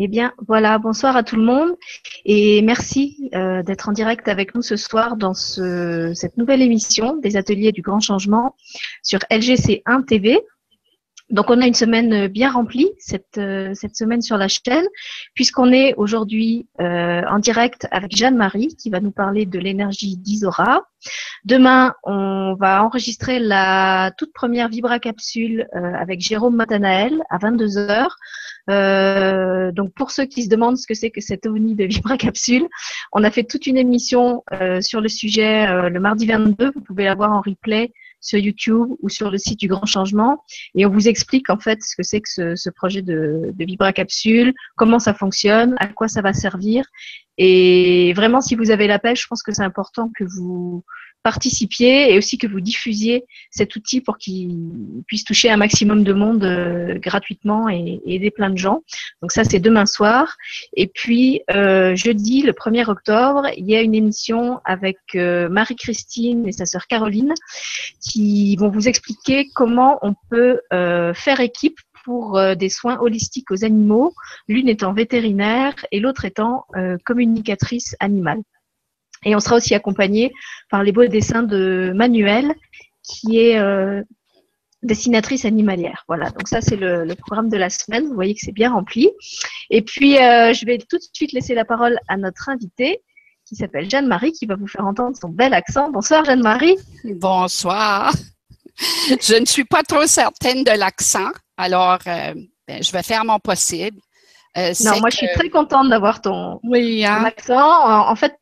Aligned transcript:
Eh 0.00 0.06
bien, 0.06 0.32
voilà, 0.46 0.78
bonsoir 0.78 1.16
à 1.16 1.24
tout 1.24 1.34
le 1.34 1.42
monde 1.42 1.76
et 2.24 2.62
merci 2.62 3.30
euh, 3.34 3.64
d'être 3.64 3.88
en 3.88 3.92
direct 3.92 4.28
avec 4.28 4.54
nous 4.54 4.62
ce 4.62 4.76
soir 4.76 5.16
dans 5.16 5.34
ce, 5.34 6.12
cette 6.14 6.36
nouvelle 6.36 6.62
émission 6.62 7.16
des 7.16 7.36
ateliers 7.36 7.72
du 7.72 7.82
grand 7.82 7.98
changement 7.98 8.54
sur 9.02 9.18
LGC1 9.28 10.04
TV. 10.04 10.38
Donc, 11.30 11.50
on 11.50 11.60
a 11.60 11.66
une 11.66 11.74
semaine 11.74 12.28
bien 12.28 12.50
remplie 12.50 12.88
cette, 12.98 13.38
euh, 13.38 13.72
cette 13.74 13.96
semaine 13.96 14.22
sur 14.22 14.36
la 14.36 14.48
chaîne, 14.48 14.86
puisqu'on 15.34 15.72
est 15.72 15.94
aujourd'hui 15.96 16.66
euh, 16.80 17.22
en 17.28 17.38
direct 17.38 17.86
avec 17.90 18.16
Jeanne-Marie 18.16 18.76
qui 18.76 18.90
va 18.90 19.00
nous 19.00 19.10
parler 19.10 19.46
de 19.46 19.58
l'énergie 19.58 20.16
d'Isora. 20.16 20.82
Demain, 21.44 21.94
on 22.02 22.54
va 22.58 22.82
enregistrer 22.82 23.38
la 23.38 24.10
toute 24.16 24.32
première 24.32 24.68
Vibra 24.68 24.98
capsule 24.98 25.68
avec 25.72 26.20
Jérôme 26.20 26.56
Matanael 26.56 27.22
à 27.30 27.38
22 27.38 27.78
heures. 27.78 28.16
Euh, 28.70 29.72
donc 29.72 29.94
pour 29.94 30.10
ceux 30.10 30.26
qui 30.26 30.42
se 30.42 30.48
demandent 30.48 30.76
ce 30.76 30.86
que 30.86 30.94
c'est 30.94 31.10
que 31.10 31.20
cette 31.20 31.46
ovni 31.46 31.74
de 31.74 31.84
Vibra 31.84 32.16
Capsule, 32.16 32.66
on 33.12 33.24
a 33.24 33.30
fait 33.30 33.44
toute 33.44 33.66
une 33.66 33.78
émission 33.78 34.44
euh, 34.52 34.80
sur 34.80 35.00
le 35.00 35.08
sujet 35.08 35.66
euh, 35.68 35.88
le 35.88 36.00
mardi 36.00 36.26
22. 36.26 36.72
Vous 36.74 36.80
pouvez 36.82 37.04
la 37.04 37.14
voir 37.14 37.32
en 37.32 37.40
replay 37.40 37.92
sur 38.20 38.38
YouTube 38.38 38.88
ou 39.00 39.08
sur 39.08 39.30
le 39.30 39.38
site 39.38 39.60
du 39.60 39.68
Grand 39.68 39.86
Changement. 39.86 40.44
Et 40.74 40.86
on 40.86 40.90
vous 40.90 41.08
explique 41.08 41.50
en 41.50 41.58
fait 41.58 41.78
ce 41.82 41.96
que 41.96 42.02
c'est 42.02 42.20
que 42.20 42.56
ce, 42.56 42.70
projet 42.70 43.02
de, 43.02 43.50
de 43.54 43.64
Vibra 43.64 43.92
Capsule, 43.92 44.52
comment 44.76 44.98
ça 44.98 45.14
fonctionne, 45.14 45.74
à 45.78 45.88
quoi 45.88 46.08
ça 46.08 46.22
va 46.22 46.32
servir. 46.32 46.84
Et 47.38 48.12
vraiment, 48.14 48.40
si 48.40 48.56
vous 48.56 48.70
avez 48.70 48.86
l'appel, 48.86 49.16
je 49.16 49.26
pense 49.28 49.42
que 49.42 49.52
c'est 49.52 49.62
important 49.62 50.10
que 50.16 50.24
vous 50.24 50.84
participiez 51.22 52.12
et 52.12 52.18
aussi 52.18 52.38
que 52.38 52.46
vous 52.46 52.60
diffusiez 52.60 53.24
cet 53.50 53.76
outil 53.76 54.00
pour 54.00 54.18
qu'il 54.18 55.02
puisse 55.06 55.24
toucher 55.24 55.50
un 55.50 55.56
maximum 55.56 56.04
de 56.04 56.12
monde 56.12 56.44
euh, 56.44 56.98
gratuitement 56.98 57.68
et, 57.68 58.00
aider 58.06 58.30
plein 58.30 58.50
de 58.50 58.58
gens. 58.58 58.82
Donc 59.22 59.32
ça, 59.32 59.44
c'est 59.44 59.58
demain 59.58 59.86
soir. 59.86 60.36
Et 60.76 60.86
puis, 60.86 61.42
euh, 61.50 61.94
jeudi, 61.94 62.42
le 62.42 62.52
1er 62.52 62.88
octobre, 62.88 63.48
il 63.56 63.68
y 63.68 63.76
a 63.76 63.82
une 63.82 63.94
émission 63.94 64.60
avec 64.64 64.98
euh, 65.14 65.48
Marie-Christine 65.48 66.46
et 66.46 66.52
sa 66.52 66.66
sœur 66.66 66.86
Caroline 66.86 67.34
qui 68.00 68.56
vont 68.56 68.70
vous 68.70 68.88
expliquer 68.88 69.48
comment 69.54 69.98
on 70.02 70.14
peut 70.30 70.60
faire 70.70 71.40
équipe 71.40 71.78
pour 72.04 72.40
des 72.56 72.68
soins 72.68 72.98
holistiques 73.00 73.50
aux 73.50 73.64
animaux, 73.64 74.14
l'une 74.46 74.68
étant 74.68 74.92
vétérinaire 74.92 75.74
et 75.92 76.00
l'autre 76.00 76.24
étant 76.24 76.64
communicatrice 77.04 77.96
animale. 78.00 78.42
Et 79.24 79.34
on 79.34 79.40
sera 79.40 79.56
aussi 79.56 79.74
accompagné 79.74 80.32
par 80.70 80.82
les 80.82 80.92
beaux 80.92 81.06
dessins 81.06 81.42
de 81.42 81.92
Manuel, 81.94 82.54
qui 83.02 83.40
est 83.40 83.58
euh, 83.58 84.02
dessinatrice 84.82 85.44
animalière. 85.44 86.04
Voilà, 86.08 86.30
donc 86.30 86.46
ça 86.48 86.60
c'est 86.60 86.76
le, 86.76 87.06
programme 87.14 87.48
de 87.48 87.56
la 87.56 87.70
semaine. 87.70 88.06
Vous 88.06 88.14
voyez 88.14 88.34
que 88.34 88.40
c'est 88.42 88.52
bien 88.52 88.72
rempli. 88.72 89.10
Et 89.70 89.82
puis 89.82 90.18
euh, 90.18 90.52
je 90.52 90.64
vais 90.66 90.78
tout 90.78 90.98
de 90.98 91.04
suite 91.12 91.32
laisser 91.32 91.54
la 91.54 91.64
parole 91.64 91.98
à 92.08 92.16
notre 92.16 92.48
invitée 92.48 93.02
qui 93.46 93.56
s'appelle 93.56 93.88
Jeanne-Marie, 93.90 94.32
qui 94.32 94.44
va 94.44 94.56
vous 94.56 94.66
faire 94.68 94.86
entendre 94.86 95.16
son 95.18 95.30
bel 95.30 95.54
accent. 95.54 95.90
Bonsoir 95.90 96.24
Jeanne-Marie. 96.24 96.76
Bonsoir. 97.04 98.12
Je 98.78 99.40
ne 99.40 99.46
suis 99.46 99.64
pas 99.64 99.82
trop 99.82 100.06
certaine 100.06 100.62
de 100.62 100.70
l'accent, 100.70 101.30
alors 101.56 101.98
euh, 102.06 102.34
ben, 102.68 102.82
je 102.82 102.92
vais 102.92 103.02
faire 103.02 103.24
mon 103.24 103.40
possible. 103.40 103.98
non, 104.56 105.00
moi 105.00 105.10
je 105.10 105.16
suis 105.16 105.32
très 105.34 105.48
contente 105.48 105.88
d'avoir 105.88 106.20
ton, 106.20 106.60
oui, 106.62 107.04
hein? 107.04 107.24
accent. 107.24 108.08
En, 108.08 108.14
fait, 108.14 108.34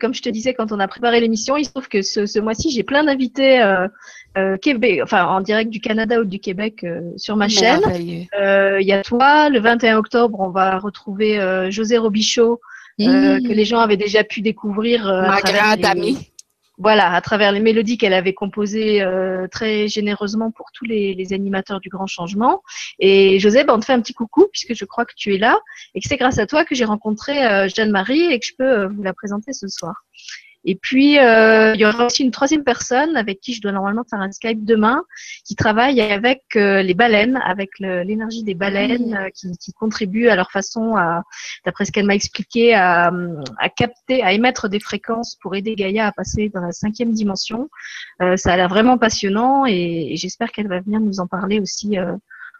comme 0.00 0.14
je 0.14 0.22
te 0.22 0.28
disais 0.28 0.54
quand 0.54 0.72
on 0.72 0.78
a 0.78 0.88
préparé 0.88 1.20
l'émission, 1.20 1.56
il 1.56 1.64
se 1.64 1.70
trouve 1.70 1.88
que 1.88 2.02
ce, 2.02 2.38
mois-ci, 2.40 2.70
j'ai 2.70 2.82
plein 2.82 3.04
d'invités 3.04 3.60
euh, 3.60 3.88
euh, 4.36 4.56
Québec, 4.56 5.00
enfin 5.02 5.26
en 5.26 5.40
direct 5.40 5.70
du 5.70 5.80
Canada 5.80 6.20
ou 6.20 6.24
du 6.24 6.38
Québec 6.38 6.84
euh, 6.84 7.00
sur 7.16 7.36
ma 7.36 7.48
chaîne. 7.48 7.80
Il 7.94 8.86
y 8.86 8.92
a 8.92 9.02
toi, 9.02 9.48
le 9.48 9.60
21 9.60 9.98
octobre, 9.98 10.38
on 10.40 10.50
va 10.50 10.78
retrouver 10.78 11.38
José 11.70 11.98
Robichaud, 11.98 12.60
mmh. 12.98 13.04
que 13.42 13.52
les 13.52 13.64
gens 13.64 13.80
avaient 13.80 13.96
déjà 13.96 14.24
pu 14.24 14.40
découvrir. 14.40 15.04
ma 15.06 15.40
grande 15.40 15.84
amie 15.84 16.30
voilà, 16.78 17.12
à 17.12 17.20
travers 17.20 17.50
les 17.50 17.60
mélodies 17.60 17.98
qu'elle 17.98 18.12
avait 18.12 18.34
composées 18.34 19.02
euh, 19.02 19.48
très 19.48 19.88
généreusement 19.88 20.52
pour 20.52 20.70
tous 20.72 20.84
les, 20.84 21.32
animateurs 21.32 21.80
du 21.80 21.88
Grand 21.88 22.06
Changement. 22.06 22.62
Et 22.98 23.38
Joseph, 23.40 23.66
on 23.68 23.80
te 23.80 23.84
fait 23.84 23.92
un 23.92 24.00
petit 24.00 24.14
coucou 24.14 24.46
puisque 24.50 24.74
je 24.74 24.84
crois 24.84 25.04
que 25.04 25.12
tu 25.16 25.34
es 25.34 25.38
là 25.38 25.58
et 25.94 26.00
que 26.00 26.08
c'est 26.08 26.16
grâce 26.16 26.38
à 26.38 26.46
toi 26.46 26.64
que 26.64 26.74
j'ai 26.74 26.84
rencontré 26.84 27.44
euh, 27.44 27.68
Jeanne-Marie 27.68 28.32
et 28.32 28.38
que 28.38 28.46
je 28.46 28.52
peux 28.56 28.64
euh, 28.64 28.88
vous 28.88 29.02
la 29.02 29.12
présenter 29.12 29.52
ce 29.52 29.66
soir. 29.68 30.04
Et 30.68 30.74
puis, 30.74 31.18
euh, 31.18 31.72
il 31.74 31.80
y 31.80 31.86
aura 31.86 32.04
aussi 32.04 32.22
une 32.22 32.30
troisième 32.30 32.62
personne 32.62 33.16
avec 33.16 33.40
qui 33.40 33.54
je 33.54 33.62
dois 33.62 33.72
normalement 33.72 34.04
faire 34.04 34.20
un 34.20 34.30
Skype 34.30 34.66
demain, 34.66 35.02
qui 35.46 35.56
travaille 35.56 35.98
avec 36.02 36.42
euh, 36.56 36.82
les 36.82 36.92
baleines, 36.92 37.40
avec 37.42 37.70
l'énergie 37.78 38.42
des 38.42 38.52
baleines, 38.52 39.14
euh, 39.14 39.30
qui, 39.30 39.56
qui 39.56 39.72
contribue 39.72 40.28
à 40.28 40.36
leur 40.36 40.50
façon, 40.50 40.96
d'après 41.64 41.86
ce 41.86 41.92
qu'elle 41.92 42.04
m'a 42.04 42.14
expliqué, 42.14 42.74
à, 42.74 43.10
à, 43.58 43.68
capter, 43.70 44.22
à 44.22 44.34
émettre 44.34 44.68
des 44.68 44.78
fréquences 44.78 45.38
pour 45.40 45.56
aider 45.56 45.74
Gaïa 45.74 46.06
à 46.06 46.12
passer 46.12 46.50
dans 46.50 46.60
la 46.60 46.72
cinquième 46.72 47.12
dimension. 47.12 47.70
ça 48.36 48.52
a 48.52 48.56
l'air 48.58 48.68
vraiment 48.68 48.98
passionnant 48.98 49.64
et, 49.64 50.12
et 50.12 50.16
j'espère 50.16 50.52
qu'elle 50.52 50.68
va 50.68 50.80
venir 50.80 51.00
nous 51.00 51.18
en 51.18 51.26
parler 51.26 51.60
aussi 51.60 51.96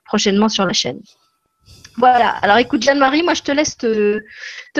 prochainement 0.06 0.48
sur 0.48 0.64
la 0.64 0.72
chaîne. 0.72 1.00
Voilà. 1.98 2.30
Alors 2.42 2.58
écoute, 2.58 2.82
Jeanne-Marie, 2.82 3.24
moi 3.24 3.34
je 3.34 3.42
te 3.42 3.50
laisse 3.50 3.76
te, 3.76 4.22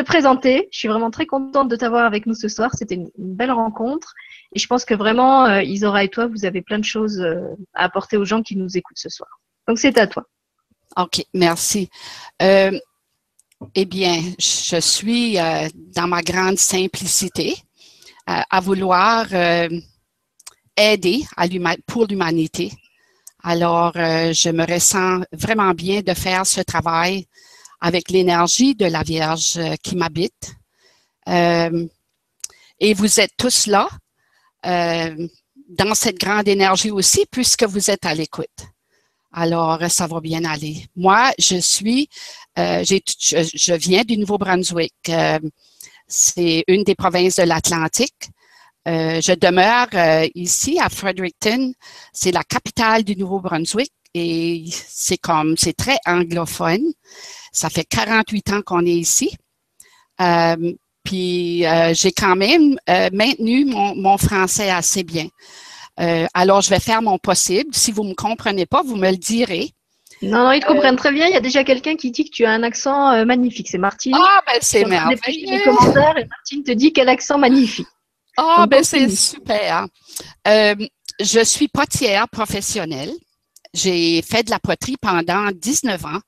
présenter. 0.07 0.69
Je 0.71 0.79
suis 0.79 0.89
vraiment 0.89 1.11
très 1.11 1.27
contente 1.27 1.69
de 1.69 1.75
t'avoir 1.75 2.05
avec 2.05 2.27
nous 2.27 2.35
ce 2.35 2.49
soir. 2.49 2.71
C'était 2.75 2.95
une, 2.95 3.11
belle 3.19 3.51
rencontre. 3.51 4.15
Et 4.55 4.61
je 4.61 4.67
pense 4.69 4.85
que 4.85 4.95
vraiment, 4.95 5.47
euh, 5.47 5.63
Isora 5.63 6.05
et 6.05 6.09
toi, 6.09 6.29
vous 6.29 6.45
avez 6.45 6.63
plein 6.63 6.79
de 6.79 6.85
choses 6.85 7.21
euh, 7.21 7.41
à 7.75 7.85
apporter 7.85 8.17
aux 8.17 8.25
gens 8.25 8.43
qui 8.43 8.57
nous 8.57 8.77
écoutent 8.77 8.99
ce 8.99 9.09
soir. 9.09 9.29
Donc 9.67 9.81
c'est 9.81 9.99
à 9.99 10.07
toi. 10.07 10.25
OK, 10.97 11.25
merci. 11.35 11.91
Euh, 12.41 12.79
eh 13.75 13.85
bien, 13.85 14.23
je 14.39 14.81
suis 14.81 15.35
dans 15.35 16.07
ma 16.07 16.23
grande 16.23 16.59
simplicité 16.59 17.57
à 18.27 18.61
vouloir 18.61 19.27
aider 20.77 21.25
pour 21.87 22.07
l'humanité 22.07 22.71
alors, 23.43 23.93
euh, 23.97 24.33
je 24.33 24.51
me 24.51 24.65
ressens 24.67 25.21
vraiment 25.33 25.73
bien 25.73 26.01
de 26.01 26.13
faire 26.15 26.45
ce 26.47 26.61
travail 26.61 27.27
avec 27.81 28.11
l'énergie 28.11 28.75
de 28.75 28.87
la 28.87 29.03
Vierge 29.03 29.57
euh, 29.59 29.77
qui 29.83 29.95
m'habite. 29.95 30.55
Euh, 31.29 31.87
et 32.81 32.95
vous 32.95 33.21
êtes 33.21 33.33
tous 33.37 33.67
là 33.67 33.89
dans 34.65 35.95
cette 35.95 36.19
grande 36.19 36.49
énergie 36.49 36.91
aussi, 36.91 37.27
puisque 37.31 37.65
vous 37.65 37.91
êtes 37.91 38.07
à 38.07 38.15
l'écoute. 38.15 38.47
Alors, 39.33 39.79
ça 39.89 40.07
va 40.07 40.21
bien 40.21 40.45
aller. 40.45 40.87
Moi, 40.97 41.31
je 41.39 41.57
suis, 41.57 42.09
je, 42.57 43.75
viens 43.75 44.05
du 44.05 44.17
Nouveau-Brunswick. 44.19 44.95
c'est 46.07 46.65
une 46.67 46.85
des 46.85 46.95
provinces 46.95 47.37
de 47.37 47.43
l'Atlantique. 47.43 48.31
Euh, 48.89 49.21
je 49.21 49.33
demeure 49.33 49.89
euh, 49.95 50.27
ici 50.35 50.79
à 50.81 50.89
Fredericton. 50.89 51.73
C'est 52.13 52.33
la 52.33 52.43
capitale 52.43 53.05
du 53.05 53.17
Nouveau-Brunswick 53.17 53.93
et 54.15 54.65
c'est 54.73 55.19
comme, 55.19 55.57
c'est 55.57 55.77
très 55.77 55.99
anglophone. 56.07 56.85
Ça 57.53 57.69
fait 57.69 57.85
48 57.85 58.53
ans 58.53 58.63
qu'on 58.65 58.87
est 58.87 58.91
ici. 58.91 59.37
Euh, 60.21 60.73
puis 61.05 61.65
j'ai 61.93 62.13
quand 62.13 62.37
même 62.37 62.77
maintenu 63.13 63.65
mon, 63.65 63.95
mon, 63.95 64.19
français 64.19 64.69
assez 64.69 65.05
bien. 65.05 65.29
alors, 66.35 66.61
je 66.61 66.69
vais 66.69 66.81
faire 66.81 67.01
mon 67.01 67.19
possible. 67.19 67.71
Si 67.73 67.93
vous 67.93 68.05
ne 68.05 68.11
me 68.11 68.15
comprenez 68.15 68.67
pas, 68.67 68.83
vous 68.83 68.97
me 68.97 69.11
le 69.11 69.17
direz. 69.17 69.71
Non, 70.21 70.45
non, 70.45 70.53
ils 70.53 70.61
te 70.61 70.67
comprennent 70.67 70.97
très 70.97 71.13
bien. 71.13 71.27
Il 71.29 71.33
y 71.33 71.37
a 71.37 71.41
déjà 71.41 71.65
quelqu'un 71.65 71.97
qui 71.97 72.11
dit 72.11 72.25
que 72.25 72.31
tu 72.31 72.45
as 72.45 72.51
un 72.51 72.63
accent 72.63 73.25
magnifique. 73.25 73.69
C'est 73.71 73.79
Martine. 73.79 74.17
Ah, 74.19 74.43
ben 74.47 74.59
c'est 74.61 74.85
merveilleux. 74.85 75.51
Les 75.51 75.63
commentaires 75.63 76.19
et 76.19 76.27
Martine 76.27 76.63
te 76.63 76.73
dit 76.73 76.93
quel 76.93 77.09
accent 77.09 77.39
magnifique. 77.39 77.87
Ah, 78.41 78.69
ben 78.71 78.85
c'est 78.85 79.11
super. 79.11 79.89
Euh, 80.47 80.77
je 81.19 81.43
suis 81.43 81.67
potière 81.67 82.29
professionnelle. 82.29 83.11
J'ai 83.75 84.23
fait 84.23 84.45
de 84.45 84.51
la 84.51 84.61
poterie 84.61 84.97
pendant 84.97 85.51
19 85.51 86.05
ans, 86.05 86.21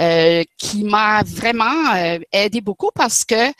euh, 0.00 0.44
qui 0.56 0.82
m'a 0.82 1.22
vraiment 1.22 1.94
euh, 1.94 2.18
aidé 2.32 2.62
beaucoup 2.62 2.90
parce 2.94 3.26
que 3.26 3.52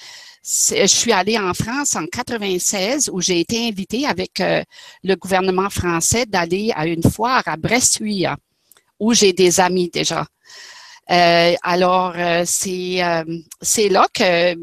je 0.42 0.86
suis 0.86 1.12
allée 1.12 1.36
en 1.36 1.52
France 1.52 1.94
en 1.94 2.06
96 2.06 3.10
où 3.12 3.20
j'ai 3.20 3.40
été 3.40 3.68
invitée 3.68 4.06
avec 4.06 4.42
le 5.04 5.14
gouvernement 5.14 5.68
français 5.68 6.24
d'aller 6.24 6.72
à 6.74 6.86
une 6.86 7.02
foire 7.02 7.42
à 7.44 7.58
Bressuire 7.58 8.36
où 8.98 9.12
j'ai 9.12 9.34
des 9.34 9.60
amis 9.60 9.90
déjà. 9.90 10.26
alors, 11.06 12.14
c'est 12.46 13.02
c'est 13.60 13.88
là 13.90 14.08
que, 14.14 14.54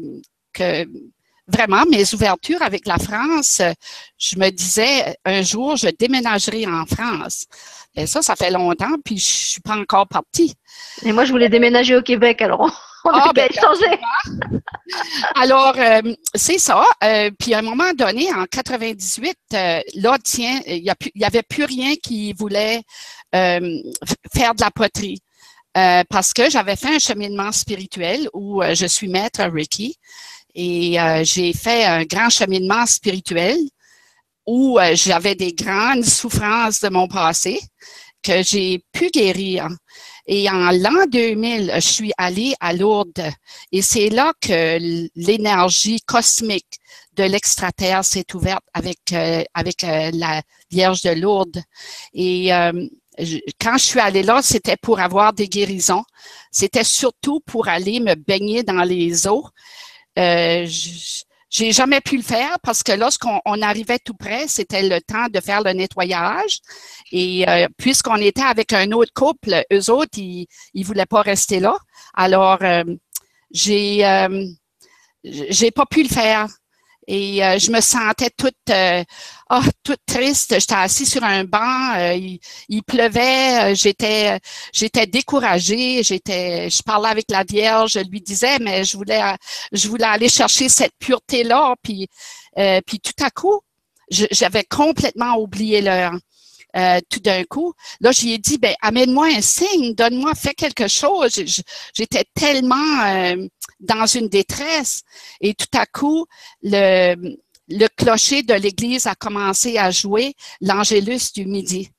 que 0.52 0.86
vraiment 1.52 1.84
mes 1.90 2.14
ouvertures 2.14 2.62
avec 2.62 2.86
la 2.86 2.98
France, 2.98 3.60
je 4.18 4.38
me 4.38 4.50
disais 4.50 5.16
un 5.24 5.42
jour 5.42 5.76
je 5.76 5.88
déménagerai 5.88 6.66
en 6.66 6.86
France. 6.86 7.46
Et 7.96 8.06
ça, 8.06 8.22
ça 8.22 8.36
fait 8.36 8.50
longtemps, 8.50 8.96
puis 9.04 9.18
je 9.18 9.26
suis 9.26 9.60
pas 9.60 9.76
encore 9.76 10.06
partie. 10.06 10.54
Et 11.02 11.12
moi, 11.12 11.24
je 11.24 11.32
voulais 11.32 11.48
déménager 11.48 11.96
au 11.96 12.02
Québec, 12.02 12.40
alors 12.40 12.70
on 13.04 13.10
ah, 13.12 13.30
a 13.30 13.32
ben, 13.32 13.48
alors, 15.34 15.74
euh, 15.78 16.14
c'est 16.34 16.58
ça. 16.58 16.84
Euh, 17.02 17.30
puis 17.38 17.54
à 17.54 17.58
un 17.58 17.62
moment 17.62 17.92
donné, 17.94 18.32
en 18.32 18.44
98, 18.44 19.36
euh, 19.54 19.80
là, 19.94 20.18
tiens, 20.22 20.60
il 20.66 20.82
n'y 21.16 21.24
avait 21.24 21.42
plus 21.42 21.64
rien 21.64 21.94
qui 22.02 22.32
voulait 22.34 22.82
faire 23.32 24.54
de 24.54 24.60
la 24.60 24.70
poterie. 24.74 25.20
parce 25.72 26.32
que 26.32 26.50
j'avais 26.50 26.76
fait 26.76 26.96
un 26.96 26.98
cheminement 26.98 27.52
spirituel 27.52 28.28
où 28.34 28.62
je 28.74 28.86
suis 28.86 29.08
maître 29.08 29.42
Ricky 29.44 29.96
et 30.54 30.96
j'ai 31.22 31.52
fait 31.52 31.84
un 31.84 32.04
grand 32.04 32.30
cheminement 32.30 32.86
spirituel 32.86 33.56
où 34.46 34.78
j'avais 34.94 35.34
des 35.34 35.52
grandes 35.52 36.04
souffrances 36.04 36.80
de 36.80 36.88
mon 36.88 37.08
passé 37.08 37.60
que 38.22 38.42
j'ai 38.42 38.82
pu 38.92 39.10
guérir. 39.10 39.68
Et 40.26 40.48
en 40.48 40.70
l'an 40.70 41.06
2000, 41.08 41.72
je 41.74 41.80
suis 41.80 42.12
allée 42.16 42.54
à 42.60 42.72
Lourdes 42.72 43.24
et 43.72 43.82
c'est 43.82 44.10
là 44.10 44.32
que 44.40 44.78
l'énergie 45.16 46.00
cosmique 46.02 46.78
de 47.16 47.24
l'extraterre 47.24 48.04
s'est 48.04 48.26
ouverte 48.34 48.64
avec, 48.72 48.98
euh, 49.12 49.42
avec 49.54 49.82
euh, 49.84 50.10
la 50.14 50.42
Vierge 50.70 51.02
de 51.02 51.10
Lourdes. 51.10 51.60
Et 52.14 52.52
euh, 52.54 52.86
quand 53.60 53.76
je 53.76 53.84
suis 53.84 54.00
allée 54.00 54.22
là, 54.22 54.40
c'était 54.42 54.76
pour 54.76 55.00
avoir 55.00 55.32
des 55.32 55.48
guérisons. 55.48 56.04
C'était 56.52 56.84
surtout 56.84 57.40
pour 57.40 57.68
aller 57.68 58.00
me 58.00 58.14
baigner 58.14 58.62
dans 58.62 58.84
les 58.84 59.26
eaux. 59.26 59.46
Je, 60.66 61.24
j'ai 61.50 61.72
jamais 61.72 62.00
pu 62.00 62.16
le 62.16 62.22
faire 62.22 62.58
parce 62.62 62.84
que 62.84 62.92
lorsqu'on 62.92 63.40
arrivait 63.62 63.98
tout 63.98 64.14
près, 64.14 64.46
c'était 64.46 64.88
le 64.88 65.00
temps 65.00 65.26
de 65.28 65.40
faire 65.40 65.62
le 65.62 65.72
nettoyage. 65.72 66.60
Et 67.10 67.46
euh, 67.48 67.66
puisqu'on 67.76 68.16
était 68.16 68.42
avec 68.42 68.72
un 68.72 68.92
autre 68.92 69.12
couple, 69.12 69.64
eux 69.72 69.90
autres, 69.90 70.16
ils 70.16 70.46
ne 70.74 70.84
voulaient 70.84 71.06
pas 71.06 71.22
rester 71.22 71.58
là. 71.58 71.76
Alors, 72.14 72.58
euh, 72.62 72.84
j'ai 73.50 74.06
euh, 74.06 74.46
j'ai 75.24 75.72
pas 75.72 75.86
pu 75.86 76.04
le 76.04 76.08
faire. 76.08 76.46
Et 77.06 77.44
euh, 77.44 77.58
je 77.58 77.70
me 77.70 77.80
sentais 77.80 78.30
toute, 78.36 78.54
euh, 78.70 79.02
oh, 79.50 79.60
toute 79.82 80.00
triste. 80.06 80.54
J'étais 80.58 80.74
assise 80.74 81.10
sur 81.10 81.24
un 81.24 81.44
banc, 81.44 81.94
euh, 81.96 82.14
il, 82.68 82.82
pleuvait, 82.82 83.74
j'étais, 83.74 84.38
j'étais 84.72 85.06
découragée. 85.06 86.02
J'étais, 86.02 86.70
je 86.70 86.82
parlais 86.82 87.08
avec 87.08 87.26
la 87.30 87.44
Vierge, 87.44 87.92
je 87.92 88.00
lui 88.00 88.20
disais, 88.20 88.58
mais 88.60 88.84
je 88.84 88.96
voulais, 88.96 89.20
je 89.72 89.88
voulais 89.88 90.04
aller 90.04 90.28
chercher 90.28 90.68
cette 90.68 90.92
pureté 90.98 91.42
là. 91.42 91.74
Puis, 91.82 92.08
puis 92.86 93.00
tout 93.00 93.24
à 93.24 93.30
coup, 93.30 93.60
j'avais 94.10 94.64
complètement 94.64 95.36
oublié 95.36 95.80
l'heure. 95.80 96.12
Euh, 96.76 97.00
tout 97.08 97.18
d'un 97.18 97.42
coup. 97.44 97.72
Là, 98.00 98.12
j'y 98.12 98.32
ai 98.32 98.38
dit, 98.38 98.56
ben, 98.56 98.74
amène-moi 98.80 99.26
un 99.26 99.40
signe, 99.40 99.94
donne-moi, 99.94 100.34
fais 100.36 100.54
quelque 100.54 100.86
chose. 100.86 101.42
J'étais 101.94 102.24
tellement 102.34 103.04
euh, 103.06 103.48
dans 103.80 104.06
une 104.06 104.28
détresse. 104.28 105.02
Et 105.40 105.54
tout 105.54 105.76
à 105.76 105.86
coup, 105.86 106.26
le, 106.62 107.36
le 107.68 107.86
clocher 107.96 108.44
de 108.44 108.54
l'église 108.54 109.06
a 109.06 109.16
commencé 109.16 109.78
à 109.78 109.90
jouer 109.90 110.34
l'Angélus 110.60 111.32
du 111.34 111.44
midi. 111.44 111.90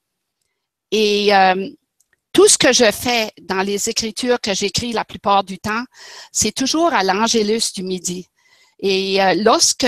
Et 0.92 1.36
euh, 1.36 1.70
tout 2.32 2.48
ce 2.48 2.58
que 2.58 2.72
je 2.72 2.90
fais 2.92 3.32
dans 3.42 3.64
les 3.64 3.90
écritures 3.90 4.40
que 4.40 4.54
j'écris 4.54 4.94
la 4.94 5.04
plupart 5.04 5.44
du 5.44 5.60
temps, 5.60 5.84
c'est 6.32 6.54
toujours 6.54 6.94
à 6.94 7.04
l'Angélus 7.04 7.74
du 7.74 7.84
midi. 7.84 8.26
Et 8.80 9.20
lorsque 9.44 9.86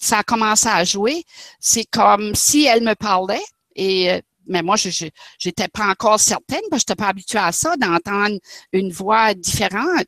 ça 0.00 0.20
a 0.20 0.22
commencé 0.22 0.66
à 0.66 0.82
jouer, 0.82 1.24
c'est 1.58 1.84
comme 1.84 2.34
si 2.34 2.64
elle 2.64 2.82
me 2.82 2.94
parlait, 2.94 3.42
et 3.74 4.10
euh, 4.10 4.20
mais 4.46 4.62
moi, 4.62 4.76
je 4.76 5.06
n'étais 5.44 5.68
pas 5.68 5.86
encore 5.86 6.18
certaine, 6.18 6.62
parce 6.70 6.82
que 6.82 6.88
je 6.88 6.92
n'étais 6.92 7.02
pas 7.02 7.08
habituée 7.08 7.38
à 7.38 7.52
ça, 7.52 7.76
d'entendre 7.76 8.36
une 8.72 8.90
voix 8.90 9.32
différente. 9.34 10.06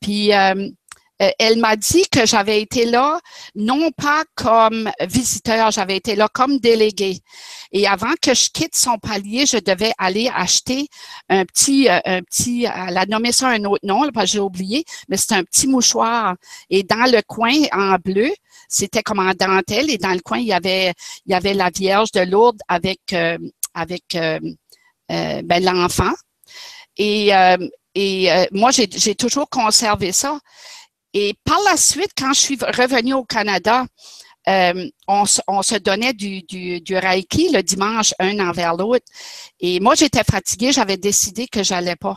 Puis, 0.00 0.32
euh, 0.32 0.68
euh, 1.20 1.30
elle 1.38 1.58
m'a 1.58 1.76
dit 1.76 2.04
que 2.10 2.26
j'avais 2.26 2.62
été 2.62 2.84
là, 2.84 3.20
non 3.54 3.90
pas 3.92 4.24
comme 4.34 4.90
visiteur, 5.02 5.70
j'avais 5.70 5.96
été 5.96 6.16
là 6.16 6.28
comme 6.32 6.58
délégué. 6.58 7.20
Et 7.70 7.86
avant 7.86 8.14
que 8.20 8.34
je 8.34 8.50
quitte 8.50 8.74
son 8.74 8.98
palier, 8.98 9.46
je 9.46 9.58
devais 9.58 9.92
aller 9.98 10.30
acheter 10.34 10.88
un 11.28 11.44
petit, 11.44 11.88
un 11.88 12.22
petit, 12.22 12.64
elle 12.64 12.96
a 12.96 13.06
nommé 13.06 13.30
ça 13.30 13.50
un 13.50 13.64
autre 13.64 13.86
nom, 13.86 14.08
j'ai 14.24 14.40
oublié, 14.40 14.84
mais 15.08 15.16
c'est 15.16 15.34
un 15.34 15.44
petit 15.44 15.68
mouchoir. 15.68 16.36
Et 16.70 16.82
dans 16.82 17.10
le 17.10 17.20
coin 17.22 17.54
en 17.72 17.96
bleu, 18.02 18.30
c'était 18.72 19.02
comme 19.02 19.18
en 19.18 19.32
dentelle 19.34 19.90
et 19.90 19.98
dans 19.98 20.12
le 20.12 20.20
coin, 20.20 20.38
il 20.38 20.46
y 20.46 20.52
avait, 20.52 20.94
la 21.26 21.70
Vierge 21.70 22.10
de 22.12 22.20
Lourdes 22.20 22.60
avec, 22.66 23.00
euh, 23.12 23.36
avec 23.74 24.14
euh, 24.14 24.40
euh, 25.10 25.42
ben, 25.44 25.62
l'enfant. 25.62 26.12
Et, 26.96 27.30
moi, 28.50 28.70
j'ai 28.70 29.14
toujours 29.14 29.48
conservé 29.50 30.12
ça. 30.12 30.38
Et 31.12 31.34
par 31.44 31.60
la 31.70 31.76
suite, 31.76 32.12
quand 32.16 32.32
je 32.32 32.40
suis 32.40 32.58
revenue 32.60 33.12
au 33.12 33.24
Canada, 33.24 33.84
on, 34.46 35.26
se 35.26 35.78
donnait 35.78 36.14
du, 36.14 36.42
du, 36.42 36.80
du, 36.80 36.96
Reiki 36.96 37.50
le 37.50 37.62
dimanche, 37.62 38.14
un 38.18 38.40
envers 38.40 38.74
l'autre. 38.74 39.04
Et 39.60 39.80
moi, 39.80 39.94
j'étais 39.94 40.24
fatiguée, 40.24 40.72
j'avais 40.72 40.96
décidé 40.96 41.46
que 41.46 41.62
j'allais 41.62 41.96
pas. 41.96 42.16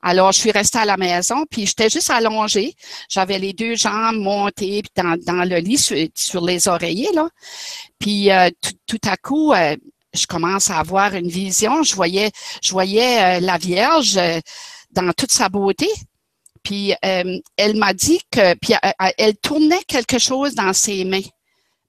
Alors, 0.00 0.32
je 0.32 0.38
suis 0.38 0.50
restée 0.52 0.78
à 0.78 0.84
la 0.84 0.96
maison, 0.96 1.44
puis 1.50 1.66
j'étais 1.66 1.90
juste 1.90 2.10
allongée. 2.10 2.74
J'avais 3.08 3.38
les 3.38 3.52
deux 3.52 3.74
jambes 3.74 4.16
montées 4.16 4.82
dans, 4.96 5.44
le 5.44 5.58
lit 5.58 5.78
sur, 5.78 6.44
les 6.44 6.68
oreillers, 6.68 7.12
là. 7.14 7.28
Puis 7.98 8.30
euh, 8.30 8.48
tout, 8.86 9.00
à 9.04 9.16
coup, 9.16 9.52
euh, 9.52 9.76
je 10.14 10.26
commence 10.26 10.70
à 10.70 10.78
avoir 10.78 11.14
une 11.14 11.28
vision. 11.28 11.82
Je 11.82 11.96
voyais, 11.96 12.30
je 12.62 12.70
voyais 12.70 13.38
euh, 13.38 13.40
la 13.40 13.58
Vierge 13.58 14.18
dans 14.92 15.12
toute 15.12 15.32
sa 15.32 15.48
beauté. 15.48 15.88
Puis 16.62 16.94
elle 17.02 17.76
m'a 17.76 17.92
dit 17.92 18.20
que, 18.30 18.54
puis 18.54 18.74
elle 19.16 19.36
tournait 19.38 19.82
quelque 19.86 20.18
chose 20.18 20.54
dans 20.54 20.72
ses 20.72 21.04
mains. 21.04 21.22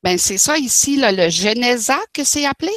Ben 0.03 0.17
c'est 0.17 0.37
ça 0.37 0.57
ici, 0.57 0.95
là, 0.95 1.11
le 1.11 1.29
Genésa 1.29 1.99
que 2.13 2.23
c'est 2.23 2.45
appelé. 2.45 2.71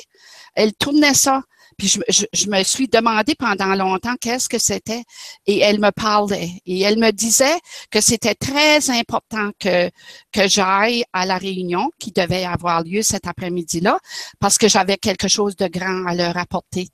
Elle 0.54 0.74
tournait 0.74 1.14
ça. 1.14 1.42
Je, 1.86 2.48
me 2.48 2.62
suis 2.62 2.86
demandé 2.86 3.34
pendant 3.34 3.74
longtemps 3.74 4.14
qu'est-ce 4.20 4.48
que 4.48 4.58
c'était 4.58 5.02
et 5.46 5.58
elle 5.58 5.80
me 5.80 5.90
parlait 5.90 6.50
et 6.64 6.80
elle 6.82 6.98
me 6.98 7.10
disait 7.10 7.58
que 7.90 8.00
c'était 8.00 8.34
très 8.36 8.90
important 8.90 9.50
que, 9.58 9.90
que 10.32 10.46
j'aille 10.46 11.04
à 11.12 11.26
la 11.26 11.38
réunion 11.38 11.90
qui 11.98 12.12
devait 12.12 12.44
avoir 12.44 12.84
lieu 12.84 13.02
cet 13.02 13.26
après-midi-là 13.26 13.98
parce 14.38 14.58
que 14.58 14.68
j'avais 14.68 14.96
quelque 14.96 15.28
chose 15.28 15.56
de 15.56 15.66
grand 15.66 16.06
à 16.06 16.14
leur 16.14 16.36
apporter. 16.36 16.88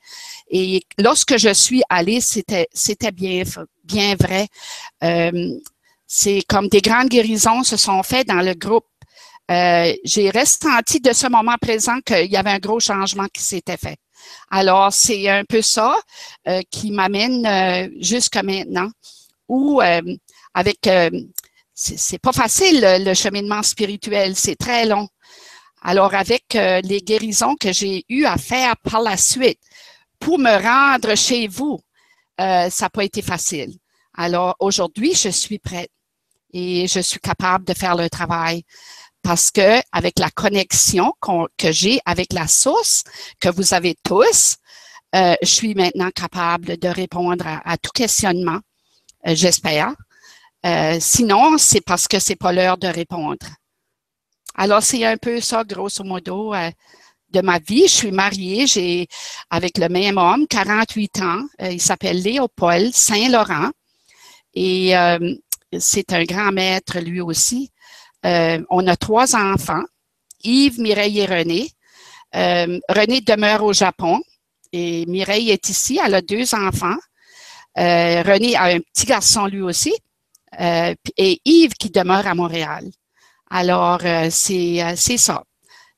Et 0.51 0.83
lorsque 0.99 1.37
je 1.37 1.53
suis 1.53 1.83
allée, 1.91 2.21
c'était, 2.21 2.69
c'était 2.73 3.13
bien, 3.13 3.43
bien 3.85 4.15
vrai. 4.17 4.49
Euh, 5.05 5.59
c'est 6.07 6.43
comme 6.49 6.69
des 6.69 6.81
grandes 6.81 7.09
guérisons 7.09 7.63
se 7.63 7.77
sont 7.77 8.03
faites 8.03 8.29
dans 8.29 8.43
le 8.43 8.55
groupe. 8.55 8.87
Euh, 9.51 9.95
j'ai 10.05 10.31
ressenti 10.31 11.01
de 11.01 11.13
ce 11.13 11.27
moment 11.27 11.57
présent 11.61 12.01
qu'il 12.05 12.31
y 12.31 12.37
avait 12.37 12.51
un 12.51 12.59
gros 12.59 12.81
changement 12.81 13.27
qui 13.33 13.43
s'était 13.43 13.77
fait. 13.77 13.97
Alors, 14.51 14.93
c'est 14.93 15.29
un 15.29 15.45
peu 15.45 15.63
ça 15.63 15.97
euh, 16.47 16.63
qui 16.71 16.91
m'amène 16.91 17.47
euh, 17.47 17.89
jusqu'à 18.01 18.43
maintenant, 18.43 18.89
où 19.49 19.81
euh, 19.83 20.01
avec, 20.55 20.89
c'est 21.75 22.19
pas 22.19 22.33
facile 22.33 22.81
le, 22.83 23.15
cheminement 23.15 23.63
spirituel, 23.63 24.35
c'est 24.35 24.57
très 24.57 24.87
long. 24.87 25.09
Alors, 25.83 26.15
avec 26.15 26.55
les 26.55 27.01
guérisons 27.01 27.55
que 27.55 27.73
j'ai 27.73 28.05
eu 28.09 28.25
à 28.25 28.37
faire 28.37 28.77
par 28.79 29.01
la 29.01 29.17
suite 29.17 29.61
pour 30.19 30.39
me 30.39 30.51
rendre 30.51 31.15
chez 31.15 31.47
vous, 31.47 31.79
ça 32.37 32.69
n'a 32.69 32.91
pas 32.91 33.05
été 33.05 33.23
facile. 33.23 33.75
Alors, 34.15 34.57
aujourd'hui, 34.59 35.15
je 35.15 35.29
suis 35.29 35.61
prête 35.61 35.91
et 36.53 36.89
je 36.89 36.99
suis 36.99 37.21
capable 37.21 37.65
de 37.65 37.75
faire 37.75 37.95
le 37.95 38.11
travail 38.11 38.65
parce 39.29 39.51
que 39.51 39.83
avec 39.93 40.19
la 40.19 40.31
connexion 40.31 41.13
que 41.59 41.71
j'ai 41.71 42.01
avec 42.07 42.33
la 42.33 42.49
source 42.49 43.05
que 43.41 43.51
vous 43.51 43.75
avez 43.75 43.95
tous, 44.03 44.57
euh, 45.15 45.35
je 45.43 45.47
suis 45.47 45.75
maintenant 45.75 46.09
capable 46.11 46.79
de 46.79 46.89
répondre 46.89 47.45
à, 47.47 47.77
tout 47.77 47.91
questionnement, 47.95 48.61
euh, 49.27 49.35
j'espère. 49.35 49.93
Euh, 50.65 50.97
sinon, 50.99 51.59
c'est 51.59 51.83
parce 51.83 52.09
que 52.09 52.19
c'est 52.19 52.37
pas 52.37 52.55
l'heure 52.55 52.79
de 52.79 52.89
répondre. 52.89 53.47
Alors, 54.55 54.83
c'est 54.83 55.05
un 55.05 55.19
peu 55.19 55.43
ça, 55.43 55.63
grosso 55.63 56.03
modo, 56.05 56.55
de 57.29 57.41
ma 57.43 57.59
vie. 57.59 57.83
Je 57.83 57.97
suis 57.97 58.11
mariée, 58.11 58.67
j'ai 58.67 59.09
avec 59.51 59.77
le 59.77 59.91
même 59.91 60.17
homme, 60.17 60.47
48 60.47 61.21
ans. 61.21 61.43
il 61.61 61.83
s'appelle 61.83 62.23
Léopold 62.23 62.95
Saint-Laurent 62.95 63.73
et 64.55 64.95
c'est 65.79 66.15
un 66.15 66.25
grand 66.25 66.51
maître 66.51 66.99
lui 67.01 67.21
aussi. 67.21 67.71
Euh, 68.27 68.63
on 68.71 68.87
a 68.87 68.97
trois 68.97 69.37
enfants, 69.37 69.85
Yves, 70.43 70.81
Mireille 70.81 71.21
et 71.21 71.27
René. 71.27 71.71
Euh, 72.35 72.79
René 72.89 73.21
demeure 73.21 73.65
au 73.65 73.73
Japon 73.73 74.21
et 74.73 75.07
Mireille 75.07 75.51
est 75.51 75.69
ici. 75.69 75.99
Elle 76.05 76.15
a 76.15 76.23
deux 76.23 76.55
enfants. 76.55 76.97
Euh, 77.79 78.23
René 78.23 78.57
a 78.57 78.65
un 78.65 78.81
petit 78.81 79.07
garçon 79.07 79.47
lui 79.47 79.63
aussi. 79.63 79.95
et 80.59 81.41
Yves 81.45 81.75
qui 81.75 81.91
demeure 81.91 82.27
à 82.27 82.35
Montréal. 82.35 82.85
Alors, 83.51 84.01
c'est 84.31 84.97
ça. 85.19 85.43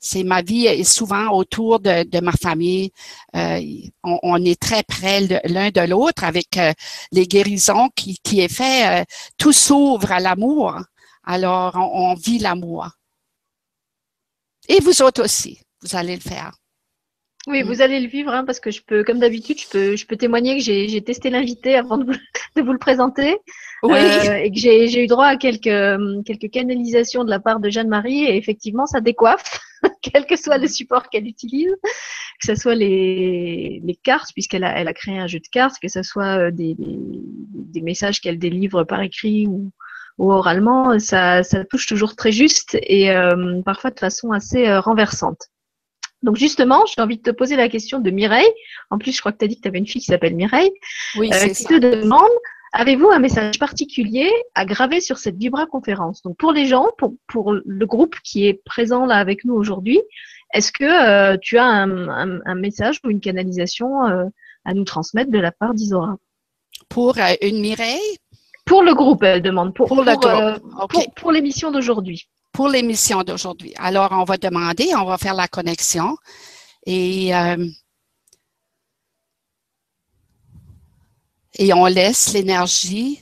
C'est 0.03 0.23
ma 0.23 0.41
vie 0.41 0.67
est 0.67 0.85
souvent 0.85 1.29
autour 1.29 1.79
de, 1.81 2.21
ma 2.21 2.33
famille. 2.33 2.91
on, 3.35 4.45
est 4.45 4.61
très 4.61 4.83
près 4.83 5.21
l'un 5.45 5.71
de 5.71 5.81
l'autre 5.81 6.25
avec 6.25 6.59
les 7.13 7.27
guérisons 7.27 7.89
qui, 7.97 8.19
qui 8.23 8.41
est 8.41 8.53
fait. 8.53 9.05
tout 9.39 9.53
s'ouvre 9.53 10.13
à 10.13 10.21
l'amour. 10.21 10.81
Alors, 11.33 11.77
on, 11.77 12.15
vit 12.15 12.41
l'amour. 12.41 12.89
Et 14.69 14.81
vous 14.81 15.01
autres 15.01 15.23
aussi, 15.23 15.61
vous 15.81 15.97
allez 15.97 16.17
le 16.17 16.21
faire. 16.21 16.51
Oui, 17.47 17.63
vous 17.63 17.83
allez 17.83 18.01
le 18.01 18.09
vivre 18.09 18.33
hein, 18.33 18.45
parce 18.45 18.59
que 18.59 18.73
je 18.73 18.83
peux, 18.83 19.05
comme 19.05 19.21
d'habitude, 19.21 19.61
je 19.61 19.69
peux, 19.69 19.95
je 19.95 20.07
peux 20.07 20.17
témoigner 20.17 20.59
que 20.59 20.65
j'ai 20.65 21.05
testé 21.05 21.31
l'invité 21.31 21.77
avant 21.77 21.99
de 21.99 22.05
vous, 22.05 22.19
de 22.57 22.63
vous, 22.63 22.73
le 22.73 22.79
présenter. 22.79 23.39
Oui. 23.85 23.93
Euh, 23.95 24.39
et 24.39 24.51
que 24.51 24.59
j'ai 24.59 25.05
eu 25.05 25.07
droit 25.07 25.27
à 25.27 25.37
quelques, 25.37 26.25
quelques 26.27 26.51
canalisations 26.51 27.23
de 27.23 27.31
la 27.31 27.39
part 27.39 27.61
de 27.61 27.71
Jeanne-Marie 27.71 28.25
et 28.25 28.37
effectivement, 28.37 28.87
ça 28.87 29.01
décoiffe, 29.01 29.61
quel 30.03 30.27
que 30.27 30.35
soit 30.35 30.59
le 30.59 30.67
support 30.67 31.11
qu'elle 31.11 31.29
utilise, 31.29 31.77
que 32.41 32.47
ce 32.47 32.57
soit 32.57 32.75
les, 32.75 33.81
les 33.85 33.97
cartes, 34.03 34.33
puisqu'elle 34.33 34.65
a, 34.65 34.77
elle 34.77 34.89
a 34.89 34.95
créé 34.95 35.17
un 35.17 35.29
jeu 35.29 35.39
de 35.39 35.49
cartes, 35.53 35.77
que 35.81 35.89
ce 35.89 36.03
soit 36.03 36.39
euh, 36.39 36.51
des, 36.51 36.75
des, 36.75 36.99
des 36.99 37.83
messages 37.83 38.21
qu'elle 38.21 38.41
délivre 38.41 38.83
par 38.83 39.01
écrit 39.01 39.47
ou, 39.47 39.71
ou 40.21 40.33
oralement, 40.33 40.99
ça, 40.99 41.43
ça 41.43 41.65
touche 41.65 41.87
toujours 41.87 42.15
très 42.15 42.31
juste 42.31 42.77
et 42.83 43.11
euh, 43.11 43.63
parfois 43.63 43.91
de 43.91 43.99
façon 43.99 44.33
assez 44.33 44.67
euh, 44.69 44.79
renversante. 44.79 45.49
Donc 46.23 46.37
justement, 46.37 46.85
j'ai 46.85 47.01
envie 47.01 47.17
de 47.17 47.23
te 47.23 47.31
poser 47.31 47.57
la 47.57 47.71
question 47.71 48.01
de 48.01 48.11
Mireille. 48.11 48.53
En 48.91 48.99
plus, 48.99 49.13
je 49.13 49.21
crois 49.21 49.33
que 49.33 49.39
tu 49.39 49.47
as 49.47 49.49
dit 49.49 49.57
que 49.57 49.63
tu 49.63 49.69
avais 49.69 49.79
une 49.79 49.87
fille 49.87 50.03
qui 50.03 50.09
s'appelle 50.09 50.37
Mireille. 50.37 50.73
Oui, 51.17 51.31
euh, 51.33 51.49
qui 51.49 51.65
te 51.65 51.79
demande, 51.79 52.29
avez-vous 52.75 53.09
un 53.09 53.19
message 53.19 53.59
particulier 53.59 54.31
à 54.55 54.67
graver 54.67 55.01
sur 55.01 55.17
cette 55.17 55.37
Vibra 55.37 55.65
conférence? 55.65 56.21
Donc 56.21 56.37
pour 56.37 56.53
les 56.53 56.67
gens, 56.67 56.89
pour, 56.99 57.15
pour 57.27 57.55
le 57.55 57.87
groupe 57.87 58.17
qui 58.23 58.47
est 58.47 58.63
présent 58.63 59.07
là 59.07 59.17
avec 59.17 59.47
nous 59.47 59.55
aujourd'hui, 59.55 60.03
est-ce 60.53 60.71
que 60.71 60.85
euh, 60.85 61.39
tu 61.41 61.57
as 61.57 61.65
un, 61.65 62.09
un, 62.09 62.41
un, 62.45 62.55
message 62.57 63.01
ou 63.05 63.11
une 63.11 63.21
canalisation 63.21 64.07
euh, 64.07 64.25
à 64.67 64.75
nous 64.75 64.85
transmettre 64.85 65.31
de 65.31 65.39
la 65.39 65.51
part 65.51 65.73
d'Isora? 65.73 66.19
Pour 66.91 67.17
une 67.41 67.61
Mireille? 67.63 68.19
Pour 68.71 68.85
le 68.85 68.95
groupe, 68.95 69.25
elle 69.25 69.43
demande. 69.43 69.75
Pour, 69.75 69.89
pour, 69.89 70.05
le 70.05 70.13
groupe. 70.13 70.27
Euh, 70.27 70.57
Okay. 70.85 71.09
pour 71.17 71.33
l'émission 71.33 71.73
d'aujourd'hui. 71.73 72.29
pour 72.53 72.69
l'émission 72.69 73.25
d'aujourd'hui. 73.25 73.73
Alors, 73.79 74.13
on 74.13 74.23
va 74.23 74.37
demander, 74.37 74.95
on 74.95 75.07
va 75.07 75.19
faire 75.19 75.35
la 75.35 75.49
connexion 75.49 76.17
et, 76.87 77.35
euh, 77.35 77.67
et 81.59 81.73
on 81.75 81.87
laisse 81.87 82.33
l'énergie 82.33 83.21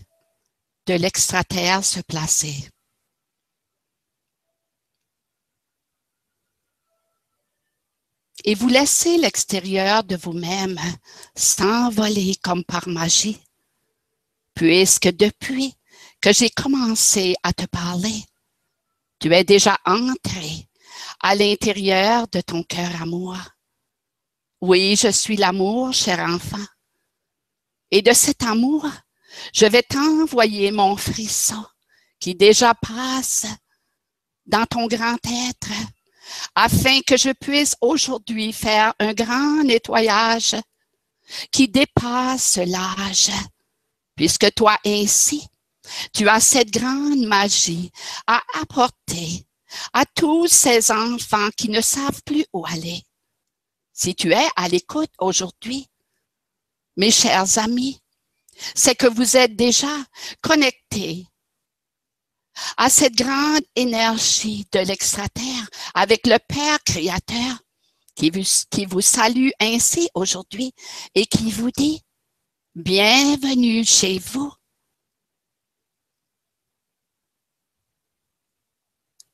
de 0.86 0.92
l'extraterre 0.92 1.82
se 1.82 2.00
placer. 2.00 2.68
Et 8.44 8.54
vous 8.54 8.68
laissez 8.68 9.16
l'extérieur 9.16 10.04
de 10.04 10.16
vous-même 10.16 10.78
s'envoler 11.34 12.34
comme 12.42 12.64
par 12.64 12.86
magie, 12.86 13.40
puisque 14.58 15.10
depuis 15.10 15.72
que 16.20 16.32
j'ai 16.32 16.50
commencé 16.50 17.36
à 17.44 17.52
te 17.52 17.64
parler, 17.66 18.24
tu 19.20 19.32
es 19.32 19.44
déjà 19.44 19.78
entré 19.86 20.68
à 21.20 21.36
l'intérieur 21.36 22.26
de 22.26 22.40
ton 22.40 22.64
cœur 22.64 22.90
à 23.00 23.06
moi. 23.06 23.38
Oui, 24.60 24.96
je 24.96 25.12
suis 25.12 25.36
l'amour, 25.36 25.92
cher 25.92 26.18
enfant. 26.18 26.66
Et 27.92 28.02
de 28.02 28.12
cet 28.12 28.42
amour, 28.42 28.84
je 29.54 29.64
vais 29.64 29.84
t'envoyer 29.84 30.72
mon 30.72 30.96
frisson 30.96 31.64
qui 32.18 32.34
déjà 32.34 32.74
passe 32.74 33.46
dans 34.44 34.66
ton 34.66 34.88
grand 34.88 35.18
être 35.24 35.70
afin 36.56 37.00
que 37.02 37.16
je 37.16 37.30
puisse 37.30 37.76
aujourd'hui 37.80 38.52
faire 38.52 38.92
un 38.98 39.12
grand 39.12 39.62
nettoyage 39.62 40.56
qui 41.52 41.68
dépasse 41.68 42.56
l'âge, 42.56 43.30
puisque 44.18 44.52
toi 44.52 44.76
ainsi, 44.84 45.46
tu 46.12 46.28
as 46.28 46.40
cette 46.40 46.72
grande 46.72 47.24
magie 47.24 47.92
à 48.26 48.42
apporter 48.60 49.46
à 49.92 50.04
tous 50.06 50.48
ces 50.48 50.90
enfants 50.90 51.50
qui 51.56 51.68
ne 51.68 51.80
savent 51.80 52.20
plus 52.24 52.44
où 52.52 52.66
aller. 52.66 53.00
Si 53.92 54.16
tu 54.16 54.32
es 54.32 54.48
à 54.56 54.68
l'écoute 54.68 55.12
aujourd'hui, 55.20 55.86
mes 56.96 57.12
chers 57.12 57.58
amis, 57.58 58.00
c'est 58.74 58.96
que 58.96 59.06
vous 59.06 59.36
êtes 59.36 59.54
déjà 59.54 59.94
connectés 60.40 61.24
à 62.76 62.90
cette 62.90 63.14
grande 63.14 63.62
énergie 63.76 64.66
de 64.72 64.80
l'extraterre 64.80 65.70
avec 65.94 66.26
le 66.26 66.38
Père 66.48 66.82
créateur 66.84 67.62
qui 68.16 68.30
vous, 68.30 68.42
qui 68.68 68.84
vous 68.84 69.00
salue 69.00 69.50
ainsi 69.60 70.08
aujourd'hui 70.14 70.74
et 71.14 71.24
qui 71.24 71.52
vous 71.52 71.70
dit, 71.70 72.02
bienvenue 72.78 73.84
chez 73.84 74.20
vous. 74.20 74.52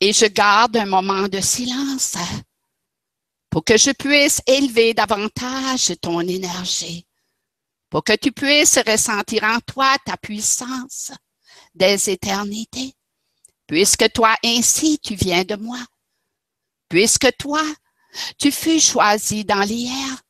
Et 0.00 0.14
je 0.14 0.26
garde 0.26 0.78
un 0.78 0.86
moment 0.86 1.28
de 1.28 1.40
silence 1.40 2.16
pour 3.50 3.62
que 3.62 3.76
je 3.76 3.90
puisse 3.90 4.40
élever 4.46 4.94
davantage 4.94 5.92
ton 6.00 6.20
énergie, 6.20 7.06
pour 7.90 8.02
que 8.02 8.16
tu 8.16 8.32
puisses 8.32 8.78
ressentir 8.78 9.44
en 9.44 9.60
toi 9.60 9.96
ta 10.06 10.16
puissance 10.16 11.12
des 11.74 12.10
éternités, 12.10 12.94
puisque 13.66 14.10
toi 14.12 14.34
ainsi 14.42 14.98
tu 14.98 15.14
viens 15.14 15.44
de 15.44 15.56
moi, 15.56 15.80
puisque 16.88 17.36
toi 17.36 17.62
tu 18.38 18.50
fus 18.50 18.80
choisi 18.80 19.44
dans 19.44 19.60
l'hier 19.60 20.22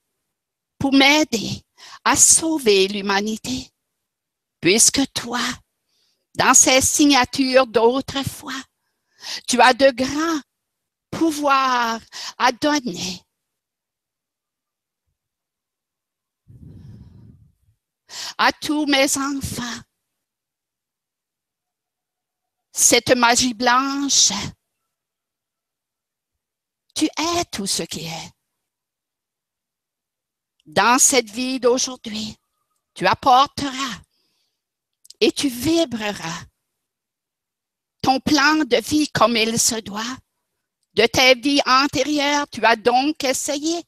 pour 0.79 0.93
m'aider 0.93 1.65
à 2.05 2.17
sauver 2.17 2.89
l'humanité, 2.89 3.71
puisque 4.61 5.03
toi, 5.13 5.41
dans 6.35 6.55
ces 6.55 6.81
signatures 6.81 7.67
d'autrefois, 7.67 8.61
tu 9.49 9.61
as 9.61 9.73
de 9.73 9.91
grands 9.91 10.41
pouvoirs 11.11 12.01
à 12.39 12.53
donner. 12.53 13.21
À 18.39 18.53
tous 18.53 18.87
mes 18.87 19.17
enfants, 19.17 19.81
cette 22.73 23.17
magie 23.17 23.55
blanche, 23.55 24.33
tu 26.95 27.07
es 27.07 27.45
tout 27.51 27.67
ce 27.67 27.83
qui 27.83 28.07
est. 28.07 28.34
Dans 30.67 30.99
cette 30.99 31.31
vie 31.31 31.61
d'aujourd'hui, 31.61 32.37
tu 32.95 33.07
apporteras 33.07 34.01
et 35.21 35.31
tu 35.31 35.49
vibreras 35.49 36.45
ton 38.01 38.21
plan 38.21 38.57
de 38.65 38.77
vie 38.77 39.09
comme 39.09 39.37
il 39.37 39.59
se 39.59 39.77
doit. 39.81 40.17
De 40.95 41.07
ta 41.07 41.35
vie 41.35 41.61
antérieure, 41.67 42.47
tu 42.51 42.65
as 42.65 42.77
donc 42.77 43.25
essayé. 43.25 43.83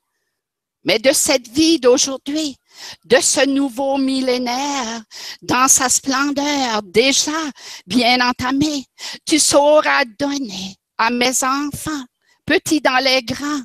Mais 0.84 0.98
de 0.98 1.12
cette 1.12 1.48
vie 1.48 1.78
d'aujourd'hui, 1.78 2.56
de 3.04 3.16
ce 3.20 3.46
nouveau 3.46 3.98
millénaire, 3.98 5.02
dans 5.42 5.68
sa 5.68 5.88
splendeur 5.88 6.82
déjà 6.82 7.50
bien 7.86 8.20
entamée, 8.26 8.84
tu 9.24 9.38
sauras 9.38 10.04
donner 10.18 10.76
à 10.96 11.10
mes 11.10 11.42
enfants, 11.42 12.04
petits 12.44 12.80
dans 12.80 13.02
les 13.02 13.22
grands, 13.22 13.62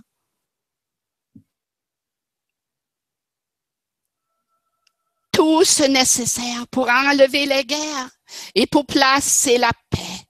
tout 5.41 5.65
ce 5.65 5.81
nécessaire 5.81 6.67
pour 6.67 6.88
enlever 6.88 7.48
les 7.48 7.65
guerres 7.65 8.12
et 8.53 8.67
pour 8.67 8.86
placer 8.86 9.57
la 9.57 9.71
paix 9.89 10.27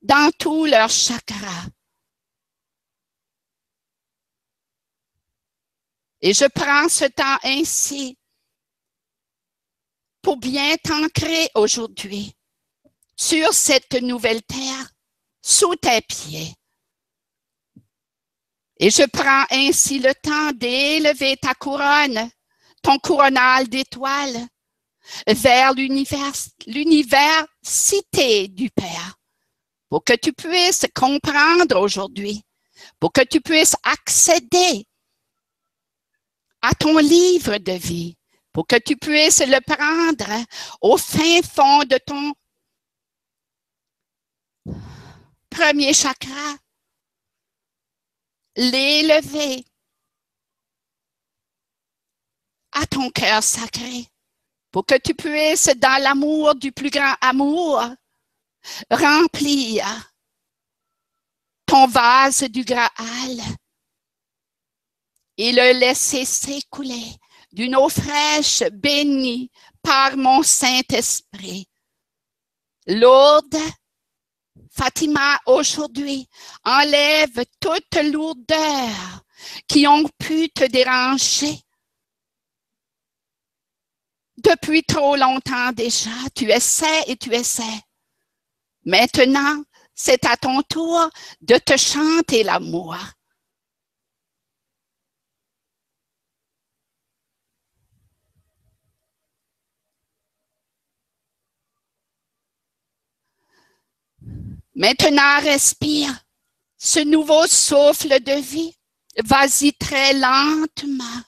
dans 0.00 0.32
tous 0.36 0.66
leurs 0.66 0.90
chakras. 0.90 1.68
Et 6.20 6.34
je 6.34 6.46
prends 6.46 6.88
ce 6.88 7.04
temps 7.04 7.38
ainsi 7.44 8.18
pour 10.20 10.36
bien 10.36 10.76
t'ancrer 10.78 11.48
aujourd'hui 11.54 12.34
sur 13.14 13.54
cette 13.54 14.02
nouvelle 14.02 14.42
terre, 14.42 14.90
sous 15.40 15.76
tes 15.76 16.00
pieds. 16.00 16.52
Et 18.78 18.90
je 18.90 19.04
prends 19.04 19.44
ainsi 19.52 20.00
le 20.00 20.12
temps 20.12 20.50
d'élever 20.50 21.36
ta 21.36 21.54
couronne, 21.54 22.28
ton 22.82 22.98
couronnal 22.98 23.68
d'étoiles, 23.68 24.48
vers 25.26 25.74
l'université 25.74 28.48
du 28.48 28.70
Père 28.70 29.16
pour 29.88 30.04
que 30.04 30.14
tu 30.14 30.32
puisses 30.32 30.86
comprendre 30.94 31.78
aujourd'hui, 31.78 32.42
pour 32.98 33.12
que 33.12 33.20
tu 33.22 33.40
puisses 33.40 33.76
accéder 33.82 34.86
à 36.62 36.74
ton 36.74 36.98
livre 36.98 37.58
de 37.58 37.72
vie, 37.72 38.16
pour 38.52 38.66
que 38.66 38.78
tu 38.78 38.96
puisses 38.96 39.46
le 39.46 39.60
prendre 39.60 40.44
au 40.80 40.96
fin 40.96 41.42
fond 41.42 41.84
de 41.84 41.98
ton 42.06 42.32
premier 45.50 45.92
chakra, 45.92 46.56
l'élever 48.56 49.66
à 52.72 52.86
ton 52.86 53.10
cœur 53.10 53.42
sacré, 53.42 54.06
pour 54.70 54.86
que 54.86 54.98
tu 54.98 55.14
puisses, 55.14 55.70
dans 55.76 56.02
l'amour 56.02 56.54
du 56.54 56.72
plus 56.72 56.90
grand 56.90 57.14
amour, 57.20 57.82
remplir 58.90 59.84
ton 61.66 61.86
vase 61.86 62.42
du 62.44 62.64
Graal 62.64 63.40
et 65.36 65.52
le 65.52 65.78
laisser 65.78 66.24
s'écouler 66.24 67.16
d'une 67.52 67.76
eau 67.76 67.88
fraîche 67.88 68.62
bénie 68.72 69.50
par 69.82 70.16
mon 70.16 70.42
Saint-Esprit. 70.42 71.66
Lourde, 72.86 73.58
Fatima, 74.70 75.38
aujourd'hui, 75.46 76.28
enlève 76.64 77.44
toute 77.60 77.94
lourdeur 78.10 78.90
qui 79.68 79.86
ont 79.86 80.08
pu 80.18 80.48
te 80.50 80.64
déranger. 80.64 81.58
Depuis 84.42 84.82
trop 84.82 85.14
longtemps 85.14 85.70
déjà, 85.72 86.10
tu 86.34 86.50
essaies 86.50 87.04
et 87.06 87.16
tu 87.16 87.32
essaies. 87.32 87.82
Maintenant, 88.84 89.62
c'est 89.94 90.24
à 90.26 90.36
ton 90.36 90.62
tour 90.62 91.08
de 91.40 91.56
te 91.58 91.76
chanter 91.76 92.42
l'amour. 92.42 92.96
Maintenant, 104.74 105.40
respire 105.40 106.10
ce 106.78 107.00
nouveau 107.00 107.46
souffle 107.46 108.20
de 108.20 108.40
vie. 108.40 108.74
Vas-y 109.22 109.72
très 109.74 110.14
lentement. 110.14 111.22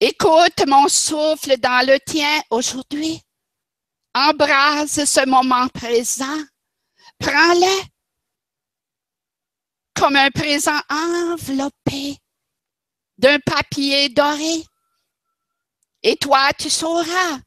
Écoute 0.00 0.66
mon 0.66 0.88
souffle 0.88 1.56
dans 1.58 1.86
le 1.86 1.98
tien 2.00 2.40
aujourd'hui. 2.50 3.20
Embrasse 4.14 5.04
ce 5.04 5.26
moment 5.26 5.68
présent. 5.68 6.38
Prends-le 7.18 7.84
comme 9.94 10.16
un 10.16 10.30
présent 10.30 10.80
enveloppé 10.90 12.18
d'un 13.16 13.38
papier 13.40 14.08
doré. 14.08 14.64
Et 16.02 16.16
toi, 16.16 16.52
tu 16.58 16.68
sauras 16.68 17.38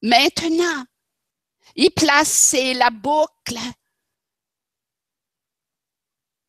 maintenant 0.00 0.84
y 1.76 1.90
placer 1.90 2.74
la 2.74 2.90
boucle 2.90 3.58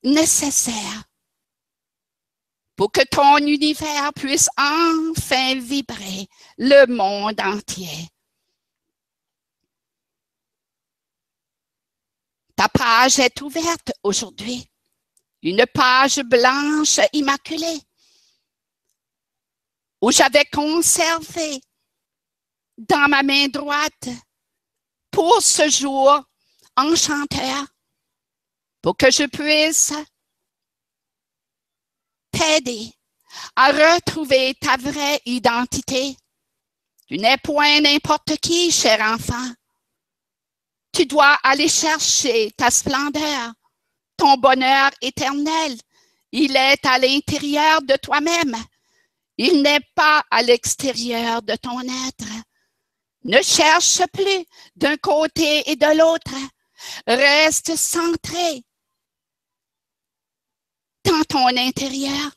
nécessaire 0.04 1.04
pour 2.76 2.92
que 2.92 3.04
ton 3.06 3.38
univers 3.38 4.14
puisse 4.14 4.50
enfin 4.58 5.60
vibrer 5.60 6.28
le 6.58 6.86
monde 6.88 7.40
entier. 7.40 8.10
Ta 12.56 12.70
page 12.70 13.20
est 13.20 13.42
ouverte 13.42 13.92
aujourd'hui. 14.04 14.66
Une 15.42 15.66
page 15.74 16.20
blanche 16.22 17.00
immaculée 17.14 17.82
où 20.02 20.12
j'avais 20.12 20.46
conservé 20.46 21.62
dans 22.78 23.10
ma 23.10 23.24
main 23.24 23.48
droite 23.48 24.10
pour 25.12 25.42
ce 25.42 25.70
jour 25.70 26.22
enchanteur, 26.76 27.66
pour 28.82 28.98
que 28.98 29.10
je 29.12 29.26
puisse 29.26 29.94
t'aider 32.36 32.92
à 33.56 33.72
retrouver 33.72 34.54
ta 34.56 34.78
vraie 34.78 35.22
identité. 35.26 36.18
Tu 37.08 37.18
n'es 37.18 37.38
point 37.38 37.82
n'importe 37.82 38.38
qui, 38.38 38.72
cher 38.72 39.00
enfant. 39.02 39.54
Tu 40.92 41.06
dois 41.06 41.38
aller 41.44 41.68
chercher 41.68 42.52
ta 42.58 42.72
splendeur, 42.72 43.54
ton 44.18 44.36
bonheur 44.38 44.92
éternel. 45.02 45.78
Il 46.32 46.56
est 46.56 46.86
à 46.86 46.98
l'intérieur 46.98 47.82
de 47.82 47.96
toi-même. 47.98 48.56
Il 49.38 49.62
n'est 49.62 49.86
pas 49.94 50.24
à 50.32 50.42
l'extérieur 50.42 51.42
de 51.42 51.56
ton 51.56 51.82
être. 51.82 52.32
Ne 53.26 53.42
cherche 53.42 54.02
plus 54.14 54.46
d'un 54.76 54.98
côté 54.98 55.70
et 55.70 55.76
de 55.76 55.98
l'autre. 55.98 56.36
Reste 57.08 57.76
centré 57.76 58.64
dans 61.06 61.24
ton 61.24 61.48
intérieur 61.58 62.32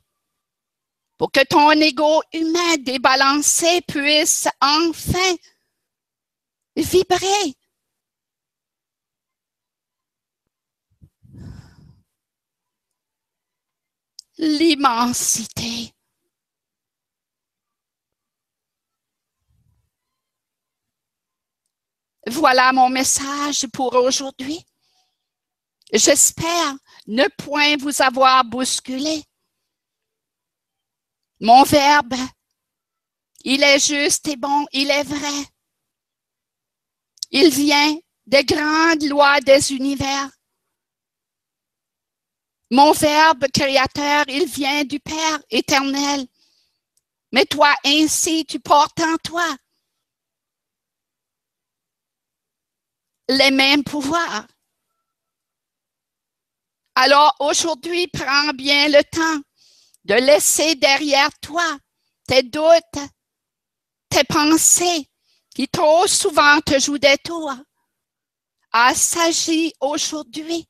pour 1.16 1.32
que 1.32 1.44
ton 1.44 1.72
ego 1.72 2.22
humain 2.32 2.76
débalancé 2.78 3.80
puisse 3.82 4.48
enfin 4.60 5.34
vibrer. 6.76 7.56
L'immensité 14.38 15.92
Voilà 22.30 22.72
mon 22.72 22.90
message 22.90 23.66
pour 23.72 23.94
aujourd'hui. 23.94 24.62
J'espère 25.92 26.74
ne 27.08 27.26
point 27.38 27.76
vous 27.78 28.02
avoir 28.02 28.44
bousculé. 28.44 29.24
Mon 31.40 31.62
verbe, 31.64 32.14
il 33.44 33.62
est 33.62 33.84
juste 33.84 34.28
et 34.28 34.36
bon, 34.36 34.66
il 34.72 34.90
est 34.90 35.04
vrai. 35.04 35.44
Il 37.30 37.50
vient 37.50 37.98
des 38.26 38.44
grandes 38.44 39.04
lois 39.04 39.40
des 39.40 39.72
univers. 39.72 40.30
Mon 42.70 42.92
verbe 42.92 43.46
créateur, 43.52 44.24
il 44.28 44.46
vient 44.46 44.84
du 44.84 45.00
Père 45.00 45.40
éternel. 45.50 46.26
Mais 47.32 47.46
toi 47.46 47.74
ainsi, 47.84 48.44
tu 48.44 48.60
portes 48.60 49.00
en 49.00 49.16
toi 49.18 49.56
les 53.30 53.50
mêmes 53.50 53.84
pouvoirs. 53.84 54.46
Alors 57.00 57.32
aujourd'hui, 57.38 58.08
prends 58.08 58.52
bien 58.54 58.88
le 58.88 59.04
temps 59.04 59.40
de 60.06 60.14
laisser 60.14 60.74
derrière 60.74 61.30
toi 61.40 61.78
tes 62.26 62.42
doutes, 62.42 63.06
tes 64.10 64.24
pensées 64.24 65.08
qui 65.54 65.68
trop 65.68 66.08
souvent 66.08 66.60
te 66.60 66.76
jouent 66.80 66.98
des 66.98 67.16
tours. 67.18 67.54
À 68.72 68.96
s'agir 68.96 69.70
aujourd'hui. 69.80 70.68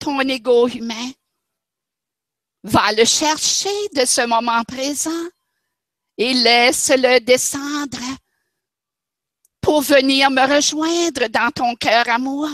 Ton 0.00 0.18
ego 0.22 0.66
humain 0.66 1.12
va 2.64 2.90
le 2.94 3.04
chercher 3.04 3.88
de 3.94 4.04
ce 4.04 4.26
moment 4.26 4.64
présent 4.64 5.28
et 6.16 6.34
laisse-le 6.34 7.20
descendre 7.20 8.07
pour 9.68 9.82
venir 9.82 10.30
me 10.30 10.40
rejoindre 10.40 11.26
dans 11.26 11.50
ton 11.50 11.74
cœur 11.76 12.08
à 12.08 12.16
moi. 12.16 12.50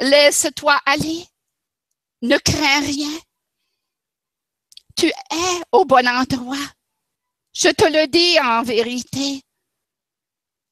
Laisse-toi 0.00 0.80
aller. 0.86 1.26
Ne 2.22 2.38
crains 2.38 2.80
rien. 2.80 3.20
Tu 4.96 5.08
es 5.08 5.62
au 5.70 5.84
bon 5.84 6.08
endroit. 6.08 6.66
Je 7.52 7.68
te 7.68 7.84
le 7.84 8.06
dis 8.06 8.40
en 8.40 8.62
vérité. 8.62 9.42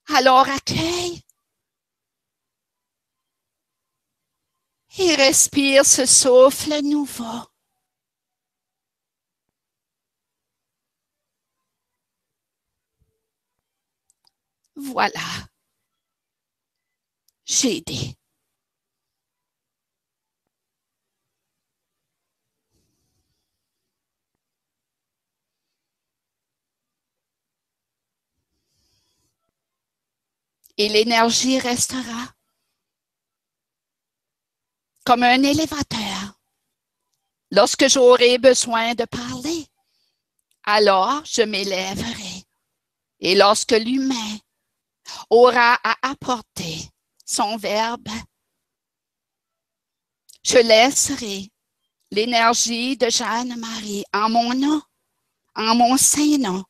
Alors 0.09 0.49
accueille. 0.49 1.21
Et 4.97 5.17
respire 5.17 5.85
ce 5.85 6.07
souffle 6.07 6.81
nouveau. 6.83 7.43
Voilà. 14.77 15.49
J'ai 17.47 17.81
dit. 17.81 18.17
Et 30.79 30.91
l'énergie 30.91 31.59
restera 31.59 32.35
comme 35.05 35.23
un 35.23 35.43
élévateur. 35.43 36.39
Lorsque 37.51 37.89
j'aurai 37.89 38.37
besoin 38.37 38.95
de 38.95 39.05
parler, 39.05 39.67
alors 40.65 41.23
je 41.25 41.43
m'élèverai. 41.43 42.45
Et 43.21 43.35
lorsque 43.35 43.73
l'humain 43.73 44.39
aura 45.31 45.79
à 45.83 45.97
apporter 46.03 46.91
son 47.25 47.57
verbe. 47.57 48.09
Je 50.45 50.59
laisserai 50.59 51.51
l'énergie 52.11 52.97
de 52.97 53.11
Jeanne-Marie 53.11 54.05
en 54.13 54.31
mon 54.31 54.55
nom, 54.55 54.83
en 55.55 55.75
mon 55.75 55.97
saint-nom, 55.97 56.65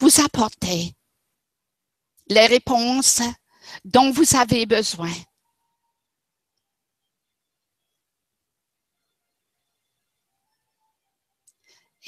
vous 0.00 0.20
apporter 0.20 0.94
les 2.28 2.46
réponses 2.46 3.22
dont 3.84 4.10
vous 4.10 4.36
avez 4.36 4.66
besoin. 4.66 5.12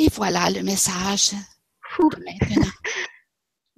Et 0.01 0.09
voilà 0.11 0.51
le 0.51 0.63
message 0.63 1.33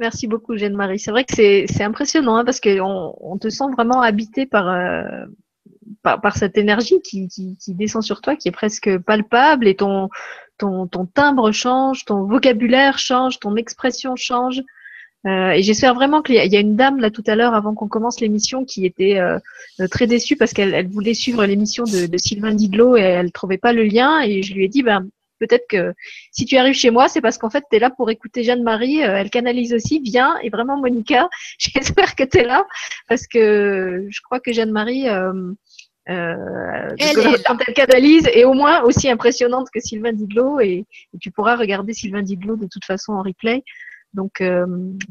Merci 0.00 0.26
beaucoup, 0.26 0.56
Jeanne-Marie. 0.56 0.98
C'est 0.98 1.10
vrai 1.10 1.24
que 1.24 1.34
c'est 1.34 1.82
impressionnant 1.82 2.36
hein, 2.36 2.44
parce 2.44 2.58
qu'on 2.58 3.14
on 3.20 3.36
te 3.36 3.50
sent 3.50 3.64
vraiment 3.76 4.00
habité 4.00 4.46
par, 4.46 4.66
euh, 4.66 5.26
par, 6.02 6.38
cette 6.38 6.56
énergie 6.56 7.02
qui, 7.02 7.28
descend 7.68 8.02
sur 8.02 8.22
toi, 8.22 8.34
qui 8.34 8.48
est 8.48 8.52
presque 8.52 8.96
palpable 8.96 9.68
et 9.68 9.76
ton, 9.76 10.08
ton, 10.56 10.88
timbre 11.04 11.52
change, 11.52 12.06
ton 12.06 12.24
vocabulaire 12.24 12.98
change, 12.98 13.40
ton 13.40 13.56
expression 13.56 14.16
change. 14.16 14.62
Euh, 15.26 15.50
et 15.50 15.62
j'espère 15.62 15.94
vraiment 15.94 16.22
qu'il 16.22 16.36
y, 16.36 16.56
a 16.56 16.60
une 16.60 16.76
dame 16.76 16.98
là 16.98 17.10
tout 17.10 17.24
à 17.26 17.36
l'heure, 17.36 17.52
avant 17.52 17.74
qu'on 17.74 17.88
commence 17.88 18.20
l'émission, 18.20 18.64
qui 18.64 18.86
était 18.86 19.18
euh, 19.18 19.38
très 19.90 20.06
déçue 20.06 20.36
parce 20.36 20.54
qu'elle 20.54 20.72
elle 20.72 20.88
voulait 20.88 21.12
suivre 21.12 21.44
l'émission 21.44 21.84
de, 21.84 22.06
de, 22.06 22.16
Sylvain 22.16 22.54
Didlot 22.54 22.96
et 22.96 23.02
elle 23.02 23.32
trouvait 23.32 23.58
pas 23.58 23.74
le 23.74 23.82
lien. 23.82 24.22
Et 24.22 24.42
je 24.42 24.54
lui 24.54 24.64
ai 24.64 24.68
dit, 24.68 24.82
ben, 24.82 25.10
peut-être 25.40 25.66
que 25.68 25.94
si 26.30 26.44
tu 26.44 26.56
arrives 26.56 26.74
chez 26.74 26.90
moi, 26.90 27.08
c'est 27.08 27.20
parce 27.20 27.38
qu'en 27.38 27.50
fait, 27.50 27.64
tu 27.68 27.76
es 27.76 27.80
là 27.80 27.90
pour 27.90 28.10
écouter 28.10 28.44
Jeanne-Marie. 28.44 29.02
Euh, 29.02 29.16
elle 29.16 29.30
canalise 29.30 29.74
aussi. 29.74 30.00
Viens. 30.00 30.38
Et 30.42 30.50
vraiment, 30.50 30.76
Monica, 30.76 31.28
j'espère 31.58 32.14
que 32.14 32.22
tu 32.22 32.38
es 32.38 32.44
là 32.44 32.64
parce 33.08 33.26
que 33.26 34.06
je 34.08 34.20
crois 34.20 34.38
que 34.38 34.52
Jeanne-Marie, 34.52 35.08
euh, 35.08 35.52
euh, 36.08 36.96
quand 37.46 37.58
elle 37.66 37.74
canalise, 37.74 38.28
est 38.32 38.44
au 38.44 38.52
moins 38.52 38.82
aussi 38.82 39.10
impressionnante 39.10 39.68
que 39.74 39.80
Sylvain 39.80 40.12
Didlot. 40.12 40.60
Et, 40.60 40.84
tu 41.20 41.30
pourras 41.32 41.56
regarder 41.56 41.94
Sylvain 41.94 42.22
Didlot 42.22 42.56
de 42.56 42.68
toute 42.70 42.84
façon 42.84 43.14
en 43.14 43.22
replay. 43.22 43.64
Donc 44.12 44.42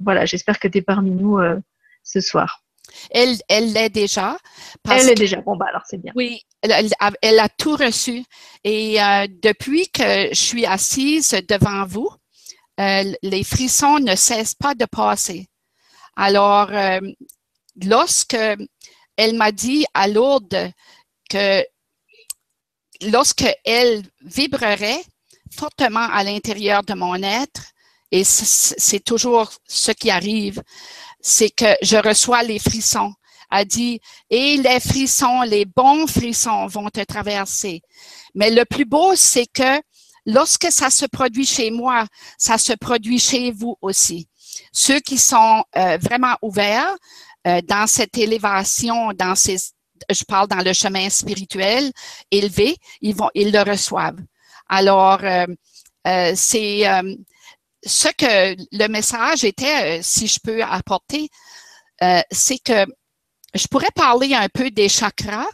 voilà, 0.04 0.26
j'espère 0.26 0.60
que 0.60 0.68
tu 0.68 0.80
es 0.80 0.82
parmi 0.82 1.12
nous 1.12 1.40
ce 2.04 2.20
soir. 2.20 2.64
Elle, 3.12 3.38
elle 3.48 3.74
l'est 3.74 3.90
déjà. 3.90 4.38
elle 4.90 5.06
l'est 5.06 5.16
déjà. 5.16 5.42
Bon, 5.42 5.56
bah 5.56 5.68
alors 5.70 5.84
c'est 5.86 5.98
bien. 5.98 6.12
Oui, 6.16 6.42
elle, 6.62 7.40
a 7.40 7.50
tout 7.50 7.76
reçu. 7.76 8.24
Et 8.64 9.02
euh, 9.02 9.28
depuis 9.42 9.90
que 9.90 10.30
je 10.30 10.40
suis 10.40 10.66
assise 10.66 11.32
devant 11.48 11.86
vous, 11.86 12.10
euh, 12.80 13.12
les 13.22 13.44
frissons 13.44 14.00
ne 14.00 14.16
cessent 14.16 14.56
pas 14.56 14.76
de 14.76 14.86
passer. 14.86 15.48
Alors, 16.16 16.70
euh, 16.72 17.00
lorsque 17.84 18.38
elle 19.18 19.36
m'a 19.36 19.52
dit 19.52 19.86
à 19.94 20.08
Lourdes 20.08 20.72
que 21.30 21.64
lorsque 23.02 23.46
elle 23.66 24.04
vibrerait 24.22 25.04
fortement 25.52 26.08
à 26.12 26.24
l'intérieur 26.24 26.84
de 26.84 26.94
mon 26.94 27.16
être, 27.16 27.62
et 28.12 28.24
c'est 28.24 29.04
toujours 29.04 29.52
ce 29.68 29.92
qui 29.92 30.10
arrive, 30.10 30.64
c'est 31.22 31.50
que 31.50 31.76
je 31.82 31.98
reçois 31.98 32.44
les 32.44 32.60
frissons. 32.60 33.14
A 33.52 33.66
dit, 33.66 34.00
et 34.30 34.58
les 34.58 34.80
frissons, 34.80 35.42
les 35.42 35.66
bons 35.66 36.06
frissons 36.06 36.68
vont 36.68 36.90
te 36.90 37.04
traverser. 37.04 37.82
Mais 38.36 38.52
le 38.52 38.64
plus 38.64 38.86
beau, 38.86 39.16
c'est 39.16 39.48
que 39.48 39.82
lorsque 40.28 40.72
ça 40.72 40.92
se 40.92 41.06
produit 41.08 41.48
chez 41.48 41.72
moi, 41.72 42.06
ça 42.38 42.60
se 42.60 42.74
produit 42.74 43.18
chez 43.18 43.52
vous 43.52 43.76
aussi. 43.82 44.28
Ceux 44.72 45.00
qui 45.00 45.18
sont 45.18 45.64
euh, 45.76 45.98
vraiment 45.98 46.36
ouverts 46.44 46.96
euh, 47.48 47.62
dans 47.68 47.88
cette 47.88 48.18
élévation, 48.20 49.14
dans 49.14 49.34
ces, 49.34 49.58
je 50.12 50.24
parle 50.26 50.48
dans 50.48 50.64
le 50.64 50.74
chemin 50.74 51.10
spirituel 51.10 51.92
élevé, 52.30 52.76
ils 53.02 53.16
vont, 53.16 53.30
ils 53.34 53.52
le 53.52 53.62
reçoivent. 53.64 54.20
Alors, 54.68 55.22
euh, 55.24 55.46
c'est 56.36 56.84
ce 57.86 58.10
que 58.10 58.56
le 58.72 58.88
message 58.88 59.44
était, 59.44 60.02
si 60.02 60.28
je 60.28 60.40
peux 60.44 60.62
apporter, 60.64 61.30
c'est 62.32 62.60
que 62.60 62.86
je 63.54 63.68
pourrais 63.68 63.92
parler 63.96 64.34
un 64.34 64.48
peu 64.50 64.70
des 64.72 64.90
chakras. 64.90 65.48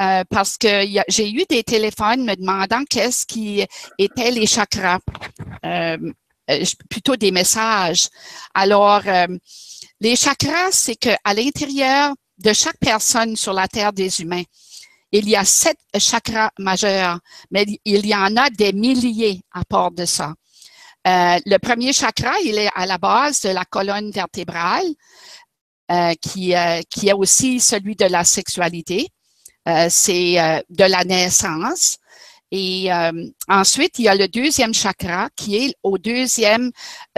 Euh, 0.00 0.24
parce 0.30 0.56
que 0.56 0.86
j'ai 1.08 1.30
eu 1.30 1.44
des 1.50 1.62
téléphones 1.62 2.24
me 2.24 2.34
demandant 2.34 2.84
qu'est-ce 2.88 3.26
qui 3.26 3.66
étaient 3.98 4.30
les 4.30 4.46
chakras, 4.46 4.98
euh, 5.66 5.98
euh, 6.50 6.64
plutôt 6.88 7.16
des 7.16 7.30
messages. 7.30 8.08
Alors, 8.54 9.02
les 10.00 10.16
chakras, 10.16 10.70
c'est 10.72 10.96
qu'à 10.96 11.34
l'intérieur 11.34 12.14
de 12.38 12.52
chaque 12.54 12.78
personne 12.78 13.36
sur 13.36 13.52
la 13.52 13.68
Terre 13.68 13.92
des 13.92 14.22
humains, 14.22 14.44
il 15.12 15.28
y 15.28 15.36
a 15.36 15.44
sept 15.44 15.76
chakras 15.98 16.50
majeurs, 16.58 17.18
mais 17.50 17.66
il 17.84 18.06
y 18.06 18.14
en 18.14 18.34
a 18.38 18.48
des 18.48 18.72
milliers 18.72 19.42
à 19.52 19.64
part 19.64 19.90
de 19.90 20.06
ça. 20.06 20.32
Le 21.04 21.56
premier 21.58 21.92
chakra, 21.92 22.32
il 22.44 22.58
est 22.58 22.70
à 22.74 22.86
la 22.86 22.98
base 22.98 23.40
de 23.42 23.50
la 23.50 23.64
colonne 23.64 24.10
vertébrale. 24.10 24.86
Euh, 25.90 26.14
qui, 26.22 26.54
euh, 26.54 26.82
qui 26.88 27.08
est 27.08 27.12
aussi 27.12 27.58
celui 27.58 27.96
de 27.96 28.04
la 28.04 28.22
sexualité. 28.22 29.08
Euh, 29.68 29.88
c'est 29.90 30.62
de 30.70 30.84
la 30.84 31.02
naissance. 31.04 31.96
Et 32.52 32.90
ensuite, 33.48 33.98
il 33.98 34.04
y 34.04 34.08
a 34.08 34.14
le 34.14 34.28
deuxième 34.28 34.74
chakra 34.74 35.28
qui 35.36 35.56
est 35.56 35.74
au 35.82 35.98
deuxième 35.98 36.70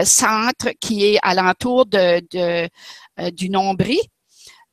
centre 0.03 0.69
qui 0.79 1.05
est 1.05 1.19
alentour 1.21 1.85
de, 1.85 2.21
de 2.31 2.69
du 3.31 3.49
nombril. 3.49 3.99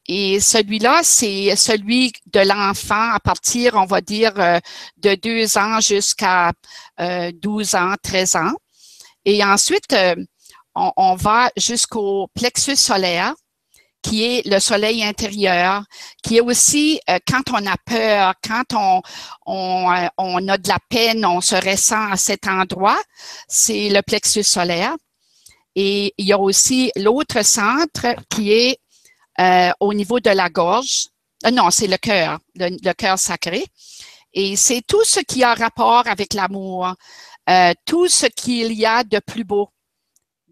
Et 0.07 0.41
celui-là, 0.41 1.01
c'est 1.03 1.55
celui 1.57 2.13
de 2.27 2.41
l'enfant 2.41 3.13
à 3.13 3.21
partir, 3.21 3.75
on 3.75 3.87
va 3.87 4.01
dire, 4.01 4.35
de 4.35 5.15
deux 5.15 5.59
ans 5.59 5.81
jusqu'à 5.81 6.53
12 6.99 7.75
ans, 7.75 7.95
13 8.03 8.37
ans. 8.37 8.53
Et 9.25 9.45
ensuite, 9.45 9.95
on, 10.75 10.93
on 10.97 11.15
va 11.15 11.51
jusqu'au 11.57 12.29
plexus 12.35 12.77
solaire 12.77 13.35
qui 14.03 14.25
est 14.25 14.47
le 14.47 14.59
soleil 14.61 15.05
intérieur, 15.05 15.85
qui 16.23 16.39
est 16.39 16.41
aussi 16.41 17.01
euh, 17.09 17.19
quand 17.29 17.43
on 17.53 17.67
a 17.67 17.77
peur, 17.85 18.35
quand 18.47 18.65
on, 18.75 19.03
euh, 19.49 20.09
on, 20.17 20.49
a 20.49 20.59
de 20.59 20.69
la 20.69 20.79
peine, 20.89 21.25
on 21.25 21.41
se 21.41 21.55
ressent 21.55 22.11
à 22.11 22.17
cet 22.17 22.47
endroit, 22.47 23.01
c'est 23.49 23.91
le 23.91 24.01
plexus 24.03 24.45
solaire. 24.45 24.95
Et 25.75 26.15
il 26.19 26.27
y 26.27 26.33
a 26.33 26.39
aussi 26.39 26.91
l'autre 26.97 27.45
centre 27.45 28.07
qui 28.29 28.53
est 28.53 28.79
euh, 29.39 29.71
au 29.81 29.95
niveau 29.95 30.21
de 30.21 30.31
la 30.31 30.49
gorge. 30.49 31.09
non, 31.53 31.71
c'est 31.71 31.87
le 31.87 31.97
cœur, 31.97 32.39
le 32.57 32.93
cœur 32.93 33.19
sacré. 33.19 33.65
Et 34.33 34.57
c'est 34.57 34.83
tout 34.87 35.05
ce 35.05 35.21
qui 35.21 35.43
a 35.43 35.55
rapport 35.55 36.07
avec 36.07 36.35
l'amour, 36.35 36.95
tout 37.85 38.09
ce 38.09 38.27
qu'il 38.27 38.73
y 38.73 38.87
a 38.87 39.05
de 39.05 39.19
plus 39.19 39.45
beau 39.45 39.71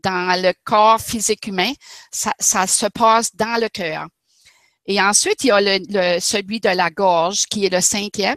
dans 0.03 0.41
le 0.41 0.53
corps 0.65 1.01
physique 1.01 1.47
humain, 1.47 1.73
ça, 2.11 2.67
se 2.67 2.87
passe 2.87 3.35
dans 3.35 3.61
le 3.61 3.69
cœur. 3.69 4.07
Et 4.87 5.01
ensuite, 5.01 5.45
il 5.45 5.49
y 5.49 5.99
a 5.99 6.21
celui 6.21 6.61
de 6.61 6.71
la 6.71 6.91
gorge 6.91 7.47
qui 7.47 7.67
est 7.67 7.73
le 7.73 7.81
cinquième, 7.81 8.37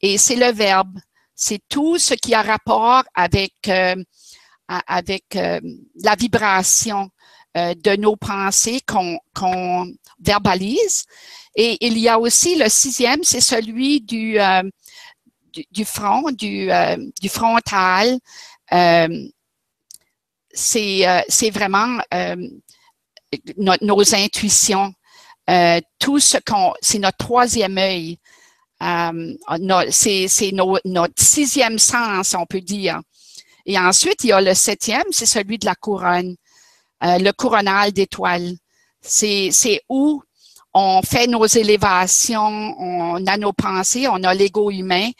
et 0.00 0.18
c'est 0.18 0.36
le 0.36 0.52
verbe. 0.52 0.98
C'est 1.34 1.60
tout 1.68 1.98
ce 1.98 2.14
qui 2.14 2.34
a 2.34 2.42
rapport 2.42 3.04
avec, 3.14 3.52
euh, 3.68 3.96
euh, 4.70 5.60
la 6.02 6.14
vibration 6.14 7.10
euh, 7.56 7.74
de 7.74 7.96
nos 7.96 8.16
pensées 8.16 8.80
qu'on 8.86 9.92
verbalise. 10.18 11.04
Et 11.54 11.76
il 11.86 11.98
y 11.98 12.08
a 12.08 12.18
aussi 12.18 12.56
le 12.56 12.68
sixième, 12.68 13.22
c'est 13.22 13.40
celui 13.40 14.00
du, 14.00 14.38
du, 15.70 15.84
front, 15.84 16.30
du, 16.32 16.68
du 17.20 17.28
frontal, 17.28 18.18
euh, 18.72 19.28
c'est 20.52 21.50
vraiment 21.50 21.98
euh, 22.14 22.36
nos 23.80 24.14
intuitions. 24.14 24.92
Euh, 25.48 25.80
tout 25.98 26.18
ce 26.18 26.38
qu'on, 26.38 26.74
c'est 26.80 26.98
notre 26.98 27.18
troisième 27.18 27.78
œil. 27.78 28.18
c'est 29.90 30.52
notre 30.52 31.22
sixième 31.22 31.78
sens, 31.78 32.34
on 32.34 32.46
peut 32.46 32.60
dire. 32.60 33.00
Et 33.66 33.78
ensuite, 33.78 34.24
il 34.24 34.28
y 34.28 34.32
a 34.32 34.40
le 34.40 34.54
septième, 34.54 35.04
c'est 35.10 35.26
celui 35.26 35.58
de 35.58 35.66
la 35.66 35.74
couronne, 35.74 36.36
le 37.02 37.30
couronnal 37.32 37.92
d'étoiles. 37.92 38.54
C'est 39.02 39.82
où 39.88 40.22
on 40.78 41.00
fait 41.00 41.26
nos 41.26 41.46
élévations, 41.46 42.74
on 42.78 43.26
a 43.26 43.38
nos 43.38 43.54
pensées, 43.54 44.08
on 44.08 44.22
a 44.22 44.34
l'ego 44.34 44.70
humain, 44.70 45.10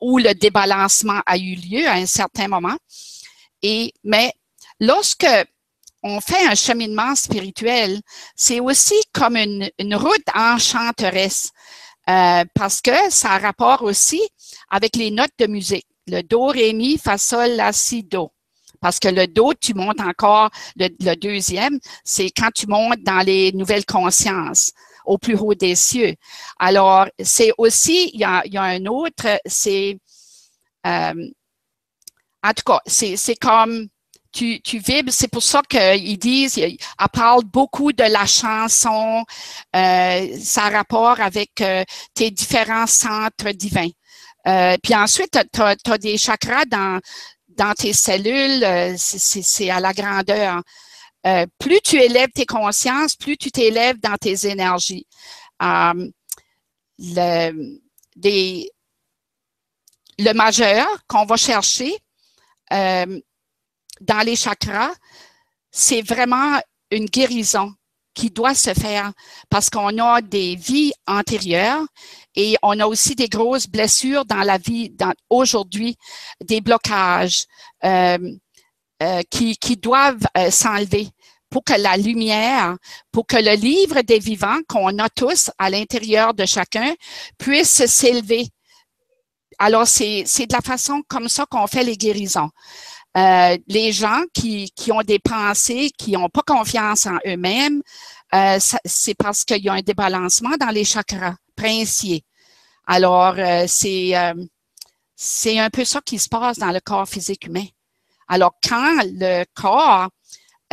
où 0.00 0.18
le 0.18 0.32
débalancement 0.34 1.20
a 1.26 1.36
eu 1.36 1.56
lieu 1.56 1.88
à 1.88 1.94
un 1.94 2.06
certain 2.06 2.46
moment. 2.46 2.76
Et, 3.60 3.92
mais 4.04 4.32
lorsque 4.78 5.26
on 6.04 6.20
fait 6.20 6.46
un 6.46 6.54
cheminement 6.54 7.16
spirituel, 7.16 8.00
c'est 8.36 8.60
aussi 8.60 8.94
comme 9.12 9.36
une, 9.36 9.68
route 9.96 10.28
enchanteresse 10.32 11.50
euh, 12.08 12.44
parce 12.54 12.80
que 12.80 13.10
ça 13.10 13.32
a 13.32 13.38
rapport 13.38 13.82
aussi 13.82 14.22
avec 14.70 14.94
les 14.94 15.10
notes 15.10 15.34
de 15.40 15.48
musique. 15.48 15.86
Le 16.06 16.22
do, 16.22 16.46
ré, 16.48 16.72
mi, 16.72 16.98
fa, 16.98 17.18
sol, 17.18 17.56
la, 17.56 17.72
si, 17.72 18.04
do. 18.04 18.30
Parce 18.84 18.98
que 18.98 19.08
le 19.08 19.26
do, 19.26 19.54
tu 19.58 19.72
montes 19.72 20.00
encore, 20.00 20.50
le, 20.76 21.14
deuxième, 21.14 21.78
c'est 22.04 22.28
quand 22.28 22.50
tu 22.54 22.66
montes 22.66 23.02
dans 23.02 23.20
les 23.20 23.50
nouvelles 23.52 23.86
consciences 23.86 24.72
au 25.06 25.16
plus 25.16 25.36
haut 25.36 25.54
des 25.54 25.74
cieux. 25.74 26.14
Alors, 26.58 27.06
c'est 27.18 27.50
aussi, 27.56 28.10
il 28.12 28.20
y 28.20 28.24
a, 28.24 28.42
un 28.62 28.84
autre, 28.84 29.40
c'est 29.46 29.96
euh, 30.86 31.14
en 32.42 32.52
tout 32.52 32.62
cas, 32.66 32.80
c'est 32.84 33.36
comme 33.36 33.88
tu, 34.32 34.60
tu 34.60 34.80
vibres. 34.80 35.12
C'est 35.12 35.28
pour 35.28 35.42
ça 35.42 35.62
qu'ils 35.62 36.18
disent, 36.18 36.58
elle 36.58 36.76
parle 37.10 37.44
beaucoup 37.44 37.90
de 37.94 38.04
la 38.04 38.26
chanson, 38.26 39.24
euh, 39.74 40.38
ça 40.42 40.64
a 40.64 40.68
rapport 40.68 41.22
avec 41.22 41.58
euh, 41.62 41.84
tes 42.12 42.30
différents 42.30 42.86
centres 42.86 43.50
divins. 43.52 43.88
Euh, 44.46 44.76
puis 44.82 44.94
ensuite, 44.94 45.38
tu 45.52 45.62
as, 45.62 45.98
des 45.98 46.18
chakras 46.18 46.66
dans, 46.66 47.00
dans 47.56 47.72
tes 47.74 47.92
cellules, 47.92 48.64
euh, 48.64 48.94
c'est 48.96 49.70
à 49.70 49.80
la 49.80 49.92
grandeur. 49.92 50.62
Euh, 51.26 51.46
plus 51.58 51.80
tu 51.82 51.96
élèves 51.96 52.30
tes 52.34 52.46
consciences, 52.46 53.16
plus 53.16 53.36
tu 53.36 53.50
t'élèves 53.50 53.98
dans 54.00 54.16
tes 54.16 54.46
énergies. 54.46 55.06
Euh, 55.62 56.10
le, 56.98 57.72
majeur 60.32 60.86
qu'on 61.08 61.24
va 61.24 61.36
chercher 61.36 61.96
dans 62.70 64.22
les 64.24 64.36
chakras, 64.36 64.92
c'est 65.70 66.02
vraiment 66.02 66.60
une 66.90 67.06
guérison 67.06 67.72
qui 68.14 68.30
doit 68.30 68.54
se 68.54 68.74
faire 68.74 69.12
parce 69.48 69.70
qu'on 69.70 69.98
a 69.98 70.20
des 70.20 70.54
vies 70.56 70.92
antérieures 71.06 71.84
et 72.34 72.56
on 72.62 72.78
a 72.80 72.86
aussi 72.86 73.14
des 73.14 73.28
grosses 73.28 73.66
blessures 73.66 74.24
dans 74.24 74.42
la 74.42 74.58
vie 74.58 74.92
aujourd'hui, 75.30 75.96
des 76.42 76.60
blocages 76.60 77.46
euh, 77.84 78.18
euh, 79.02 79.22
qui, 79.30 79.56
qui, 79.56 79.76
doivent 79.76 80.26
euh, 80.36 80.50
s'enlever 80.50 81.08
pour 81.50 81.62
que 81.62 81.74
la 81.74 81.96
lumière, 81.96 82.76
pour 83.12 83.26
que 83.26 83.36
le 83.36 83.54
livre 83.54 84.02
des 84.02 84.18
vivants 84.18 84.58
qu'on 84.68 84.98
a 84.98 85.08
tous 85.08 85.50
à 85.58 85.70
l'intérieur 85.70 86.34
de 86.34 86.44
chacun 86.46 86.94
puisse 87.38 87.86
s'élever. 87.86 88.48
Alors, 89.58 89.86
c'est 89.86 90.24
de 90.24 90.52
la 90.52 90.60
façon 90.60 91.02
comme 91.08 91.28
ça 91.28 91.46
qu'on 91.46 91.68
fait 91.68 91.84
les 91.84 91.96
guérisons. 91.96 92.50
Euh, 93.16 93.56
les 93.68 93.92
gens 93.92 94.22
qui, 94.32 94.72
qui, 94.74 94.90
ont 94.90 95.02
des 95.02 95.20
pensées, 95.20 95.92
qui 95.96 96.12
n'ont 96.12 96.28
pas 96.28 96.42
confiance 96.44 97.06
en 97.06 97.18
eux-mêmes, 97.24 97.80
euh, 98.34 98.58
c'est 98.84 99.14
parce 99.14 99.44
qu'il 99.44 99.62
y 99.62 99.68
a 99.68 99.74
un 99.74 99.82
débalancement 99.82 100.56
dans 100.58 100.70
les 100.70 100.84
chakras 100.84 101.36
princiers. 101.54 102.24
Alors, 102.86 103.34
euh, 103.38 103.64
c'est 103.68 104.16
euh, 104.16 104.34
c'est 105.14 105.58
un 105.58 105.70
peu 105.70 105.84
ça 105.84 106.00
qui 106.04 106.18
se 106.18 106.28
passe 106.28 106.58
dans 106.58 106.72
le 106.72 106.80
corps 106.80 107.08
physique 107.08 107.46
humain. 107.46 107.66
Alors, 108.26 108.54
quand 108.66 109.02
le 109.04 109.44
corps 109.54 110.08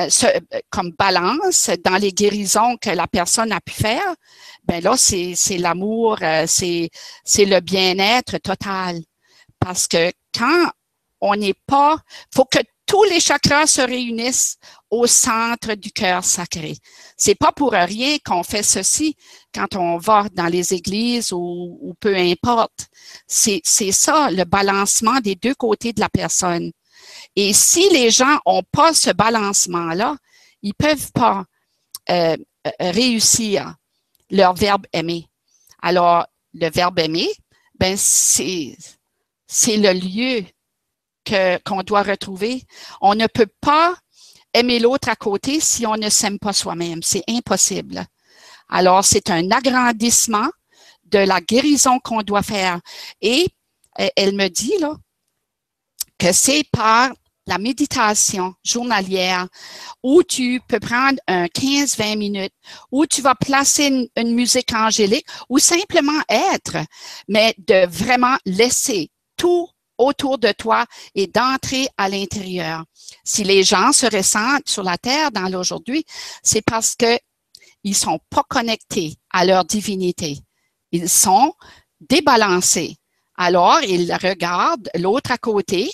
se, 0.09 0.25
comme 0.71 0.91
balance 0.97 1.69
dans 1.83 1.97
les 1.97 2.11
guérisons 2.11 2.77
que 2.77 2.89
la 2.89 3.07
personne 3.07 3.51
a 3.51 3.61
pu 3.61 3.73
faire, 3.73 4.15
ben 4.63 4.83
là, 4.83 4.95
c'est 4.97 5.35
l'amour, 5.59 6.17
c'est 6.47 6.89
le 7.37 7.59
bien-être 7.59 8.39
total. 8.39 9.01
Parce 9.59 9.87
que 9.87 10.11
quand 10.35 10.71
on 11.19 11.35
n'est 11.35 11.59
pas, 11.67 11.97
faut 12.33 12.45
que 12.45 12.59
tous 12.87 13.03
les 13.03 13.19
chakras 13.19 13.67
se 13.67 13.81
réunissent 13.81 14.57
au 14.91 15.07
centre 15.07 15.73
du 15.75 15.91
cœur 15.91 16.23
sacré. 16.23 16.75
C'est 17.17 17.35
pas 17.35 17.53
pour 17.53 17.71
rien 17.71 18.17
qu'on 18.23 18.43
fait 18.43 18.61
ceci 18.61 19.15
quand 19.53 19.75
on 19.75 19.97
va 19.97 20.27
dans 20.33 20.47
les 20.47 20.73
églises 20.73 21.31
ou, 21.31 21.95
peu 21.99 22.15
importe. 22.15 22.87
C'est 23.25 23.61
ça, 23.63 24.29
le 24.29 24.43
balancement 24.43 25.19
des 25.21 25.35
deux 25.35 25.55
côtés 25.55 25.93
de 25.93 26.01
la 26.01 26.09
personne. 26.09 26.71
Et 27.35 27.53
si 27.53 27.89
les 27.89 28.11
gens 28.11 28.39
ont 28.45 28.63
pas 28.71 28.93
ce 28.93 29.11
balancement-là, 29.11 30.17
ils 30.61 30.75
peuvent 30.75 31.11
pas 31.13 31.45
euh, 32.09 32.35
réussir 32.79 33.75
leur 34.29 34.53
verbe 34.53 34.85
aimer. 34.93 35.25
Alors, 35.81 36.27
le 36.53 36.69
verbe 36.69 36.99
aimer, 36.99 37.29
ben 37.79 37.95
c'est 37.97 38.75
c'est 39.47 39.77
le 39.77 39.93
lieu 39.93 40.45
qu'on 41.65 41.83
doit 41.83 42.03
retrouver. 42.03 42.63
On 42.99 43.15
ne 43.15 43.27
peut 43.27 43.49
pas 43.61 43.95
aimer 44.53 44.79
l'autre 44.79 45.09
à 45.09 45.15
côté 45.15 45.59
si 45.59 45.85
on 45.85 45.95
ne 45.95 46.09
s'aime 46.09 46.39
pas 46.39 46.53
soi-même. 46.53 47.01
C'est 47.03 47.23
impossible. 47.29 48.05
Alors, 48.69 49.03
c'est 49.03 49.29
un 49.29 49.51
agrandissement 49.51 50.49
de 51.05 51.19
la 51.19 51.41
guérison 51.41 51.99
qu'on 51.99 52.21
doit 52.21 52.43
faire. 52.43 52.79
Et 53.21 53.47
elle 54.15 54.35
me 54.35 54.47
dit 54.47 54.77
là 54.79 54.95
que 56.17 56.31
c'est 56.31 56.63
par 56.71 57.11
la 57.47 57.57
méditation 57.57 58.53
journalière 58.63 59.47
où 60.03 60.23
tu 60.23 60.61
peux 60.67 60.79
prendre 60.79 61.19
un 61.27 61.45
15-20 61.45 62.17
minutes, 62.17 62.53
où 62.91 63.05
tu 63.05 63.21
vas 63.21 63.35
placer 63.35 63.87
une, 63.87 64.07
une, 64.15 64.35
musique 64.35 64.73
angélique 64.73 65.25
ou 65.49 65.59
simplement 65.59 66.21
être, 66.29 66.77
mais 67.27 67.53
de 67.57 67.85
vraiment 67.87 68.37
laisser 68.45 69.09
tout 69.35 69.67
autour 70.01 70.37
de 70.37 70.51
toi 70.51 70.85
et 71.15 71.27
d'entrer 71.27 71.87
à 71.97 72.09
l'intérieur. 72.09 72.85
Si 73.23 73.43
les 73.43 73.63
gens 73.63 73.91
se 73.91 74.05
ressentent 74.05 74.67
sur 74.67 74.83
la 74.83 74.97
terre 74.97 75.31
dans 75.31 75.49
l'aujourd'hui, 75.49 76.05
c'est 76.43 76.63
parce 76.63 76.95
que 76.95 77.19
ils 77.83 77.95
sont 77.95 78.19
pas 78.29 78.43
connectés 78.47 79.15
à 79.31 79.45
leur 79.45 79.65
divinité. 79.65 80.37
Ils 80.91 81.09
sont 81.09 81.53
débalancés. 81.99 82.97
Alors, 83.35 83.81
ils 83.81 84.13
regardent 84.13 84.89
l'autre 84.95 85.31
à 85.31 85.37
côté, 85.37 85.89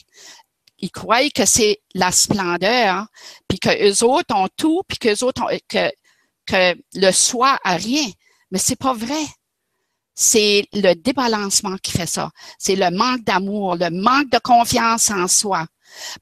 ils 0.80 0.92
croient 0.92 1.30
que 1.30 1.46
c'est 1.46 1.82
la 1.94 2.12
splendeur, 2.12 3.08
puis 3.48 3.60
que 3.60 3.90
eux 3.90 4.04
autres 4.04 4.36
ont 4.36 4.50
tout, 4.58 4.82
puis 4.88 4.98
que 4.98 5.24
autres 5.24 5.46
que, 5.68 5.90
que 6.46 6.76
le 6.94 7.12
soi 7.12 7.58
a 7.64 7.76
rien. 7.76 8.08
Mais 8.52 8.60
c'est 8.60 8.76
pas 8.76 8.94
vrai 8.94 9.26
c'est 10.20 10.68
le 10.74 10.96
débalancement 10.96 11.78
qui 11.78 11.92
fait 11.92 12.08
ça. 12.08 12.32
C'est 12.58 12.76
le 12.76 12.90
manque 12.90 13.24
d'amour, 13.24 13.76
le 13.76 13.92
manque 13.92 14.32
de 14.32 14.40
confiance 14.40 15.12
en 15.12 15.28
soi. 15.28 15.68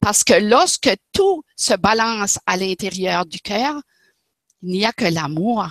Parce 0.01 0.25
que 0.25 0.33
lorsque 0.33 0.91
tout 1.13 1.43
se 1.55 1.73
balance 1.75 2.37
à 2.45 2.57
l'intérieur 2.57 3.25
du 3.25 3.39
cœur, 3.39 3.81
il 4.63 4.71
n'y 4.71 4.85
a 4.85 4.91
que 4.91 5.05
l'amour 5.05 5.69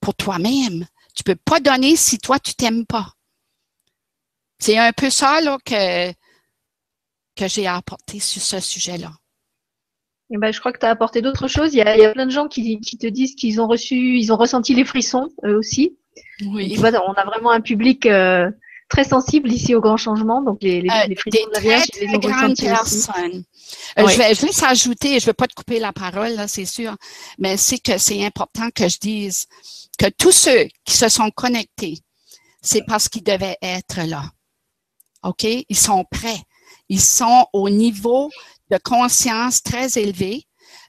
pour 0.00 0.14
toi-même. 0.14 0.86
Tu 1.14 1.22
peux 1.22 1.36
pas 1.36 1.60
donner 1.60 1.96
si 1.96 2.18
toi, 2.18 2.38
tu 2.38 2.54
t'aimes 2.54 2.86
pas. 2.86 3.12
C'est 4.58 4.78
un 4.78 4.92
peu 4.92 5.10
ça 5.10 5.38
que, 5.66 6.14
j'ai 7.46 7.66
à 7.66 7.76
apporter 7.76 8.20
sur 8.20 8.40
ce 8.40 8.58
sujet-là. 8.58 9.12
Eh 10.30 10.38
ben, 10.38 10.50
je 10.50 10.60
crois 10.60 10.72
que 10.72 10.78
tu 10.78 10.86
as 10.86 10.90
apporté 10.90 11.20
d'autres 11.20 11.48
choses. 11.48 11.74
Il 11.74 11.76
y, 11.76 11.82
a, 11.82 12.12
plein 12.12 12.26
de 12.26 12.30
gens 12.30 12.48
qui, 12.48 12.80
qui 12.80 12.96
te 12.96 13.06
disent 13.06 13.34
qu'ils 13.34 13.60
ont 13.60 13.66
reçu, 13.66 14.18
ils 14.18 14.32
ont 14.32 14.36
ressenti 14.36 14.74
les 14.74 14.86
frissons 14.86 15.28
eux 15.44 15.58
aussi. 15.58 15.98
Oui. 16.46 16.72
Tu 16.72 16.78
vois, 16.78 16.90
on 17.06 17.12
a 17.12 17.24
vraiment 17.24 17.50
un 17.50 17.60
public 17.60 18.06
euh, 18.06 18.50
très 18.88 19.04
sensible 19.04 19.52
ici 19.52 19.74
au 19.74 19.80
grand 19.80 19.96
changement. 19.96 20.42
Donc, 20.42 20.58
les, 20.62 20.80
les, 20.80 20.88
euh, 20.88 21.06
les 21.08 21.16
frissons 21.16 21.46
de 21.48 21.54
la 21.54 21.60
Vierge, 21.60 21.86
très, 21.88 22.06
les 22.06 22.16
ont 22.16 22.20
personnes. 22.20 23.44
Euh, 23.98 24.04
oui. 24.04 24.12
je, 24.12 24.18
vais, 24.18 24.34
je 24.34 24.46
vais 24.46 24.52
s'ajouter, 24.52 25.08
je 25.20 25.24
ne 25.24 25.26
vais 25.26 25.34
pas 25.34 25.46
te 25.46 25.54
couper 25.54 25.78
la 25.78 25.92
parole, 25.92 26.32
là, 26.32 26.48
c'est 26.48 26.64
sûr, 26.64 26.96
mais 27.38 27.56
c'est 27.56 27.78
que 27.78 27.98
c'est 27.98 28.24
important 28.24 28.68
que 28.74 28.88
je 28.88 28.98
dise 28.98 29.46
que 29.98 30.06
tous 30.16 30.32
ceux 30.32 30.68
qui 30.84 30.96
se 30.96 31.08
sont 31.08 31.30
connectés, 31.30 31.98
c'est 32.62 32.82
parce 32.86 33.08
qu'ils 33.08 33.24
devaient 33.24 33.58
être 33.62 34.06
là. 34.06 34.22
OK? 35.22 35.44
Ils 35.44 35.76
sont 35.76 36.04
prêts. 36.10 36.40
Ils 36.88 37.00
sont 37.00 37.46
au 37.52 37.68
niveau 37.68 38.30
de 38.70 38.78
conscience 38.82 39.62
très 39.62 39.98
élevé, 39.98 40.44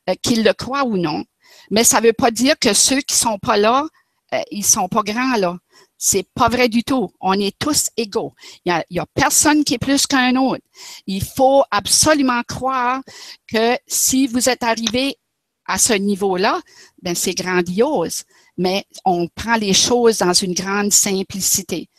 euh, 0.10 0.14
qu'ils 0.22 0.44
le 0.44 0.54
croient 0.54 0.86
ou 0.86 0.98
non. 0.98 1.24
Mais 1.72 1.84
ça 1.84 2.00
ne 2.00 2.08
veut 2.08 2.14
pas 2.14 2.32
dire 2.32 2.58
que 2.60 2.74
ceux 2.74 3.02
qui 3.02 3.16
sont 3.16 3.38
pas 3.38 3.58
là, 3.58 3.86
euh, 4.34 4.42
ils 4.52 4.66
sont 4.66 4.88
pas 4.88 5.04
grands 5.04 5.38
là. 5.38 5.58
C'est 5.98 6.28
pas 6.34 6.50
vrai 6.50 6.70
du 6.70 6.84
tout. 6.84 7.10
On 7.20 7.34
est 7.34 7.58
tous 7.60 7.90
égaux. 7.98 8.34
Il 8.66 8.70
y 8.70 8.72
a, 8.72 8.86
y 8.90 9.00
a 9.00 9.06
personne 9.14 9.64
qui 9.64 9.74
est 9.74 9.80
plus 9.80 10.08
qu'un 10.08 10.36
autre. 10.36 10.64
Il 11.08 11.24
faut 11.24 11.64
absolument 11.72 12.42
croire 12.48 13.02
que 13.48 13.78
si 13.88 14.28
vous 14.28 14.50
êtes 14.50 14.64
arrivé 14.64 15.18
à 15.66 15.78
ce 15.78 15.94
niveau-là, 15.94 16.60
ben 17.02 17.16
c'est 17.16 17.34
grandiose. 17.34 18.24
Mais 18.58 18.86
on 19.06 19.28
prend 19.28 19.56
les 19.56 19.74
choses 19.74 20.18
dans 20.20 20.34
une 20.34 20.54
grande 20.54 20.92
simplicité 20.92 21.90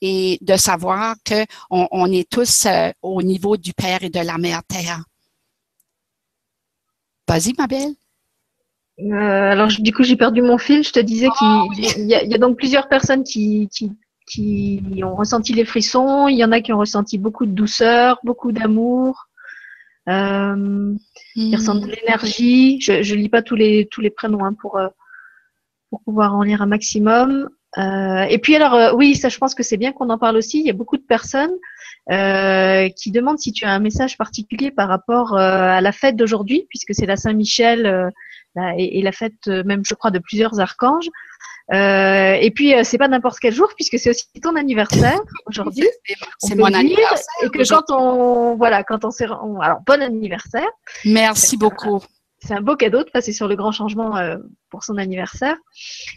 et 0.00 0.38
de 0.40 0.56
savoir 0.56 1.16
que 1.24 1.44
on, 1.70 1.86
on 1.92 2.10
est 2.12 2.28
tous 2.28 2.66
euh, 2.66 2.90
au 3.02 3.22
niveau 3.22 3.56
du 3.56 3.72
Père 3.72 4.02
et 4.02 4.10
de 4.10 4.20
la 4.20 4.38
Mère 4.38 4.62
Terre. 4.64 5.04
Vas-y, 7.28 7.54
ma 7.56 7.66
belle. 7.66 7.94
Euh, 9.02 9.50
alors, 9.52 9.68
du 9.68 9.92
coup, 9.92 10.02
j'ai 10.02 10.16
perdu 10.16 10.42
mon 10.42 10.58
fil. 10.58 10.82
Je 10.84 10.92
te 10.92 11.00
disais 11.00 11.28
Oh, 11.30 11.68
qu'il 11.72 11.84
y, 11.84 12.14
a- 12.14 12.22
il 12.22 12.30
y 12.30 12.34
a 12.34 12.38
donc 12.38 12.56
plusieurs 12.56 12.88
personnes 12.88 13.24
qui, 13.24 13.68
qui, 13.72 13.92
qui 14.26 15.02
ont 15.04 15.14
ressenti 15.14 15.52
les 15.54 15.64
frissons. 15.64 16.28
Il 16.28 16.36
y 16.36 16.44
en 16.44 16.52
a 16.52 16.60
qui 16.60 16.72
ont 16.72 16.78
ressenti 16.78 17.16
beaucoup 17.18 17.46
de 17.46 17.52
douceur, 17.52 18.18
beaucoup 18.24 18.52
d'amour. 18.52 19.26
Euh, 20.08 20.94
Ils 21.36 21.56
ressentent 21.56 21.80
de 21.82 21.86
Hmm. 21.86 21.94
l'énergie. 22.00 22.80
Je, 22.80 23.02
je 23.02 23.14
lis 23.14 23.28
pas 23.28 23.42
tous 23.42 23.54
les 23.56 23.86
tous 23.90 24.00
les 24.00 24.10
prénoms 24.10 24.44
hein, 24.44 24.54
pour 24.60 24.76
euh, 24.78 24.88
pour 25.90 26.02
pouvoir 26.02 26.34
en 26.34 26.42
lire 26.42 26.62
un 26.62 26.66
maximum. 26.66 27.48
Euh, 27.78 28.22
et 28.22 28.38
puis 28.38 28.56
alors 28.56 28.96
oui, 28.96 29.14
ça 29.14 29.28
je 29.28 29.38
pense 29.38 29.54
que 29.54 29.62
c'est 29.62 29.76
bien 29.76 29.92
qu'on 29.92 30.10
en 30.10 30.18
parle 30.18 30.36
aussi. 30.36 30.58
Il 30.60 30.66
y 30.66 30.70
a 30.70 30.74
beaucoup 30.74 30.96
de 30.96 31.02
personnes 31.02 31.52
euh, 32.10 32.88
qui 32.96 33.10
demandent 33.12 33.38
si 33.38 33.52
tu 33.52 33.64
as 33.64 33.70
un 33.72 33.78
message 33.78 34.16
particulier 34.18 34.70
par 34.72 34.88
rapport 34.88 35.34
euh, 35.34 35.38
à 35.38 35.80
la 35.80 35.92
fête 35.92 36.16
d'aujourd'hui, 36.16 36.66
puisque 36.68 36.94
c'est 36.94 37.06
la 37.06 37.16
Saint-Michel 37.16 37.86
la- 38.54 38.74
et, 38.78 38.98
et 38.98 39.02
la 39.02 39.12
fête 39.12 39.34
euh, 39.48 39.62
même 39.64 39.82
je 39.84 39.94
crois 39.94 40.10
de 40.10 40.18
plusieurs 40.18 40.58
archanges. 40.60 41.08
Euh, 41.72 42.32
et 42.40 42.50
puis, 42.50 42.74
euh, 42.74 42.82
c'est 42.82 42.98
pas 42.98 43.06
n'importe 43.06 43.38
quel 43.38 43.54
jour, 43.54 43.68
puisque 43.76 43.96
c'est 43.96 44.10
aussi 44.10 44.26
ton 44.42 44.56
anniversaire 44.56 45.20
aujourd'hui. 45.46 45.88
C'est 46.38 46.56
mon 46.56 46.64
anniversaire. 46.64 47.24
Et 47.44 47.48
que 47.48 47.68
quand 47.68 47.84
on, 47.90 48.56
voilà, 48.56 48.82
quand 48.82 49.04
on 49.04 49.12
s'est, 49.12 49.26
alors, 49.26 49.78
bon 49.86 50.02
anniversaire. 50.02 50.68
Merci 51.04 51.56
beaucoup 51.56 52.02
c'est 52.42 52.54
un 52.54 52.62
beau 52.62 52.74
cadeau 52.74 53.04
de 53.04 53.10
passer 53.10 53.32
sur 53.32 53.48
le 53.48 53.54
grand 53.54 53.70
changement 53.70 54.16
euh, 54.16 54.38
pour 54.70 54.82
son 54.82 54.96
anniversaire. 54.96 55.56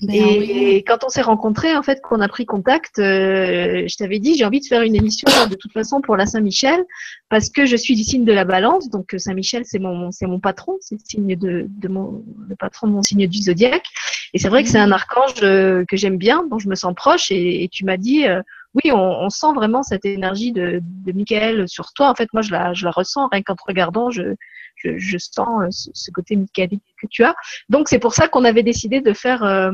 Ben 0.01 0.15
et, 0.15 0.83
quand 0.87 1.03
on 1.03 1.09
s'est 1.09 1.21
rencontrés, 1.21 1.75
en 1.75 1.83
fait, 1.83 2.01
qu'on 2.01 2.21
a 2.21 2.29
pris 2.29 2.45
contact, 2.45 2.97
euh, 2.99 3.85
je 3.87 3.97
t'avais 3.97 4.19
dit, 4.19 4.35
j'ai 4.35 4.45
envie 4.45 4.61
de 4.61 4.65
faire 4.65 4.83
une 4.83 4.95
émission 4.95 5.27
de 5.49 5.55
toute 5.55 5.73
façon 5.73 5.99
pour 5.99 6.15
la 6.15 6.25
Saint-Michel 6.25 6.85
parce 7.29 7.49
que 7.49 7.65
je 7.65 7.75
suis 7.75 7.95
du 7.95 8.03
signe 8.03 8.23
de 8.23 8.31
la 8.31 8.45
Balance, 8.45 8.89
donc 8.89 9.13
euh, 9.13 9.17
Saint-Michel 9.17 9.63
c'est 9.65 9.79
mon 9.79 10.11
c'est 10.11 10.27
mon 10.27 10.39
patron, 10.39 10.77
c'est 10.79 10.95
le 10.95 11.01
signe 11.03 11.35
de, 11.35 11.65
de 11.67 11.87
mon 11.89 12.23
le 12.47 12.55
patron 12.55 12.87
de 12.87 12.93
mon 12.93 13.01
signe 13.01 13.27
du 13.27 13.39
zodiaque. 13.39 13.85
Et 14.33 14.39
c'est 14.39 14.49
vrai 14.49 14.63
que 14.63 14.69
c'est 14.69 14.79
un 14.79 14.91
archange 14.91 15.41
que 15.41 15.97
j'aime 15.97 16.17
bien, 16.17 16.45
dont 16.49 16.57
je 16.57 16.69
me 16.69 16.75
sens 16.75 16.93
proche. 16.95 17.31
Et, 17.31 17.69
tu 17.71 17.85
m'as 17.85 17.97
dit 17.97 18.25
oui, 18.73 18.91
on, 18.91 18.97
on, 18.97 19.29
sent 19.29 19.53
vraiment 19.53 19.83
cette 19.83 20.05
énergie 20.05 20.51
de, 20.51 20.79
de 20.81 21.11
Michael 21.11 21.67
sur 21.69 21.93
toi. 21.93 22.09
En 22.09 22.15
fait, 22.15 22.27
moi, 22.33 22.41
je 22.41 22.51
la, 22.51 22.73
je 22.73 22.85
la 22.85 22.91
ressens 22.91 23.27
rien 23.31 23.43
qu'en 23.43 23.55
te 23.55 23.61
regardant. 23.67 24.09
Je, 24.09 24.35
je, 24.83 25.17
sens 25.17 25.61
euh, 25.61 25.89
ce, 25.93 26.11
côté 26.11 26.35
michaelique 26.35 26.83
que 27.01 27.07
tu 27.07 27.23
as. 27.23 27.35
Donc 27.69 27.89
c'est 27.89 27.99
pour 27.99 28.13
ça 28.13 28.27
qu'on 28.27 28.43
avait 28.43 28.63
décidé 28.63 29.01
de 29.01 29.13
faire 29.13 29.43
euh, 29.43 29.71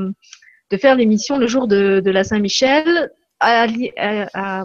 de 0.71 0.77
faire 0.77 0.95
l'émission 0.95 1.37
le 1.37 1.47
jour 1.47 1.67
de, 1.67 1.99
de 1.99 2.11
la 2.11 2.23
Saint-Michel 2.23 3.11
à, 3.39 3.65
à, 3.97 4.63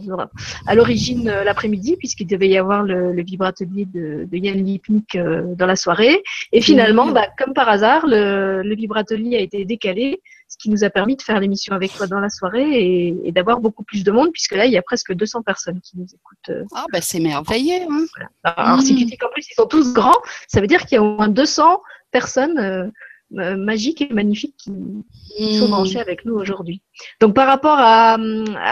à, 0.67 0.75
l'origine 0.75 1.29
euh, 1.29 1.45
l'après-midi, 1.45 1.97
puisqu'il 1.97 2.27
devait 2.27 2.49
y 2.49 2.59
avoir 2.59 2.83
le, 2.83 3.13
le 3.13 3.23
vibratelier 3.23 3.87
de, 3.87 4.27
de 4.31 4.37
Yann 4.37 4.65
Lipnik 4.65 5.17
dans 5.17 5.67
la 5.67 5.77
soirée. 5.77 6.23
Et 6.53 6.61
finalement, 6.61 7.07
bah, 7.07 7.29
comme 7.39 7.55
par 7.55 7.69
hasard, 7.69 8.07
le, 8.07 8.63
le 8.63 8.75
vibratelier 8.75 9.37
a 9.37 9.41
été 9.41 9.65
décalé 9.65 10.21
ce 10.55 10.59
qui 10.63 10.71
nous 10.71 10.85
a 10.85 10.91
permis 10.91 11.17
de 11.17 11.23
faire 11.23 11.41
l'émission 11.41 11.75
avec 11.75 11.93
toi 11.93 12.07
dans 12.07 12.21
la 12.21 12.29
soirée 12.29 13.17
et, 13.25 13.33
d'avoir 13.33 13.59
beaucoup 13.59 13.83
plus 13.83 14.05
de 14.05 14.13
monde, 14.13 14.31
puisque 14.33 14.55
là, 14.55 14.67
il 14.67 14.73
y 14.73 14.77
a 14.77 14.83
presque 14.83 15.13
200 15.13 15.43
personnes 15.43 15.81
qui 15.81 15.99
nous 15.99 16.07
écoutent. 16.07 16.51
Euh. 16.51 16.65
Ah, 16.73 16.85
ben 16.93 17.03
c'est 17.03 17.19
merveilleux. 17.19 17.83
Hein. 17.91 18.05
Alors, 18.45 18.81
si 18.81 18.95
tu 18.95 19.05
dis 19.05 19.17
qu'en 19.17 19.31
plus, 19.31 19.49
ils 19.51 19.55
sont 19.55 19.67
tous 19.67 19.93
grands, 19.93 20.21
ça 20.47 20.61
veut 20.61 20.69
dire 20.69 20.87
qu'il 20.87 20.95
y 20.95 20.99
a 20.99 21.03
au 21.03 21.17
moins 21.17 21.27
200 21.27 21.83
personnes 22.13 22.59
euh, 22.59 22.87
euh, 23.37 23.57
magiques 23.57 24.01
et 24.01 24.15
magnifiques 24.15 24.55
qui, 24.57 25.59
sont 25.59 25.67
mm. 25.67 25.71
branchées 25.71 26.01
avec 26.01 26.25
nous 26.25 26.35
aujourd'hui. 26.35 26.83
Donc, 27.21 27.35
par 27.35 27.49
rapport 27.49 27.79
à, 27.79 28.17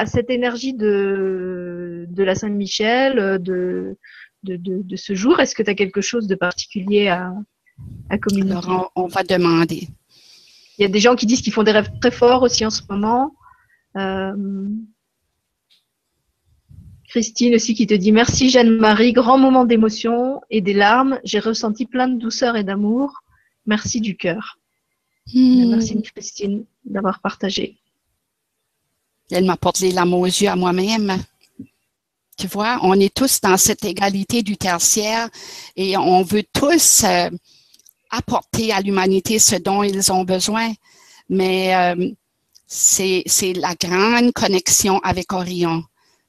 cette 0.06 0.30
énergie 0.30 0.74
de, 0.74 2.06
de 2.08 2.22
la 2.22 2.36
Saint-Michel, 2.36 3.42
de, 3.42 3.96
de, 4.44 4.56
de, 4.56 4.96
ce 4.96 5.16
jour, 5.16 5.40
est-ce 5.40 5.56
que 5.56 5.64
tu 5.64 5.70
as 5.70 5.74
quelque 5.74 6.00
chose 6.00 6.28
de 6.28 6.36
particulier 6.36 7.08
à, 7.08 7.34
à 8.08 8.18
communiquer? 8.18 8.52
Alors, 8.52 8.92
on 8.94 9.08
va 9.08 9.24
demander. 9.24 9.88
Il 10.78 10.82
y 10.82 10.84
a 10.84 10.88
des 10.88 11.00
gens 11.00 11.16
qui 11.16 11.26
disent 11.26 11.42
qu'ils 11.42 11.52
font 11.52 11.62
des 11.62 11.72
rêves 11.72 11.90
très 12.00 12.10
forts 12.10 12.42
aussi 12.42 12.64
en 12.64 12.70
ce 12.70 12.82
moment. 12.88 13.34
Euh, 13.96 14.68
Christine 17.08 17.54
aussi 17.54 17.74
qui 17.74 17.86
te 17.86 17.92
dit 17.92 18.10
merci 18.10 18.48
Jeanne-Marie, 18.48 19.12
grand 19.12 19.36
moment 19.36 19.66
d'émotion 19.66 20.40
et 20.48 20.62
des 20.62 20.72
larmes. 20.72 21.20
J'ai 21.24 21.40
ressenti 21.40 21.84
plein 21.84 22.08
de 22.08 22.18
douceur 22.18 22.56
et 22.56 22.64
d'amour. 22.64 23.22
Merci 23.66 24.00
du 24.00 24.16
cœur. 24.16 24.58
Hmm. 25.32 25.70
Merci 25.70 26.00
Christine 26.02 26.64
d'avoir 26.84 27.20
partagé. 27.20 27.76
Elle 29.30 29.44
m'apporte 29.44 29.80
les 29.80 29.92
larmes 29.92 30.14
aux 30.14 30.24
yeux 30.24 30.48
à 30.48 30.56
moi-même. 30.56 31.18
Tu 32.38 32.46
vois, 32.46 32.78
on 32.82 32.98
est 32.98 33.14
tous 33.14 33.40
dans 33.40 33.56
cette 33.56 33.84
égalité 33.84 34.42
du 34.42 34.56
tertiaire 34.56 35.28
et 35.76 35.96
on 35.96 36.22
veut 36.22 36.44
tous 36.52 37.04
euh, 37.04 37.30
apporter 38.12 38.72
à 38.72 38.80
l'humanité 38.80 39.40
ce 39.40 39.56
dont 39.56 39.82
ils 39.82 40.12
ont 40.12 40.22
besoin. 40.22 40.72
Mais 41.28 41.74
euh, 41.74 42.10
c'est 42.66 43.52
la 43.56 43.74
grande 43.74 44.32
connexion 44.32 44.98
avec 45.00 45.32
Orion. 45.32 45.82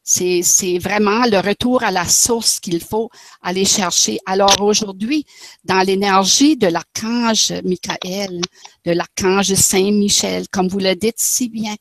C'est 0.05 0.79
vraiment 0.79 1.23
le 1.25 1.37
retour 1.37 1.81
à 1.83 1.91
la 1.91 2.05
source 2.05 2.59
qu'il 2.59 2.81
faut 2.81 3.09
aller 3.41 3.63
chercher. 3.63 4.19
Alors 4.25 4.59
aujourd'hui, 4.59 5.25
dans 5.63 5.79
l'énergie 5.79 6.57
de 6.57 6.67
l'archange 6.67 7.53
Michael, 7.63 8.41
de 8.85 8.91
l'archange 8.91 9.53
Saint-Michel, 9.53 10.49
comme 10.49 10.67
vous 10.67 10.79
le 10.79 10.95
dites 10.95 11.19
si 11.19 11.47
bien, 11.47 11.75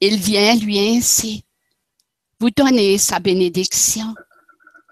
il 0.00 0.16
vient 0.16 0.54
lui 0.54 0.78
ainsi 0.78 1.44
vous 2.38 2.50
donner 2.50 2.96
sa 2.96 3.18
bénédiction. 3.18 4.14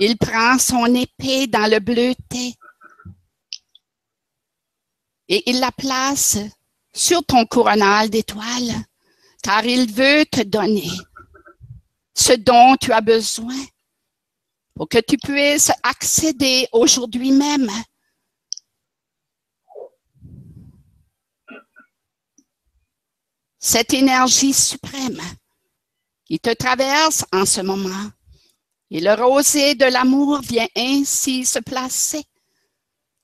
Il 0.01 0.19
prend 0.19 0.59
son 0.59 0.87
épée 0.95 1.47
dans 1.47 1.71
le 1.71 1.79
bleuté 1.79 2.58
et 5.29 5.51
il 5.51 5.61
la 5.61 5.73
place 5.73 6.39
sur 6.95 7.25
ton 7.25 7.45
coronal 7.45 8.11
d'étoiles, 8.11 8.75
car 9.43 9.65
il 9.65 9.93
veut 9.93 10.25
te 10.27 10.43
donner 10.43 10.91
ce 12.15 12.33
dont 12.33 12.77
tu 12.77 12.93
as 12.93 13.01
besoin 13.01 13.65
pour 14.75 14.89
que 14.89 14.99
tu 14.99 15.17
puisses 15.19 15.71
accéder 15.83 16.67
aujourd'hui 16.73 17.33
même 17.33 17.71
cette 23.59 23.93
énergie 23.93 24.55
suprême 24.55 25.21
qui 26.25 26.39
te 26.39 26.55
traverse 26.55 27.25
en 27.33 27.45
ce 27.45 27.61
moment. 27.61 28.11
Et 28.91 29.01
le 29.01 29.13
rosé 29.15 29.75
de 29.75 29.85
l'amour 29.85 30.41
vient 30.41 30.69
ainsi 30.77 31.45
se 31.45 31.59
placer 31.59 32.25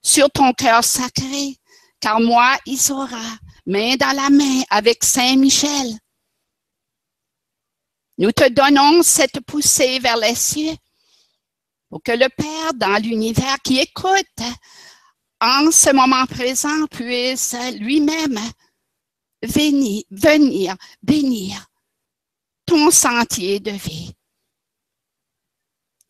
sur 0.02 0.30
ton 0.30 0.52
cœur 0.52 0.84
sacré 0.84 1.58
car 2.04 2.20
moi, 2.20 2.58
Isora, 2.66 3.38
main 3.64 3.96
dans 3.96 4.14
la 4.14 4.28
main 4.28 4.62
avec 4.68 5.02
Saint 5.02 5.36
Michel, 5.36 5.98
nous 8.18 8.30
te 8.30 8.46
donnons 8.50 9.02
cette 9.02 9.40
poussée 9.40 10.00
vers 10.00 10.18
les 10.18 10.34
cieux 10.34 10.76
pour 11.88 12.02
que 12.02 12.12
le 12.12 12.28
Père 12.28 12.74
dans 12.74 13.02
l'univers 13.02 13.56
qui 13.64 13.78
écoute 13.78 14.42
en 15.40 15.70
ce 15.70 15.94
moment 15.94 16.26
présent 16.26 16.86
puisse 16.90 17.56
lui-même 17.80 18.38
venir, 19.42 20.02
venir 20.10 20.76
bénir 21.02 21.66
ton 22.66 22.90
sentier 22.90 23.60
de 23.60 23.70
vie. 23.70 24.12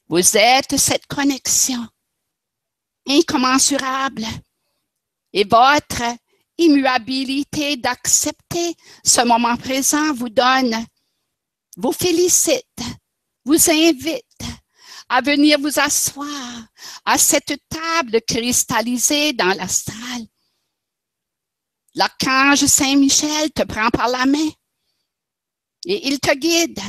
Vous 0.09 0.37
êtes 0.37 0.77
cette 0.77 1.07
connexion 1.07 1.87
incommensurable 3.07 4.27
et 5.35 5.45
votre 5.45 6.03
immuabilité 6.57 7.77
d'accepter 7.77 8.77
ce 9.05 9.21
moment 9.27 9.57
présent 9.57 10.15
vous 10.15 10.31
donne, 10.31 10.87
vous 11.77 11.93
félicite, 11.93 12.81
vous 13.45 13.71
invite 13.71 14.25
à 15.09 15.21
venir 15.21 15.59
vous 15.59 15.79
asseoir 15.79 16.63
à 17.05 17.19
cette 17.19 17.59
table 17.69 18.21
cristallisée 18.27 19.33
dans 19.33 19.53
l'astral. 19.55 20.23
L'archange 21.97 22.65
Saint-Michel 22.65 23.51
te 23.51 23.63
prend 23.65 23.91
par 23.91 24.09
la 24.09 24.27
main 24.27 24.51
et 25.85 26.09
il 26.09 26.21
te 26.21 26.35
guide 26.35 26.81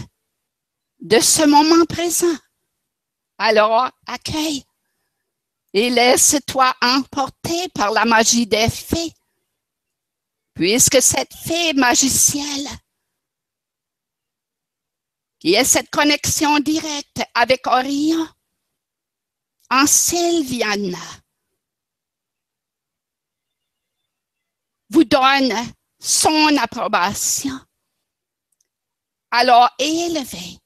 de 0.99 1.19
ce 1.19 1.45
moment 1.45 1.85
présent. 1.85 2.37
Alors, 3.37 3.89
accueille 4.07 4.63
et 5.75 5.89
laisse-toi 5.89 6.73
emporter 6.81 7.67
par 7.73 7.91
la 7.91 8.05
magie 8.05 8.47
des 8.47 8.69
fées, 8.69 9.13
puisque 10.53 11.01
cette 11.01 11.33
fée 11.33 11.73
magicielle 11.73 12.69
qui 15.37 15.53
est 15.53 15.65
cette 15.65 15.89
connexion 15.89 16.59
directe 16.59 17.23
avec 17.33 17.67
Orion 17.67 18.25
en 19.69 19.85
Sylviana 19.85 20.97
vous 24.91 25.03
donne 25.03 25.53
son 25.99 26.55
approbation. 26.55 27.59
Alors 29.29 29.69
élevez. 29.77 30.57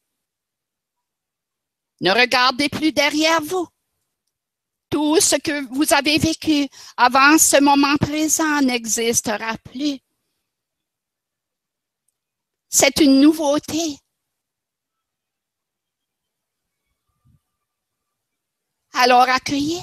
Ne 2.02 2.12
regardez 2.12 2.69
plus 2.69 2.91
derrière 2.91 3.41
vous 3.41 3.67
tout 4.89 5.19
ce 5.21 5.35
que 5.35 5.67
vous 5.73 5.94
avez 5.94 6.17
vécu 6.17 6.67
avant 6.98 7.37
ce 7.37 7.62
moment 7.62 7.98
présent 7.98 8.62
n'existera 8.62 9.58
plus. 9.58 10.00
C'est 12.67 13.00
une 13.00 13.21
nouveauté. 13.21 13.98
Alors 18.94 19.29
accueillez 19.29 19.81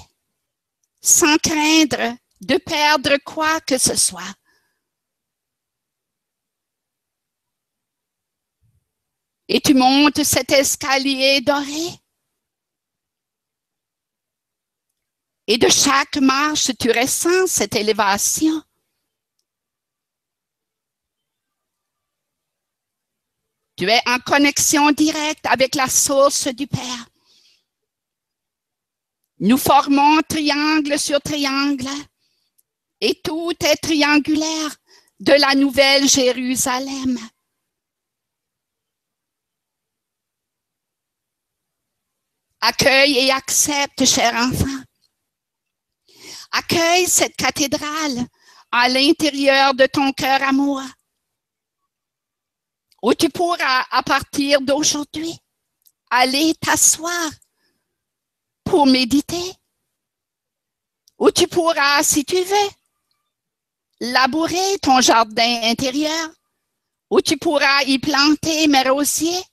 sans 1.01 1.37
craindre 1.39 2.17
de 2.41 2.59
perdre 2.59 3.17
quoi 3.25 3.61
que 3.61 3.79
ce 3.79 3.97
soit. 3.97 4.35
Et 9.49 9.61
tu 9.61 9.75
montes 9.75 10.25
cet 10.25 10.51
escalier 10.51 11.41
doré 11.41 12.01
Et 15.47 15.59
de 15.59 15.69
chaque 15.69 16.17
marche, 16.17 16.73
tu 16.79 16.91
ressens 16.91 17.47
cette 17.47 17.77
élévation. 17.77 18.63
Tu 23.77 23.89
es 23.89 24.01
en 24.07 24.19
connexion 24.19 24.91
directe 24.91 25.47
avec 25.47 25.75
la 25.75 25.89
source 25.89 26.49
du 26.49 26.67
Père. 26.67 27.07
Nous 29.39 29.59
formons 29.59 30.23
triangle 30.23 30.99
sur 30.99 31.21
triangle 31.21 31.89
et 33.01 33.21
tout 33.23 33.53
est 33.61 33.77
triangulaire 33.77 34.77
de 35.21 35.33
la 35.33 35.55
nouvelle 35.55 36.09
Jérusalem. 36.09 37.19
Accueille 42.61 43.19
et 43.19 43.31
accepte, 43.31 44.07
cher 44.07 44.35
enfant. 44.35 44.83
Accueille 46.59 47.07
cette 47.07 47.37
cathédrale 47.37 48.27
à 48.73 48.89
l'intérieur 48.89 49.75
de 49.75 49.85
ton 49.85 50.11
cœur 50.13 50.43
à 50.43 50.53
moi, 50.53 50.87
où 53.03 53.13
tu 53.13 53.29
pourras, 53.29 53.85
à 53.91 54.03
partir 54.03 54.63
d'aujourd'hui, 54.63 55.39
aller 56.11 56.55
t'asseoir 56.55 57.31
pour 58.65 58.87
méditer, 58.87 59.53
où 61.19 61.31
tu 61.31 61.47
pourras, 61.47 62.03
si 62.03 62.25
tu 62.25 62.43
veux, 62.43 62.71
labourer 64.01 64.79
ton 64.81 65.03
jardin 65.03 65.61
intérieur, 65.65 66.31
où 67.11 67.21
tu 67.21 67.37
pourras 67.37 67.83
y 67.83 67.99
planter 67.99 68.67
mes 68.67 68.89
rosiers, 68.89 69.45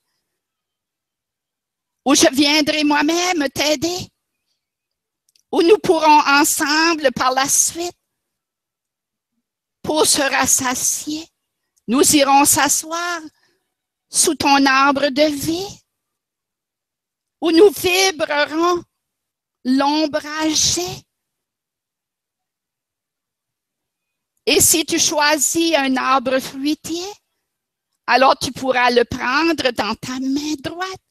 où 2.05 2.15
je 2.15 2.33
viendrai 2.33 2.85
moi-même 2.85 3.49
t'aider, 3.49 4.07
où 5.53 5.61
nous 5.61 5.77
pourrons 5.77 6.19
ensemble 6.25 7.11
par 7.11 7.31
la 7.31 7.47
suite, 7.47 7.95
pour 9.83 10.07
se 10.07 10.21
rassasier, 10.21 11.27
nous 11.87 12.15
irons 12.15 12.43
s'asseoir 12.43 13.21
sous 14.09 14.33
ton 14.33 14.65
arbre 14.65 15.09
de 15.09 15.31
vie, 15.31 15.79
où 17.39 17.51
nous 17.51 17.69
vibrerons 17.69 18.83
l'ombragé. 19.65 20.87
Et 24.47 24.59
si 24.59 24.83
tu 24.85 24.97
choisis 24.97 25.75
un 25.75 25.95
arbre 25.97 26.39
fruitier, 26.39 27.05
alors 28.07 28.35
tu 28.39 28.51
pourras 28.51 28.89
le 28.89 29.05
prendre 29.05 29.69
dans 29.69 29.93
ta 29.95 30.19
main 30.19 30.55
droite 30.63 31.03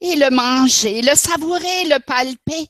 et 0.00 0.14
le 0.14 0.30
manger, 0.30 1.02
le 1.02 1.16
savourer, 1.16 1.86
le 1.86 1.98
palper. 1.98 2.68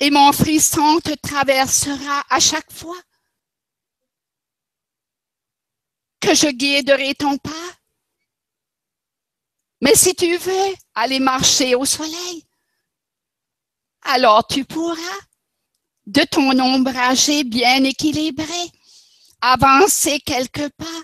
Et 0.00 0.10
mon 0.10 0.32
frisson 0.32 0.98
te 1.00 1.14
traversera 1.14 2.24
à 2.30 2.40
chaque 2.40 2.72
fois 2.72 3.00
que 6.20 6.34
je 6.34 6.48
guiderai 6.48 7.14
ton 7.14 7.36
pas. 7.38 7.50
Mais 9.82 9.94
si 9.94 10.14
tu 10.14 10.36
veux 10.36 10.74
aller 10.94 11.18
marcher 11.18 11.74
au 11.74 11.84
soleil, 11.84 12.46
alors 14.02 14.46
tu 14.46 14.64
pourras, 14.64 15.18
de 16.06 16.22
ton 16.22 16.58
ombragé 16.58 17.44
bien 17.44 17.84
équilibré, 17.84 18.72
avancer 19.40 20.18
quelques 20.20 20.68
pas 20.70 21.02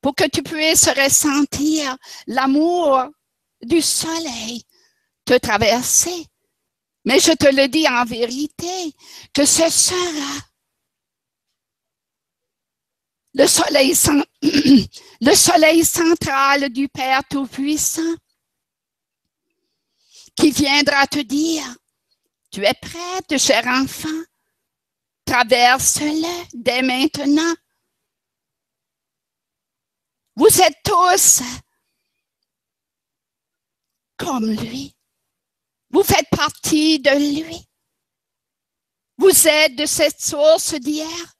pour 0.00 0.14
que 0.14 0.28
tu 0.28 0.42
puisses 0.42 0.88
ressentir 0.88 1.96
l'amour 2.26 3.04
du 3.62 3.82
soleil 3.82 4.62
te 5.24 5.36
traverser. 5.36 6.26
Mais 7.08 7.20
je 7.20 7.32
te 7.32 7.46
le 7.46 7.68
dis 7.68 7.88
en 7.88 8.04
vérité, 8.04 8.94
que 9.32 9.46
ce 9.46 9.66
sera 9.70 10.42
le 13.32 13.46
soleil, 13.46 13.94
le 15.22 15.34
soleil 15.34 15.86
central 15.86 16.68
du 16.68 16.86
Père 16.90 17.22
Tout-Puissant 17.30 18.14
qui 20.36 20.50
viendra 20.50 21.06
te 21.06 21.20
dire, 21.20 21.64
tu 22.50 22.62
es 22.62 22.74
prête, 22.74 23.38
cher 23.38 23.66
enfant, 23.66 24.22
traverse-le 25.24 26.46
dès 26.52 26.82
maintenant. 26.82 27.54
Vous 30.36 30.60
êtes 30.60 30.76
tous 30.84 31.40
comme 34.18 34.50
lui. 34.50 34.97
Vous 35.90 36.02
faites 36.02 36.28
partie 36.30 36.98
de 36.98 37.10
lui. 37.10 37.64
Vous 39.16 39.48
êtes 39.48 39.76
de 39.76 39.86
cette 39.86 40.20
source 40.20 40.74
d'hier. 40.74 41.34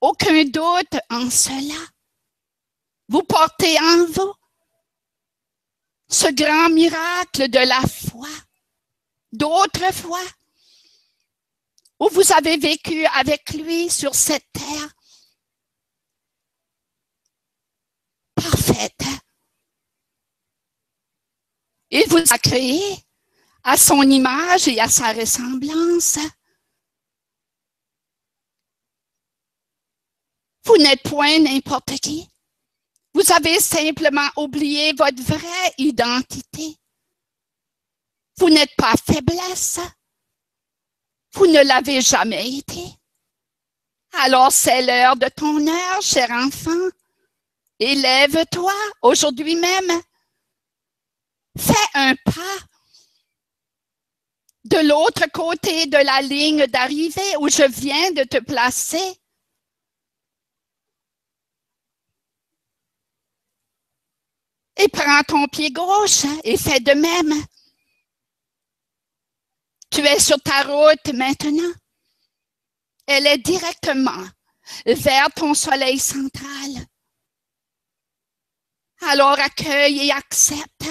Aucun 0.00 0.44
doute 0.44 1.00
en 1.10 1.28
cela. 1.30 1.80
Vous 3.08 3.22
portez 3.22 3.78
en 3.80 4.06
vous 4.06 4.34
ce 6.08 6.32
grand 6.32 6.70
miracle 6.70 7.48
de 7.48 7.58
la 7.58 7.80
foi 7.82 8.28
d'autrefois 9.32 10.24
où 12.00 12.08
vous 12.08 12.32
avez 12.32 12.56
vécu 12.56 13.04
avec 13.06 13.50
lui 13.50 13.90
sur 13.90 14.14
cette 14.14 14.50
terre 14.52 14.88
parfaite. 18.34 19.04
Il 21.90 22.08
vous 22.08 22.22
a 22.30 22.38
créé 22.38 23.04
à 23.62 23.76
son 23.76 24.02
image 24.02 24.68
et 24.68 24.80
à 24.80 24.88
sa 24.88 25.12
ressemblance. 25.12 26.18
Vous 30.64 30.76
n'êtes 30.76 31.02
point 31.02 31.38
n'importe 31.38 31.98
qui. 32.00 32.28
Vous 33.12 33.32
avez 33.32 33.58
simplement 33.58 34.28
oublié 34.36 34.92
votre 34.92 35.22
vraie 35.22 35.74
identité. 35.78 36.76
Vous 38.38 38.50
n'êtes 38.50 38.74
pas 38.76 38.94
faiblesse. 38.96 39.80
Vous 41.32 41.46
ne 41.46 41.62
l'avez 41.62 42.00
jamais 42.00 42.58
été. 42.58 42.84
Alors 44.12 44.52
c'est 44.52 44.82
l'heure 44.82 45.16
de 45.16 45.28
ton 45.28 45.66
heure, 45.66 46.02
cher 46.02 46.30
enfant. 46.30 46.88
Élève-toi 47.78 48.74
aujourd'hui 49.02 49.56
même. 49.56 50.02
Fais 51.58 51.88
un 51.94 52.14
pas 52.24 52.69
de 54.70 54.88
l'autre 54.88 55.26
côté 55.32 55.86
de 55.86 55.96
la 55.96 56.22
ligne 56.22 56.66
d'arrivée 56.66 57.36
où 57.40 57.48
je 57.48 57.68
viens 57.68 58.12
de 58.12 58.22
te 58.22 58.38
placer. 58.38 59.20
Et 64.76 64.88
prends 64.88 65.22
ton 65.26 65.46
pied 65.48 65.70
gauche 65.72 66.24
et 66.44 66.56
fais 66.56 66.80
de 66.80 66.92
même. 66.92 67.44
Tu 69.90 70.00
es 70.00 70.20
sur 70.20 70.40
ta 70.40 70.62
route 70.62 71.12
maintenant. 71.14 71.72
Elle 73.06 73.26
est 73.26 73.38
directement 73.38 74.24
vers 74.86 75.30
ton 75.34 75.52
soleil 75.52 75.98
central. 75.98 76.86
Alors 79.00 79.38
accueille 79.40 80.06
et 80.06 80.12
accepte. 80.12 80.86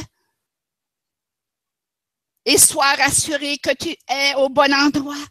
Et 2.51 2.57
sois 2.57 2.95
rassuré 2.95 3.59
que 3.59 3.69
tu 3.75 3.95
es 4.07 4.33
au 4.33 4.49
bon 4.49 4.73
endroit. 4.73 5.23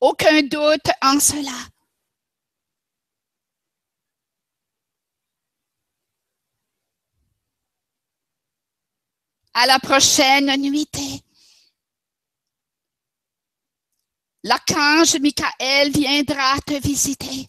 Aucun 0.00 0.42
doute 0.42 0.90
en 1.00 1.20
cela. 1.20 1.56
À 9.54 9.66
la 9.66 9.78
prochaine 9.78 10.52
nuitée. 10.60 11.22
L'archange 14.42 15.14
Michael 15.20 15.92
viendra 15.92 16.58
te 16.66 16.74
visiter. 16.80 17.46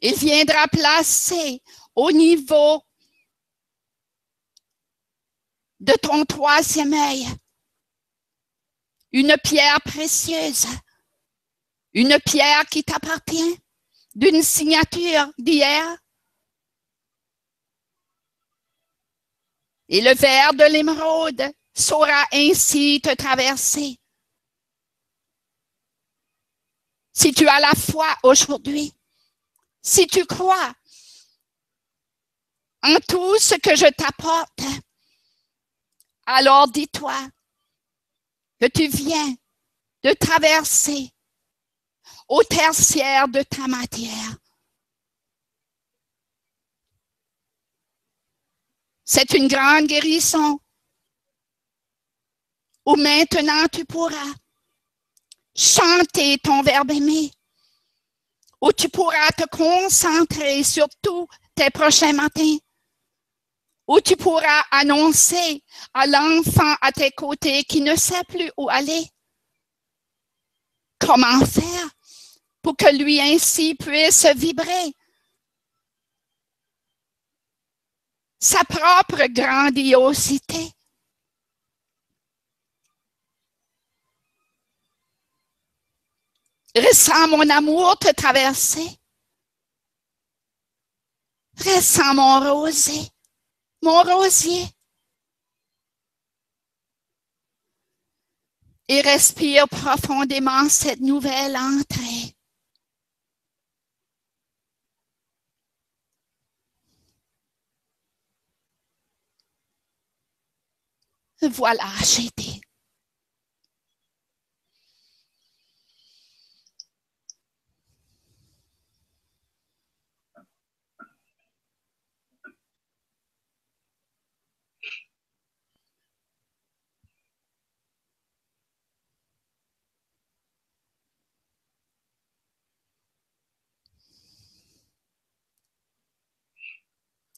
Il 0.00 0.14
viendra 0.14 0.68
placer 0.68 1.62
au 1.94 2.10
niveau 2.12 2.82
de 5.80 5.92
ton 6.02 6.24
troisième 6.24 6.94
œil 6.94 7.26
une 9.16 9.34
pierre 9.42 9.80
précieuse, 9.80 10.66
une 11.94 12.18
pierre 12.20 12.66
qui 12.66 12.84
t'appartient, 12.84 13.58
d'une 14.14 14.42
signature 14.42 15.32
d'hier. 15.38 15.96
Et 19.88 20.02
le 20.02 20.14
verre 20.14 20.52
de 20.52 20.64
l'émeraude 20.64 21.50
saura 21.74 22.26
ainsi 22.32 23.00
te 23.02 23.14
traverser. 23.14 23.98
Si 27.14 27.32
tu 27.32 27.48
as 27.48 27.60
la 27.60 27.72
foi 27.72 28.14
aujourd'hui, 28.22 28.92
si 29.80 30.06
tu 30.06 30.26
crois 30.26 30.74
en 32.82 32.96
tout 33.08 33.38
ce 33.38 33.54
que 33.54 33.74
je 33.74 33.90
t'apporte, 33.94 34.60
alors 36.26 36.68
dis-toi 36.68 37.16
que 38.60 38.66
tu 38.66 38.88
viens 38.88 39.34
de 40.02 40.12
traverser 40.12 41.12
au 42.28 42.42
tertiaire 42.42 43.28
de 43.28 43.42
ta 43.42 43.66
matière. 43.66 44.36
C'est 49.04 49.32
une 49.34 49.46
grande 49.46 49.86
guérison. 49.86 50.58
Ou 52.84 52.96
maintenant 52.96 53.66
tu 53.72 53.84
pourras 53.84 54.32
chanter 55.54 56.38
ton 56.38 56.62
verbe 56.62 56.90
aimé. 56.90 57.30
Ou 58.60 58.72
tu 58.72 58.88
pourras 58.88 59.30
te 59.30 59.44
concentrer 59.48 60.64
sur 60.64 60.88
tous 61.02 61.26
tes 61.54 61.70
prochains 61.70 62.12
matins. 62.12 62.58
Ou 63.86 64.00
tu 64.00 64.16
pourras 64.16 64.64
annoncer 64.70 65.62
à 65.94 66.06
l'enfant 66.06 66.74
à 66.80 66.90
tes 66.92 67.10
côtés 67.12 67.62
qui 67.64 67.80
ne 67.80 67.94
sait 67.94 68.24
plus 68.24 68.50
où 68.56 68.68
aller. 68.68 69.08
Comment 70.98 71.44
faire 71.46 71.88
pour 72.62 72.76
que 72.76 72.96
lui 72.96 73.20
ainsi 73.20 73.74
puisse 73.76 74.26
vibrer? 74.34 74.92
Sa 78.40 78.64
propre 78.64 79.26
grandiosité. 79.28 80.72
Ressens 86.76 87.28
mon 87.28 87.48
amour 87.48 87.96
te 87.98 88.12
traverser. 88.12 88.86
Ressens 91.58 92.14
mon 92.14 92.40
rosé, 92.40 93.08
mon 93.86 94.02
rosier. 94.02 94.66
Et 98.88 99.00
respire 99.00 99.68
profondément 99.68 100.68
cette 100.68 101.00
nouvelle 101.00 101.56
entrée. 101.56 102.36
Voilà, 111.42 111.84
j'ai 112.04 112.26
été. 112.26 112.65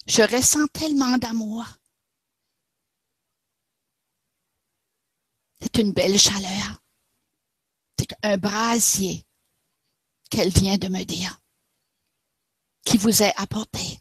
Je 0.09 0.23
ressens 0.23 0.67
tellement 0.69 1.19
d'amour. 1.19 1.67
C'est 5.61 5.79
une 5.79 5.93
belle 5.93 6.19
chaleur. 6.19 6.83
C'est 7.99 8.15
un 8.23 8.39
brasier 8.39 9.27
qu'elle 10.31 10.49
vient 10.49 10.79
de 10.79 10.89
me 10.89 11.05
dire, 11.05 11.41
qui 12.85 12.97
vous 12.97 13.23
est 13.23 13.35
apporté. 13.37 14.01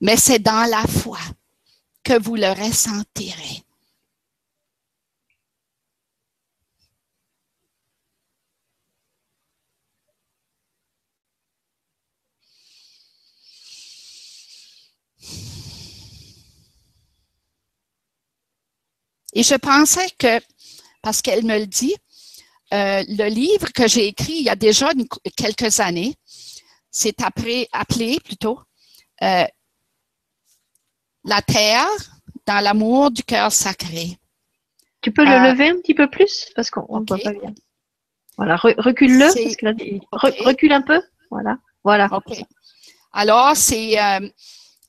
Mais 0.00 0.16
c'est 0.16 0.38
dans 0.38 0.70
la 0.70 0.86
foi 0.86 1.18
que 2.04 2.20
vous 2.20 2.36
le 2.36 2.52
ressentirez. 2.52 3.64
Et 19.34 19.42
je 19.42 19.54
pensais 19.56 20.08
que, 20.18 20.40
parce 21.02 21.20
qu'elle 21.20 21.44
me 21.44 21.58
le 21.58 21.66
dit, 21.66 21.94
euh, 22.72 23.04
le 23.08 23.28
livre 23.28 23.72
que 23.72 23.86
j'ai 23.86 24.06
écrit 24.06 24.36
il 24.38 24.44
y 24.44 24.48
a 24.48 24.56
déjà 24.56 24.90
quelques 25.36 25.80
années, 25.80 26.14
c'est 26.90 27.16
appelé, 27.22 27.68
plutôt 28.24 28.60
euh, 29.22 29.44
La 31.24 31.42
Terre 31.42 31.88
dans 32.46 32.62
l'amour 32.62 33.10
du 33.10 33.22
cœur 33.24 33.52
sacré. 33.52 34.18
Tu 35.00 35.12
peux 35.12 35.24
le 35.24 35.32
euh, 35.32 35.52
lever 35.52 35.68
un 35.68 35.76
petit 35.76 35.94
peu 35.94 36.08
plus? 36.08 36.50
Parce 36.54 36.70
qu'on 36.70 37.00
ne 37.00 37.06
voit 37.06 37.18
pas 37.18 37.32
bien. 37.32 37.52
Voilà, 38.36 38.56
recule-le. 38.56 39.26
recule 40.12 40.72
un 40.72 40.82
peu. 40.82 41.02
Voilà. 41.30 41.58
Voilà. 41.82 42.08
Alors, 43.12 43.54
c'est 43.54 44.00
euh, 44.00 44.28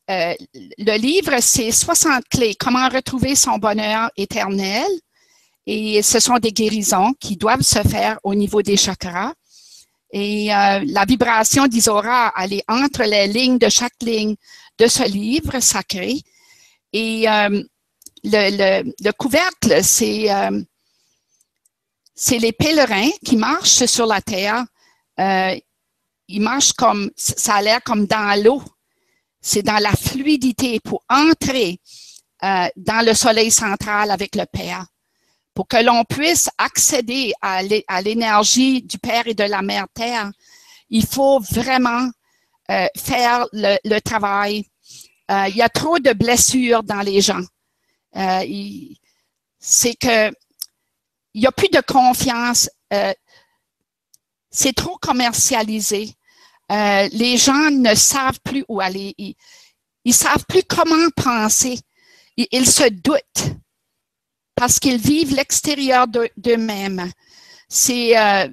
le 0.07 0.97
livre, 0.97 1.35
c'est 1.41 1.71
60 1.71 2.23
clés, 2.29 2.55
comment 2.55 2.87
retrouver 2.89 3.35
son 3.35 3.57
bonheur 3.57 4.09
éternel? 4.15 4.87
Et 5.67 6.03
ce 6.03 6.19
sont 6.19 6.37
des 6.37 6.51
guérisons 6.51 7.13
qui 7.19 7.37
doivent 7.37 7.61
se 7.61 7.81
faire 7.81 8.19
au 8.23 8.35
niveau 8.35 8.61
des 8.61 8.77
chakras. 8.77 9.33
Et 10.11 10.53
euh, 10.53 10.83
la 10.85 11.05
vibration 11.05 11.65
d'Isora, 11.67 12.31
elle 12.37 12.53
est 12.53 12.63
entre 12.67 13.03
les 13.03 13.27
lignes 13.27 13.57
de 13.57 13.69
chaque 13.69 13.95
ligne 14.01 14.35
de 14.77 14.87
ce 14.87 15.03
livre 15.03 15.59
sacré. 15.59 16.21
Et 16.93 17.27
euh, 17.27 17.63
le, 18.23 18.83
le, 19.03 19.11
couvercle, 19.13 19.83
c'est 19.83 20.29
les 22.39 22.51
pèlerins 22.51 23.09
qui 23.25 23.35
marchent 23.35 23.85
sur 23.85 24.05
la 24.05 24.21
terre. 24.21 24.63
ils 25.17 26.41
marchent 26.41 26.73
comme, 26.73 27.09
ça 27.15 27.55
a 27.55 27.61
l'air 27.61 27.83
comme 27.83 28.05
dans 28.05 28.41
l'eau 28.43 28.61
c'est 29.45 29.61
dans 29.61 29.77
la 29.77 29.91
fluidité 29.91 30.79
pour 30.79 31.03
entrer 31.07 31.79
euh, 32.43 32.67
dans 32.75 33.05
le 33.05 33.13
soleil 33.13 33.51
central 33.51 34.09
avec 34.09 34.35
le 34.35 34.45
Père, 34.47 34.87
pour 35.53 35.67
que 35.67 35.77
l'on 35.77 36.03
puisse 36.03 36.49
accéder 36.57 37.31
à 37.41 37.61
l'énergie 38.01 38.81
du 38.81 38.97
Père 38.97 39.27
et 39.27 39.35
de 39.35 39.43
la 39.43 39.61
Mère 39.61 39.85
Terre. 39.93 40.31
Il 40.89 41.05
faut 41.05 41.39
vraiment 41.39 42.09
euh, 42.71 42.87
faire 42.97 43.45
le, 43.53 43.99
travail. 43.99 44.65
Euh, 45.29 45.45
il 45.49 45.55
y 45.55 45.61
a 45.61 45.69
trop 45.69 45.99
de 45.99 46.13
blessures 46.13 46.81
dans 46.81 47.01
les 47.01 47.21
gens. 47.21 47.43
c'est 49.59 49.95
que 49.95 50.33
il 51.35 51.41
n'y 51.41 51.47
a 51.47 51.51
plus 51.51 51.69
de 51.69 51.81
confiance. 51.81 52.67
c'est 54.49 54.73
trop 54.73 54.97
commercialisé. 54.97 56.15
Euh, 56.71 57.07
les 57.11 57.37
gens 57.37 57.69
ne 57.69 57.93
savent 57.93 58.39
plus 58.43 58.65
où 58.67 58.81
aller. 58.81 59.13
Ils 60.03 60.13
savent 60.13 60.45
plus 60.47 60.63
comment 60.63 61.09
penser. 61.15 61.79
Ils, 62.37 62.69
se 62.69 62.89
doutent 62.89 63.55
parce 64.55 64.79
qu'ils 64.79 64.97
vivent 64.97 65.35
l'extérieur 65.35 66.07
d'eux-mêmes. 66.07 67.09
C'est 67.69 68.17
euh, 68.17 68.47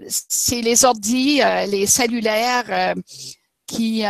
les 0.51 0.85
ordis, 0.85 1.43
euh, 1.43 1.67
les 1.67 1.87
cellulaires 1.87 2.95
qui, 3.67 4.05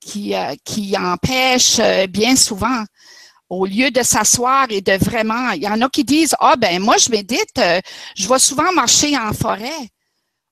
qui, 0.00 0.34
qui 0.64 0.96
empêchent 0.98 2.08
bien 2.08 2.36
souvent 2.36 2.84
au 3.48 3.66
lieu 3.66 3.90
de 3.90 4.02
s'asseoir 4.02 4.66
et 4.70 4.80
de 4.80 4.92
vraiment, 4.92 5.50
il 5.50 5.62
y 5.62 5.68
en 5.68 5.80
a 5.80 5.88
qui 5.88 6.02
disent, 6.04 6.34
ah 6.40 6.56
ben 6.56 6.82
moi 6.82 6.96
je 6.96 7.10
médite, 7.10 7.60
je 8.16 8.28
vais 8.28 8.38
souvent 8.38 8.72
marcher 8.72 9.16
en 9.16 9.32
forêt. 9.32 9.93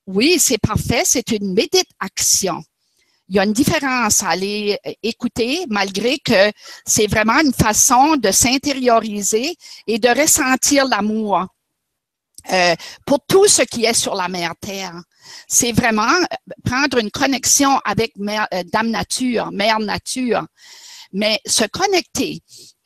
Oui, 0.06 0.36
c'est 0.38 0.58
parfait, 0.58 1.02
c'est 1.04 1.30
une 1.30 1.54
méditation. 1.54 2.62
Il 3.28 3.36
y 3.36 3.38
a 3.38 3.44
une 3.44 3.52
différence 3.52 4.22
à 4.22 4.30
aller 4.30 4.78
écouter, 5.02 5.64
malgré 5.68 6.18
que 6.18 6.50
c'est 6.84 7.06
vraiment 7.06 7.38
une 7.38 7.52
façon 7.52 8.16
de 8.16 8.30
s'intérioriser 8.30 9.54
et 9.86 9.98
de 9.98 10.08
ressentir 10.08 10.86
l'amour 10.86 11.46
euh, 12.50 12.74
pour 13.06 13.20
tout 13.28 13.46
ce 13.46 13.62
qui 13.62 13.84
est 13.84 13.94
sur 13.94 14.14
la 14.16 14.28
mère 14.28 14.54
Terre. 14.60 15.00
C'est 15.46 15.72
vraiment 15.72 16.12
prendre 16.64 16.98
une 16.98 17.10
connexion 17.10 17.78
avec 17.84 18.16
mère, 18.16 18.48
euh, 18.52 18.64
Dame 18.72 18.90
Nature, 18.90 19.52
Mère 19.52 19.78
Nature. 19.78 20.44
Mais 21.12 21.40
se 21.46 21.64
connecter, 21.64 22.40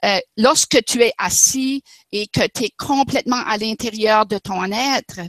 euh, 0.05 0.19
lorsque 0.37 0.85
tu 0.85 1.03
es 1.03 1.13
assis 1.17 1.83
et 2.13 2.27
que 2.27 2.47
tu 2.55 2.65
es 2.65 2.71
complètement 2.77 3.43
à 3.47 3.57
l'intérieur 3.57 4.27
de 4.27 4.37
ton 4.37 4.65
être, 4.71 5.21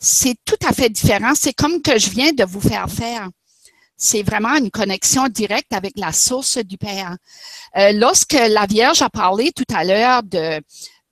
c'est 0.00 0.34
tout 0.46 0.56
à 0.66 0.72
fait 0.72 0.88
différent. 0.88 1.34
C'est 1.34 1.52
comme 1.52 1.82
que 1.82 1.98
je 1.98 2.10
viens 2.10 2.32
de 2.32 2.44
vous 2.44 2.60
faire 2.60 2.88
faire. 2.90 3.28
C'est 3.96 4.22
vraiment 4.22 4.56
une 4.56 4.70
connexion 4.70 5.28
directe 5.28 5.74
avec 5.74 5.92
la 5.96 6.12
source 6.12 6.56
du 6.56 6.78
Père. 6.78 7.16
Euh, 7.76 7.92
lorsque 7.92 8.32
la 8.32 8.64
Vierge 8.64 9.02
a 9.02 9.10
parlé 9.10 9.52
tout 9.52 9.74
à 9.74 9.84
l'heure 9.84 10.22
de, 10.22 10.58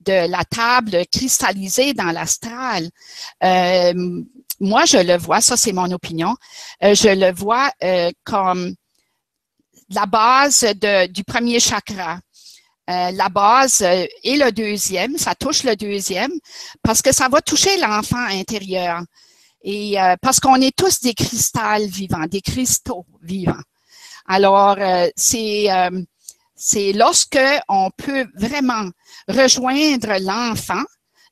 de 0.01 0.31
la 0.31 0.43
table 0.45 1.05
cristallisée 1.13 1.93
dans 1.93 2.11
l'astral, 2.13 2.89
euh, 3.45 4.23
moi, 4.61 4.87
je 4.87 4.97
le 4.97 5.19
vois, 5.19 5.43
ça 5.43 5.59
c'est 5.59 5.73
mon 5.73 5.91
opinion, 5.93 6.35
euh, 6.83 6.95
je 6.95 7.11
le 7.11 7.33
vois 7.33 7.71
comme 8.25 8.75
la 9.91 10.07
base 10.07 10.67
du 11.11 11.25
premier 11.25 11.61
chakra. 11.61 12.19
Euh, 12.89 13.11
la 13.11 13.29
base 13.29 13.83
euh, 13.83 14.07
et 14.23 14.37
le 14.37 14.51
deuxième, 14.51 15.17
ça 15.19 15.35
touche 15.35 15.63
le 15.65 15.77
deuxième, 15.77 16.33
parce 16.83 17.03
que 17.03 17.13
ça 17.13 17.29
va 17.29 17.41
toucher 17.41 17.77
l'enfant 17.79 18.25
intérieur. 18.31 19.03
Et 19.63 19.97
parce 20.23 20.39
qu'on 20.39 20.55
est 20.61 20.75
tous 20.75 21.01
des 21.01 21.15
cristals 21.15 21.87
vivants, 21.87 22.27
des 22.27 22.41
cristaux 22.41 23.05
vivants. 23.21 23.61
Alors, 24.25 24.79
c'est 25.17 25.67
c'est 26.55 26.93
lorsque 26.93 27.41
on 27.69 27.91
peut 27.91 28.29
vraiment 28.37 28.89
rejoindre 29.27 30.17
l'enfant 30.21 30.85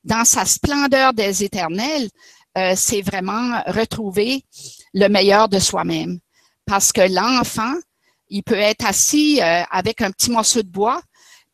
dans 0.03 0.25
sa 0.25 0.45
splendeur 0.45 1.15
des 1.15 1.45
éternels, 1.45 2.11
c'est 2.75 3.01
vraiment 3.01 3.63
retrouver 3.69 4.45
le 4.93 5.07
meilleur 5.07 5.49
de 5.49 5.61
soi-même. 5.61 6.19
Parce 6.67 6.91
que 6.91 7.03
l'enfant, 7.03 7.75
il 8.29 8.43
peut 8.43 8.55
être 8.55 8.85
assis 8.85 9.41
euh, 9.41 9.63
avec 9.71 10.03
un 10.03 10.11
petit 10.11 10.31
morceau 10.31 10.63
de 10.63 10.69
bois, 10.69 11.01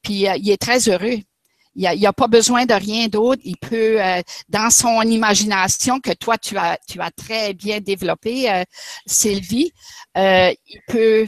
puis 0.02 0.28
euh, 0.28 0.36
il 0.36 0.50
est 0.50 0.60
très 0.60 0.88
heureux. 0.88 1.18
Il 1.74 1.82
n'a 1.82 2.08
a 2.08 2.12
pas 2.12 2.26
besoin 2.26 2.66
de 2.66 2.74
rien 2.74 3.08
d'autre. 3.08 3.40
Il 3.44 3.56
peut, 3.56 4.02
euh, 4.02 4.20
dans 4.50 4.68
son 4.68 5.00
imagination 5.02 6.00
que 6.00 6.12
toi, 6.12 6.36
tu 6.36 6.56
as, 6.58 6.78
tu 6.86 7.00
as 7.00 7.10
très 7.10 7.54
bien 7.54 7.80
développé, 7.80 8.64
Sylvie, 9.06 9.72
il, 10.14 10.80
peut, 10.86 11.26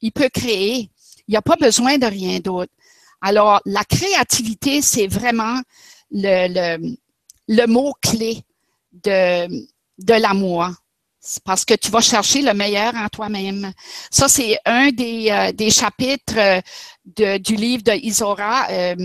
il 0.00 0.12
peut 0.12 0.28
créer. 0.28 0.88
Il 1.26 1.34
n'a 1.34 1.42
pas 1.42 1.56
besoin 1.56 1.98
de 1.98 2.06
rien 2.06 2.38
d'autre. 2.38 2.70
Alors, 3.20 3.60
la 3.64 3.84
créativité, 3.84 4.82
c'est 4.82 5.08
vraiment 5.08 5.60
le, 6.12 6.76
le, 6.78 6.96
le 7.48 7.66
mot-clé 7.66 8.42
de, 8.92 9.48
de 9.98 10.14
l'amour 10.14 10.70
parce 11.44 11.64
que 11.64 11.74
tu 11.74 11.90
vas 11.90 12.00
chercher 12.00 12.42
le 12.42 12.54
meilleur 12.54 12.94
en 12.94 13.08
toi-même. 13.08 13.72
Ça, 14.10 14.28
c'est 14.28 14.58
un 14.64 14.90
des, 14.90 15.30
euh, 15.30 15.70
chapitres 15.70 16.38
euh, 17.16 17.38
du 17.38 17.56
livre 17.56 17.82
de 17.82 17.92
Isora, 17.92 18.68
euh, 18.70 18.96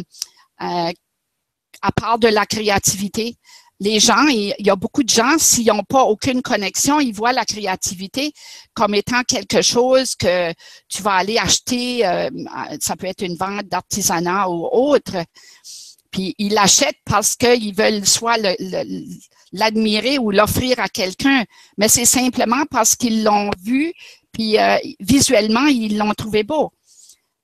à 0.59 1.91
part 1.95 2.17
de 2.17 2.27
la 2.27 2.45
créativité. 2.45 3.37
Les 3.79 3.99
gens, 3.99 4.25
il, 4.27 4.55
y 4.57 4.69
a 4.71 4.75
beaucoup 4.75 5.03
de 5.03 5.09
gens, 5.09 5.37
s'ils 5.37 5.67
n'ont 5.67 5.83
pas 5.83 6.03
aucune 6.03 6.41
connexion, 6.41 6.99
ils 6.99 7.13
voient 7.13 7.33
la 7.33 7.45
créativité 7.45 8.33
comme 8.73 8.95
étant 8.95 9.21
quelque 9.21 9.61
chose 9.61 10.15
que 10.15 10.51
tu 10.89 11.03
vas 11.03 11.13
aller 11.13 11.37
acheter, 11.37 12.01
ça 12.79 12.95
peut 12.95 13.05
être 13.05 13.21
une 13.21 13.35
vente 13.35 13.67
d'artisanat 13.67 14.49
ou 14.49 14.67
autre. 14.71 15.23
Puis 16.09 16.33
ils 16.39 16.53
l'achètent 16.53 16.97
parce 17.05 17.35
qu'ils 17.35 17.75
veulent 17.75 18.03
soit 18.07 18.37
le, 18.39 18.55
l'admirer 19.51 20.17
ou 20.17 20.31
l'offrir 20.31 20.79
à 20.79 20.89
quelqu'un, 20.89 21.43
mais 21.77 21.87
c'est 21.87 22.05
simplement 22.05 22.65
parce 22.69 22.95
qu'ils 22.95 23.23
l'ont 23.23 23.49
vu, 23.63 23.93
puis 24.31 24.57
euh, 24.59 24.77
visuellement, 24.99 25.65
ils 25.65 25.97
l'ont 25.97 26.13
trouvé 26.13 26.43
beau. 26.43 26.71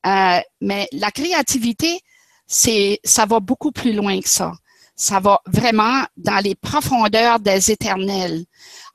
Euh, 0.05 0.39
mais 0.61 0.87
la 0.91 1.11
créativité, 1.11 2.01
c'est, 2.45 2.99
ça 3.03 3.25
va 3.25 3.39
beaucoup 3.39 3.71
plus 3.71 3.93
loin 3.93 4.19
que 4.19 4.29
ça. 4.29 4.51
Ça 4.95 5.19
va 5.19 5.41
vraiment 5.47 6.03
dans 6.17 6.43
les 6.43 6.55
profondeurs 6.55 7.39
des 7.39 7.71
éternels. 7.71 8.45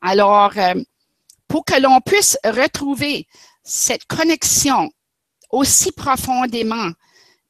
Alors, 0.00 0.52
euh, 0.56 0.74
pour 1.48 1.64
que 1.64 1.80
l'on 1.80 2.00
puisse 2.00 2.38
retrouver 2.44 3.26
cette 3.64 4.04
connexion 4.04 4.90
aussi 5.50 5.90
profondément 5.92 6.90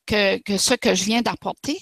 que, 0.06 0.38
ce 0.56 0.74
que 0.74 0.94
je 0.94 1.04
viens 1.04 1.20
d'apporter, 1.20 1.78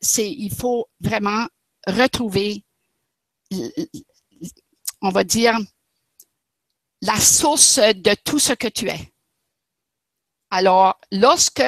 c'est 0.00 0.30
il 0.30 0.54
faut 0.54 0.86
vraiment 1.00 1.46
retrouver, 1.86 2.64
on 5.02 5.10
va 5.10 5.24
dire, 5.24 5.58
la 7.02 7.18
source 7.20 7.78
de 7.78 8.14
tout 8.24 8.38
ce 8.38 8.52
que 8.52 8.68
tu 8.68 8.88
es. 8.88 9.12
Alors, 10.50 10.98
lorsque 11.12 11.64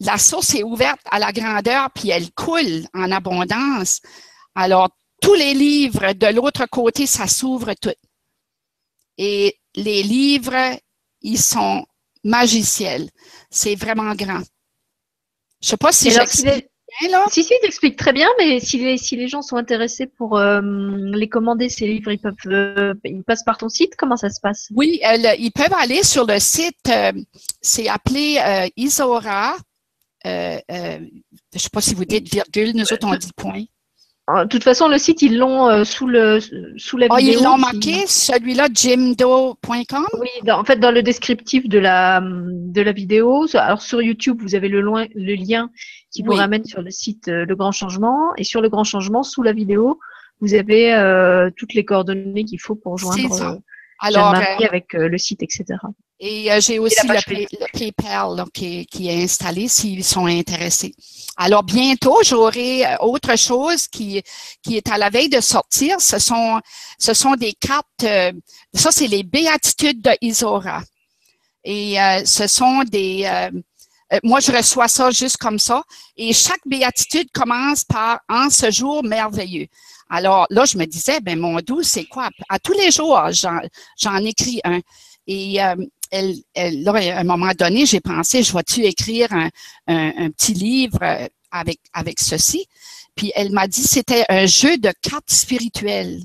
la 0.00 0.18
source 0.18 0.54
est 0.54 0.62
ouverte 0.62 1.00
à 1.10 1.18
la 1.18 1.32
grandeur, 1.32 1.90
puis 1.92 2.10
elle 2.10 2.32
coule 2.32 2.86
en 2.94 3.10
abondance, 3.12 4.00
alors 4.54 4.90
tous 5.20 5.34
les 5.34 5.54
livres 5.54 6.12
de 6.12 6.26
l'autre 6.26 6.66
côté, 6.66 7.06
ça 7.06 7.28
s'ouvre 7.28 7.74
tout. 7.74 7.94
Et 9.16 9.56
les 9.76 10.02
livres, 10.02 10.78
ils 11.20 11.40
sont 11.40 11.86
magiciels. 12.24 13.08
C'est 13.50 13.76
vraiment 13.76 14.14
grand. 14.14 14.42
Je 15.60 15.66
ne 15.66 15.70
sais 15.70 15.76
pas 15.76 15.92
si 15.92 16.10
j'explique. 16.10 16.66
Si, 17.30 17.42
si, 17.42 17.54
t'expliques 17.62 17.96
très 17.96 18.12
bien, 18.12 18.28
mais 18.38 18.60
si 18.60 18.78
les, 18.78 18.98
si 18.98 19.16
les 19.16 19.28
gens 19.28 19.42
sont 19.42 19.56
intéressés 19.56 20.06
pour 20.06 20.36
euh, 20.36 20.60
les 20.62 21.28
commander, 21.28 21.68
ces 21.68 21.86
livres, 21.86 22.10
ils 22.12 22.18
peuvent, 22.18 22.34
euh, 22.46 22.94
ils 23.04 23.22
passent 23.22 23.44
par 23.44 23.58
ton 23.58 23.68
site? 23.68 23.94
Comment 23.96 24.16
ça 24.16 24.30
se 24.30 24.40
passe? 24.40 24.68
Oui, 24.74 25.00
ils 25.38 25.52
peuvent 25.52 25.74
aller 25.74 26.02
sur 26.02 26.26
le 26.26 26.38
site. 26.38 26.88
Euh, 26.88 27.12
c'est 27.60 27.88
appelé 27.88 28.38
Isora. 28.76 29.56
je 30.24 30.60
ne 30.68 31.58
sais 31.58 31.70
pas 31.72 31.80
si 31.80 31.94
vous 31.94 32.04
dites 32.04 32.32
virgule. 32.32 32.72
Nous 32.74 32.92
autres 32.92 33.06
on 33.06 33.16
dit 33.16 33.32
point. 33.36 33.64
De 34.28 34.46
toute 34.46 34.62
façon, 34.62 34.88
le 34.88 34.98
site, 34.98 35.20
ils 35.20 35.36
l'ont 35.36 35.84
sous, 35.84 36.06
le, 36.06 36.38
sous 36.76 36.96
la 36.96 37.08
ah, 37.10 37.16
vidéo. 37.16 37.40
ils 37.40 37.44
l'ont 37.44 37.58
marqué, 37.58 38.06
celui-là, 38.06 38.68
jimdo.com? 38.72 40.06
Oui, 40.20 40.50
en 40.50 40.64
fait, 40.64 40.76
dans 40.76 40.92
le 40.92 41.02
descriptif 41.02 41.68
de 41.68 41.78
la, 41.78 42.22
de 42.22 42.80
la 42.80 42.92
vidéo. 42.92 43.46
Alors, 43.54 43.82
sur 43.82 44.00
YouTube, 44.00 44.40
vous 44.40 44.54
avez 44.54 44.68
le, 44.68 44.80
loin, 44.80 45.06
le 45.14 45.34
lien 45.34 45.70
qui 46.12 46.22
vous 46.22 46.32
ramène 46.32 46.64
sur 46.64 46.82
le 46.82 46.90
site 46.90 47.28
euh, 47.28 47.44
Le 47.44 47.56
Grand 47.56 47.72
Changement. 47.72 48.34
Et 48.36 48.44
sur 48.44 48.60
Le 48.60 48.68
Grand 48.68 48.84
Changement, 48.84 49.22
sous 49.22 49.42
la 49.42 49.52
vidéo, 49.52 49.98
vous 50.40 50.54
avez 50.54 50.92
euh, 50.92 51.50
toutes 51.56 51.74
les 51.74 51.84
coordonnées 51.84 52.44
qu'il 52.44 52.60
faut 52.60 52.74
pour 52.74 52.98
joindre 52.98 53.42
euh, 53.42 53.56
Alors, 53.98 54.34
avec 54.34 54.92
le 54.92 55.18
site, 55.18 55.42
etc. 55.42 55.64
Et 56.20 56.48
j'ai 56.60 56.78
aussi 56.78 57.04
le, 57.06 57.68
PayPal 57.72 58.44
qui, 58.52 58.86
qui, 58.86 59.08
est 59.08 59.24
installé 59.24 59.66
s'ils 59.66 60.04
sont 60.04 60.26
intéressés. 60.26 60.94
Alors 61.36 61.64
bientôt, 61.64 62.18
j'aurai 62.22 62.84
autre 63.00 63.36
chose 63.36 63.88
qui, 63.88 64.22
qui 64.62 64.76
est 64.76 64.88
à 64.88 64.98
la 64.98 65.10
veille 65.10 65.28
de 65.28 65.40
sortir. 65.40 66.00
Ce 66.00 66.20
sont, 66.20 66.60
ce 66.98 67.12
sont 67.12 67.34
des 67.34 67.54
cartes, 67.54 68.06
ça 68.72 68.90
c'est 68.92 69.08
les 69.08 69.24
béatitudes 69.24 70.00
de 70.00 70.10
Isora. 70.20 70.82
Et 71.64 71.96
ce 72.24 72.46
sont 72.46 72.82
des, 72.84 73.24
euh, 73.24 73.50
moi, 74.22 74.40
je 74.40 74.52
reçois 74.52 74.88
ça 74.88 75.10
juste 75.10 75.38
comme 75.38 75.58
ça. 75.58 75.82
Et 76.16 76.32
chaque 76.32 76.60
béatitude 76.66 77.30
commence 77.32 77.84
par 77.84 78.20
en 78.28 78.50
ce 78.50 78.70
jour 78.70 79.02
merveilleux. 79.02 79.66
Alors 80.10 80.46
là, 80.50 80.64
je 80.66 80.76
me 80.76 80.84
disais, 80.84 81.20
ben 81.20 81.38
mon 81.38 81.58
doux, 81.60 81.82
c'est 81.82 82.04
quoi? 82.04 82.28
À 82.48 82.58
tous 82.58 82.74
les 82.74 82.90
jours, 82.90 83.18
j'en 83.32 84.18
écris 84.18 84.60
un. 84.64 84.80
Et 85.26 85.62
euh, 85.62 85.74
là, 86.12 86.92
à 86.92 87.20
un 87.20 87.24
moment 87.24 87.52
donné, 87.58 87.86
j'ai 87.86 88.00
pensé, 88.00 88.42
je 88.42 88.52
vais-tu 88.52 88.84
écrire 88.84 89.32
un, 89.32 89.48
un, 89.86 90.30
petit 90.30 90.52
livre 90.52 90.98
avec, 91.50 91.78
avec 91.94 92.20
ceci? 92.20 92.66
Puis 93.14 93.32
elle 93.34 93.52
m'a 93.52 93.66
dit, 93.66 93.82
c'était 93.82 94.24
un 94.28 94.46
jeu 94.46 94.76
de 94.76 94.92
cartes 95.00 95.30
spirituelles 95.30 96.20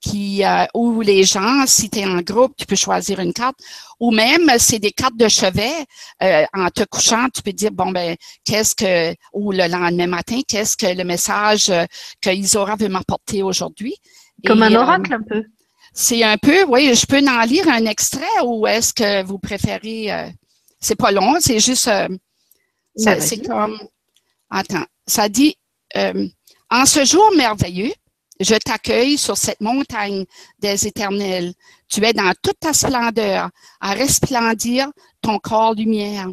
qui 0.00 0.44
euh, 0.44 0.64
où 0.74 1.00
les 1.00 1.24
gens, 1.24 1.66
si 1.66 1.90
tu 1.90 1.98
es 1.98 2.06
en 2.06 2.20
groupe, 2.20 2.54
tu 2.56 2.66
peux 2.66 2.76
choisir 2.76 3.20
une 3.20 3.32
carte, 3.32 3.58
ou 3.98 4.10
même 4.10 4.50
c'est 4.58 4.78
des 4.78 4.92
cartes 4.92 5.16
de 5.16 5.28
chevet. 5.28 5.72
Euh, 6.22 6.44
en 6.54 6.68
te 6.70 6.84
couchant, 6.84 7.28
tu 7.34 7.42
peux 7.42 7.52
dire 7.52 7.72
bon 7.72 7.90
ben 7.90 8.16
qu'est-ce 8.44 8.74
que 8.74 9.14
ou 9.32 9.52
le 9.52 9.66
lendemain 9.68 10.06
matin, 10.06 10.40
qu'est-ce 10.46 10.76
que 10.76 10.86
le 10.86 11.04
message 11.04 11.70
euh, 11.70 11.84
que 12.20 12.30
Isora 12.30 12.76
veut 12.76 12.88
m'apporter 12.88 13.42
aujourd'hui? 13.42 13.96
Comme 14.46 14.62
un 14.62 14.74
oracle 14.74 15.14
un 15.14 15.22
peu. 15.22 15.44
C'est 15.92 16.22
un 16.22 16.38
peu, 16.38 16.64
oui. 16.64 16.94
Je 16.94 17.06
peux 17.06 17.18
en 17.18 17.42
lire 17.42 17.68
un 17.68 17.84
extrait 17.86 18.40
ou 18.44 18.66
est-ce 18.68 18.94
que 18.94 19.24
vous 19.24 19.38
préférez 19.38 20.32
C'est 20.78 20.94
pas 20.94 21.10
long, 21.10 21.38
c'est 21.40 21.58
juste. 21.58 21.90
c'est 22.94 23.46
comme. 23.46 23.80
Attends, 24.48 24.86
ça 25.06 25.28
dit 25.28 25.56
en 26.70 26.86
ce 26.86 27.04
jour 27.04 27.32
merveilleux 27.36 27.92
je 28.40 28.54
t'accueille 28.54 29.18
sur 29.18 29.36
cette 29.36 29.60
montagne 29.60 30.24
des 30.58 30.86
éternels. 30.86 31.54
Tu 31.88 32.04
es 32.04 32.12
dans 32.12 32.32
toute 32.42 32.60
ta 32.60 32.72
splendeur, 32.72 33.50
à 33.80 33.92
resplendir 33.92 34.88
ton 35.20 35.38
corps 35.38 35.74
lumière. 35.74 36.28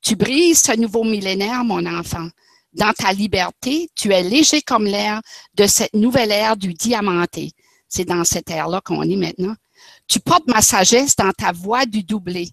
Tu 0.00 0.16
brilles 0.16 0.54
ce 0.54 0.76
nouveau 0.76 1.04
millénaire, 1.04 1.64
mon 1.64 1.84
enfant. 1.86 2.28
Dans 2.72 2.92
ta 2.92 3.12
liberté, 3.12 3.88
tu 3.94 4.12
es 4.12 4.22
léger 4.22 4.62
comme 4.62 4.84
l'air 4.84 5.20
de 5.54 5.66
cette 5.66 5.94
nouvelle 5.94 6.32
ère 6.32 6.56
du 6.56 6.74
diamanté. 6.74 7.52
C'est 7.88 8.04
dans 8.04 8.24
cette 8.24 8.50
ère-là 8.50 8.80
qu'on 8.84 9.02
est 9.02 9.16
maintenant. 9.16 9.54
Tu 10.06 10.20
portes 10.20 10.46
ma 10.46 10.60
sagesse 10.60 11.16
dans 11.16 11.32
ta 11.32 11.52
voix 11.52 11.86
du 11.86 12.02
doublé. 12.02 12.50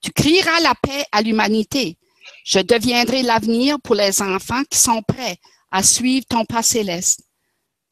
Tu 0.00 0.10
crieras 0.10 0.60
la 0.60 0.74
paix 0.74 1.04
à 1.12 1.22
l'humanité. 1.22 1.96
Je 2.44 2.58
deviendrai 2.58 3.22
l'avenir 3.22 3.78
pour 3.82 3.94
les 3.94 4.20
enfants 4.20 4.62
qui 4.68 4.78
sont 4.78 5.02
prêts 5.02 5.38
à 5.70 5.82
suivre 5.82 6.26
ton 6.28 6.44
pas 6.44 6.62
céleste. 6.62 7.20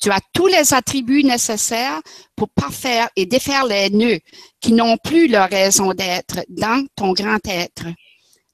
Tu 0.03 0.11
as 0.11 0.21
tous 0.33 0.49
les 0.49 0.75
attributs 0.75 1.23
nécessaires 1.23 2.01
pour 2.35 2.49
parfaire 2.49 3.09
et 3.15 3.25
défaire 3.25 3.65
les 3.65 3.89
nœuds 3.89 4.19
qui 4.61 4.73
n'ont 4.73 4.97
plus 4.97 5.29
leur 5.29 5.49
raison 5.49 5.95
d'être 5.95 6.41
dans 6.49 6.85
ton 6.97 7.13
grand 7.13 7.39
être. 7.47 7.87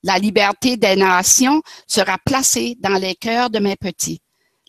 La 0.02 0.18
liberté 0.18 0.76
des 0.76 0.94
nations 0.94 1.62
sera 1.86 2.18
placée 2.18 2.76
dans 2.80 2.98
les 2.98 3.14
cœurs 3.14 3.48
de 3.48 3.60
mes 3.60 3.76
petits. 3.76 4.20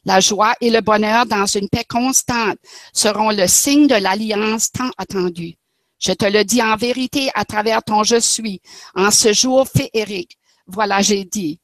La 0.05 0.21
joie 0.21 0.55
et 0.61 0.69
le 0.69 0.79
bonheur 0.79 1.25
dans 1.25 1.45
une 1.45 1.67
paix 1.67 1.83
constante 1.83 2.57
seront 2.93 3.31
le 3.31 3.47
signe 3.47 3.87
de 3.87 3.95
l'alliance 3.95 4.71
tant 4.71 4.89
attendue. 4.97 5.55
Je 5.99 6.13
te 6.13 6.25
le 6.25 6.45
dis 6.45 6.63
en 6.63 6.77
vérité 6.77 7.29
à 7.35 7.43
travers 7.43 7.83
ton 7.83 8.03
je 8.03 8.21
suis, 8.21 8.61
en 8.95 9.11
ce 9.11 9.33
jour 9.33 9.67
féerique. 9.67 10.37
voilà, 10.65 11.01
j'ai 11.01 11.25
dit. 11.25 11.59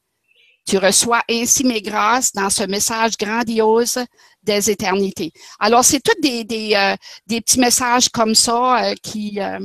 Tu 0.66 0.78
reçois 0.78 1.22
ainsi 1.30 1.64
mes 1.64 1.80
grâces 1.80 2.32
dans 2.32 2.50
ce 2.50 2.64
message 2.64 3.16
grandiose 3.16 4.00
des 4.46 4.70
éternités. 4.70 5.32
Alors, 5.58 5.84
c'est 5.84 6.00
tous 6.00 6.18
des, 6.22 6.44
des, 6.44 6.74
euh, 6.74 6.94
des, 7.26 7.40
petits 7.40 7.60
messages 7.60 8.08
comme 8.08 8.34
ça 8.34 8.84
euh, 8.90 8.94
qui, 9.02 9.38
euh, 9.40 9.58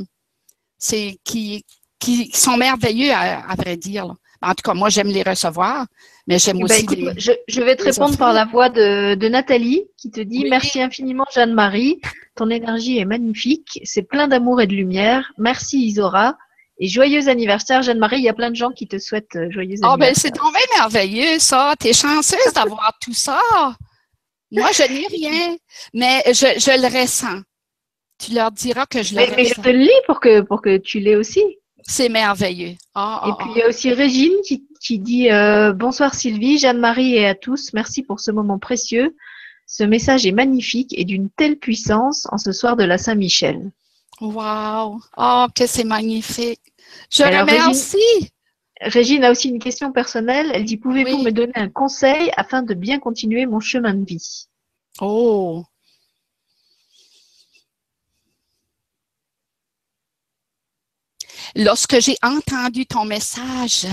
c'est, 0.78 1.18
qui, 1.24 1.64
qui 2.00 2.32
sont 2.34 2.58
merveilleux, 2.58 3.12
à, 3.14 3.56
vrai 3.56 3.78
dire. 3.78 4.14
En 4.42 4.50
tout 4.56 4.64
cas, 4.64 4.74
moi, 4.74 4.90
j'aime 4.90 5.10
les 5.10 5.22
recevoir, 5.22 5.86
mais 6.28 6.40
j'aime 6.40 6.58
Eh 6.58 6.64
ben, 6.64 6.66
aussi 6.66 6.82
écoute, 6.82 6.98
les... 6.98 7.14
je, 7.20 7.32
je 7.48 7.62
vais 7.62 7.76
te 7.76 7.84
répondre 7.84 8.18
par 8.18 8.34
la 8.34 8.46
voix 8.46 8.70
de, 8.70 9.14
de 9.14 9.28
Nathalie 9.30 9.84
qui 9.98 10.10
te 10.10 10.20
dit 10.20 10.42
Oui. 10.44 10.50
Merci 10.50 10.82
infiniment 10.82 11.26
Jeanne-Marie, 11.34 12.02
ton 12.36 12.50
énergie 12.50 12.98
est 12.98 13.06
magnifique, 13.06 13.80
c'est 13.84 14.02
plein 14.02 14.28
d'amour 14.28 14.60
et 14.60 14.66
de 14.68 14.74
lumière. 14.74 15.32
Merci 15.38 15.86
Isora 15.86 16.36
et 16.80 16.88
joyeux 16.88 17.28
anniversaire 17.30 17.84
Jeanne-Marie. 17.84 18.18
Il 18.18 18.24
y 18.24 18.30
a 18.30 18.34
plein 18.34 18.50
de 18.50 18.56
gens 18.56 18.72
qui 18.72 18.88
te 18.88 18.98
souhaitent 18.98 19.38
joyeux 19.52 19.76
Oh, 19.78 19.82
ben, 19.82 19.92
anniversaire. 19.92 20.16
c'est 20.16 20.32
tombé 20.32 20.60
merveilleux, 20.76 21.38
ça. 21.38 21.76
T'es 21.80 21.94
chanceuse 21.94 22.54
d'avoir 22.56 22.94
tout 23.00 23.14
ça. 23.14 23.40
Moi, 24.52 24.70
je 24.74 24.84
n'ai 24.84 25.08
rien, 25.08 25.56
mais 25.94 26.24
je, 26.28 26.60
je 26.60 26.82
le 26.82 27.02
ressens. 27.02 27.42
Tu 28.20 28.34
leur 28.34 28.52
diras 28.52 28.86
que 28.86 29.02
je 29.02 29.16
le 29.16 29.22
mais, 29.22 29.34
mais 29.36 29.46
je 29.46 29.50
ressens. 29.50 29.62
te 29.62 29.70
le 29.70 29.80
lis 29.80 30.02
pour 30.06 30.20
que, 30.20 30.42
pour 30.42 30.62
que 30.62 30.78
tu 30.78 31.00
l'aies 31.00 31.16
aussi. 31.16 31.42
C'est 31.84 32.10
merveilleux. 32.10 32.76
Ah, 32.94 33.24
Et 33.26 33.30
ah, 33.32 33.36
puis 33.40 33.48
ah. 33.50 33.54
il 33.56 33.60
y 33.60 33.62
a 33.64 33.68
aussi 33.68 33.92
Régine 33.92 34.34
qui, 34.46 34.68
qui 34.80 35.00
dit 35.00 35.32
euh, 35.32 35.74
Bonsoir 35.74 36.14
Sylvie, 36.14 36.58
Jeanne-Marie 36.60 37.16
et 37.16 37.26
à 37.28 37.36
tous, 37.36 37.74
merci 37.74 38.04
pour 38.04 38.20
ce 38.20 38.30
moment 38.32 38.60
précieux. 38.60 39.16
Ce 39.66 39.84
message 39.84 40.26
est 40.26 40.32
magnifique 40.34 40.94
et 40.98 41.06
d'une 41.06 41.30
telle 41.30 41.58
puissance 41.58 42.28
en 42.32 42.38
ce 42.38 42.52
soir 42.52 42.76
de 42.76 42.84
la 42.84 42.98
Saint-Michel. 42.98 43.72
Wow. 44.20 45.02
Oh, 45.18 45.46
que 45.56 45.66
c'est 45.66 45.86
magnifique. 45.86 46.60
Je 47.10 47.24
Alors, 47.24 47.42
remercie. 47.48 47.98
Régine 47.98 48.28
a 48.82 49.32
aussi 49.32 49.50
une 49.50 49.60
question 49.60 49.92
personnelle. 49.92 50.52
Elle 50.54 50.66
dit 50.66 50.78
Pouvez-vous 50.78 51.18
Oui. 51.18 51.24
me 51.24 51.32
donner 51.32 51.54
un 51.56 51.70
conseil 51.70 52.32
afin 52.36 52.64
de 52.64 52.74
bien 52.74 53.00
continuer 53.00 53.46
mon 53.46 53.60
chemin 53.60 53.94
de 53.94 54.06
vie? 54.06 54.48
Oh. 55.00 55.64
Lorsque 61.56 62.00
j'ai 62.00 62.16
entendu 62.22 62.86
ton 62.86 63.06
message, 63.06 63.86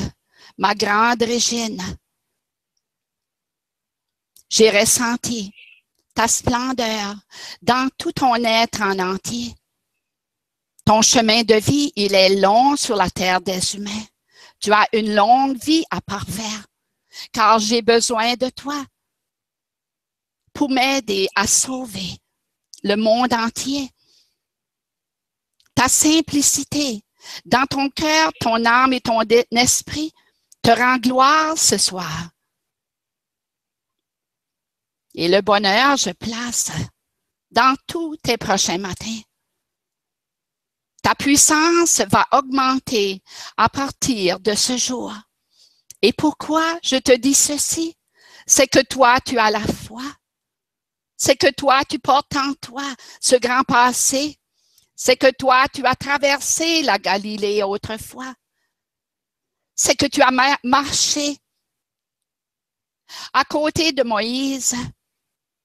ma 0.57 0.75
grande 0.75 1.23
Régine, 1.23 1.83
j'ai 4.49 4.71
ressenti 4.71 5.53
ta 6.15 6.29
splendeur 6.29 7.17
dans 7.63 7.89
tout 7.99 8.13
ton 8.13 8.35
être 8.37 8.83
en 8.83 8.99
entier. 8.99 9.55
Ton 10.85 11.03
chemin 11.03 11.43
de 11.43 11.55
vie, 11.55 11.93
il 11.97 12.15
est 12.15 12.37
long 12.41 12.77
sur 12.77 12.97
la 12.97 13.11
terre 13.11 13.41
des 13.41 13.75
humains. 13.75 14.05
Tu 14.61 14.73
as 14.73 14.87
une 14.93 15.15
longue 15.15 15.57
vie 15.63 15.85
à 15.91 16.01
parfaire, 16.01 16.67
car 17.33 17.59
j'ai 17.59 17.83
besoin 17.83 18.35
de 18.35 18.51
toi 18.51 18.85
pour 20.53 20.71
m'aider 20.71 21.29
à 21.35 21.47
sauver 21.47 22.19
le 22.83 22.97
monde 22.97 23.33
entier. 23.33 23.91
Ta 25.75 25.89
simplicité 25.89 27.03
dans 27.45 27.67
ton 27.67 27.89
cœur, 27.91 28.33
ton 28.41 28.65
âme 28.65 28.93
et 28.93 29.01
ton 29.01 29.21
esprit 29.53 30.13
te 30.63 30.71
rend 30.71 30.97
gloire 30.97 31.57
ce 31.57 31.79
soir. 31.79 32.31
Et 35.15 35.29
le 35.29 35.41
bonheur, 35.41 35.97
je 35.97 36.11
place 36.11 36.71
dans 37.51 37.77
tous 37.87 38.17
tes 38.19 38.37
prochains 38.37 38.79
matins. 38.79 39.21
Ta 41.09 41.15
puissance 41.15 42.03
va 42.13 42.27
augmenter 42.33 43.23
à 43.57 43.71
partir 43.71 44.41
de 44.41 44.55
ce 44.55 44.77
jour. 44.77 45.15
Et 46.03 46.13
pourquoi 46.13 46.79
je 46.83 46.97
te 46.97 47.17
dis 47.17 47.33
ceci? 47.33 47.97
C'est 48.47 48.67
que 48.67 48.81
toi, 48.85 49.19
tu 49.19 49.39
as 49.39 49.51
la 49.51 49.67
foi. 49.67 50.03
C'est 51.17 51.37
que 51.37 51.51
toi, 51.51 51.83
tu 51.87 51.99
portes 51.99 52.37
en 52.37 52.53
toi 52.61 52.85
ce 53.23 53.37
grand 53.37 53.63
passé. 53.63 54.39
C'est 54.95 55.17
que 55.17 55.31
toi, 55.31 55.65
tu 55.73 55.87
as 55.87 55.95
traversé 55.95 56.83
la 56.83 56.99
Galilée 56.99 57.63
autrefois. 57.63 58.35
C'est 59.75 59.97
que 59.97 60.05
tu 60.05 60.21
as 60.21 60.31
ma- 60.31 60.59
marché 60.63 61.39
à 63.33 63.47
côté 63.47 63.93
de 63.93 64.03
Moïse 64.03 64.77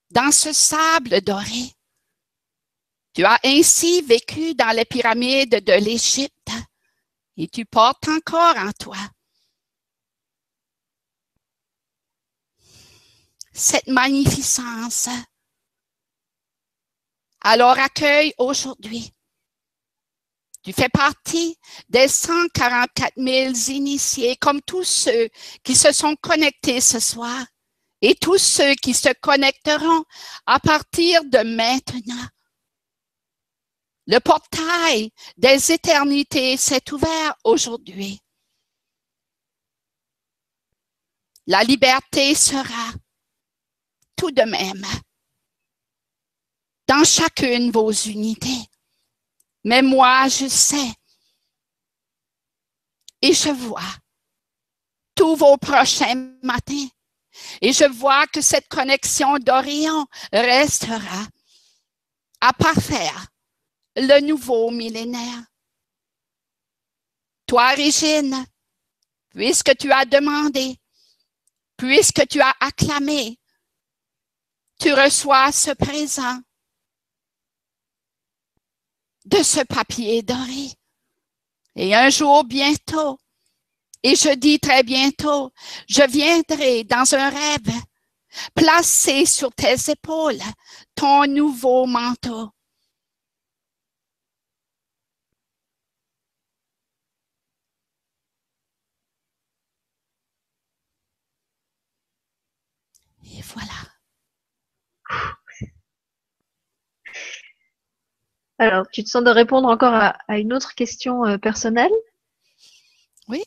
dans 0.09 0.31
ce 0.31 0.53
sable 0.53 1.19
doré. 1.19 1.72
Tu 3.13 3.23
as 3.23 3.39
ainsi 3.43 4.01
vécu 4.01 4.55
dans 4.55 4.75
les 4.75 4.85
pyramides 4.85 5.63
de 5.63 5.73
l'Égypte 5.73 6.49
et 7.37 7.47
tu 7.47 7.65
portes 7.65 8.07
encore 8.07 8.57
en 8.57 8.71
toi 8.71 8.97
cette 13.53 13.87
magnificence. 13.87 15.09
Alors 17.41 17.77
accueille 17.77 18.33
aujourd'hui. 18.37 19.13
Tu 20.63 20.71
fais 20.71 20.89
partie 20.89 21.57
des 21.89 22.07
144 22.07 23.13
000 23.17 23.53
initiés, 23.77 24.37
comme 24.37 24.61
tous 24.61 24.85
ceux 24.85 25.29
qui 25.61 25.75
se 25.75 25.91
sont 25.91 26.15
connectés 26.15 26.79
ce 26.79 26.99
soir 26.99 27.45
et 28.01 28.15
tous 28.15 28.37
ceux 28.37 28.73
qui 28.75 28.93
se 28.93 29.09
connecteront 29.21 30.05
à 30.45 30.59
partir 30.59 31.23
de 31.25 31.39
maintenant. 31.39 32.27
Le 34.05 34.19
portail 34.19 35.11
des 35.37 35.71
éternités 35.71 36.57
s'est 36.57 36.91
ouvert 36.91 37.35
aujourd'hui. 37.43 38.19
La 41.47 41.63
liberté 41.63 42.35
sera 42.35 42.91
tout 44.15 44.31
de 44.31 44.43
même 44.43 44.85
dans 46.87 47.03
chacune 47.03 47.71
vos 47.71 47.91
unités. 47.91 48.67
Mais 49.63 49.81
moi, 49.81 50.27
je 50.27 50.47
sais 50.47 50.93
et 53.21 53.33
je 53.33 53.49
vois 53.49 53.95
tous 55.15 55.35
vos 55.35 55.57
prochains 55.57 56.35
matins. 56.43 56.87
Et 57.61 57.73
je 57.73 57.85
vois 57.85 58.27
que 58.27 58.41
cette 58.41 58.67
connexion 58.67 59.39
d'Orion 59.39 60.05
restera 60.31 61.25
à 62.41 62.53
parfaire 62.53 63.32
le 63.95 64.19
nouveau 64.21 64.71
millénaire. 64.71 65.43
Toi, 67.45 67.69
Régine, 67.69 68.45
puisque 69.29 69.75
tu 69.77 69.91
as 69.91 70.05
demandé, 70.05 70.79
puisque 71.77 72.27
tu 72.27 72.41
as 72.41 72.55
acclamé, 72.59 73.39
tu 74.79 74.93
reçois 74.93 75.51
ce 75.51 75.71
présent 75.71 76.39
de 79.25 79.41
ce 79.43 79.61
papier 79.61 80.21
doré. 80.21 80.71
Et 81.75 81.95
un 81.95 82.09
jour 82.09 82.43
bientôt, 82.43 83.17
et 84.03 84.15
je 84.15 84.33
dis 84.35 84.59
très 84.59 84.83
bientôt, 84.83 85.51
je 85.87 86.03
viendrai 86.03 86.83
dans 86.83 87.13
un 87.15 87.29
rêve 87.29 87.83
placer 88.53 89.25
sur 89.25 89.51
tes 89.53 89.75
épaules 89.91 90.41
ton 90.95 91.25
nouveau 91.27 91.85
manteau. 91.85 92.49
Et 103.35 103.41
voilà. 103.53 103.73
Alors, 108.59 108.87
tu 108.91 109.03
te 109.03 109.09
sens 109.09 109.23
de 109.23 109.29
répondre 109.29 109.67
encore 109.67 109.93
à, 109.93 110.17
à 110.27 110.37
une 110.37 110.53
autre 110.53 110.75
question 110.75 111.25
euh, 111.25 111.37
personnelle? 111.37 111.91
Oui. 113.27 113.43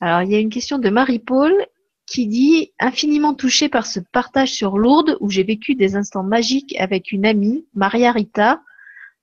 Alors, 0.00 0.22
il 0.22 0.32
y 0.32 0.34
a 0.34 0.40
une 0.40 0.50
question 0.50 0.78
de 0.78 0.88
Marie-Paul 0.88 1.52
qui 2.06 2.26
dit 2.26 2.72
infiniment 2.78 3.34
touchée 3.34 3.68
par 3.68 3.86
ce 3.86 4.00
partage 4.00 4.50
sur 4.50 4.78
Lourdes 4.78 5.16
où 5.20 5.30
j'ai 5.30 5.44
vécu 5.44 5.74
des 5.74 5.94
instants 5.94 6.22
magiques 6.22 6.74
avec 6.78 7.12
une 7.12 7.26
amie, 7.26 7.66
Maria 7.74 8.12
Rita. 8.12 8.62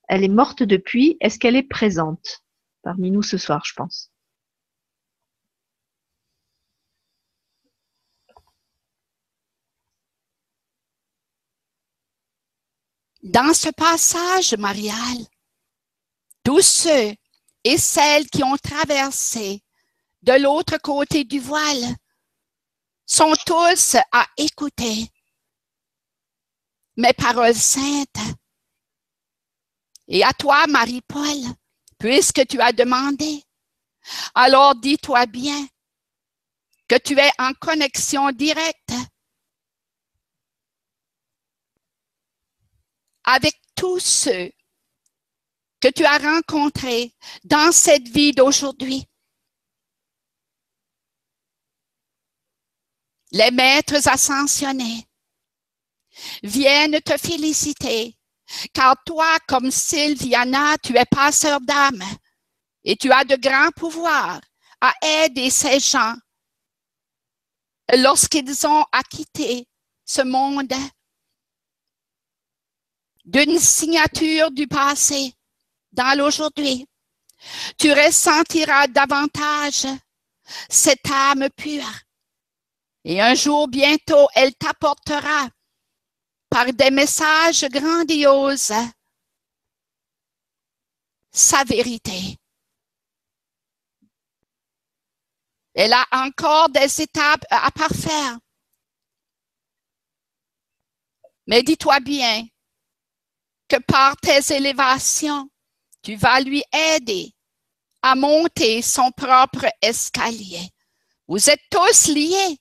Elle 0.07 0.23
est 0.23 0.29
morte 0.29 0.61
depuis. 0.61 1.17
Est-ce 1.19 1.39
qu'elle 1.39 1.55
est 1.55 1.63
présente? 1.63 2.43
Parmi 2.83 3.09
nous 3.09 3.23
ce 3.23 3.37
soir, 3.37 3.63
je 3.65 3.73
pense 3.73 4.11
Dans 13.25 13.55
ce 13.55 13.69
passage, 13.69 14.53
Marielle, 14.53 15.25
tous 16.43 16.61
ceux 16.61 17.15
et 17.63 17.77
celles 17.79 18.29
qui 18.29 18.43
ont 18.43 18.55
traversé 18.55 19.63
de 20.21 20.33
l'autre 20.33 20.77
côté 20.77 21.23
du 21.23 21.39
voile 21.39 21.95
sont 23.03 23.33
tous 23.47 23.95
à 24.11 24.27
écouter 24.37 25.09
mes 26.97 27.13
paroles 27.13 27.55
saintes. 27.55 28.37
Et 30.07 30.23
à 30.23 30.31
toi, 30.31 30.67
Marie-Paul, 30.67 31.55
puisque 31.97 32.45
tu 32.45 32.61
as 32.61 32.73
demandé, 32.73 33.41
alors 34.35 34.75
dis-toi 34.75 35.25
bien 35.25 35.67
que 36.87 36.99
tu 36.99 37.17
es 37.17 37.31
en 37.39 37.53
connexion 37.53 38.31
directe 38.31 38.93
avec 43.25 43.55
tous 43.75 43.99
ceux 43.99 44.51
que 45.81 45.87
tu 45.89 46.05
as 46.05 46.17
rencontrés 46.17 47.13
dans 47.43 47.71
cette 47.71 48.07
vie 48.07 48.31
d'aujourd'hui. 48.31 49.05
Les 53.31 53.51
maîtres 53.51 54.07
ascensionnés 54.07 55.07
viennent 56.43 57.01
te 57.01 57.17
féliciter, 57.17 58.17
car 58.73 58.95
toi, 59.05 59.37
comme 59.47 59.71
Sylviana, 59.71 60.77
tu 60.77 60.95
es 60.97 61.05
passeur 61.05 61.59
d'âme 61.61 62.03
et 62.83 62.95
tu 62.95 63.11
as 63.11 63.25
de 63.25 63.35
grands 63.35 63.71
pouvoirs 63.71 64.39
à 64.79 64.93
aider 65.01 65.49
ces 65.49 65.79
gens 65.79 66.15
lorsqu'ils 67.93 68.65
ont 68.65 68.85
acquitté 68.91 69.67
ce 70.05 70.21
monde 70.21 70.73
d'une 73.25 73.59
signature 73.59 74.51
du 74.51 74.67
passé 74.67 75.33
dans 75.91 76.17
l'aujourd'hui. 76.17 76.87
Tu 77.77 77.91
ressentiras 77.91 78.87
davantage 78.87 79.87
cette 80.69 81.09
âme 81.09 81.49
pure. 81.55 81.99
Et 83.03 83.21
un 83.21 83.35
jour 83.35 83.67
bientôt, 83.67 84.27
elle 84.35 84.55
t'apportera 84.55 85.49
par 86.49 86.71
des 86.73 86.91
messages 86.91 87.65
grandioses 87.65 88.73
sa 91.31 91.63
vérité. 91.63 92.37
Elle 95.73 95.93
a 95.93 96.05
encore 96.11 96.69
des 96.69 97.01
étapes 97.01 97.45
à 97.49 97.69
parfaire. 97.71 98.39
Mais 101.47 101.61
dis-toi 101.61 101.99
bien 101.99 102.47
que 103.67 103.77
par 103.77 104.15
tes 104.17 104.53
élévations, 104.53 105.49
tu 106.01 106.15
vas 106.15 106.39
lui 106.39 106.63
aider 106.71 107.33
à 108.01 108.15
monter 108.15 108.81
son 108.81 109.11
propre 109.11 109.65
escalier. 109.81 110.69
Vous 111.27 111.49
êtes 111.49 111.63
tous 111.71 112.07
liés, 112.07 112.59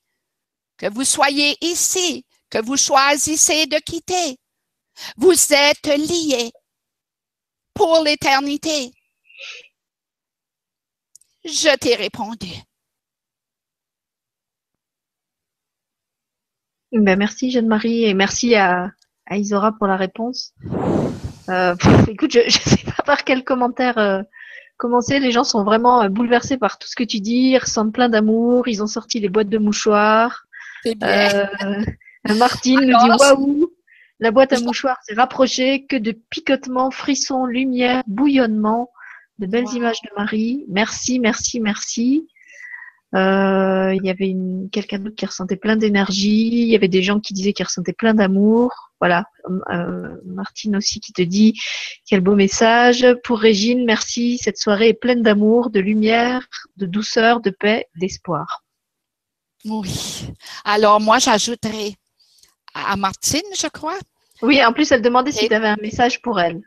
que 0.77 0.89
vous 0.89 1.03
soyez 1.03 1.55
ici, 1.61 2.25
que 2.49 2.57
vous 2.57 2.77
choisissez 2.77 3.67
de 3.67 3.77
quitter. 3.77 4.37
Vous 5.17 5.53
êtes 5.53 5.85
liés 5.85 6.51
pour 7.73 8.01
l'éternité. 8.03 8.91
Je 11.43 11.75
t'ai 11.77 11.95
répondu. 11.95 12.49
Ben, 16.91 17.19
merci 17.19 17.51
Jeanne-Marie 17.51 18.05
et 18.05 18.13
merci 18.13 18.55
à, 18.55 18.89
à, 19.25 19.37
Isora 19.37 19.73
pour 19.73 19.87
la 19.87 19.97
réponse. 19.97 20.53
Euh, 21.49 21.75
écoute, 22.07 22.31
je 22.31 22.45
ne 22.45 22.49
sais 22.49 22.83
pas 22.85 23.03
par 23.05 23.23
quel 23.23 23.43
commentaire 23.43 23.97
euh, 23.97 24.21
commencer. 24.77 25.19
Les 25.19 25.31
gens 25.31 25.43
sont 25.43 25.63
vraiment 25.63 26.03
euh, 26.03 26.09
bouleversés 26.09 26.57
par 26.57 26.77
tout 26.77 26.87
ce 26.87 26.95
que 26.95 27.03
tu 27.03 27.19
dis. 27.19 27.51
Ils 27.51 27.57
ressentent 27.57 27.93
plein 27.93 28.09
d'amour. 28.09 28.67
Ils 28.67 28.83
ont 28.83 28.87
sorti 28.87 29.19
les 29.19 29.29
boîtes 29.29 29.49
de 29.49 29.57
mouchoirs. 29.57 30.45
Bien. 30.83 31.49
Martine 32.37 32.81
nous 32.81 32.97
dit 32.97 33.09
waouh. 33.19 33.71
La 34.19 34.31
boîte 34.31 34.53
à 34.53 34.59
mouchoirs 34.61 34.97
s'est 35.03 35.15
rapprochée 35.15 35.85
que 35.85 35.97
de 35.97 36.11
picotements, 36.11 36.89
frissons, 36.89 37.45
lumière, 37.45 38.01
bouillonnement, 38.07 38.91
de 39.39 39.45
belles 39.45 39.65
wow. 39.65 39.75
images 39.75 40.01
de 40.03 40.09
Marie. 40.15 40.63
Merci, 40.69 41.19
merci, 41.19 41.59
merci. 41.59 42.27
Euh, 43.13 43.93
il 43.93 44.05
y 44.05 44.09
avait 44.09 44.35
quelqu'un 44.71 44.99
d'autre 44.99 45.15
qui 45.15 45.25
ressentait 45.25 45.57
plein 45.57 45.75
d'énergie. 45.75 46.63
Il 46.63 46.67
y 46.67 46.75
avait 46.75 46.87
des 46.87 47.01
gens 47.01 47.19
qui 47.19 47.33
disaient 47.33 47.53
qu'ils 47.53 47.65
ressentaient 47.65 47.93
plein 47.93 48.13
d'amour. 48.13 48.84
Voilà. 48.99 49.25
Euh, 49.71 50.15
Martine 50.25 50.75
aussi 50.77 50.99
qui 50.99 51.13
te 51.13 51.21
dit 51.21 51.59
quel 52.05 52.21
beau 52.21 52.35
message. 52.35 53.05
Pour 53.23 53.39
Régine, 53.39 53.85
merci. 53.85 54.37
Cette 54.37 54.57
soirée 54.57 54.89
est 54.89 54.93
pleine 54.93 55.21
d'amour, 55.21 55.69
de 55.69 55.79
lumière, 55.79 56.47
de 56.77 56.85
douceur, 56.85 57.41
de 57.41 57.49
paix, 57.49 57.87
d'espoir. 57.95 58.63
Oui. 59.65 60.27
Alors, 60.63 61.01
moi, 61.01 61.19
j'ajouterai 61.19 61.95
à 62.73 62.95
Martine, 62.95 63.41
je 63.57 63.67
crois. 63.67 63.97
Oui, 64.41 64.63
en 64.63 64.73
plus, 64.73 64.91
elle 64.91 65.01
demandait 65.01 65.31
si 65.31 65.47
tu 65.47 65.53
avais 65.53 65.69
un 65.69 65.77
message 65.81 66.21
pour 66.21 66.39
elle. 66.39 66.61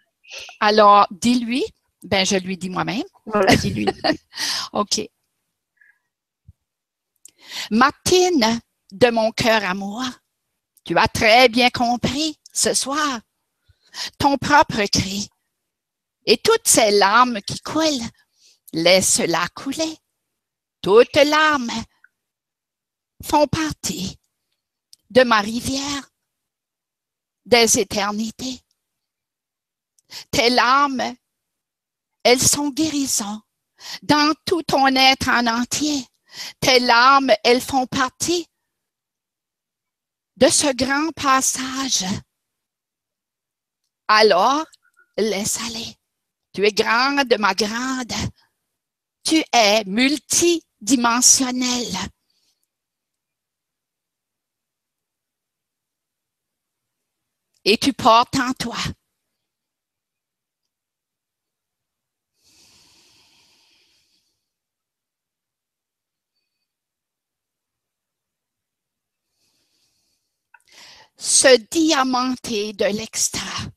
Alors, 0.61 1.07
dis-lui. 1.11 1.65
Ben, 2.05 2.25
je 2.25 2.37
lui 2.37 2.57
dis 2.57 2.71
moi-même. 2.71 3.03
Voilà, 3.27 3.57
dis-lui. 3.57 3.87
OK. 4.73 5.01
Martine, 7.71 8.61
de 8.93 9.11
mon 9.11 9.31
cœur 9.33 9.65
à 9.65 9.75
moi, 9.75 10.05
tu 10.89 10.97
as 10.97 11.07
très 11.07 11.51
bien 11.51 11.69
compris 11.69 12.41
ce 12.51 12.73
soir 12.73 13.21
ton 14.19 14.39
propre 14.39 14.87
cri. 14.87 15.29
Et 16.25 16.39
toutes 16.39 16.67
ces 16.67 16.93
larmes 16.93 17.43
qui 17.43 17.61
coulent, 17.61 18.09
laisse-la 18.73 19.49
couler. 19.49 19.99
Toutes 20.81 21.15
larmes 21.17 21.71
font 23.23 23.47
partie 23.49 24.17
de 25.11 25.25
ma 25.25 25.41
rivière 25.41 26.09
des 27.45 27.79
éternités. 27.79 28.63
Tes 30.31 30.49
larmes, 30.49 31.15
elles 32.23 32.41
sont 32.41 32.71
guérisons 32.71 33.43
dans 34.01 34.35
tout 34.47 34.63
ton 34.63 34.87
être 34.87 35.29
en 35.29 35.49
entier. 35.49 36.07
Tes 36.61 36.81
larmes, 36.81 37.33
elles 37.45 37.61
font 37.61 37.87
partie 37.87 38.49
de 40.39 40.49
ce 40.49 40.73
grand 40.73 41.11
passage. 41.17 42.05
Alors, 44.07 44.65
laisse 45.17 45.61
aller. 45.63 45.97
Tu 46.55 46.65
es 46.65 46.71
grande, 46.71 47.35
ma 47.41 47.55
grande. 47.55 48.13
Tu 49.25 49.43
es 49.53 49.83
multidimensionnelle. 49.85 51.97
Et 57.65 57.77
tu 57.77 57.93
portes 57.93 58.37
en 58.37 58.53
toi 58.53 58.77
ce 71.19 71.57
diamanté 71.71 72.73
de 72.73 72.85
l'extra. 72.85 73.71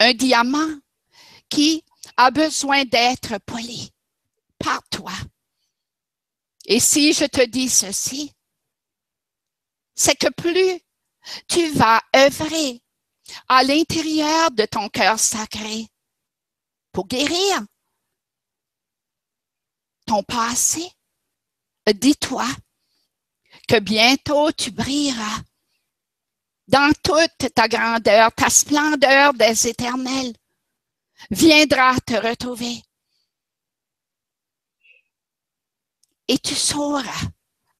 Un 0.00 0.14
diamant 0.14 0.80
qui 1.48 1.84
a 2.16 2.30
besoin 2.30 2.84
d'être 2.84 3.38
poli 3.44 3.92
par 4.58 4.82
toi. 4.88 5.12
Et 6.64 6.80
si 6.80 7.12
je 7.12 7.26
te 7.26 7.44
dis 7.44 7.68
ceci, 7.68 8.32
c'est 9.94 10.16
que 10.16 10.30
plus 10.30 10.80
tu 11.48 11.70
vas 11.72 12.00
œuvrer 12.16 12.82
à 13.48 13.62
l'intérieur 13.62 14.50
de 14.50 14.64
ton 14.64 14.88
cœur 14.88 15.18
sacré 15.18 15.86
pour 16.92 17.06
guérir 17.06 17.60
ton 20.06 20.22
passé, 20.22 20.90
dis-toi 21.94 22.46
que 23.72 23.78
bientôt 23.78 24.52
tu 24.52 24.70
brilleras 24.70 25.40
dans 26.68 26.92
toute 27.02 27.54
ta 27.54 27.68
grandeur, 27.68 28.30
ta 28.34 28.50
splendeur 28.50 29.32
des 29.32 29.66
éternels 29.66 30.34
viendra 31.30 31.98
te 32.00 32.12
retrouver. 32.12 32.82
Et 36.28 36.38
tu 36.38 36.54
sauras 36.54 37.22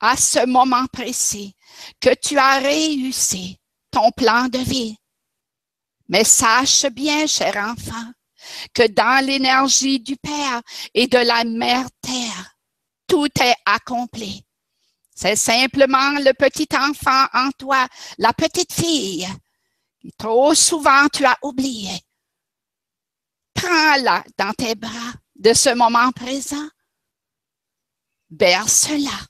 à 0.01 0.17
ce 0.17 0.47
moment 0.47 0.87
précis 0.87 1.55
que 2.01 2.15
tu 2.15 2.39
as 2.39 2.61
réussi 2.61 3.59
ton 3.91 4.11
plan 4.13 4.49
de 4.49 4.61
vie. 4.61 4.97
Mais 6.09 6.25
sache 6.25 6.87
bien, 6.87 7.27
cher 7.27 7.55
enfant, 7.59 8.13
que 8.73 8.87
dans 8.87 9.23
l'énergie 9.27 10.01
du 10.01 10.17
Père 10.17 10.63
et 10.95 11.07
de 11.07 11.19
la 11.19 11.45
Mère 11.45 11.91
Terre, 12.01 12.57
tout 13.07 13.29
est 13.43 13.57
accompli. 13.67 14.43
C'est 15.15 15.37
simplement 15.37 16.13
le 16.19 16.33
petit 16.33 16.69
enfant 16.75 17.27
en 17.33 17.51
toi, 17.53 17.87
la 18.19 18.33
petite 18.33 18.73
fille, 18.73 19.29
trop 20.19 20.55
souvent 20.55 21.09
tu 21.09 21.25
as 21.25 21.39
oublié. 21.43 22.01
Prends-la 23.55 24.25
dans 24.39 24.53
tes 24.55 24.75
bras 24.75 25.13
de 25.37 25.53
ce 25.53 25.75
moment 25.75 26.11
présent. 26.13 26.69
Berce-la, 28.31 29.27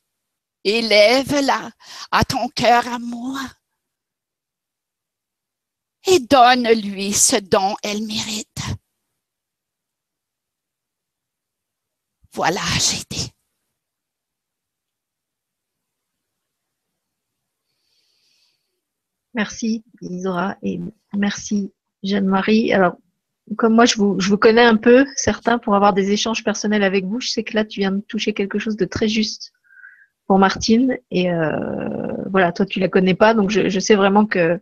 élève-la 0.62 1.70
à 2.12 2.24
ton 2.24 2.48
cœur 2.48 2.86
à 2.86 2.98
moi 2.98 3.40
et 6.06 6.20
donne-lui 6.20 7.12
ce 7.12 7.36
dont 7.36 7.76
elle 7.82 8.02
mérite. 8.02 8.48
Voilà, 12.32 12.62
j'ai 12.78 13.00
été. 13.00 13.32
Merci 19.34 19.84
Isora 20.00 20.56
et 20.62 20.80
merci 21.16 21.72
Jeanne-Marie. 22.02 22.72
Alors, 22.72 22.96
comme 23.56 23.74
moi, 23.74 23.86
je 23.86 23.96
vous, 23.96 24.20
je 24.20 24.28
vous 24.28 24.38
connais 24.38 24.62
un 24.62 24.76
peu, 24.76 25.04
certains, 25.16 25.58
pour 25.58 25.74
avoir 25.74 25.92
des 25.92 26.12
échanges 26.12 26.44
personnels 26.44 26.82
avec 26.82 27.04
vous, 27.04 27.20
je 27.20 27.28
sais 27.28 27.42
que 27.42 27.54
là, 27.54 27.64
tu 27.64 27.80
viens 27.80 27.92
de 27.92 28.00
toucher 28.00 28.32
quelque 28.32 28.58
chose 28.58 28.76
de 28.76 28.84
très 28.84 29.08
juste 29.08 29.52
pour 30.26 30.38
Martine. 30.38 30.98
Et 31.10 31.30
euh, 31.30 32.12
voilà, 32.30 32.52
toi, 32.52 32.66
tu 32.66 32.78
la 32.78 32.88
connais 32.88 33.14
pas, 33.14 33.34
donc 33.34 33.50
je, 33.50 33.78
sais 33.80 33.94
vraiment 33.94 34.26
que, 34.26 34.60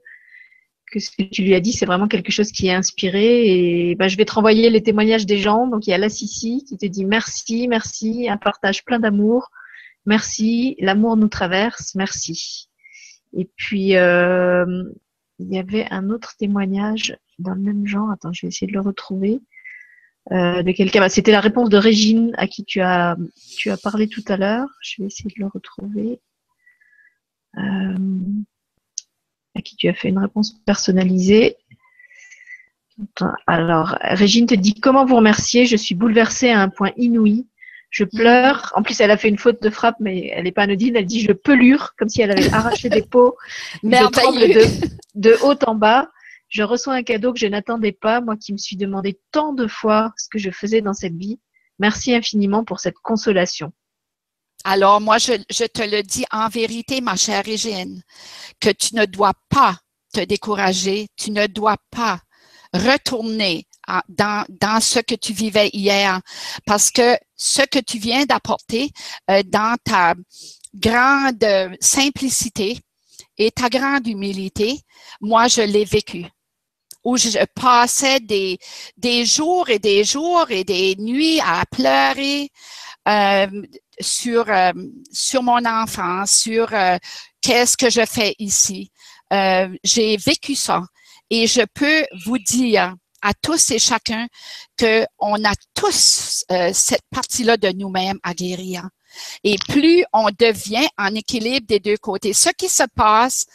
que 0.93 0.99
ce 0.99 1.11
que 1.11 1.23
tu 1.23 1.43
lui 1.43 1.55
as 1.55 1.61
dit, 1.61 1.73
c'est 1.73 1.87
vraiment 1.87 2.09
quelque 2.09 2.33
chose 2.33 2.53
qui 2.53 2.69
est 2.69 2.75
inspiré. 2.75 3.91
Et 3.91 3.95
bah, 3.97 4.09
je 4.09 4.17
vais 4.17 4.25
te 4.25 4.33
renvoyer 4.33 4.71
les 4.71 4.83
témoignages 4.83 5.27
des 5.27 5.39
gens. 5.39 5.67
Donc, 5.67 5.87
il 5.87 5.91
y 5.91 5.95
a 5.95 5.99
la 5.99 6.09
Sissi 6.09 6.65
qui 6.65 6.79
te 6.79 6.87
dit 6.87 7.05
merci, 7.05 7.69
merci, 7.69 8.29
un 8.29 8.37
partage 8.37 8.85
plein 8.85 8.99
d'amour. 8.99 9.51
Merci, 10.07 10.77
l'amour 10.81 11.17
nous 11.17 11.29
traverse, 11.29 11.95
merci. 11.95 12.70
Et 13.33 13.49
puis, 13.57 13.97
euh, 13.97 14.85
il 15.39 15.53
y 15.53 15.59
avait 15.59 15.87
un 15.91 16.11
autre 16.11 16.37
témoignage 16.37 17.17
dans 17.39 17.55
le 17.55 17.61
même 17.61 17.87
genre. 17.87 18.11
Attends, 18.11 18.33
je 18.33 18.43
vais 18.43 18.49
essayer 18.49 18.67
de 18.67 18.77
le 18.77 18.81
retrouver. 18.81 19.41
Euh, 20.33 20.63
de 20.63 20.71
quelqu'un. 20.73 21.01
Bah, 21.01 21.09
c'était 21.09 21.33
la 21.33 21.41
réponse 21.41 21.71
de 21.71 21.77
Régine 21.77 22.33
à 22.37 22.47
qui 22.47 22.65
tu 22.65 22.81
as, 22.81 23.17
tu 23.57 23.71
as 23.71 23.77
parlé 23.77 24.07
tout 24.07 24.23
à 24.29 24.37
l'heure. 24.37 24.69
Je 24.83 25.03
vais 25.03 25.07
essayer 25.07 25.31
de 25.31 25.43
le 25.43 25.49
retrouver. 25.49 26.21
Euh, 27.57 27.97
à 29.57 29.63
qui 29.63 29.77
tu 29.77 29.89
as 29.89 29.95
fait 29.95 30.11
une 30.11 30.19
réponse 30.19 30.53
personnalisée. 30.65 31.57
Alors, 33.47 33.97
Régine 34.03 34.47
te 34.47 34.55
dit 34.55 34.75
comment 34.75 35.05
vous 35.07 35.17
remercier? 35.17 35.67
Je 35.67 35.77
suis 35.77 35.95
bouleversée 35.95 36.51
à 36.51 36.61
un 36.61 36.69
point 36.69 36.93
inouï. 36.97 37.47
Je 37.91 38.05
pleure. 38.05 38.73
En 38.77 38.83
plus, 38.83 39.01
elle 39.01 39.11
a 39.11 39.17
fait 39.17 39.29
une 39.29 39.39
faute 39.39 39.61
de 39.63 39.69
frappe, 39.71 39.97
mais 40.01 40.29
elle 40.33 40.45
n'est 40.45 40.53
pas 40.53 40.63
anodine. 40.63 40.97
Elle 40.97 41.07
dit 41.07 41.21
je 41.21 41.33
pelure, 41.33 41.95
comme 41.99 42.09
si 42.09 42.23
elle 42.23 42.31
avait 42.31 42.53
arraché 42.53 42.89
des 42.89 43.03
peaux. 43.03 43.37
je 43.83 44.11
tremble 44.11 44.41
de, 44.41 44.65
de 45.17 45.37
haut 45.43 45.59
en 45.67 45.75
bas. 45.75 46.09
Je 46.49 46.63
reçois 46.63 46.95
un 46.95 47.03
cadeau 47.03 47.33
que 47.33 47.39
je 47.39 47.47
n'attendais 47.47 47.93
pas, 47.93 48.21
moi 48.21 48.37
qui 48.37 48.53
me 48.53 48.59
suis 48.59 48.77
demandé 48.77 49.21
tant 49.31 49.53
de 49.53 49.67
fois 49.67 50.13
ce 50.17 50.29
que 50.29 50.39
je 50.39 50.51
faisais 50.51 50.81
dans 50.81 50.95
cette 50.95 51.17
vie. 51.17 51.41
Merci 51.79 52.15
infiniment 52.15 52.65
pour 52.65 52.81
cette 52.81 52.99
consolation. 53.03 53.73
Alors, 54.65 55.01
moi, 55.01 55.19
je, 55.19 55.33
je 55.51 55.65
te 55.65 55.83
le 55.83 56.03
dis 56.03 56.25
en 56.31 56.49
vérité, 56.49 57.01
ma 57.01 57.17
chère 57.17 57.45
Régine, 57.45 58.03
que 58.61 58.71
tu 58.71 58.95
ne 58.95 59.07
dois 59.07 59.33
pas 59.49 59.79
te 60.13 60.21
décourager, 60.21 61.07
tu 61.17 61.31
ne 61.31 61.47
dois 61.47 61.77
pas 61.91 62.21
retourner 62.75 63.67
dans, 64.09 64.81
ce 64.81 65.01
que 65.01 65.15
tu 65.15 65.33
vivais 65.33 65.71
hier, 65.73 66.21
parce 66.67 66.91
que 66.91 67.17
ce 67.37 67.63
que 67.63 67.79
tu 67.79 67.99
viens 67.99 68.25
d'apporter 68.25 68.91
euh, 69.31 69.43
dans 69.47 69.77
ta 69.85 70.15
grande 70.75 71.45
simplicité 71.81 72.79
et 73.39 73.51
ta 73.51 73.69
grande 73.69 74.07
humilité, 74.07 74.81
moi, 75.21 75.49
je 75.49 75.63
l'ai 75.63 75.85
vécu. 75.85 76.27
Où 77.03 77.17
je 77.17 77.43
passais 77.55 78.21
des, 78.21 78.59
des 78.99 79.25
jours 79.25 79.71
et 79.71 79.79
des 79.79 80.05
jours 80.05 80.51
et 80.51 80.65
des 80.65 80.97
nuits 80.97 81.41
à 81.41 81.65
pleurer 81.71 82.51
euh, 83.09 83.63
sur, 83.99 84.45
euh, 84.51 84.73
sur 85.11 85.43
mon 85.43 85.65
enfance, 85.65 86.33
sur 86.33 86.69
qu'est-ce 87.41 87.79
que 87.79 87.89
je 87.89 88.05
fais 88.05 88.35
ici. 88.39 88.91
J'ai 89.83 90.19
vécu 90.19 90.55
ça. 90.55 90.83
Et 91.31 91.47
je 91.47 91.63
peux 91.73 92.05
vous 92.27 92.39
dire 92.39 92.95
à 93.23 93.33
tous 93.35 93.71
et 93.71 93.79
chacun 93.79 94.27
qu'on 94.79 95.45
a 95.45 95.53
tous 95.75 96.45
euh, 96.51 96.71
cette 96.73 97.03
partie-là 97.11 97.57
de 97.57 97.69
nous-mêmes 97.71 98.19
à 98.23 98.35
guérir. 98.35 98.89
Et 99.45 99.57
plus 99.69 100.05
on 100.13 100.29
devient 100.39 100.87
en 100.99 101.15
équilibre 101.15 101.67
des 101.67 101.81
deux 101.81 101.97
côtés. 101.97 102.33
Ce 102.33 102.51
qui 102.51 102.69
se 102.69 102.85
passe, 102.95 103.47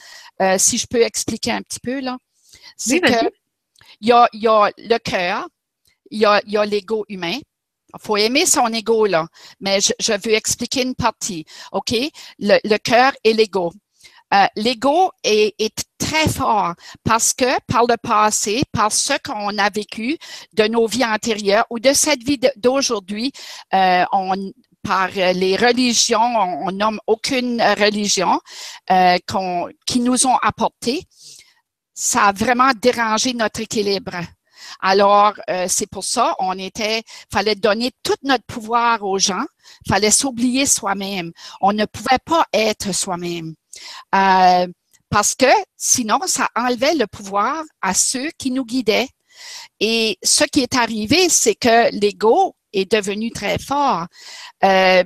euh, 0.41 0.57
si 0.57 0.78
je 0.78 0.88
peux 0.88 1.01
expliquer 1.01 1.51
un 1.51 1.61
petit 1.61 1.80
peu, 1.80 1.99
là, 1.99 2.18
c'est 2.78 2.99
que 2.99 3.32
il 4.01 4.09
y 4.09 4.11
a, 4.11 4.28
y 4.34 4.47
a, 4.47 4.72
le 4.78 4.97
cœur, 4.97 5.47
il 6.11 6.20
y 6.20 6.26
a, 6.26 6.41
y 6.45 6.57
a 6.57 6.66
l'ego 6.66 7.05
humain. 7.07 7.38
Il 7.93 8.01
faut 8.01 8.18
aimer 8.18 8.45
son 8.45 8.68
ego, 8.68 9.05
là, 9.05 9.26
mais 9.61 9.80
je, 9.80 9.93
je, 9.99 10.11
veux 10.11 10.34
expliquer 10.34 10.82
une 10.82 10.95
partie. 10.95 11.45
OK? 11.72 11.93
Le, 12.39 12.59
le 12.66 12.78
cœur 12.78 13.13
et 13.24 13.34
l'ego. 13.34 13.72
Euh, 14.34 14.45
l'ego 14.55 15.11
est, 15.23 15.55
très 15.97 16.28
fort 16.28 16.73
parce 17.03 17.34
que 17.34 17.59
par 17.67 17.86
le 17.88 17.95
passé, 17.97 18.61
par 18.71 18.91
ce 18.91 19.13
qu'on 19.23 19.57
a 19.57 19.69
vécu 19.71 20.17
de 20.53 20.67
nos 20.67 20.86
vies 20.86 21.05
antérieures 21.05 21.65
ou 21.71 21.80
de 21.80 21.93
cette 21.93 22.21
vie 22.21 22.39
d'aujourd'hui, 22.57 23.32
euh, 23.73 24.03
par 24.84 25.07
les 25.09 25.55
religions, 25.55 26.19
on, 26.21 26.67
on 26.67 26.71
nomme 26.71 26.99
aucune 27.07 27.59
religion 27.59 28.39
euh, 28.91 29.17
qui 29.88 29.99
nous 29.99 30.28
ont 30.28 30.38
apporté 30.43 31.07
ça 31.95 32.26
a 32.26 32.32
vraiment 32.34 32.71
dérangé 32.80 33.34
notre 33.34 33.61
équilibre. 33.61 34.17
Alors, 34.82 35.34
euh, 35.49 35.67
c'est 35.69 35.89
pour 35.89 36.03
ça, 36.03 36.36
on 36.39 36.57
était, 36.59 37.03
fallait 37.32 37.55
donner 37.55 37.91
tout 38.03 38.15
notre 38.23 38.43
pouvoir 38.43 39.03
aux 39.03 39.17
gens, 39.17 39.45
fallait 39.88 40.11
s'oublier 40.11 40.65
soi-même. 40.65 41.32
On 41.61 41.71
ne 41.71 41.86
pouvait 41.86 42.19
pas 42.23 42.45
être 42.51 42.93
soi-même. 42.93 43.55
Euh, 44.13 44.67
parce 45.09 45.36
que 45.36 45.45
sinon, 45.78 46.19
ça 46.26 46.49
enlevait 46.55 46.95
le 46.95 47.07
pouvoir 47.07 47.63
à 47.82 47.93
ceux 47.93 48.30
qui 48.38 48.51
nous 48.51 48.65
guidaient. 48.65 49.07
Et 49.80 50.17
ce 50.23 50.43
qui 50.45 50.61
est 50.61 50.76
arrivé, 50.76 51.30
c'est 51.30 51.55
que 51.55 51.93
l'ego 51.95 52.55
est 52.73 52.91
devenu 52.91 53.32
très 53.32 53.57
fort. 53.57 54.07
Euh, 54.63 55.03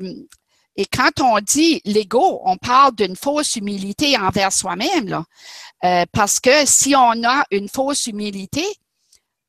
et 0.75 0.85
quand 0.85 1.19
on 1.21 1.39
dit 1.39 1.81
l'ego, 1.83 2.41
on 2.45 2.57
parle 2.57 2.95
d'une 2.95 3.15
fausse 3.15 3.55
humilité 3.55 4.17
envers 4.17 4.53
soi-même. 4.53 5.23
Euh, 5.83 6.05
parce 6.13 6.39
que 6.39 6.65
si 6.65 6.95
on 6.95 7.23
a 7.23 7.43
une 7.51 7.67
fausse 7.67 8.07
humilité, 8.07 8.65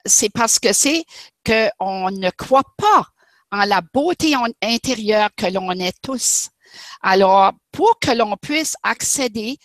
c'est 0.04 0.30
parce 0.30 0.58
que 0.58 0.72
c'est 0.72 1.04
qu'on 1.46 2.10
ne 2.10 2.30
croit 2.30 2.64
pas 2.76 3.06
en 3.52 3.64
la 3.64 3.80
beauté 3.80 4.34
intérieure 4.62 5.30
que 5.36 5.46
l'on 5.46 5.70
est 5.72 5.96
tous. 6.02 6.48
Alors, 7.02 7.52
pour 7.72 7.98
que 8.00 8.10
l'on 8.10 8.36
puisse 8.36 8.74
accéder 8.82 9.58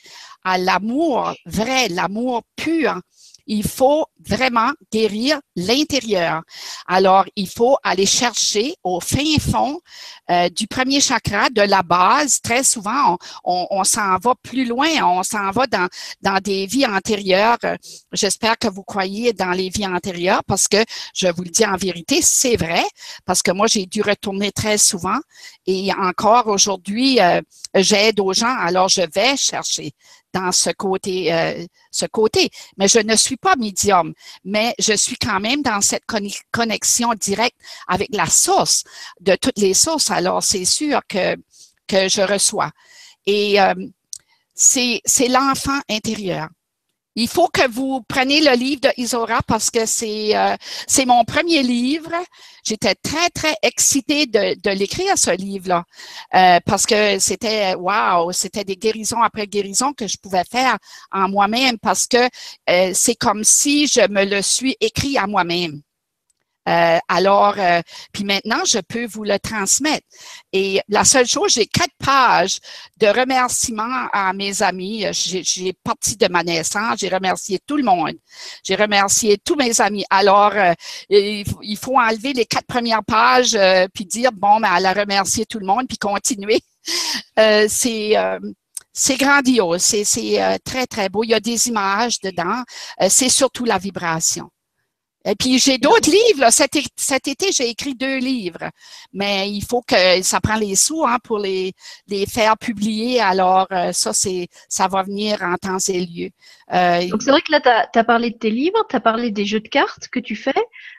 à 0.44 0.58
l'amour 0.58 1.34
vrai, 1.46 1.90
l'amour 1.90 2.44
pur, 2.56 3.00
il 3.48 3.64
faut 3.64 4.06
vraiment 4.20 4.72
guérir 4.92 5.40
l'intérieur. 5.56 6.42
Alors, 6.88 7.26
il 7.36 7.48
faut 7.48 7.78
aller 7.84 8.06
chercher 8.06 8.76
au 8.84 9.00
fin 9.00 9.38
fond 9.40 9.80
euh, 10.32 10.50
du 10.50 10.68
premier 10.68 11.00
chakra, 11.00 11.50
de 11.50 11.62
la 11.62 11.84
base. 11.84 12.42
Très 12.42 12.64
souvent, 12.64 13.18
on, 13.44 13.84
s'en 13.84 14.18
va 14.18 14.34
plus 14.42 14.66
loin, 14.66 14.88
on 15.04 15.24
s'en 15.24 15.52
va 15.52 15.68
dans, 15.68 15.88
dans 16.22 16.40
des 16.40 16.66
vies 16.66 16.86
antérieures. 16.86 17.58
J'espère 18.12 18.58
que 18.58 18.68
vous 18.68 18.84
croyez 18.84 19.34
dans 19.34 19.52
les 19.52 19.70
vies 19.70 19.88
antérieures 19.88 20.44
parce 20.46 20.68
que 20.68 20.84
je 21.14 21.28
vous 21.28 21.44
le 21.44 21.50
dis 21.50 21.66
en 21.66 21.78
vérité, 21.78 22.20
c'est 22.22 22.56
vrai, 22.56 22.84
parce 23.26 23.42
que 23.42 23.52
moi, 23.52 23.68
j'ai 23.68 23.86
dû 23.86 24.02
retourner 24.02 24.52
très 24.52 24.78
souvent 24.78 25.20
et 25.68 25.92
encore 25.94 26.48
aujourd'hui, 26.48 27.20
euh, 27.20 27.42
j'aide 27.76 28.20
aux 28.20 28.34
gens, 28.34 28.56
alors 28.58 28.90
je 28.90 29.02
vais 29.14 29.38
chercher 29.38 29.94
dans 30.36 30.52
ce 30.52 30.70
côté, 30.72 31.34
euh, 31.34 31.66
ce 31.92 32.06
côté. 32.06 32.50
Mais 32.78 32.90
je 32.90 33.00
ne 33.00 33.16
suis 33.16 33.38
pas 33.38 33.56
médium, 33.56 34.14
mais 34.44 34.76
je 34.78 34.94
suis 34.94 35.16
quand 35.16 35.40
même 35.40 35.62
dans 35.62 35.80
cette 35.82 36.04
connexion 36.52 37.14
directe 37.14 37.56
avec 37.88 38.10
la 38.12 38.28
source 38.28 38.84
de 39.22 39.36
toutes 39.36 39.58
les 39.58 39.74
sources. 39.74 40.12
Alors, 40.12 40.44
c'est 40.44 40.66
sûr 40.66 41.00
que, 41.08 41.36
je 41.90 42.22
reçois. 42.22 42.72
Et 43.26 43.62
euh, 43.62 43.74
c'est 44.54 45.02
l'enfant 45.30 45.80
intérieur. 45.90 46.50
Il 47.18 47.30
faut 47.30 47.48
que 47.48 47.66
vous 47.70 48.02
preniez 48.02 48.42
le 48.42 48.54
livre 48.56 48.82
de 48.82 48.90
Isora 48.98 49.40
parce 49.48 49.72
que 49.72 49.86
c'est 49.86 50.36
euh, 50.36 50.56
c'est 50.86 51.06
mon 51.06 51.24
premier 51.24 51.64
livre. 51.64 52.12
J'étais 52.66 52.96
très 52.96 53.30
très 53.30 53.56
excitée 53.64 54.26
de, 54.26 54.70
l'écrire 54.72 55.18
ce 55.18 55.32
livre-là 55.32 55.86
euh, 56.34 56.60
parce 56.66 56.86
que 56.86 57.18
c'était 57.20 57.76
waouh, 57.76 58.34
c'était 58.34 58.66
des 58.66 58.76
guérisons 58.76 59.22
après 59.22 59.48
guérisons 59.48 59.94
que 59.94 60.08
je 60.08 60.18
pouvais 60.18 60.44
faire 60.44 60.78
en 61.12 61.30
moi-même 61.30 61.78
parce 61.80 62.06
que 62.06 62.18
euh, 62.70 62.92
c'est 62.94 63.16
comme 63.16 63.46
si 63.46 63.88
je 63.88 64.08
me 64.10 64.26
le 64.26 64.42
suis 64.42 64.76
écrit 64.82 65.18
à 65.18 65.26
moi-même. 65.26 65.82
Euh, 66.68 66.98
alors, 67.08 67.56
euh, 67.60 67.82
puis 68.12 68.24
maintenant, 68.24 68.66
je 68.66 68.80
peux 68.80 69.06
vous 69.06 69.24
le 69.24 69.38
transmettre. 69.40 70.06
Et 70.52 70.82
la 70.88 71.04
seule 71.04 71.28
chose, 71.28 71.54
j'ai 71.54 71.68
quatre 71.68 71.94
pages 72.04 72.60
de 72.98 73.08
remerciements 73.08 74.08
à 74.12 74.34
mes 74.34 74.64
amis. 74.64 75.06
J'ai 75.12 75.74
parti 75.74 76.18
de 76.18 76.28
ma 76.28 76.44
naissance, 76.44 77.00
j'ai 77.00 77.10
remercié 77.10 77.60
tout 77.66 77.78
le 77.78 77.84
monde. 77.84 78.16
J'ai 78.64 78.76
remercié 78.76 79.38
tous 79.38 79.56
mes 79.56 79.80
amis. 79.80 80.06
Alors, 80.10 80.54
euh, 80.56 80.74
il, 81.10 81.78
faut 81.78 82.00
enlever 82.00 82.34
les 82.34 82.46
quatre 82.46 82.68
premières 82.68 83.04
pages 83.04 83.56
euh, 83.56 83.88
puis 83.94 84.06
dire, 84.06 84.32
bon, 84.32 84.60
ben, 84.60 84.74
elle 84.76 84.86
a 84.88 84.94
remercié 84.94 85.46
tout 85.46 85.60
le 85.60 85.68
monde, 85.68 85.88
puis 85.88 85.98
continuer. 85.98 86.62
c'est 87.68 88.16
c'est 88.98 89.18
grandiose, 89.18 89.82
c'est 89.82 90.60
très, 90.64 90.88
très 90.88 91.10
beau. 91.10 91.24
Il 91.24 91.32
y 91.32 91.34
a 91.34 91.40
des 91.40 91.68
images 91.68 92.20
dedans. 92.22 92.64
c'est 93.10 93.30
surtout 93.30 93.66
la 93.66 93.78
vibration. 93.78 94.50
Et 95.26 95.36
puis, 95.36 95.58
j'ai 95.58 95.80
d'autres 95.80 96.10
livres. 96.10 96.48
Cet, 96.52 96.76
été, 97.28 97.52
j'ai 97.52 97.70
écrit 97.70 97.96
deux 97.96 98.18
livres. 98.18 98.70
Mais 99.12 99.50
il 99.50 99.64
faut 99.66 99.82
que 99.82 100.22
ça 100.22 100.40
prend 100.40 100.56
les 100.56 100.76
sous 100.76 101.04
hein, 101.04 101.18
pour 101.24 101.40
les, 101.40 101.74
les 102.08 102.28
faire 102.28 102.58
publier. 102.58 103.20
Alors, 103.20 103.68
euh, 103.72 103.92
ça, 103.92 104.14
c'est 104.14 104.48
ça 104.70 104.88
va 104.88 105.02
venir 105.02 105.42
en 105.42 105.56
temps 105.56 105.78
et 105.88 106.06
lieu. 106.06 106.30
Euh, 106.74 107.08
Donc, 107.08 107.24
c'est 107.24 107.32
vrai 107.32 107.42
que 107.42 107.52
là, 107.52 107.60
tu 107.92 108.00
as, 108.00 108.04
parlé 108.04 108.30
de 108.30 108.38
tes 108.38 108.52
livres, 108.52 108.86
tu 108.88 108.96
as 108.96 109.00
parlé 109.00 109.32
des 109.32 109.46
jeux 109.46 109.60
de 109.60 109.68
cartes 109.68 110.08
que 110.10 110.20
tu 110.20 110.36
fais. 110.36 110.54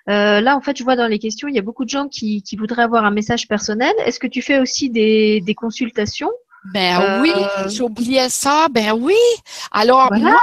Euh, 0.08 0.40
là, 0.40 0.56
en 0.56 0.60
fait, 0.60 0.76
je 0.76 0.82
vois 0.82 0.96
dans 0.96 1.06
les 1.06 1.20
questions, 1.20 1.46
il 1.46 1.54
y 1.54 1.58
a 1.58 1.62
beaucoup 1.62 1.84
de 1.84 1.90
gens 1.90 2.08
qui, 2.08 2.42
qui 2.42 2.56
voudraient 2.56 2.82
avoir 2.82 3.04
un 3.04 3.12
message 3.12 3.46
personnel. 3.46 3.94
Est-ce 4.04 4.18
que 4.18 4.26
tu 4.26 4.42
fais 4.42 4.58
aussi 4.58 4.90
des, 4.90 5.40
des 5.40 5.54
consultations? 5.54 6.30
Ben 6.72 7.20
oui, 7.22 7.32
j'oubliais 7.68 8.28
ça. 8.28 8.66
Ben 8.72 8.92
oui. 8.92 9.14
Alors, 9.70 10.12
moi, 10.12 10.40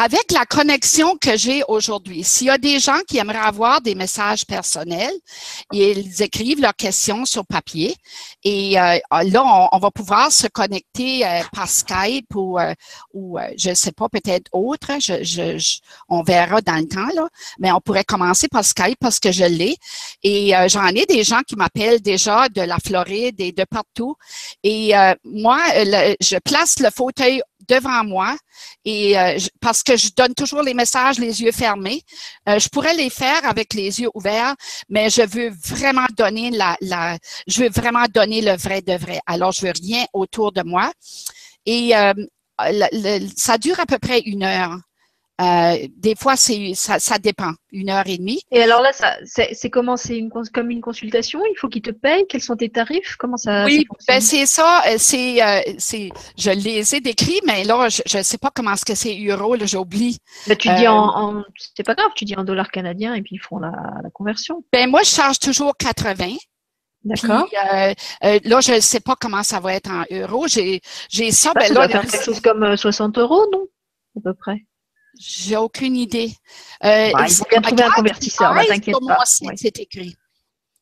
avec 0.00 0.30
la 0.30 0.46
connexion 0.46 1.16
que 1.16 1.36
j'ai 1.36 1.64
aujourd'hui, 1.66 2.22
s'il 2.22 2.46
y 2.46 2.50
a 2.50 2.58
des 2.58 2.78
gens 2.78 3.00
qui 3.08 3.18
aimeraient 3.18 3.38
avoir 3.38 3.80
des 3.80 3.96
messages 3.96 4.46
personnels, 4.46 5.14
ils 5.72 6.22
écrivent 6.22 6.60
leurs 6.60 6.76
questions 6.76 7.24
sur 7.24 7.44
papier 7.44 7.96
et 8.44 8.78
euh, 8.78 8.98
là, 9.10 9.68
on, 9.72 9.78
va 9.78 9.90
pouvoir 9.90 10.30
se 10.30 10.46
connecter 10.46 11.26
euh, 11.26 11.40
par 11.52 11.68
Skype 11.68 12.32
ou, 12.36 12.60
euh, 12.60 12.74
je 13.56 13.70
ne 13.70 13.74
sais 13.74 13.90
pas, 13.90 14.08
peut-être 14.08 14.48
autre. 14.52 14.92
On 16.08 16.22
verra 16.22 16.60
dans 16.60 16.76
le 16.76 16.86
temps, 16.86 17.08
là. 17.16 17.28
Mais 17.58 17.72
on 17.72 17.80
pourrait 17.80 18.04
commencer 18.04 18.46
par 18.46 18.64
Skype 18.64 18.98
parce 19.00 19.18
que 19.18 19.32
je 19.32 19.44
l'ai. 19.44 19.76
Et 20.22 20.52
j'en 20.68 20.86
ai 20.88 21.06
des 21.06 21.24
gens 21.24 21.40
qui 21.46 21.56
m'appellent 21.56 22.00
déjà 22.00 22.48
de 22.48 22.60
la 22.60 22.78
Floride 22.78 23.40
et 23.40 23.50
de 23.50 23.64
partout. 23.64 24.14
Et 24.62 24.92
moi, 25.24 25.58
je 26.20 26.38
place 26.38 26.78
le 26.78 26.90
fauteuil 26.90 27.42
devant 27.68 28.04
moi 28.04 28.36
et 28.84 29.18
euh, 29.18 29.38
parce 29.60 29.82
que 29.82 29.96
je 29.96 30.10
donne 30.16 30.34
toujours 30.34 30.62
les 30.62 30.74
messages 30.74 31.18
les 31.18 31.42
yeux 31.42 31.52
fermés. 31.52 32.02
Euh, 32.48 32.58
je 32.58 32.68
pourrais 32.68 32.94
les 32.94 33.10
faire 33.10 33.44
avec 33.44 33.74
les 33.74 34.00
yeux 34.00 34.10
ouverts, 34.14 34.54
mais 34.88 35.10
je 35.10 35.22
veux 35.22 35.50
vraiment 35.66 36.06
donner 36.16 36.50
la, 36.50 36.76
la 36.80 37.18
je 37.46 37.62
veux 37.62 37.70
vraiment 37.70 38.06
donner 38.12 38.40
le 38.40 38.56
vrai 38.56 38.82
de 38.82 38.94
vrai. 38.94 39.20
Alors 39.26 39.52
je 39.52 39.66
veux 39.66 39.72
rien 39.82 40.04
autour 40.12 40.52
de 40.52 40.62
moi 40.62 40.90
et 41.66 41.96
euh, 41.96 42.14
ça 43.36 43.58
dure 43.58 43.78
à 43.80 43.86
peu 43.86 43.98
près 43.98 44.20
une 44.20 44.42
heure. 44.42 44.76
Euh, 45.40 45.86
des 45.96 46.16
fois, 46.16 46.34
c'est 46.36 46.72
ça, 46.74 46.98
ça, 46.98 47.18
dépend, 47.18 47.52
une 47.70 47.90
heure 47.90 48.06
et 48.06 48.18
demie. 48.18 48.40
Et 48.50 48.62
alors 48.62 48.82
là, 48.82 48.90
c'est 49.24 49.70
comment 49.70 49.96
C'est 49.96 50.18
une, 50.18 50.30
comme 50.30 50.70
une 50.70 50.80
consultation? 50.80 51.40
Il 51.44 51.56
faut 51.56 51.68
qu'ils 51.68 51.82
te 51.82 51.90
payent? 51.90 52.26
Quels 52.28 52.42
sont 52.42 52.56
tes 52.56 52.68
tarifs? 52.68 53.14
Comment 53.16 53.36
ça 53.36 53.64
Oui, 53.64 53.86
ben 54.08 54.20
c'est 54.20 54.46
ça. 54.46 54.82
Euh, 54.88 54.96
c'est, 54.98 55.42
euh, 55.42 55.60
c'est, 55.78 56.10
je 56.36 56.50
les 56.50 56.94
ai 56.96 57.00
décrits, 57.00 57.40
mais 57.46 57.62
là, 57.62 57.88
je 57.88 58.18
ne 58.18 58.22
sais 58.22 58.38
pas 58.38 58.50
comment 58.52 58.72
est-ce 58.72 58.84
que 58.84 58.96
c'est 58.96 59.16
euro. 59.26 59.56
J'oublie. 59.64 60.18
Ben, 60.48 60.56
tu 60.56 60.68
dis 60.74 60.88
en, 60.88 60.96
en 60.96 61.44
c'est 61.74 61.84
pas 61.84 61.94
grave. 61.94 62.10
Tu 62.16 62.24
dis 62.24 62.34
en 62.36 62.44
dollars 62.44 62.70
canadiens 62.70 63.14
et 63.14 63.22
puis 63.22 63.36
ils 63.36 63.40
font 63.40 63.58
la, 63.58 63.70
la 64.02 64.10
conversion. 64.10 64.64
Ben 64.72 64.90
moi, 64.90 65.02
je 65.02 65.10
charge 65.10 65.38
toujours 65.38 65.76
80. 65.76 66.36
D'accord. 67.04 67.48
Euh, 67.54 67.94
là, 68.44 68.60
je 68.60 68.74
ne 68.74 68.80
sais 68.80 69.00
pas 69.00 69.14
comment 69.18 69.42
ça 69.42 69.60
va 69.60 69.74
être 69.74 69.90
en 69.90 70.04
euros. 70.10 70.48
J'ai, 70.48 70.80
j'ai 71.08 71.30
ça. 71.30 71.52
Ben, 71.54 71.68
ben 71.68 71.74
là, 71.74 71.88
faire 71.88 72.02
quelque 72.02 72.24
chose 72.24 72.40
comme 72.40 72.76
60 72.76 73.18
euros, 73.18 73.46
non? 73.52 73.66
À 74.16 74.20
peu 74.20 74.34
près. 74.34 74.64
J'ai 75.20 75.56
aucune 75.56 75.96
idée. 75.96 76.32
Euh, 76.84 77.10
bah, 77.12 77.26
il 77.28 77.34
faut 77.34 77.44
bien 77.50 77.60
trouver 77.60 77.82
un 77.82 77.90
convertisseur, 77.90 78.54
bah, 78.54 78.64
t'inquiète 78.66 78.96
pas. 79.06 79.24
c'est 79.24 79.78
écrit. 79.80 80.16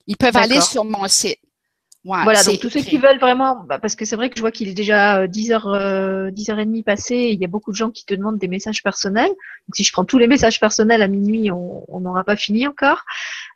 Ils 0.06 0.16
peuvent 0.16 0.36
aller 0.36 0.60
sur 0.60 0.84
mon 0.84 1.08
site. 1.08 1.38
Voilà, 2.06 2.44
donc 2.44 2.60
tous 2.60 2.70
ceux 2.70 2.80
qui 2.80 2.98
veulent 2.98 3.18
vraiment, 3.18 3.64
bah, 3.68 3.78
parce 3.78 3.96
que 3.96 4.04
c'est 4.04 4.16
vrai 4.16 4.30
que 4.30 4.36
je 4.36 4.40
vois 4.40 4.52
qu'il 4.52 4.68
est 4.68 4.74
déjà 4.74 5.26
10h, 5.26 5.62
euh, 5.66 6.30
10h30 6.30 6.78
euh, 6.78 6.82
passé, 6.82 7.14
et 7.14 7.32
il 7.32 7.40
y 7.40 7.44
a 7.44 7.48
beaucoup 7.48 7.72
de 7.72 7.76
gens 7.76 7.90
qui 7.90 8.04
te 8.04 8.14
demandent 8.14 8.38
des 8.38 8.48
messages 8.48 8.82
personnels. 8.82 9.28
Donc 9.28 9.74
si 9.74 9.82
je 9.82 9.92
prends 9.92 10.04
tous 10.04 10.18
les 10.18 10.28
messages 10.28 10.60
personnels 10.60 11.02
à 11.02 11.08
minuit, 11.08 11.50
on 11.50 12.00
n'aura 12.00 12.22
pas 12.22 12.36
fini 12.36 12.66
encore. 12.66 13.04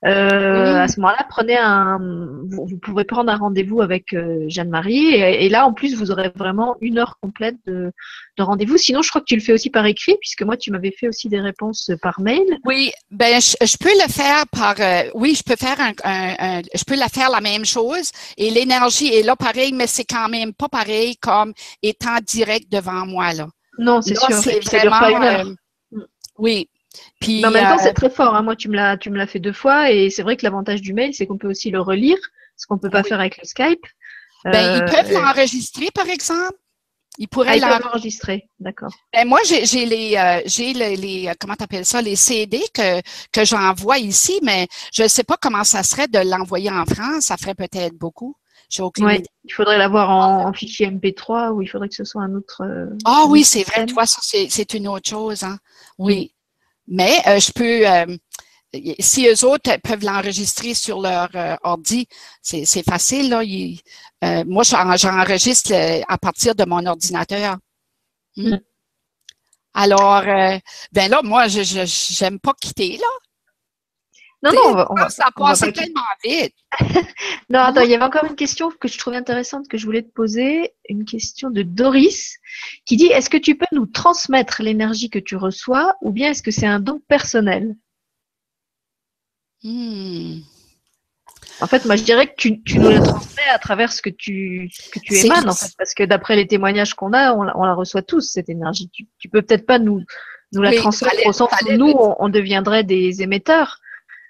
Euh, 0.07 0.77
À 0.77 0.89
ce 0.89 0.99
moment-là, 1.01 1.27
prenez 1.29 1.59
un, 1.59 1.99
vous, 2.01 2.67
vous 2.67 2.79
pouvez 2.79 3.05
prendre 3.05 3.31
un 3.31 3.37
rendez-vous 3.37 3.83
avec 3.83 4.15
euh, 4.15 4.45
Jeanne-Marie, 4.49 5.15
et, 5.15 5.45
et, 5.45 5.49
là 5.49 5.67
en 5.67 5.73
plus 5.73 5.95
vous 5.95 6.11
aurez 6.11 6.31
vraiment 6.35 6.77
une 6.81 6.99
heure 6.99 7.19
complète 7.21 7.57
de, 7.67 7.93
rendez-vous. 8.39 8.79
Sinon, 8.79 9.03
je 9.03 9.11
crois 9.11 9.21
que 9.21 9.27
tu 9.27 9.35
le 9.35 9.43
fais 9.43 9.53
aussi 9.53 9.69
par 9.69 9.85
écrit, 9.85 10.17
puisque 10.19 10.41
moi, 10.41 10.57
tu 10.57 10.71
m'avais 10.71 10.93
fait 10.93 11.09
aussi 11.09 11.29
des 11.29 11.41
réponses 11.41 11.91
par 12.01 12.23
mail. 12.23 12.41
Oui, 12.65 12.91
ben 13.11 13.39
je, 13.39 13.77
peux 13.79 13.91
le 13.91 14.11
faire 14.11 14.47
par. 14.47 14.77
Oui, 15.13 15.35
je 15.35 15.43
peux 15.43 15.57
faire 15.57 15.77
un, 15.79 16.63
je 16.75 16.85
peux 16.85 16.97
la 16.97 17.09
faire 17.09 17.29
la 17.29 17.43
même 17.43 17.67
chose. 17.67 18.11
Et 18.41 18.49
l'énergie 18.49 19.15
est 19.15 19.23
là 19.23 19.37
pareil, 19.37 19.71
mais 19.75 19.87
c'est 19.87 20.07
quand 20.07 20.31
même 20.31 20.55
pas 20.55 20.69
pareil 20.69 21.15
comme 21.19 21.53
étant 21.83 22.17
direct 22.27 22.73
devant 22.73 23.05
moi 23.05 23.35
là. 23.35 23.47
Non, 23.79 24.01
c'est 24.01 24.17
sûr. 24.17 24.33
C'est 24.33 24.61
vraiment. 24.61 25.23
Euh, 25.23 25.45
oui. 26.39 26.71
Puis, 27.21 27.43
mais 27.43 27.49
en 27.49 27.51
même 27.51 27.65
temps, 27.65 27.75
euh, 27.75 27.83
c'est 27.83 27.93
très 27.93 28.09
fort. 28.09 28.35
Hein. 28.35 28.43
Moi, 28.43 28.57
tu 28.57 28.71
me 28.71 28.77
l'as, 28.77 28.97
tu 28.97 29.11
me 29.11 29.19
l'as 29.19 29.27
fait 29.27 29.41
deux 29.41 29.53
fois, 29.53 29.91
et 29.91 30.09
c'est 30.09 30.23
vrai 30.23 30.39
que 30.39 30.45
l'avantage 30.45 30.81
du 30.81 30.95
mail, 30.95 31.13
c'est 31.13 31.27
qu'on 31.27 31.37
peut 31.37 31.51
aussi 31.51 31.71
le 31.71 31.83
relire, 31.83 32.17
ce 32.57 32.67
qu'on 32.67 32.79
peut 32.79 32.89
pas 32.89 33.03
faire 33.03 33.21
avec 33.21 33.37
le 33.37 33.45
Skype. 33.45 33.87
Ben, 34.45 34.77
ils 34.77 34.91
peuvent 34.91 35.13
l'enregistrer, 35.13 35.91
par 35.95 36.09
exemple. 36.09 36.57
Il 37.19 37.29
pourrait 37.29 37.61
ah, 37.63 37.79
l'enregistrer, 37.81 38.49
d'accord. 38.61 38.93
Ben, 39.13 39.27
moi, 39.27 39.41
j'ai 39.45 39.85
les, 39.85 40.17
euh, 40.17 40.41
j'ai 40.47 40.73
les, 40.73 40.97
les, 40.97 41.29
euh, 41.29 41.33
comment 41.39 41.55
t'appelles 41.55 41.85
ça, 41.85 42.01
les 42.01 42.17
CD 42.17 42.63
que, 42.73 43.01
que 43.33 43.45
j'envoie 43.45 43.99
ici, 43.99 44.39
mais 44.43 44.69
je 44.93 45.03
ne 45.03 45.09
sais 45.09 45.25
pas 45.25 45.37
comment 45.37 45.65
ça 45.65 45.83
serait 45.83 46.09
de 46.09 46.19
l'envoyer 46.19 46.71
en 46.71 46.87
France. 46.87 47.25
Ça 47.25 47.37
ferait 47.37 47.55
peut-être 47.55 47.95
beaucoup. 47.95 48.37
J'ai 48.69 48.83
aucune 48.83 49.11
idée. 49.11 49.25
Il 49.45 49.53
faudrait 49.53 49.79
l'avoir 49.79 50.11
en, 50.11 50.53
fichier 50.53 50.89
MP3 50.89 51.51
ou 51.51 51.63
il 51.63 51.69
faudrait 51.69 51.89
que 51.89 51.95
ce 51.95 52.05
soit 52.05 52.23
un 52.23 52.35
autre. 52.37 52.63
Euh, 52.65 52.87
ah 53.05 53.25
oui, 53.29 53.43
c'est 53.43 53.65
vrai. 53.65 53.85
Toi, 53.87 54.05
c'est 54.07 54.75
une 54.75 54.87
autre 54.87 55.11
chose. 55.11 55.43
Hein? 55.43 55.59
Oui. 55.99 56.33
Mais 56.87 57.21
je 57.27 57.53
peux 57.53 57.85
si 58.99 59.27
eux 59.27 59.45
autres 59.45 59.77
peuvent 59.83 60.05
l'enregistrer 60.05 60.75
sur 60.75 61.01
leur 61.01 61.29
euh, 61.35 61.57
ordi, 61.63 62.07
c'est 62.43 62.85
facile. 62.85 63.31
Là. 63.31 63.43
Euh, 64.23 64.45
moi, 64.47 64.63
j'enregistre 64.65 65.73
à 66.09 66.19
partir 66.19 66.55
de 66.55 66.65
mon 66.65 66.85
ordinateur. 66.87 67.57
Hmm? 68.37 68.55
Hmm. 68.55 68.59
Alors, 69.75 70.23
euh, 70.27 70.59
ben 70.93 71.11
là, 71.11 71.21
moi, 71.23 71.49
je 71.49 72.23
n'aime 72.23 72.41
pas 72.41 72.55
quitter, 72.55 72.99
là. 72.99 73.07
Non, 74.43 74.53
non, 74.55 74.87
on 74.89 74.95
va, 74.95 75.11
ça 75.11 75.29
passe 75.37 75.61
tellement 75.61 76.01
vite. 76.25 76.55
non, 77.51 77.59
attends, 77.59 77.83
il 77.83 77.91
y 77.91 77.95
avait 77.95 78.05
encore 78.05 78.25
une 78.25 78.37
question 78.37 78.71
que 78.71 78.89
je 78.89 78.97
trouvais 78.97 79.19
intéressante 79.19 79.69
que 79.69 79.77
je 79.77 79.85
voulais 79.85 80.03
te 80.03 80.11
poser. 80.11 80.73
Une 80.89 81.05
question 81.05 81.51
de 81.51 81.61
Doris 81.61 82.39
qui 82.87 82.97
dit 82.97 83.07
Est-ce 83.07 83.29
que 83.29 83.37
tu 83.37 83.59
peux 83.59 83.67
nous 83.73 83.85
transmettre 83.85 84.63
l'énergie 84.63 85.11
que 85.11 85.19
tu 85.19 85.37
reçois 85.37 85.95
ou 86.01 86.11
bien 86.11 86.31
est-ce 86.31 86.43
que 86.43 86.51
c'est 86.51 86.67
un 86.67 86.81
don 86.81 87.03
personnel? 87.07 87.77
Hmm. 89.63 90.39
En 91.61 91.67
fait, 91.67 91.85
moi, 91.85 91.97
je 91.97 92.05
dirais 92.05 92.27
que 92.27 92.35
tu, 92.37 92.61
nous 92.79 92.91
la 92.91 93.01
transmets 93.01 93.49
à 93.53 93.59
travers 93.59 93.93
ce 93.93 94.01
que 94.01 94.11
tu, 94.11 94.71
que 94.93 94.99
tu 95.01 95.15
émanes, 95.15 95.49
en 95.49 95.55
fait, 95.55 95.73
parce 95.77 95.95
que 95.95 96.03
d'après 96.03 96.37
les 96.37 96.47
témoignages 96.47 96.95
qu'on 96.95 97.13
a, 97.13 97.35
on, 97.35 97.43
la 97.43 97.75
reçoit 97.75 98.03
tous, 98.03 98.31
cette 98.33 98.49
énergie. 98.49 98.89
Tu, 98.91 99.07
tu 99.19 99.29
peux 99.29 99.43
peut-être 99.43 99.67
pas 99.67 99.79
nous, 99.79 100.03
nous 100.53 100.63
la 100.63 100.75
transmettre 100.75 101.27
au 101.27 101.33
sens 101.33 101.51
où 101.67 101.73
nous, 101.73 101.95
on, 102.19 102.29
deviendrait 102.29 102.85
des 102.85 103.23
émetteurs, 103.23 103.79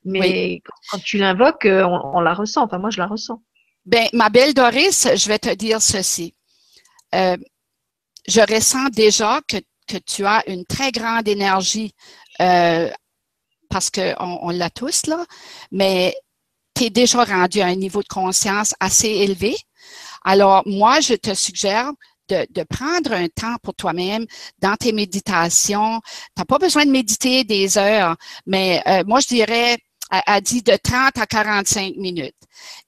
mais 0.05 0.63
quand, 0.91 0.99
tu 0.99 1.19
l'invoques, 1.19 1.67
euh, 1.67 1.85
on, 1.85 2.21
la 2.21 2.35
ressent. 2.35 2.65
Enfin, 2.65 2.79
moi, 2.79 2.91
je 2.91 2.99
la 2.99 3.07
ressens. 3.07 3.43
Ben, 3.87 4.09
ma 4.13 4.29
belle 4.29 4.55
Doris, 4.55 5.09
je 5.15 5.29
vais 5.29 5.39
te 5.39 5.55
dire 5.55 5.81
ceci. 5.81 6.35
Euh, 7.15 7.37
je 8.29 8.41
ressens 8.41 8.89
déjà 8.91 9.41
que, 9.49 9.57
que 9.89 9.99
tu 9.99 10.25
as 10.25 10.43
une 10.47 10.65
très 10.65 10.93
grande 10.93 11.27
énergie 11.27 11.95
euh, 12.41 12.91
parce 13.69 13.91
qu'on 13.91 14.15
on, 14.19 14.51
l'a 14.51 14.71
tous, 14.71 15.07
là, 15.07 15.25
mais 15.71 16.15
tu 16.75 16.85
es 16.85 16.91
déjà 16.91 17.25
rendu 17.25 17.61
à 17.61 17.67
un 17.67 17.77
niveau 17.77 18.03
de 18.03 18.09
conscience 18.09 18.75
assez 18.81 19.09
élevé. 19.09 19.57
Alors, 20.25 20.63
moi, 20.67 21.01
je 21.01 21.15
te 21.15 21.35
suggère 21.35 21.93
de, 22.29 22.63
prendre 22.65 23.13
un 23.13 23.29
temps 23.29 23.57
pour 23.63 23.75
toi-même 23.75 24.27
dans 24.61 24.77
tes 24.77 24.93
méditations. 24.93 26.01
Tu 26.01 26.33
n'as 26.39 26.45
pas 26.45 26.59
besoin 26.59 26.87
de 26.87 26.91
méditer 26.91 27.45
des 27.45 27.77
heures, 27.79 28.17
mais 28.47 28.83
euh, 28.87 29.03
moi, 29.07 29.21
je 29.21 29.29
dirais, 29.29 29.79
a 30.11 30.41
dit 30.41 30.63
de 30.63 30.77
30 30.77 31.19
à 31.19 31.27
45 31.27 31.95
minutes. 31.97 32.35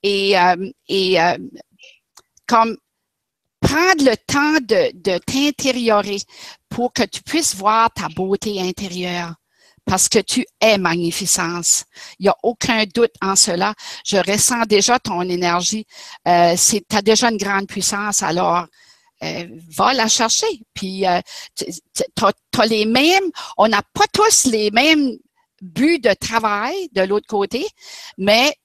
Et, 0.01 0.37
euh, 0.37 0.69
et 0.89 1.21
euh, 1.21 1.37
comme 2.47 2.77
prendre 3.61 4.03
le 4.03 4.15
temps 4.17 4.59
de, 4.61 4.91
de 4.93 5.17
t'intériorer 5.19 6.17
pour 6.67 6.91
que 6.91 7.03
tu 7.03 7.21
puisses 7.23 7.55
voir 7.55 7.89
ta 7.93 8.09
beauté 8.09 8.59
intérieure 8.59 9.35
parce 9.85 10.09
que 10.09 10.19
tu 10.19 10.45
es 10.61 10.77
magnificence. 10.77 11.85
Il 12.19 12.23
n'y 12.23 12.29
a 12.29 12.35
aucun 12.43 12.83
doute 12.85 13.13
en 13.21 13.35
cela. 13.35 13.73
Je 14.05 14.17
ressens 14.17 14.63
déjà 14.65 14.99
ton 14.99 15.21
énergie. 15.21 15.85
Euh, 16.27 16.55
tu 16.55 16.95
as 16.95 17.01
déjà 17.01 17.29
une 17.29 17.37
grande 17.37 17.67
puissance, 17.67 18.23
alors 18.23 18.65
euh, 19.23 19.47
va 19.75 19.93
la 19.93 20.07
chercher. 20.07 20.47
Puis 20.73 21.05
euh, 21.05 21.21
tu 21.55 21.65
as, 22.59 22.65
les 22.65 22.85
mêmes, 22.85 23.29
on 23.57 23.67
n'a 23.67 23.81
pas 23.93 24.05
tous 24.11 24.45
les 24.45 24.71
mêmes 24.71 25.17
buts 25.61 25.99
de 25.99 26.13
travail 26.13 26.89
de 26.93 27.01
l'autre 27.01 27.27
côté, 27.27 27.65
mais 28.17 28.55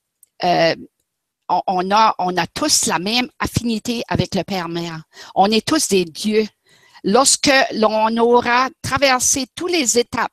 on, 0.41 1.91
a, 1.91 2.15
on 2.19 2.37
a 2.37 2.47
tous 2.47 2.85
la 2.85 2.99
même 2.99 3.29
affinité 3.39 4.03
avec 4.07 4.35
le 4.35 4.43
Père-Mère. 4.43 5.03
On 5.35 5.51
est 5.51 5.65
tous 5.65 5.89
des 5.89 6.05
dieux. 6.05 6.47
Lorsque 7.03 7.51
l'on 7.73 8.15
aura 8.17 8.69
traversé 8.81 9.47
toutes 9.55 9.71
les 9.71 9.97
étapes 9.97 10.31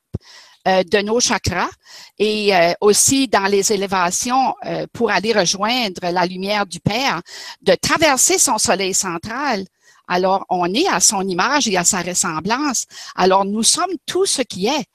de 0.67 1.03
nos 1.03 1.21
chakras 1.21 1.71
et 2.19 2.51
aussi 2.81 3.29
dans 3.29 3.47
les 3.47 3.73
élévations 3.73 4.55
pour 4.93 5.11
aller 5.11 5.33
rejoindre 5.33 6.11
la 6.11 6.27
lumière 6.27 6.67
du 6.67 6.81
Père, 6.81 7.23
de 7.63 7.75
traverser 7.75 8.39
son 8.39 8.59
soleil 8.59 8.93
central. 8.93 9.65
Alors, 10.09 10.45
on 10.49 10.73
est 10.75 10.89
à 10.89 11.01
son 11.01 11.23
image 11.23 11.69
et 11.69 11.77
à 11.77 11.85
sa 11.85 12.03
ressemblance. 12.03 12.87
Alors, 13.15 13.45
nous 13.45 13.63
sommes 13.63 13.95
tout 14.07 14.27
ce 14.27 14.43
qui 14.43 14.67
est 14.67 14.87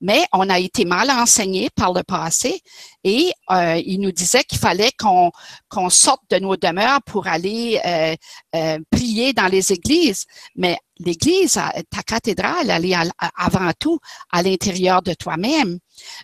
mais 0.00 0.24
on 0.32 0.48
a 0.48 0.58
été 0.58 0.84
mal 0.84 1.10
enseigné 1.10 1.70
par 1.74 1.92
le 1.92 2.02
passé 2.02 2.60
et 3.04 3.32
euh, 3.50 3.80
il 3.84 4.00
nous 4.00 4.12
disait 4.12 4.44
qu'il 4.44 4.58
fallait 4.58 4.92
qu'on 4.98 5.90
sorte 5.90 6.22
de 6.30 6.38
nos 6.38 6.56
demeures 6.56 7.02
pour 7.04 7.26
aller 7.26 7.80
euh, 7.84 8.14
euh, 8.54 8.78
prier 8.90 9.32
dans 9.32 9.46
les 9.46 9.72
églises. 9.72 10.24
Mais 10.56 10.78
l'Église, 11.00 11.54
ta 11.54 12.02
cathédrale, 12.06 12.70
elle 12.70 12.84
est 12.86 12.96
avant 13.36 13.70
tout 13.78 13.98
à 14.30 14.42
l'intérieur 14.42 15.02
de 15.02 15.14
toi-même. 15.14 15.78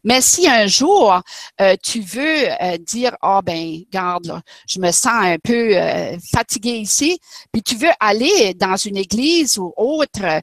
Mais 0.05 0.20
si 0.20 0.46
un 0.48 0.66
jour 0.66 1.20
euh, 1.60 1.76
tu 1.82 2.01
veux 2.01 2.48
euh, 2.62 2.78
dire 2.78 3.16
oh 3.22 3.40
ben 3.44 3.82
garde 3.90 4.40
je 4.68 4.78
me 4.78 4.90
sens 4.92 5.12
un 5.12 5.36
peu 5.42 5.76
euh, 5.76 6.16
fatigué 6.32 6.76
ici, 6.76 7.18
puis 7.52 7.62
tu 7.62 7.76
veux 7.76 7.90
aller 8.01 8.55
dans 8.55 8.76
une 8.76 8.96
église 8.96 9.59
ou 9.59 9.72
autre, 9.76 10.40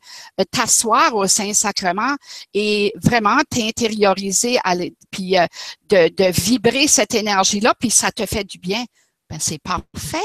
t'asseoir 0.51 1.15
au 1.15 1.27
Saint-Sacrement 1.27 2.15
et 2.53 2.93
vraiment 3.01 3.37
t'intérioriser, 3.49 4.59
puis 5.11 5.35
de, 5.89 6.09
de 6.09 6.31
vibrer 6.31 6.87
cette 6.87 7.13
énergie-là, 7.13 7.73
puis 7.79 7.89
ça 7.89 8.11
te 8.11 8.25
fait 8.25 8.43
du 8.43 8.57
bien, 8.57 8.83
ben 9.29 9.39
c'est 9.39 9.61
parfait. 9.61 10.17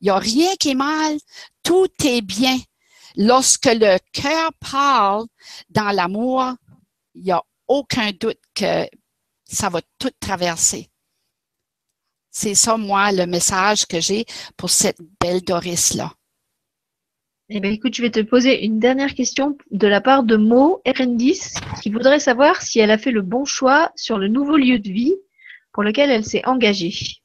Il 0.00 0.04
n'y 0.04 0.10
a 0.10 0.18
rien 0.18 0.54
qui 0.58 0.70
est 0.70 0.74
mal, 0.74 1.16
tout 1.62 1.88
est 2.04 2.22
bien. 2.22 2.58
Lorsque 3.16 3.66
le 3.66 3.98
cœur 4.12 4.52
parle 4.60 5.26
dans 5.68 5.90
l'amour, 5.90 6.54
il 7.14 7.24
n'y 7.24 7.32
a 7.32 7.42
aucun 7.68 8.10
doute 8.12 8.40
que 8.54 8.86
ça 9.44 9.68
va 9.68 9.80
tout 9.98 10.10
traverser. 10.20 10.88
C'est 12.30 12.54
ça, 12.54 12.76
moi, 12.76 13.10
le 13.10 13.26
message 13.26 13.86
que 13.86 14.00
j'ai 14.00 14.24
pour 14.56 14.70
cette 14.70 15.00
belle 15.20 15.42
Doris-là. 15.42 16.12
Eh 17.48 17.58
bien, 17.58 17.72
écoute, 17.72 17.94
je 17.96 18.02
vais 18.02 18.12
te 18.12 18.20
poser 18.20 18.64
une 18.64 18.78
dernière 18.78 19.12
question 19.14 19.58
de 19.72 19.88
la 19.88 20.00
part 20.00 20.22
de 20.22 20.36
Mo 20.36 20.80
RN10 20.86 21.80
qui 21.82 21.90
voudrait 21.90 22.20
savoir 22.20 22.62
si 22.62 22.78
elle 22.78 22.92
a 22.92 22.98
fait 22.98 23.10
le 23.10 23.22
bon 23.22 23.44
choix 23.44 23.90
sur 23.96 24.18
le 24.18 24.28
nouveau 24.28 24.56
lieu 24.56 24.78
de 24.78 24.88
vie 24.88 25.16
pour 25.72 25.82
lequel 25.82 26.10
elle 26.10 26.24
s'est 26.24 26.46
engagée. 26.46 27.19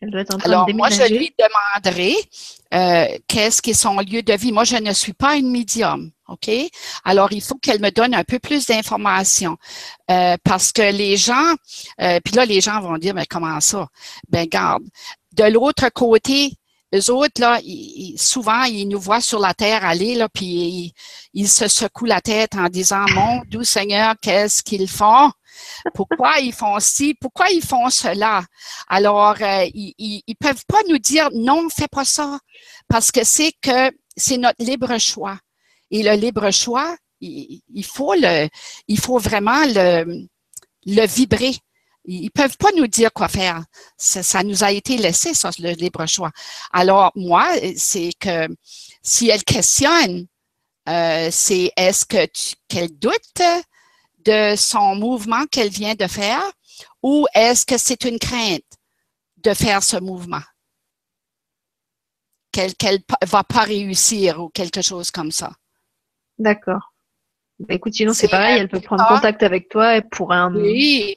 Elle 0.00 0.10
doit 0.10 0.22
être 0.22 0.34
en 0.34 0.38
train 0.38 0.50
Alors, 0.50 0.74
moi, 0.74 0.88
je 0.88 1.02
lui 1.12 1.34
demanderai 1.38 2.14
euh, 2.72 3.18
qu'est-ce 3.26 3.60
qui 3.60 3.70
est 3.70 3.74
son 3.74 3.98
lieu 3.98 4.22
de 4.22 4.32
vie? 4.32 4.50
Moi, 4.50 4.64
je 4.64 4.76
ne 4.76 4.92
suis 4.92 5.12
pas 5.12 5.36
une 5.36 5.50
médium, 5.50 6.10
OK? 6.28 6.50
Alors, 7.04 7.32
il 7.32 7.42
faut 7.42 7.56
qu'elle 7.56 7.80
me 7.80 7.90
donne 7.90 8.14
un 8.14 8.24
peu 8.24 8.38
plus 8.38 8.66
d'informations 8.66 9.58
euh, 10.10 10.36
parce 10.42 10.72
que 10.72 10.82
les 10.82 11.16
gens, 11.16 11.54
euh, 12.00 12.18
puis 12.24 12.34
là, 12.34 12.46
les 12.46 12.60
gens 12.60 12.80
vont 12.80 12.96
dire, 12.96 13.14
mais 13.14 13.26
comment 13.26 13.60
ça? 13.60 13.88
Ben, 14.28 14.46
garde. 14.46 14.84
De 15.32 15.44
l'autre 15.44 15.88
côté, 15.90 16.54
eux 16.94 17.12
autres, 17.12 17.40
là, 17.40 17.60
souvent, 18.16 18.64
ils 18.64 18.86
nous 18.86 18.98
voient 18.98 19.20
sur 19.20 19.38
la 19.38 19.52
terre 19.52 19.84
aller, 19.84 20.14
là, 20.14 20.28
puis 20.28 20.46
ils, 20.46 20.92
ils 21.34 21.48
se 21.48 21.68
secouent 21.68 22.06
la 22.06 22.20
tête 22.20 22.54
en 22.56 22.68
disant, 22.68 23.04
mon 23.14 23.42
doux 23.48 23.64
Seigneur, 23.64 24.14
qu'est-ce 24.22 24.62
qu'ils 24.62 24.88
font? 24.88 25.30
Pourquoi 25.94 26.38
ils 26.40 26.52
font 26.52 26.78
ci? 26.80 27.14
Pourquoi 27.14 27.50
ils 27.50 27.64
font 27.64 27.90
cela? 27.90 28.44
Alors, 28.88 29.36
euh, 29.40 29.66
ils 29.74 30.22
ne 30.28 30.34
peuvent 30.34 30.64
pas 30.66 30.80
nous 30.88 30.98
dire 30.98 31.28
non, 31.32 31.68
fais 31.68 31.88
pas 31.88 32.04
ça, 32.04 32.38
parce 32.88 33.10
que 33.10 33.24
c'est 33.24 33.52
que 33.60 33.90
c'est 34.16 34.38
notre 34.38 34.62
libre 34.64 34.98
choix. 34.98 35.38
Et 35.90 36.02
le 36.02 36.12
libre 36.12 36.50
choix, 36.50 36.96
il, 37.20 37.84
faut 37.84 38.14
le, 38.14 38.48
il 38.88 38.98
faut 38.98 39.18
vraiment 39.18 39.64
le, 39.64 40.26
vibrer. 41.06 41.56
Ils 42.04 42.30
peuvent 42.30 42.56
pas 42.56 42.70
nous 42.76 42.86
dire 42.86 43.12
quoi 43.12 43.28
faire. 43.28 43.62
Ça, 43.96 44.42
nous 44.42 44.64
a 44.64 44.72
été 44.72 44.96
laissé, 44.96 45.34
ça, 45.34 45.50
le 45.58 45.72
libre 45.72 46.06
choix. 46.06 46.30
Alors, 46.72 47.12
moi, 47.14 47.48
c'est 47.76 48.10
que 48.18 48.48
si 49.02 49.28
elle 49.28 49.44
questionne, 49.44 50.26
euh, 50.88 51.28
c'est 51.30 51.72
est-ce 51.76 52.06
que 52.06 52.26
qu'elle 52.68 52.98
doute 52.98 53.42
de 54.24 54.54
son 54.56 54.94
mouvement 54.94 55.44
qu'elle 55.46 55.70
vient 55.70 55.94
de 55.94 56.06
faire 56.06 56.42
ou 57.02 57.26
est-ce 57.34 57.64
que 57.64 57.78
c'est 57.78 58.04
une 58.04 58.18
crainte 58.18 58.62
de 59.38 59.54
faire 59.54 59.82
ce 59.82 59.96
mouvement? 59.96 60.42
Qu'elle 62.52 62.72
ne 62.80 63.26
va 63.26 63.44
pas 63.44 63.62
réussir 63.62 64.42
ou 64.42 64.48
quelque 64.48 64.82
chose 64.82 65.10
comme 65.10 65.30
ça. 65.30 65.52
D'accord. 66.38 66.92
Bah, 67.60 67.74
écoute, 67.74 67.94
sinon 67.94 68.12
c'est 68.12 68.28
pareil, 68.28 68.58
elle 68.58 68.68
peut 68.68 68.80
prendre 68.80 69.06
contact 69.06 69.42
avec 69.42 69.68
toi 69.68 69.96
et 69.96 70.02
pour, 70.02 70.32
un, 70.32 70.54
oui. 70.54 71.16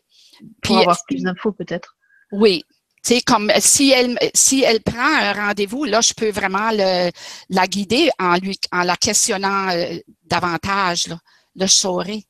pour 0.61 0.77
avoir 0.77 0.99
plus 1.07 1.23
d'infos 1.23 1.53
peut-être. 1.53 1.95
Oui, 2.31 2.63
c'est 3.01 3.21
comme 3.21 3.51
si 3.59 3.91
elle 3.91 4.17
si 4.33 4.63
elle 4.63 4.81
prend 4.81 4.99
un 4.99 5.33
rendez-vous, 5.33 5.85
là, 5.85 6.01
je 6.01 6.13
peux 6.13 6.31
vraiment 6.31 6.71
le, 6.71 7.11
la 7.49 7.67
guider 7.67 8.09
en 8.19 8.35
lui 8.35 8.57
en 8.71 8.83
la 8.83 8.95
questionnant 8.97 9.69
euh, 9.69 9.97
davantage. 10.23 11.07
Là, 11.07 11.17
là, 11.55 11.65
je 11.65 11.73
saurai. 11.73 12.23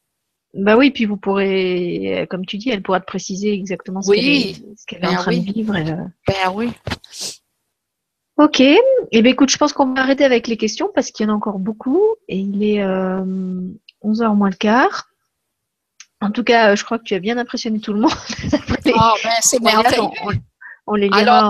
Bah 0.54 0.78
oui, 0.78 0.92
puis 0.92 1.06
vous 1.06 1.18
pourrez, 1.18 2.22
euh, 2.22 2.26
comme 2.28 2.46
tu 2.46 2.58
dis, 2.58 2.70
elle 2.70 2.84
pourra 2.84 3.00
te 3.00 3.06
préciser 3.06 3.54
exactement 3.54 4.02
ce 4.02 4.12
qu'elle 4.12 4.24
est, 4.24 4.50
est, 4.92 5.06
en 5.06 5.12
ben 5.12 5.18
train 5.18 5.38
de 5.38 5.52
vivre. 5.52 5.76
Euh. 5.76 6.06
Ben 6.28 6.52
oui. 6.54 6.72
Ok. 8.38 8.60
Eh 8.60 9.22
bien, 9.22 9.32
écoute, 9.32 9.50
je 9.50 9.58
pense 9.58 9.74
qu'on 9.74 9.94
va 9.94 10.02
arrêter 10.02 10.24
avec 10.24 10.48
les 10.48 10.58
questions 10.58 10.92
parce 10.94 11.12
qu'il 11.12 11.26
y 11.26 11.30
en 11.30 11.34
a 11.34 11.36
encore 11.36 11.58
beaucoup 11.58 12.02
et 12.28 12.38
il 12.38 12.64
est 12.64 12.84
11h 12.84 12.84
euh, 12.84 14.34
moins 14.34 14.50
le 14.50 14.56
quart. 14.56 15.08
En 16.22 16.32
tout 16.32 16.44
cas, 16.44 16.76
je 16.76 16.84
crois 16.84 17.00
que 17.00 17.04
tu 17.04 17.16
as 17.16 17.20
bien 17.20 17.38
impressionné 17.38 17.80
tout 17.80 17.94
le 17.94 18.02
monde. 18.02 18.12
oh, 18.54 19.14
ben, 19.24 19.32
c'est 19.42 19.60
merveilleux. 19.60 20.10
Alors, 20.86 21.50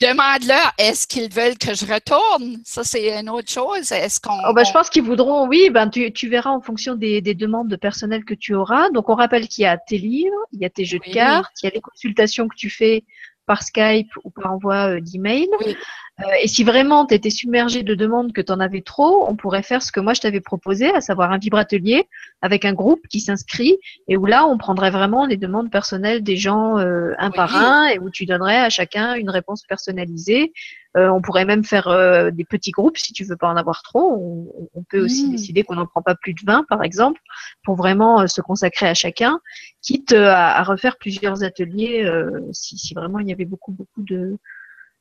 demande-leur, 0.00 0.72
est-ce 0.78 1.06
qu'ils 1.06 1.30
veulent 1.30 1.58
que 1.58 1.74
je 1.74 1.84
retourne? 1.84 2.56
Ça, 2.64 2.82
c'est 2.82 3.20
une 3.20 3.28
autre 3.28 3.50
chose. 3.50 3.92
Est-ce 3.92 4.20
qu'on. 4.20 4.32
Oh, 4.48 4.54
ben, 4.54 4.64
je 4.64 4.72
pense 4.72 4.88
qu'ils 4.88 5.02
voudront, 5.02 5.46
oui. 5.46 5.68
Ben, 5.70 5.90
tu, 5.90 6.10
tu 6.12 6.28
verras 6.28 6.50
en 6.50 6.62
fonction 6.62 6.94
des, 6.94 7.20
des, 7.20 7.34
demandes 7.34 7.68
de 7.68 7.76
personnel 7.76 8.24
que 8.24 8.32
tu 8.32 8.54
auras. 8.54 8.88
Donc, 8.90 9.10
on 9.10 9.14
rappelle 9.14 9.48
qu'il 9.48 9.64
y 9.64 9.66
a 9.66 9.76
tes 9.76 9.98
livres, 9.98 10.36
il 10.52 10.60
y 10.60 10.64
a 10.64 10.70
tes 10.70 10.86
jeux 10.86 10.98
de 10.98 11.12
cartes, 11.12 11.52
il 11.62 11.66
y 11.66 11.68
a 11.68 11.72
les 11.74 11.80
consultations 11.82 12.48
que 12.48 12.56
tu 12.56 12.70
fais 12.70 13.04
par 13.44 13.62
Skype 13.62 14.10
ou 14.24 14.30
par 14.30 14.52
envoi 14.52 14.96
euh, 14.96 15.00
d'email. 15.00 15.48
Oui. 15.64 15.76
Euh, 16.22 16.26
et 16.42 16.48
si 16.48 16.64
vraiment 16.64 17.06
tu 17.06 17.14
étais 17.14 17.30
submergé 17.30 17.82
de 17.82 17.94
demandes 17.94 18.32
que 18.32 18.40
tu 18.40 18.52
en 18.52 18.60
avais 18.60 18.82
trop, 18.82 19.28
on 19.28 19.36
pourrait 19.36 19.62
faire 19.62 19.82
ce 19.82 19.92
que 19.92 20.00
moi 20.00 20.14
je 20.14 20.20
t'avais 20.20 20.40
proposé, 20.40 20.90
à 20.90 21.00
savoir 21.00 21.32
un 21.32 21.38
vibratelier 21.38 22.08
avec 22.42 22.64
un 22.64 22.72
groupe 22.72 23.06
qui 23.08 23.20
s'inscrit 23.20 23.78
et 24.08 24.16
où 24.16 24.26
là 24.26 24.46
on 24.46 24.58
prendrait 24.58 24.90
vraiment 24.90 25.26
les 25.26 25.36
demandes 25.36 25.70
personnelles 25.70 26.22
des 26.22 26.36
gens 26.36 26.78
euh, 26.78 27.12
un 27.18 27.30
par 27.30 27.54
un 27.56 27.88
et 27.88 27.98
où 27.98 28.10
tu 28.10 28.26
donnerais 28.26 28.58
à 28.58 28.70
chacun 28.70 29.14
une 29.14 29.30
réponse 29.30 29.62
personnalisée. 29.64 30.52
Euh, 30.96 31.08
on 31.08 31.22
pourrait 31.22 31.44
même 31.44 31.62
faire 31.62 31.86
des 32.32 32.44
petits 32.44 32.72
groupes 32.72 32.98
si 32.98 33.12
tu 33.12 33.24
veux 33.24 33.36
pas 33.36 33.48
en 33.48 33.56
avoir 33.56 33.82
trop. 33.82 34.58
On, 34.74 34.82
peut 34.82 35.00
aussi 35.00 35.28
mmh. 35.28 35.30
décider 35.30 35.62
qu'on 35.62 35.76
n'en 35.76 35.86
prend 35.86 36.02
pas 36.02 36.16
plus 36.16 36.34
de 36.34 36.40
20 36.44 36.64
par 36.68 36.82
exemple 36.82 37.20
pour 37.62 37.76
vraiment 37.76 38.26
se 38.26 38.40
consacrer 38.40 38.88
à 38.88 38.94
chacun, 38.94 39.38
quitte 39.82 40.12
à, 40.12 40.60
refaire 40.64 40.96
plusieurs 40.98 41.44
ateliers 41.44 42.10
si, 42.52 42.76
si, 42.76 42.94
vraiment 42.94 43.20
il 43.20 43.28
y 43.28 43.32
avait 43.32 43.44
beaucoup 43.44 43.70
beaucoup 43.70 44.02
de, 44.02 44.36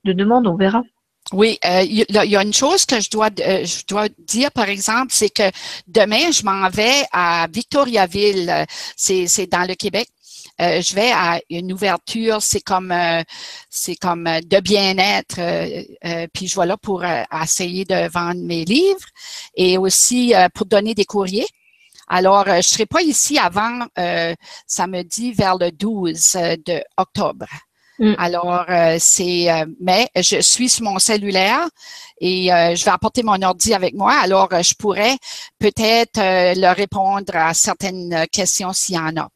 de 0.04 0.14
demandes, 0.14 0.46
on 0.46 0.56
verra. 0.56 0.84
Oui, 1.32 1.60
euh, 1.64 1.84
il 1.84 2.06
y, 2.10 2.36
a 2.36 2.41
une 2.41 2.54
chose 2.54 2.86
que 2.86 3.00
je 3.00 3.10
dois, 3.12 3.30
euh, 3.40 3.64
je 3.64 3.86
dois 3.88 4.10
dire, 4.18 4.52
par 4.52 4.68
exemple, 4.68 5.10
c'est 5.12 5.30
que 5.30 5.52
demain, 5.88 6.32
je 6.32 6.44
m'en 6.44 6.70
vais 6.70 7.06
à 7.12 7.48
Victoriaville, 7.52 8.66
c'est 8.96 9.46
dans 9.48 9.68
le 9.68 9.76
Québec. 9.76 10.10
Euh, 10.60 10.82
je 10.82 10.96
vais 10.96 11.12
à 11.12 11.40
une 11.52 11.72
ouverture, 11.72 12.41
c'est 12.41 12.62
comme 12.62 12.94
c'est 13.70 13.96
comme 13.96 14.24
de 14.24 14.60
bien-être, 14.60 15.40
puis 16.34 16.48
je 16.48 16.60
vais 16.60 16.66
là 16.66 16.78
pour 16.78 17.04
essayer 17.06 17.86
de 17.86 18.10
vendre 18.10 18.41
mes 18.41 18.66
livres 18.66 19.06
et 19.56 19.78
aussi 19.78 20.34
pour 20.56 20.66
donner 20.66 20.96
des 20.96 21.06
courriers. 21.06 21.48
Alors, 22.08 22.46
je 22.48 22.62
serai 22.62 22.88
pas 22.88 23.04
ici 23.04 23.38
avant 23.38 23.86
samedi 24.66 25.32
vers 25.34 25.58
le 25.58 25.72
12 25.72 26.34
de 26.66 26.82
octobre. 26.98 27.46
Mm. 27.99 28.13
Alors, 28.17 28.65
euh, 28.69 28.95
c'est, 28.97 29.51
euh, 29.51 29.65
mais 29.80 30.07
je 30.15 30.39
suis 30.39 30.69
sur 30.69 30.85
mon 30.85 30.99
cellulaire 30.99 31.67
et 32.21 32.51
euh, 32.51 32.73
je 32.76 32.85
vais 32.85 32.91
apporter 32.91 33.23
mon 33.23 33.41
ordi 33.41 33.73
avec 33.73 33.93
moi. 33.93 34.13
Alors, 34.23 34.49
je 34.51 34.73
pourrais 34.73 35.17
peut-être 35.59 36.19
leur 36.59 36.76
répondre 36.76 37.35
à 37.35 37.53
certaines 37.53 38.26
questions 38.31 38.71
s'il 38.73 38.95
y 38.95 38.99
en 38.99 39.17
a. 39.17 39.30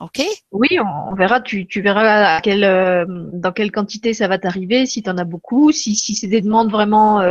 OK? 0.00 0.22
Oui, 0.50 0.78
on, 0.80 1.14
verra. 1.14 1.40
Tu, 1.40 1.66
tu 1.66 1.82
verras 1.82 2.36
à 2.36 2.40
quelle, 2.40 3.06
dans 3.32 3.52
quelle 3.52 3.70
quantité 3.70 4.14
ça 4.14 4.28
va 4.28 4.38
t'arriver, 4.38 4.86
si 4.86 5.02
tu 5.02 5.10
en 5.10 5.18
as 5.18 5.24
beaucoup, 5.24 5.72
si, 5.72 5.94
si 5.94 6.14
c'est 6.14 6.26
des 6.26 6.40
demandes 6.40 6.70
vraiment 6.70 7.22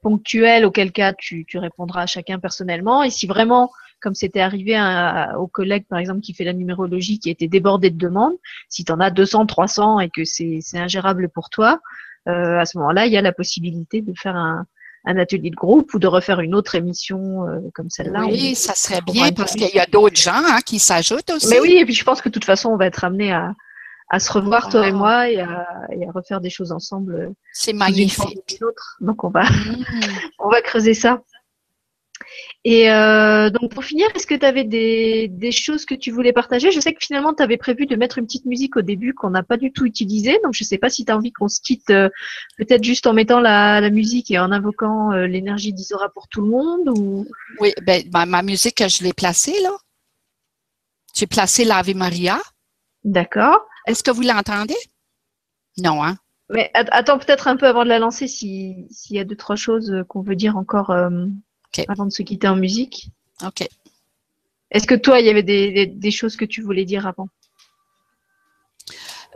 ponctuelles, 0.00 0.64
auquel 0.64 0.92
cas 0.92 1.12
tu, 1.12 1.44
tu 1.46 1.58
répondras 1.58 2.02
à 2.02 2.06
chacun 2.06 2.38
personnellement. 2.38 3.02
Et 3.02 3.10
si 3.10 3.26
vraiment 3.26 3.72
comme 4.00 4.14
c'était 4.14 4.40
arrivé 4.40 4.76
à, 4.76 5.38
au 5.38 5.46
collègue, 5.46 5.84
par 5.88 5.98
exemple, 5.98 6.20
qui 6.20 6.34
fait 6.34 6.44
la 6.44 6.52
numérologie, 6.52 7.18
qui 7.18 7.30
était 7.30 7.48
débordé 7.48 7.90
de 7.90 7.98
demandes, 7.98 8.36
si 8.68 8.84
tu 8.84 8.92
en 8.92 9.00
as 9.00 9.10
200, 9.10 9.46
300 9.46 10.00
et 10.00 10.10
que 10.10 10.24
c'est 10.24 10.60
ingérable 10.74 11.28
pour 11.28 11.50
toi, 11.50 11.80
euh, 12.28 12.58
à 12.58 12.64
ce 12.64 12.78
moment-là, 12.78 13.06
il 13.06 13.12
y 13.12 13.16
a 13.16 13.22
la 13.22 13.32
possibilité 13.32 14.02
de 14.02 14.12
faire 14.16 14.36
un, 14.36 14.66
un 15.04 15.16
atelier 15.16 15.50
de 15.50 15.56
groupe 15.56 15.94
ou 15.94 15.98
de 15.98 16.06
refaire 16.06 16.40
une 16.40 16.54
autre 16.54 16.74
émission 16.74 17.46
euh, 17.48 17.60
comme 17.74 17.88
celle-là. 17.88 18.24
Oui, 18.26 18.54
ça 18.54 18.74
serait 18.74 19.00
bien 19.00 19.32
parce 19.32 19.52
qu'il 19.52 19.74
y 19.74 19.78
a 19.78 19.86
d'autres 19.86 20.20
gens 20.20 20.32
hein, 20.34 20.58
qui 20.64 20.78
s'ajoutent 20.78 21.30
aussi. 21.30 21.48
Mais 21.48 21.60
oui, 21.60 21.78
et 21.78 21.84
puis 21.84 21.94
je 21.94 22.04
pense 22.04 22.20
que 22.20 22.28
de 22.28 22.32
toute 22.32 22.44
façon, 22.44 22.70
on 22.70 22.76
va 22.76 22.86
être 22.86 23.04
amené 23.04 23.32
à, 23.32 23.54
à 24.10 24.18
se 24.18 24.32
revoir, 24.32 24.68
toi 24.68 24.86
et 24.86 24.92
moi, 24.92 25.30
et 25.30 25.40
à, 25.40 25.66
et 25.92 26.06
à, 26.06 26.10
refaire 26.12 26.40
des 26.40 26.50
choses 26.50 26.72
ensemble. 26.72 27.14
Euh, 27.14 27.28
C'est 27.52 27.72
magnifique. 27.72 28.60
Donc, 29.00 29.24
on 29.24 29.30
va, 29.30 29.44
mmh. 29.44 29.84
on 30.38 30.50
va 30.50 30.60
creuser 30.60 30.94
ça. 30.94 31.22
Et 32.64 32.90
euh, 32.90 33.48
donc 33.48 33.72
pour 33.72 33.84
finir, 33.84 34.06
est-ce 34.14 34.26
que 34.26 34.34
tu 34.34 34.44
avais 34.44 34.64
des, 34.64 35.28
des, 35.28 35.50
choses 35.50 35.86
que 35.86 35.94
tu 35.94 36.10
voulais 36.10 36.34
partager? 36.34 36.70
Je 36.70 36.78
sais 36.78 36.92
que 36.92 37.02
finalement 37.02 37.32
tu 37.32 37.42
avais 37.42 37.56
prévu 37.56 37.86
de 37.86 37.96
mettre 37.96 38.18
une 38.18 38.26
petite 38.26 38.44
musique 38.44 38.76
au 38.76 38.82
début 38.82 39.14
qu'on 39.14 39.30
n'a 39.30 39.42
pas 39.42 39.56
du 39.56 39.72
tout 39.72 39.86
utilisée, 39.86 40.38
donc 40.44 40.52
je 40.52 40.62
ne 40.62 40.66
sais 40.66 40.76
pas 40.76 40.90
si 40.90 41.06
tu 41.06 41.12
as 41.12 41.16
envie 41.16 41.32
qu'on 41.32 41.48
se 41.48 41.60
quitte 41.62 41.88
euh, 41.88 42.10
peut-être 42.58 42.84
juste 42.84 43.06
en 43.06 43.14
mettant 43.14 43.40
la, 43.40 43.80
la, 43.80 43.88
musique 43.88 44.30
et 44.30 44.38
en 44.38 44.52
invoquant 44.52 45.10
euh, 45.12 45.26
l'énergie 45.26 45.72
d'Isora 45.72 46.10
pour 46.10 46.28
tout 46.28 46.42
le 46.42 46.48
monde 46.48 46.98
ou... 46.98 47.26
Oui, 47.60 47.72
ben, 47.82 48.02
ma, 48.12 48.26
ma 48.26 48.42
musique, 48.42 48.86
je 48.86 49.04
l'ai 49.04 49.14
placée 49.14 49.58
là. 49.62 49.72
J'ai 51.14 51.26
placé 51.26 51.64
l'Ave 51.64 51.94
Maria. 51.94 52.38
D'accord. 53.04 53.66
Est-ce 53.86 54.02
que 54.02 54.10
vous 54.10 54.22
l'entendez? 54.22 54.76
Non, 55.78 56.04
hein? 56.04 56.18
Mais 56.50 56.70
attends 56.74 57.18
peut-être 57.18 57.48
un 57.48 57.56
peu 57.56 57.66
avant 57.66 57.84
de 57.84 57.88
la 57.88 57.98
lancer 57.98 58.26
s'il 58.28 58.86
y 59.08 59.18
a 59.18 59.24
deux, 59.24 59.36
trois 59.36 59.56
choses 59.56 60.04
qu'on 60.08 60.20
veut 60.20 60.36
dire 60.36 60.56
encore 60.56 60.90
avant 61.88 62.06
de 62.06 62.10
se 62.10 62.22
quitter 62.22 62.48
en 62.48 62.56
musique. 62.56 63.08
Ok. 63.44 63.66
Est-ce 64.70 64.86
que 64.86 64.94
toi, 64.94 65.20
il 65.20 65.26
y 65.26 65.30
avait 65.30 65.42
des, 65.42 65.86
des, 65.86 66.10
choses 66.10 66.36
que 66.36 66.44
tu 66.44 66.62
voulais 66.62 66.84
dire 66.84 67.06
avant? 67.06 67.28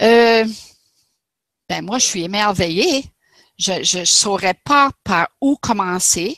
Euh, 0.03 0.45
ben 1.69 1.85
moi, 1.85 1.99
je 1.99 2.07
suis 2.07 2.23
émerveillée. 2.23 3.05
Je 3.59 3.99
ne 3.99 4.05
saurais 4.05 4.55
pas 4.65 4.91
par 5.05 5.29
où 5.41 5.57
commencer. 5.57 6.37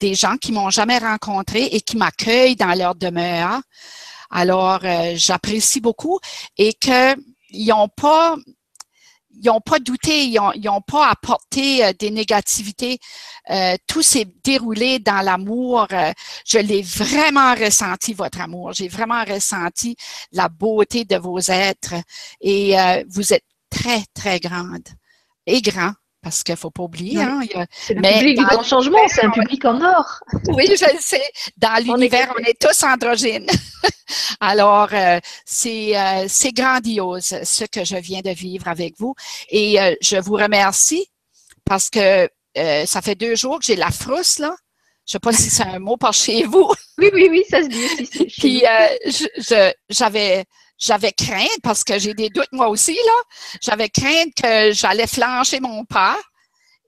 Des 0.00 0.14
gens 0.14 0.36
qui 0.36 0.52
m'ont 0.52 0.70
jamais 0.70 0.98
rencontré 0.98 1.64
et 1.64 1.80
qui 1.80 1.96
m'accueillent 1.96 2.56
dans 2.56 2.76
leur 2.76 2.94
demeure. 2.94 3.60
Alors, 4.30 4.80
euh, 4.84 5.12
j'apprécie 5.14 5.80
beaucoup 5.80 6.18
et 6.58 6.72
qu'ils 6.72 7.16
n'ont 7.68 7.88
pas 7.88 8.36
ils 9.40 9.46
n'ont 9.46 9.60
pas 9.60 9.78
douté, 9.78 10.26
ils 10.26 10.62
n'ont 10.64 10.80
pas 10.80 11.10
apporté 11.10 11.84
euh, 11.84 11.92
des 11.98 12.10
négativités. 12.10 12.98
Euh, 13.50 13.76
tout 13.86 14.02
s'est 14.02 14.28
déroulé 14.42 14.98
dans 14.98 15.20
l'amour. 15.20 15.86
Euh, 15.92 16.12
je 16.46 16.58
l'ai 16.58 16.82
vraiment 16.82 17.54
ressenti, 17.54 18.14
votre 18.14 18.40
amour. 18.40 18.72
J'ai 18.72 18.88
vraiment 18.88 19.24
ressenti 19.24 19.96
la 20.32 20.48
beauté 20.48 21.04
de 21.04 21.16
vos 21.16 21.38
êtres. 21.38 21.94
Et 22.40 22.74
vous 23.08 23.32
êtes 23.32 23.44
très, 23.70 24.04
très 24.14 24.40
grande 24.40 24.88
et 25.46 25.60
grand 25.60 25.92
parce 26.24 26.42
qu'il 26.42 26.54
ne 26.54 26.58
faut 26.58 26.70
pas 26.70 26.82
oublier. 26.82 27.20
Hein, 27.20 27.42
c'est 27.70 27.92
le 27.92 28.00
public 28.00 28.38
du 28.38 28.44
grand 28.46 28.62
changement, 28.62 28.98
c'est 29.08 29.24
un 29.26 29.30
public 29.30 29.62
en 29.66 29.80
or. 29.82 30.20
oui, 30.48 30.66
je 30.68 30.90
le 30.90 30.98
sais. 30.98 31.22
Dans 31.58 31.84
l'univers, 31.84 32.34
on, 32.36 32.42
est 32.42 32.58
tous 32.58 32.82
androgynes. 32.82 33.50
Alors, 34.40 34.88
euh, 34.94 35.18
euh, 35.18 36.24
c'est 36.26 36.52
grandiose 36.52 37.34
ce 37.44 37.64
que 37.66 37.84
je 37.84 37.96
viens 37.96 38.22
de 38.22 38.30
vivre 38.30 38.66
avec 38.68 38.94
vous. 38.98 39.14
Et 39.50 39.78
euh, 39.78 39.94
je 40.00 40.16
vous 40.16 40.34
remercie 40.34 41.06
parce 41.66 41.90
que 41.90 42.28
ça 42.86 43.02
fait 43.02 43.16
deux 43.16 43.34
jours 43.36 43.58
que 43.58 43.66
j'ai 43.66 43.76
la 43.76 43.90
frousse, 43.90 44.38
là. 44.38 44.54
Je 45.06 45.10
ne 45.10 45.12
sais 45.12 45.18
pas 45.18 45.32
si 45.32 45.50
c'est 45.50 45.64
un 45.64 45.78
mot 45.78 45.98
par 45.98 46.14
chez 46.14 46.44
vous. 46.44 46.72
Oui, 46.96 47.10
oui, 47.12 47.28
oui, 47.30 47.44
ça 47.50 47.60
se 47.60 47.68
dit. 47.68 48.32
Puis, 48.38 48.62
j'avais 49.90 50.46
j'avais 50.84 51.12
crainte, 51.12 51.60
parce 51.62 51.82
que 51.82 51.98
j'ai 51.98 52.14
des 52.14 52.28
doutes 52.28 52.52
moi 52.52 52.68
aussi, 52.68 52.94
là, 52.94 53.22
j'avais 53.62 53.88
crainte 53.88 54.34
que 54.34 54.72
j'allais 54.72 55.06
flancher 55.06 55.60
mon 55.60 55.84
pas. 55.84 56.16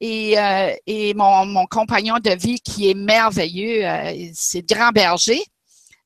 Et, 0.00 0.38
euh, 0.38 0.74
et 0.86 1.14
mon, 1.14 1.46
mon, 1.46 1.64
compagnon 1.64 2.18
de 2.22 2.30
vie 2.30 2.60
qui 2.60 2.90
est 2.90 2.94
merveilleux, 2.94 3.86
euh, 3.86 4.28
c'est 4.34 4.60
le 4.60 4.74
grand 4.74 4.90
berger. 4.90 5.42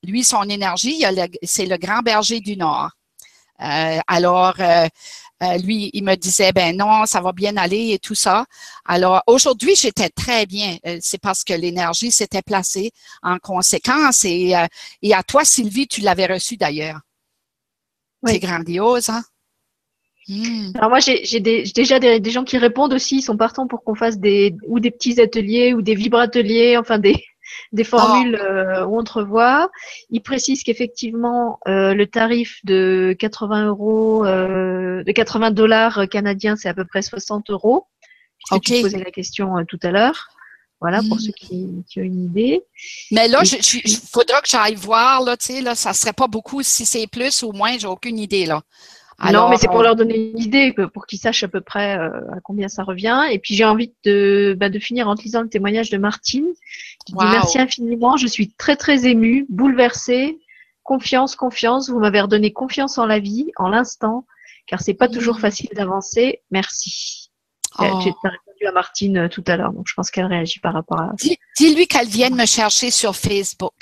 Lui, 0.05 0.23
son 0.23 0.49
énergie, 0.49 1.03
c'est 1.43 1.67
le 1.67 1.77
grand 1.77 1.99
berger 2.01 2.39
du 2.39 2.57
Nord. 2.57 2.91
Euh, 3.61 3.99
alors, 4.07 4.55
euh, 4.61 4.87
lui, 5.59 5.91
il 5.93 6.05
me 6.05 6.15
disait, 6.15 6.53
ben 6.53 6.77
non, 6.77 7.05
ça 7.05 7.21
va 7.21 7.33
bien 7.33 7.57
aller 7.57 7.91
et 7.91 7.99
tout 7.99 8.15
ça. 8.15 8.47
Alors, 8.85 9.23
aujourd'hui, 9.27 9.75
j'étais 9.75 10.11
très 10.11 10.47
bien. 10.47 10.77
c'est 11.01 11.21
parce 11.21 11.43
que 11.43 11.53
l'énergie 11.53 12.13
s'était 12.13 12.43
placée 12.43 12.93
en 13.23 13.39
conséquence. 13.39 14.25
Et, 14.25 14.55
et 15.03 15.15
à 15.15 15.23
toi, 15.25 15.45
Sylvie, 15.45 15.89
tu 15.89 16.01
l'avais 16.03 16.27
reçu 16.27 16.57
d'ailleurs. 16.57 17.01
C'est 18.25 18.39
grandiose, 18.39 19.09
hein? 19.09 19.23
Hmm. 20.29 20.71
Alors 20.75 20.91
moi, 20.91 20.99
j'ai 21.01 21.41
déjà 21.41 21.99
des, 21.99 22.31
gens 22.31 22.45
qui 22.45 22.59
répondent 22.59 22.93
aussi, 22.93 23.17
ils 23.17 23.23
sont 23.23 23.37
partants 23.37 23.67
pour 23.67 23.83
qu'on 23.83 23.95
fasse 23.95 24.19
des 24.19 24.55
ou 24.67 24.79
des 24.79 24.91
petits 24.91 25.21
ateliers 25.21 25.75
ou 25.75 25.83
des 25.83 25.95
vibrateliers, 25.95 26.77
enfin 26.77 26.99
des, 26.99 27.17
des 27.73 27.85
formules 27.85 28.39
oh. 28.41 28.45
euh, 28.45 28.87
où 28.87 28.99
on 28.99 29.03
te 29.03 29.13
revoit. 29.13 29.71
Ils 30.11 30.21
précisent 30.21 30.63
qu'effectivement, 30.63 31.59
euh, 31.67 31.95
le 31.95 32.07
tarif 32.07 32.61
de 32.65 33.17
80 33.19 33.67
euros, 33.67 34.25
euh, 34.25 35.03
de 35.03 35.13
80 35.13 35.51
dollars 35.51 36.09
canadiens, 36.09 36.57
c'est 36.57 36.69
à 36.69 36.75
peu 36.75 36.85
près 36.85 37.03
60 37.03 37.51
euros. 37.51 37.87
Ok. 38.51 38.63
Tu 38.63 38.83
posais 38.83 38.99
la 38.99 39.11
question 39.11 39.59
euh, 39.59 39.65
tout 39.65 39.79
à 39.83 39.91
l'heure. 39.91 40.29
Voilà, 40.81 41.01
pour 41.07 41.17
hmm. 41.17 41.21
ceux 41.21 41.33
qui, 41.33 41.85
qui, 41.89 42.01
ont 42.01 42.05
une 42.05 42.25
idée. 42.25 42.63
Mais 43.11 43.29
là, 43.29 43.43
il 43.45 43.97
faudra 44.11 44.41
que 44.41 44.49
j'aille 44.49 44.77
voir, 44.77 45.23
là, 45.23 45.37
tu 45.37 45.47
sais, 45.47 45.61
là, 45.61 45.75
ça 45.75 45.93
serait 45.93 46.15
pas 46.15 46.27
beaucoup 46.27 46.63
si 46.63 46.87
c'est 46.87 47.07
plus 47.07 47.43
ou 47.43 47.53
moins, 47.53 47.77
j'ai 47.77 47.87
aucune 47.87 48.19
idée, 48.19 48.47
là. 48.47 48.63
non, 49.31 49.51
mais 49.51 49.59
c'est 49.59 49.69
pour 49.69 49.83
leur 49.83 49.95
donner 49.95 50.31
une 50.31 50.39
idée, 50.39 50.75
pour 50.95 51.07
qu'ils 51.07 51.19
sachent 51.19 51.43
à 51.43 51.49
peu 51.49 51.61
près 51.61 51.99
euh, 51.99 52.09
à 52.33 52.41
combien 52.43 52.69
ça 52.69 52.83
revient. 52.83 53.25
Et 53.31 53.39
puis 53.39 53.55
j'ai 53.55 53.67
envie 53.67 53.93
de, 54.05 54.57
bah, 54.59 54.71
de 54.71 54.79
finir 54.79 55.07
en 55.07 55.17
te 55.17 55.23
lisant 55.23 55.43
le 55.43 55.51
témoignage 55.51 55.91
de 55.91 55.99
Martine, 55.99 56.47
qui 57.05 57.13
dit 57.13 57.19
merci 57.31 57.59
infiniment, 57.59 58.17
je 58.17 58.27
suis 58.27 58.51
très 58.53 58.77
très 58.77 59.07
émue, 59.07 59.45
bouleversée, 59.51 60.39
confiance, 60.83 61.37
confiance, 61.37 61.91
vous 61.91 62.01
m'avez 62.01 62.23
redonné 62.23 62.55
confiance 62.55 62.97
en 62.97 63.05
la 63.05 63.19
vie, 63.19 63.53
en 63.57 63.69
l'instant, 63.69 64.27
car 64.67 64.81
c'est 64.81 64.95
pas 64.95 65.09
toujours 65.09 65.37
hmm. 65.37 65.41
facile 65.41 65.71
d'avancer. 65.75 66.41
Merci. 66.51 67.31
Oh. 67.79 68.01
Répondu 68.61 68.69
à 68.69 68.73
Martine 68.73 69.19
euh, 69.19 69.29
tout 69.29 69.45
à 69.47 69.57
l'heure, 69.57 69.73
donc 69.73 69.89
je 69.89 69.95
pense 69.95 70.11
qu'elle 70.11 70.27
réagit 70.27 70.61
par 70.61 70.75
rapport 70.75 71.01
à. 71.01 71.13
Dis-lui 71.59 71.87
qu'elle 71.87 72.09
vienne 72.09 72.37
me 72.37 72.47
chercher 72.47 72.91
sur 72.91 73.17
Facebook. 73.17 73.75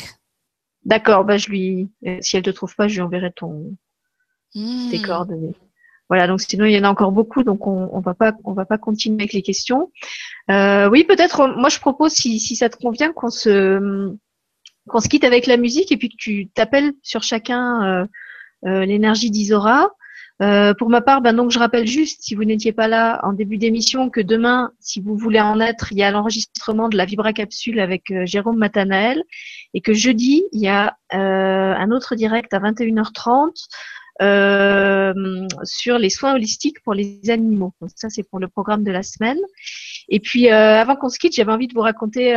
D'accord, 0.84 1.24
bah 1.24 1.36
je 1.36 1.48
lui, 1.48 1.90
euh, 2.06 2.18
si 2.20 2.36
elle 2.36 2.42
te 2.42 2.50
trouve 2.50 2.74
pas, 2.74 2.88
je 2.88 2.94
lui 2.94 3.00
enverrai 3.02 3.32
ton 3.32 3.76
hmm. 4.54 4.90
tes 4.90 5.02
coordonnées. 5.02 5.54
Voilà, 6.08 6.26
donc 6.26 6.40
sinon 6.40 6.64
il 6.64 6.72
y 6.72 6.78
en 6.78 6.84
a 6.84 6.90
encore 6.90 7.12
beaucoup, 7.12 7.42
donc 7.42 7.66
on, 7.66 7.90
on 7.92 8.00
va 8.00 8.14
pas 8.14 8.32
on 8.44 8.54
va 8.54 8.64
pas 8.64 8.78
continuer 8.78 9.22
avec 9.22 9.32
les 9.34 9.42
questions. 9.42 9.90
Euh, 10.50 10.88
oui, 10.88 11.04
peut-être. 11.04 11.46
Moi, 11.56 11.68
je 11.68 11.78
propose 11.78 12.12
si, 12.12 12.40
si 12.40 12.56
ça 12.56 12.70
te 12.70 12.76
convient 12.76 13.12
qu'on 13.12 13.30
se 13.30 14.14
qu'on 14.88 15.00
se 15.00 15.08
quitte 15.08 15.24
avec 15.24 15.46
la 15.46 15.58
musique 15.58 15.92
et 15.92 15.98
puis 15.98 16.08
que 16.08 16.16
tu 16.16 16.48
t'appelles 16.48 16.92
sur 17.02 17.22
chacun 17.22 17.84
euh, 17.84 18.06
euh, 18.66 18.84
l'énergie 18.86 19.30
d'Isora. 19.30 19.90
Euh, 20.40 20.72
pour 20.74 20.88
ma 20.88 21.00
part, 21.00 21.20
ben 21.20 21.32
donc 21.32 21.50
je 21.50 21.58
rappelle 21.58 21.86
juste, 21.86 22.22
si 22.22 22.36
vous 22.36 22.44
n'étiez 22.44 22.72
pas 22.72 22.86
là 22.86 23.20
en 23.24 23.32
début 23.32 23.58
d'émission, 23.58 24.08
que 24.08 24.20
demain, 24.20 24.70
si 24.78 25.00
vous 25.00 25.16
voulez 25.16 25.40
en 25.40 25.60
être, 25.60 25.90
il 25.90 25.98
y 25.98 26.04
a 26.04 26.12
l'enregistrement 26.12 26.88
de 26.88 26.96
la 26.96 27.06
Vibra 27.06 27.32
Capsule 27.32 27.80
avec 27.80 28.10
euh, 28.12 28.24
Jérôme 28.24 28.56
Matanael, 28.56 29.22
et 29.74 29.80
que 29.80 29.92
jeudi, 29.92 30.44
il 30.52 30.60
y 30.60 30.68
a 30.68 30.96
euh, 31.12 31.74
un 31.74 31.90
autre 31.90 32.14
direct 32.14 32.54
à 32.54 32.60
21h30 32.60 33.66
sur 35.62 35.98
les 35.98 36.10
soins 36.10 36.34
holistiques 36.34 36.82
pour 36.82 36.94
les 36.94 37.30
animaux. 37.30 37.72
Donc 37.80 37.90
ça, 37.94 38.08
c'est 38.08 38.24
pour 38.24 38.40
le 38.40 38.48
programme 38.48 38.82
de 38.82 38.90
la 38.90 39.04
semaine. 39.04 39.38
Et 40.08 40.18
puis, 40.18 40.48
avant 40.48 40.96
qu'on 40.96 41.08
se 41.08 41.20
quitte, 41.20 41.36
j'avais 41.36 41.52
envie 41.52 41.68
de 41.68 41.74
vous 41.74 41.82
raconter 41.82 42.32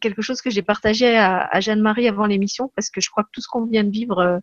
quelque 0.00 0.20
chose 0.20 0.40
que 0.42 0.50
j'ai 0.50 0.62
partagé 0.62 1.16
à, 1.16 1.46
à 1.46 1.60
Jeanne-Marie 1.60 2.08
avant 2.08 2.26
l'émission, 2.26 2.72
parce 2.74 2.90
que 2.90 3.00
je 3.00 3.08
crois 3.08 3.22
que 3.22 3.28
tout 3.32 3.40
ce 3.40 3.46
qu'on 3.46 3.66
vient 3.66 3.84
de 3.84 3.90
vivre 3.90 4.40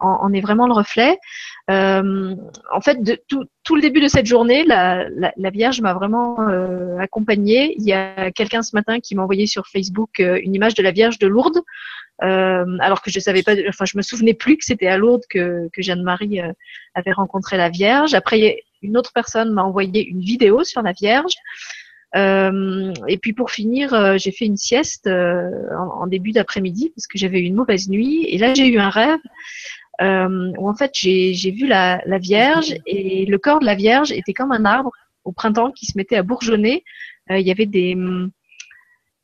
en, 0.00 0.32
est 0.32 0.40
vraiment 0.40 0.66
le 0.66 0.72
reflet. 0.72 1.18
Euh, 1.70 2.34
en 2.72 2.80
fait, 2.80 2.98
tout, 3.28 3.74
le 3.74 3.80
début 3.80 4.00
de 4.00 4.08
cette 4.08 4.26
journée, 4.26 4.64
la, 4.64 5.06
Vierge 5.50 5.80
m'a 5.80 5.94
vraiment 5.94 6.48
euh, 6.48 6.98
accompagnée. 6.98 7.74
Il 7.78 7.84
y 7.84 7.92
a 7.92 8.30
quelqu'un 8.30 8.62
ce 8.62 8.74
matin 8.74 9.00
qui 9.00 9.14
m'a 9.14 9.22
envoyé 9.22 9.46
sur 9.46 9.66
Facebook 9.66 10.20
euh, 10.20 10.40
une 10.42 10.54
image 10.54 10.74
de 10.74 10.82
la 10.82 10.90
Vierge 10.90 11.18
de 11.18 11.26
Lourdes, 11.26 11.60
alors 12.20 13.00
que 13.00 13.10
je 13.10 13.18
savais 13.18 13.42
pas, 13.42 13.52
enfin, 13.68 13.86
je 13.86 13.96
me 13.96 14.02
souvenais 14.02 14.34
plus 14.34 14.58
que 14.58 14.64
c'était 14.64 14.88
à 14.88 14.98
Lourdes 14.98 15.24
que, 15.30 15.70
Jeanne-Marie 15.78 16.40
avait 16.94 17.12
rencontré 17.12 17.56
la 17.56 17.70
Vierge. 17.70 18.12
Après, 18.12 18.62
une 18.82 18.98
autre 18.98 19.12
personne 19.14 19.52
m'a 19.52 19.62
envoyé 19.62 20.06
une 20.06 20.20
vidéo 20.20 20.62
sur 20.64 20.82
la 20.82 20.92
Vierge. 20.92 21.32
Euh, 22.16 22.92
et 23.06 23.18
puis 23.18 23.32
pour 23.32 23.50
finir, 23.50 23.94
euh, 23.94 24.16
j'ai 24.18 24.32
fait 24.32 24.44
une 24.44 24.56
sieste 24.56 25.06
euh, 25.06 25.50
en, 25.76 26.08
début 26.08 26.32
d'après-midi 26.32 26.90
parce 26.94 27.06
que 27.06 27.18
j'avais 27.18 27.40
eu 27.40 27.44
une 27.44 27.54
mauvaise 27.54 27.88
nuit. 27.88 28.24
Et 28.26 28.38
là, 28.38 28.52
j'ai 28.54 28.66
eu 28.66 28.78
un 28.78 28.90
rêve 28.90 29.20
où 30.02 30.68
en 30.68 30.74
fait 30.74 30.92
j'ai 30.94 31.50
vu 31.50 31.66
la, 31.66 32.00
Vierge 32.18 32.74
et 32.86 33.26
le 33.26 33.38
corps 33.38 33.60
de 33.60 33.66
la 33.66 33.74
Vierge 33.74 34.12
était 34.12 34.32
comme 34.32 34.50
un 34.50 34.64
arbre 34.64 34.92
au 35.24 35.32
printemps 35.32 35.72
qui 35.72 35.84
se 35.84 35.92
mettait 35.94 36.16
à 36.16 36.22
bourgeonner. 36.22 36.84
Il 37.28 37.46
y 37.46 37.50
avait 37.50 37.66
des 37.66 37.96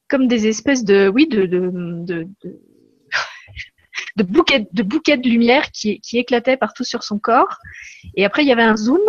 comme 0.08 0.28
des 0.28 0.46
espèces 0.46 0.84
de 0.84 1.08
oui 1.08 1.26
de, 1.28 1.46
de 4.16 4.22
bouquets 4.22 4.68
de 4.70 4.82
bouquets 4.82 5.16
de 5.16 5.28
lumière 5.30 5.70
qui, 5.72 5.98
qui 6.00 6.18
éclataient 6.18 6.58
partout 6.58 6.84
sur 6.84 7.02
son 7.02 7.18
corps. 7.18 7.56
Et 8.14 8.26
après 8.26 8.42
il 8.42 8.48
y 8.48 8.52
avait 8.52 8.62
un 8.62 8.76
zoom 8.76 9.00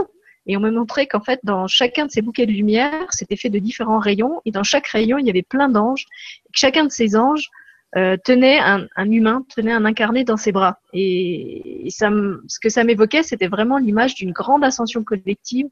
Et 0.47 0.57
on 0.57 0.59
me 0.59 0.71
montrait 0.71 1.07
qu'en 1.07 1.21
fait, 1.21 1.39
dans 1.43 1.67
chacun 1.67 2.05
de 2.05 2.11
ces 2.11 2.21
bouquets 2.21 2.45
de 2.45 2.51
lumière, 2.51 3.05
c'était 3.09 3.35
fait 3.35 3.49
de 3.49 3.59
différents 3.59 3.99
rayons. 3.99 4.41
Et 4.45 4.51
dans 4.51 4.63
chaque 4.63 4.87
rayon, 4.87 5.17
il 5.17 5.27
y 5.27 5.29
avait 5.29 5.43
plein 5.43 5.69
d'anges. 5.69 6.05
Chacun 6.53 6.85
de 6.85 6.91
ces 6.91 7.15
anges 7.15 7.49
euh, 7.95 8.17
tenait 8.21 8.59
un, 8.59 8.87
humain, 9.09 9.45
tenait 9.53 9.71
un 9.71 9.85
incarné 9.85 10.23
dans 10.23 10.37
ses 10.37 10.51
bras. 10.51 10.79
Et, 10.93 11.87
ce 11.89 12.59
que 12.59 12.69
ça 12.69 12.83
m'évoquait, 12.83 13.23
c'était 13.23 13.47
vraiment 13.47 13.77
l'image 13.77 14.15
d'une 14.15 14.31
grande 14.31 14.63
ascension 14.63 15.03
collective 15.03 15.67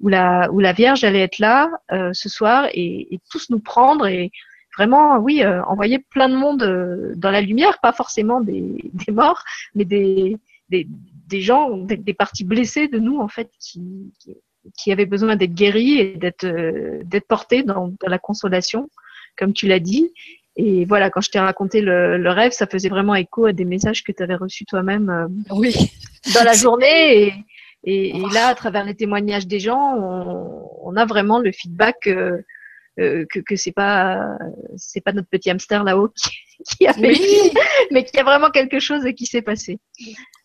où 0.00 0.08
la, 0.08 0.48
Vierge 0.74 1.04
allait 1.04 1.22
être 1.22 1.38
là 1.38 1.70
euh, 1.92 2.10
ce 2.12 2.28
soir 2.28 2.68
et, 2.72 3.14
et, 3.14 3.20
tous 3.30 3.50
nous 3.50 3.60
prendre 3.60 4.06
et 4.06 4.30
vraiment, 4.76 5.18
oui, 5.18 5.42
euh, 5.42 5.62
envoyer 5.64 5.98
plein 5.98 6.28
de 6.28 6.36
monde 6.36 7.14
dans 7.16 7.30
la 7.30 7.40
lumière, 7.40 7.80
pas 7.80 7.92
forcément 7.92 8.40
des, 8.40 8.90
morts, 9.12 9.42
mais 9.74 9.84
des, 9.84 10.38
des 11.28 11.40
gens, 11.40 11.76
des, 11.76 11.96
des, 11.96 12.14
parties 12.14 12.44
blessées 12.44 12.88
de 12.88 12.98
nous 12.98 13.18
en 13.18 13.28
fait 13.28 13.50
qui, 13.60 14.12
qui, 14.18 14.36
qui 14.76 14.92
avaient 14.92 15.06
besoin 15.06 15.36
d'être 15.36 15.54
guéris 15.54 15.98
et 15.98 16.16
d'être 16.16 16.44
euh, 16.44 17.20
portés 17.28 17.62
dans, 17.62 17.88
dans 17.88 18.08
la 18.08 18.18
consolation, 18.18 18.88
comme 19.36 19.52
tu 19.52 19.66
l'as 19.66 19.80
dit. 19.80 20.12
Et 20.56 20.84
voilà, 20.84 21.08
quand 21.10 21.20
je 21.20 21.30
t'ai 21.30 21.38
raconté 21.38 21.80
le, 21.80 22.18
le, 22.18 22.30
rêve, 22.30 22.50
ça 22.52 22.66
faisait 22.66 22.88
vraiment 22.88 23.14
écho 23.14 23.46
à 23.46 23.52
des 23.52 23.64
messages 23.64 24.02
que 24.02 24.10
tu 24.10 24.22
avais 24.22 24.34
reçus 24.34 24.64
toi-même 24.64 25.28
oui. 25.50 25.72
dans 26.34 26.44
la 26.44 26.54
journée. 26.54 27.32
Et, 27.84 28.08
et, 28.08 28.08
et, 28.08 28.22
là, 28.34 28.48
à 28.48 28.54
travers 28.56 28.84
les 28.84 28.96
témoignages 28.96 29.46
des 29.46 29.60
gens, 29.60 29.94
on, 29.96 30.68
on 30.82 30.96
a 30.96 31.06
vraiment 31.06 31.38
le 31.38 31.52
feedback 31.52 32.08
euh, 32.08 32.42
euh, 32.98 33.24
que, 33.30 33.40
que 33.40 33.56
c'est 33.56 33.72
pas 33.72 34.20
c'est 34.76 35.00
pas 35.00 35.12
notre 35.12 35.28
petit 35.28 35.50
hamster 35.50 35.84
là-haut 35.84 36.08
qui, 36.16 36.30
qui, 36.76 36.86
a 36.86 36.92
fait, 36.92 37.10
oui. 37.10 37.52
mais 37.90 38.04
qu'il 38.04 38.16
y 38.16 38.20
a 38.20 38.24
vraiment 38.24 38.50
quelque 38.50 38.80
chose 38.80 39.02
qui 39.16 39.26
s'est 39.26 39.42
passé. 39.42 39.78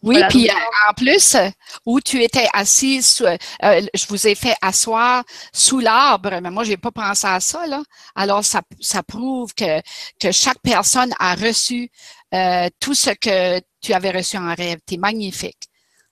Oui, 0.03 0.15
voilà, 0.15 0.27
puis 0.27 0.47
donc, 0.47 0.57
en 0.89 0.93
plus, 0.93 1.37
où 1.85 2.01
tu 2.01 2.21
étais 2.21 2.47
assise, 2.51 3.21
euh, 3.21 3.81
je 3.93 4.05
vous 4.07 4.27
ai 4.27 4.35
fait 4.35 4.53
asseoir 4.61 5.23
sous 5.53 5.79
l'arbre, 5.79 6.41
mais 6.41 6.51
moi, 6.51 6.65
j'ai 6.65 6.75
pas 6.75 6.91
pensé 6.91 7.25
à 7.25 7.39
ça, 7.39 7.65
là. 7.67 7.81
Alors, 8.13 8.43
ça, 8.43 8.61
ça 8.81 9.01
prouve 9.01 9.53
que, 9.53 9.79
que 10.19 10.31
chaque 10.33 10.59
personne 10.61 11.13
a 11.19 11.35
reçu 11.35 11.89
euh, 12.33 12.67
tout 12.81 12.93
ce 12.93 13.11
que 13.11 13.61
tu 13.81 13.93
avais 13.93 14.11
reçu 14.11 14.37
en 14.37 14.53
rêve. 14.53 14.79
T'es 14.85 14.97
magnifique. 14.97 15.69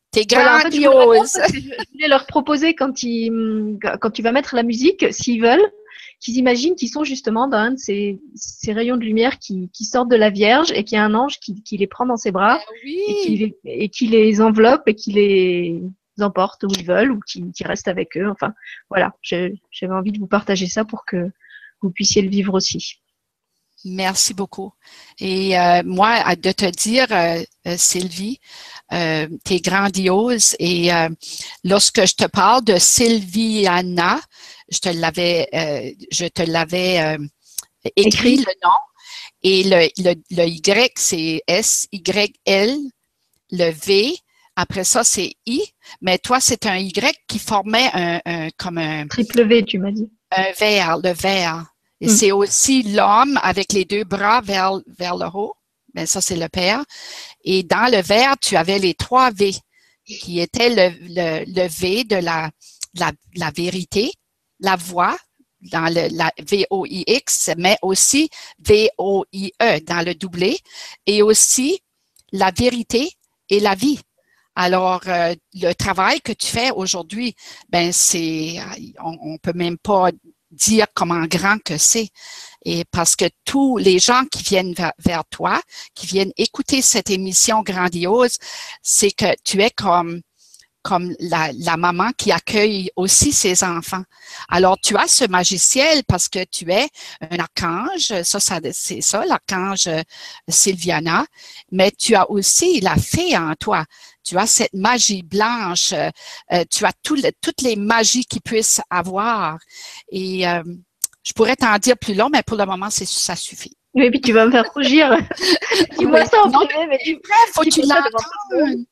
T'es 0.09 0.26
grandiose. 0.26 0.72
Voilà, 0.84 1.22
en 1.22 1.31
fait, 1.34 1.53
je, 1.53 1.59
voulais, 1.59 1.77
je 1.80 1.91
voulais 1.93 2.07
leur 2.07 2.26
proposer 2.27 2.73
quand, 2.76 3.03
ils, 3.03 3.77
quand 3.99 4.11
tu 4.11 4.22
vas 4.22 4.31
mettre 4.31 4.55
la 4.55 4.63
musique, 4.63 5.05
s'ils 5.13 5.41
veulent, 5.41 5.72
qu'ils 6.22 6.38
imaginent 6.38 6.76
qu'ils 6.76 6.89
sont 6.89 7.03
justement 7.03 7.48
dans 7.48 7.57
un 7.57 7.72
de 7.72 7.77
ces, 7.77 8.19
ces 8.35 8.72
rayons 8.72 8.95
de 8.95 9.03
lumière 9.03 9.39
qui, 9.39 9.69
qui, 9.73 9.85
sortent 9.85 10.10
de 10.10 10.15
la 10.15 10.30
Vierge 10.30 10.72
et 10.72 10.84
qu'il 10.84 10.98
y 10.98 10.99
a 10.99 11.03
un 11.03 11.15
ange 11.15 11.39
qui, 11.39 11.61
qui, 11.64 11.77
les 11.77 11.88
prend 11.88 12.06
dans 12.06 12.15
ses 12.15 12.31
bras 12.31 12.61
oui. 12.85 12.99
et, 13.07 13.15
qui 13.26 13.38
les, 13.38 13.57
et 13.65 13.89
qui 13.89 14.07
les 14.07 14.39
enveloppe 14.39 14.84
et 14.88 14.95
qui 14.95 15.11
les 15.11 15.81
emporte 16.19 16.64
où 16.64 16.68
ils 16.77 16.85
veulent 16.85 17.11
ou 17.11 17.19
qui, 17.19 17.52
qui 17.52 17.64
reste 17.64 17.88
avec 17.88 18.15
eux. 18.15 18.30
Enfin, 18.30 18.53
voilà, 18.89 19.14
j'avais 19.22 19.60
envie 19.89 20.11
de 20.11 20.19
vous 20.19 20.27
partager 20.27 20.68
ça 20.68 20.85
pour 20.85 21.06
que 21.06 21.31
vous 21.81 21.89
puissiez 21.89 22.22
le 22.22 22.30
vivre 22.30 22.53
aussi. 22.53 23.02
Merci 23.84 24.35
beaucoup. 24.35 24.73
Et 25.19 25.57
euh, 25.57 25.81
moi, 25.84 26.35
de 26.35 26.52
te 26.52 26.69
dire, 26.69 27.07
euh, 27.10 27.43
Sylvie, 27.77 28.39
euh, 28.93 29.27
tu 29.45 29.53
es 29.53 29.60
grandiose. 29.60 30.56
Et 30.60 30.93
euh, 30.93 31.10
lorsque 31.64 32.06
je 32.06 32.15
te 32.15 32.26
parle 32.26 32.64
de 32.64 32.77
Sylviana, 32.77 34.19
je 34.72 34.80
te 34.80 34.89
l'avais, 34.89 35.48
euh, 35.53 35.91
je 36.11 36.26
te 36.26 36.41
l'avais 36.41 37.18
écrit, 37.95 38.34
écrit, 38.34 38.38
le 38.38 38.53
nom. 38.64 38.77
Et 39.43 39.64
le, 39.64 39.89
le, 39.98 40.15
le 40.31 40.48
Y, 40.48 40.93
c'est 40.98 41.41
S-Y-L. 41.48 42.77
Le 43.53 43.69
V, 43.69 44.15
après 44.56 44.84
ça, 44.84 45.03
c'est 45.03 45.34
I. 45.45 45.61
Mais 46.02 46.18
toi, 46.18 46.39
c'est 46.39 46.65
un 46.65 46.77
Y 46.77 47.15
qui 47.27 47.39
formait 47.39 47.89
un, 47.93 48.22
un 48.26 48.49
comme 48.57 48.77
un... 48.77 49.07
Triple 49.07 49.43
V, 49.43 49.64
tu 49.65 49.77
m'as 49.77 49.91
dit. 49.91 50.10
Un 50.31 50.52
vert, 50.57 50.98
le 51.03 51.11
vert. 51.11 51.65
Et 51.99 52.07
mm. 52.07 52.10
c'est 52.10 52.31
aussi 52.31 52.84
l'homme 52.84 53.39
avec 53.43 53.73
les 53.73 53.85
deux 53.85 54.03
bras 54.03 54.41
vers, 54.41 54.80
vers 54.98 55.18
le 55.18 55.27
haut. 55.34 55.53
Mais 55.93 56.06
ça, 56.06 56.22
c'est 56.22 56.38
le 56.38 56.48
Père. 56.48 56.84
Et 57.43 57.64
dans 57.64 57.91
le 57.91 58.02
vert, 58.02 58.35
tu 58.41 58.56
avais 58.56 58.80
les 58.80 58.93
trois 58.93 59.31
V, 59.31 59.53
qui 60.06 60.39
étaient 60.39 60.69
le, 60.69 60.95
le, 61.02 61.45
le 61.45 61.68
V 61.68 62.03
de 62.06 62.15
la, 62.15 62.49
la, 62.95 63.11
la, 63.35 63.52
vérité, 63.52 64.11
la 64.61 64.75
voix, 64.75 65.17
dans 65.71 65.93
le, 65.93 66.07
la 66.15 66.31
V-O-I-X, 66.39 67.51
mais 67.57 67.77
aussi 67.81 68.29
V-O-I-E 68.59 69.79
dans 69.81 70.05
le 70.05 70.15
doublé, 70.15 70.57
et 71.05 71.21
aussi 71.21 71.81
la 72.31 72.51
vérité 72.51 73.11
et 73.49 73.59
la 73.59 73.75
vie. 73.75 73.99
Alors, 74.55 75.01
euh, 75.07 75.33
le 75.53 75.73
travail 75.73 76.21
que 76.21 76.33
tu 76.33 76.47
fais 76.47 76.71
aujourd'hui, 76.71 77.35
ben 77.69 77.91
c'est, 77.91 78.59
on, 79.03 79.17
on 79.21 79.38
peut 79.38 79.53
même 79.53 79.77
pas 79.77 80.09
dire 80.51 80.88
comment 80.93 81.25
grand 81.25 81.57
que 81.63 81.77
c'est. 81.77 82.09
Et 82.65 82.83
parce 82.91 83.15
que 83.15 83.25
tous 83.45 83.77
les 83.77 83.99
gens 83.99 84.25
qui 84.25 84.43
viennent 84.43 84.75
vers, 84.99 85.23
toi, 85.29 85.61
qui 85.95 86.05
viennent 86.05 86.33
écouter 86.38 86.81
cette 86.81 87.09
émission 87.09 87.61
grandiose, 87.61 88.38
c'est 88.81 89.11
que 89.11 89.33
tu 89.43 89.61
es 89.61 89.71
comme 89.71 90.21
comme 90.83 91.13
la, 91.19 91.51
la, 91.59 91.77
maman 91.77 92.11
qui 92.17 92.31
accueille 92.31 92.89
aussi 92.95 93.31
ses 93.31 93.63
enfants. 93.63 94.03
Alors, 94.49 94.77
tu 94.79 94.97
as 94.97 95.07
ce 95.07 95.25
magiciel 95.27 96.03
parce 96.07 96.27
que 96.29 96.43
tu 96.43 96.71
es 96.71 96.87
un 97.29 97.37
archange, 97.39 98.23
ça, 98.23 98.39
ça 98.39 98.59
c'est 98.73 99.01
ça, 99.01 99.23
l'archange 99.25 99.89
Sylviana, 100.47 101.25
mais 101.71 101.91
tu 101.91 102.15
as 102.15 102.29
aussi 102.29 102.79
la 102.81 102.95
fée 102.95 103.37
en 103.37 103.53
toi. 103.55 103.85
Tu 104.23 104.37
as 104.37 104.47
cette 104.47 104.73
magie 104.73 105.23
blanche, 105.23 105.93
euh, 105.93 106.63
tu 106.69 106.85
as 106.85 106.93
tout 107.03 107.15
le, 107.15 107.31
toutes 107.41 107.61
les 107.61 107.75
magies 107.75 108.25
qu'ils 108.25 108.41
puissent 108.41 108.81
avoir. 108.89 109.57
Et 110.11 110.47
euh, 110.47 110.63
je 111.23 111.33
pourrais 111.33 111.55
t'en 111.55 111.77
dire 111.77 111.97
plus 111.97 112.13
long, 112.13 112.29
mais 112.31 112.43
pour 112.43 112.57
le 112.57 112.65
moment, 112.65 112.89
ça 112.89 113.35
suffit. 113.35 113.75
Oui, 113.93 114.09
puis 114.09 114.21
tu 114.21 114.31
vas 114.31 114.45
me 114.45 114.51
faire 114.51 114.71
rougir. 114.73 115.17
Dis-moi 115.97 116.25
ça 116.25 116.43
en 116.43 116.49
privé, 116.51 116.87
mais 116.87 116.99
tu 117.03 117.19
faut 117.53 117.61
que 117.61 117.69
tu 117.69 117.81
l'entendes 117.81 118.85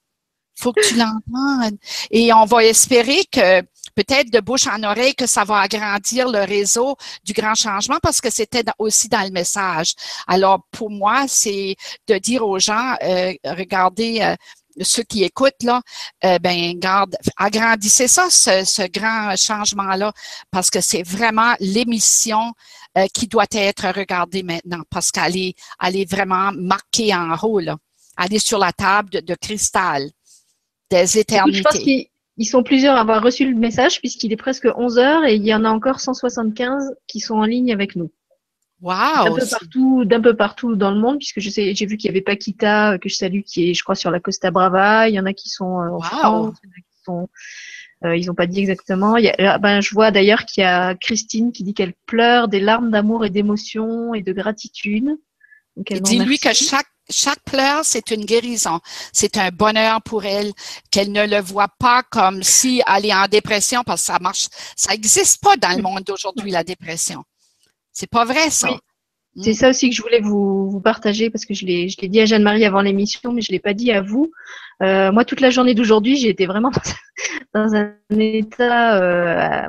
faut 0.60 0.74
que 0.74 0.88
tu 0.88 0.96
l'entendes. 0.96 1.78
Et 2.12 2.34
on 2.34 2.46
va 2.46 2.64
espérer 2.64 3.24
que 3.32 3.62
peut-être 3.96 4.32
de 4.32 4.40
bouche 4.40 4.68
en 4.68 4.82
oreille 4.84 5.16
que 5.16 5.28
ça 5.28 5.44
va 5.44 5.60
agrandir 5.60 6.30
le 6.30 6.44
réseau 6.46 6.96
du 7.24 7.34
grand 7.34 7.56
changement 7.56 7.98
parce 8.02 8.22
que 8.22 8.30
c'était 8.30 8.64
aussi 8.78 9.10
dans 9.10 9.24
le 9.24 9.32
message. 9.32 9.94
Alors 10.28 10.62
pour 10.72 10.90
moi, 10.90 11.26
c'est 11.28 11.76
de 12.08 12.18
dire 12.18 12.46
aux 12.46 12.60
gens, 12.60 12.96
euh, 13.04 13.34
regardez. 13.46 14.20
Euh, 14.22 14.36
ceux 14.82 15.04
qui 15.04 15.24
écoutent 15.26 15.64
là, 15.64 15.82
euh, 16.24 16.40
ben 16.40 16.78
garde, 16.80 17.18
agrandissez 17.36 18.08
ça, 18.08 18.30
ce, 18.30 18.64
ce 18.64 18.88
grand 18.88 19.36
changement-là, 19.36 20.14
parce 20.52 20.70
que 20.70 20.80
c'est 20.80 21.04
vraiment 21.04 21.54
l'émission 21.60 22.54
euh, 22.98 23.06
qui 23.14 23.28
doit 23.28 23.46
être 23.52 23.90
regardée 23.90 24.44
maintenant, 24.44 24.84
parce 24.90 25.12
qu'elle 25.12 25.36
est, 25.36 25.56
elle 25.84 25.98
est 25.98 26.10
vraiment 26.10 26.52
marquée 26.54 27.14
en 27.14 27.36
haut 27.42 27.60
là. 27.60 27.76
Elle 28.18 28.36
est 28.36 28.46
sur 28.46 28.60
la 28.60 28.72
table 28.72 29.10
de, 29.10 29.20
de 29.20 29.36
cristal 29.36 30.10
des 30.90 31.18
éternités. 31.18 31.58
Je 31.58 31.64
pense 31.64 31.80
qu'ils 31.80 32.48
sont 32.48 32.64
plusieurs 32.64 32.96
à 32.96 33.02
avoir 33.02 33.22
reçu 33.22 33.50
le 33.50 33.56
message 33.56 34.00
puisqu'il 34.00 34.32
est 34.32 34.38
presque 34.38 34.68
11 34.76 34.98
heures 34.98 35.26
et 35.26 35.36
il 35.36 35.46
y 35.46 35.54
en 35.54 35.66
a 35.66 35.70
encore 35.70 36.00
175 36.00 36.96
qui 37.08 37.20
sont 37.20 37.36
en 37.36 37.46
ligne 37.46 37.72
avec 37.72 37.96
nous. 37.96 38.12
Wow, 38.82 39.26
d'un 39.26 39.36
peu 39.36 39.48
partout, 39.50 40.06
d'un 40.06 40.22
peu 40.22 40.36
partout 40.36 40.76
dans 40.76 40.92
le 40.92 41.00
monde, 41.00 41.18
puisque 41.18 41.42
je 41.42 41.50
sais, 41.50 41.76
j'ai 41.76 41.86
vu 41.86 41.98
qu'il 41.98 42.08
y 42.08 42.12
avait 42.12 42.22
Paquita 42.22 42.98
que 42.98 43.10
je 43.10 43.16
salue, 43.16 43.42
qui 43.42 43.70
est, 43.70 43.74
je 43.74 43.84
crois, 43.84 43.96
sur 43.96 44.10
la 44.10 44.22
Costa 44.22 44.52
Brava. 44.52 45.10
Il 45.10 45.16
y 45.16 45.20
en 45.20 45.26
a 45.26 45.34
qui 45.34 45.50
sont 45.50 45.82
euh, 45.82 45.90
en 45.90 45.96
wow. 45.96 46.02
France, 46.02 46.58
il 46.64 46.68
y 46.68 46.70
en 46.70 46.72
a 46.72 46.82
qui 46.82 47.04
sont, 47.04 47.30
euh, 48.06 48.16
ils 48.16 48.28
n'ont 48.28 48.36
pas 48.36 48.48
dit 48.48 48.62
exactement. 48.62 49.18
Il 49.18 49.26
y 49.26 49.30
a, 49.30 49.58
ben, 49.58 49.82
je 49.82 49.94
vois 49.94 50.12
d'ailleurs 50.12 50.46
qu'il 50.46 50.62
y 50.62 50.66
a 50.66 50.96
Christine 50.96 51.52
qui 51.52 51.66
dit 51.66 51.74
qu'elle 51.74 51.94
pleure 52.06 52.48
des 52.48 52.62
larmes 52.62 52.90
d'amour 52.90 53.26
et 53.26 53.30
d'émotion 53.30 54.14
et 54.14 54.22
de 54.22 54.32
gratitude. 54.32 55.10
Dis-lui 55.76 56.40
que 56.40 56.54
chaque 56.54 56.88
chaque 57.10 57.42
pleur, 57.44 57.84
c'est 57.84 58.12
une 58.12 58.26
guérison. 58.26 58.80
C'est 59.12 59.38
un 59.38 59.50
bonheur 59.50 60.02
pour 60.02 60.26
elle 60.26 60.52
qu'elle 60.92 61.12
ne 61.12 61.26
le 61.26 61.42
voit 61.42 61.70
pas 61.80 62.04
comme 62.04 62.44
si 62.44 62.82
elle 62.88 63.06
est 63.06 63.14
en 63.14 63.28
dépression 63.28 63.84
parce 63.84 64.02
que 64.02 64.08
ça 64.08 64.20
marche. 64.20 64.48
Ça 64.76 64.92
n'existe 64.92 65.42
pas 65.42 65.58
dans 65.58 65.76
le 65.76 65.82
monde 65.82 66.04
d'aujourd'hui, 66.04 66.52
la 66.52 66.64
dépression. 66.64 67.24
C'est 67.92 68.10
pas 68.10 68.26
vrai, 68.26 68.50
ça. 68.50 68.70
C'est 69.42 69.54
ça 69.54 69.70
aussi 69.70 69.90
que 69.90 69.96
je 69.96 70.02
voulais 70.02 70.20
vous, 70.20 70.70
vous 70.70 70.82
partager 70.82 71.30
parce 71.30 71.46
que 71.46 71.54
je 71.54 71.66
l'ai, 71.66 71.90
je 71.90 71.98
l'ai 72.02 72.08
dit 72.08 72.20
à 72.20 72.26
Jeanne-Marie 72.26 72.66
avant 72.66 72.82
l'émission, 72.82 73.32
mais 73.32 73.42
je 73.42 73.52
l'ai 73.52 73.60
pas 73.60 73.74
dit 73.74 73.92
à 73.92 74.02
vous. 74.02 74.32
Euh, 74.82 75.12
moi, 75.12 75.26
toute 75.26 75.42
la 75.42 75.50
journée 75.50 75.74
d'aujourd'hui, 75.74 76.16
j'ai 76.16 76.30
été 76.30 76.46
vraiment 76.46 76.72
dans 77.54 77.76
un 77.76 77.94
état 78.10 79.02
euh, 79.02 79.68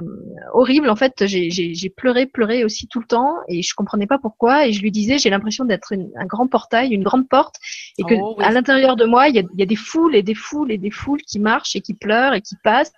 horrible. 0.52 0.88
En 0.88 0.96
fait, 0.96 1.26
j'ai, 1.26 1.50
j'ai, 1.50 1.74
j'ai 1.74 1.90
pleuré, 1.90 2.26
pleuré 2.26 2.64
aussi 2.64 2.86
tout 2.86 3.00
le 3.00 3.06
temps 3.06 3.34
et 3.48 3.62
je 3.62 3.74
comprenais 3.74 4.06
pas 4.06 4.18
pourquoi. 4.18 4.66
Et 4.66 4.72
je 4.72 4.82
lui 4.82 4.90
disais, 4.90 5.18
j'ai 5.18 5.30
l'impression 5.30 5.64
d'être 5.64 5.92
un 5.92 6.26
grand 6.26 6.46
portail, 6.46 6.92
une 6.92 7.02
grande 7.02 7.28
porte, 7.28 7.56
et 7.98 8.04
que 8.04 8.14
oh, 8.14 8.36
oui. 8.38 8.44
à 8.44 8.52
l'intérieur 8.52 8.96
de 8.96 9.04
moi, 9.04 9.28
il 9.28 9.34
y 9.34 9.40
a, 9.40 9.42
il 9.52 9.60
y 9.60 9.62
a 9.62 9.66
des 9.66 9.76
foules 9.76 10.14
et 10.14 10.22
des 10.22 10.34
foules 10.34 10.70
et 10.70 10.78
des 10.78 10.90
foules 10.90 11.22
qui 11.22 11.38
marchent 11.38 11.74
et 11.76 11.80
qui 11.80 11.94
pleurent 11.94 12.34
et 12.34 12.40
qui 12.40 12.56
passent. 12.62 12.92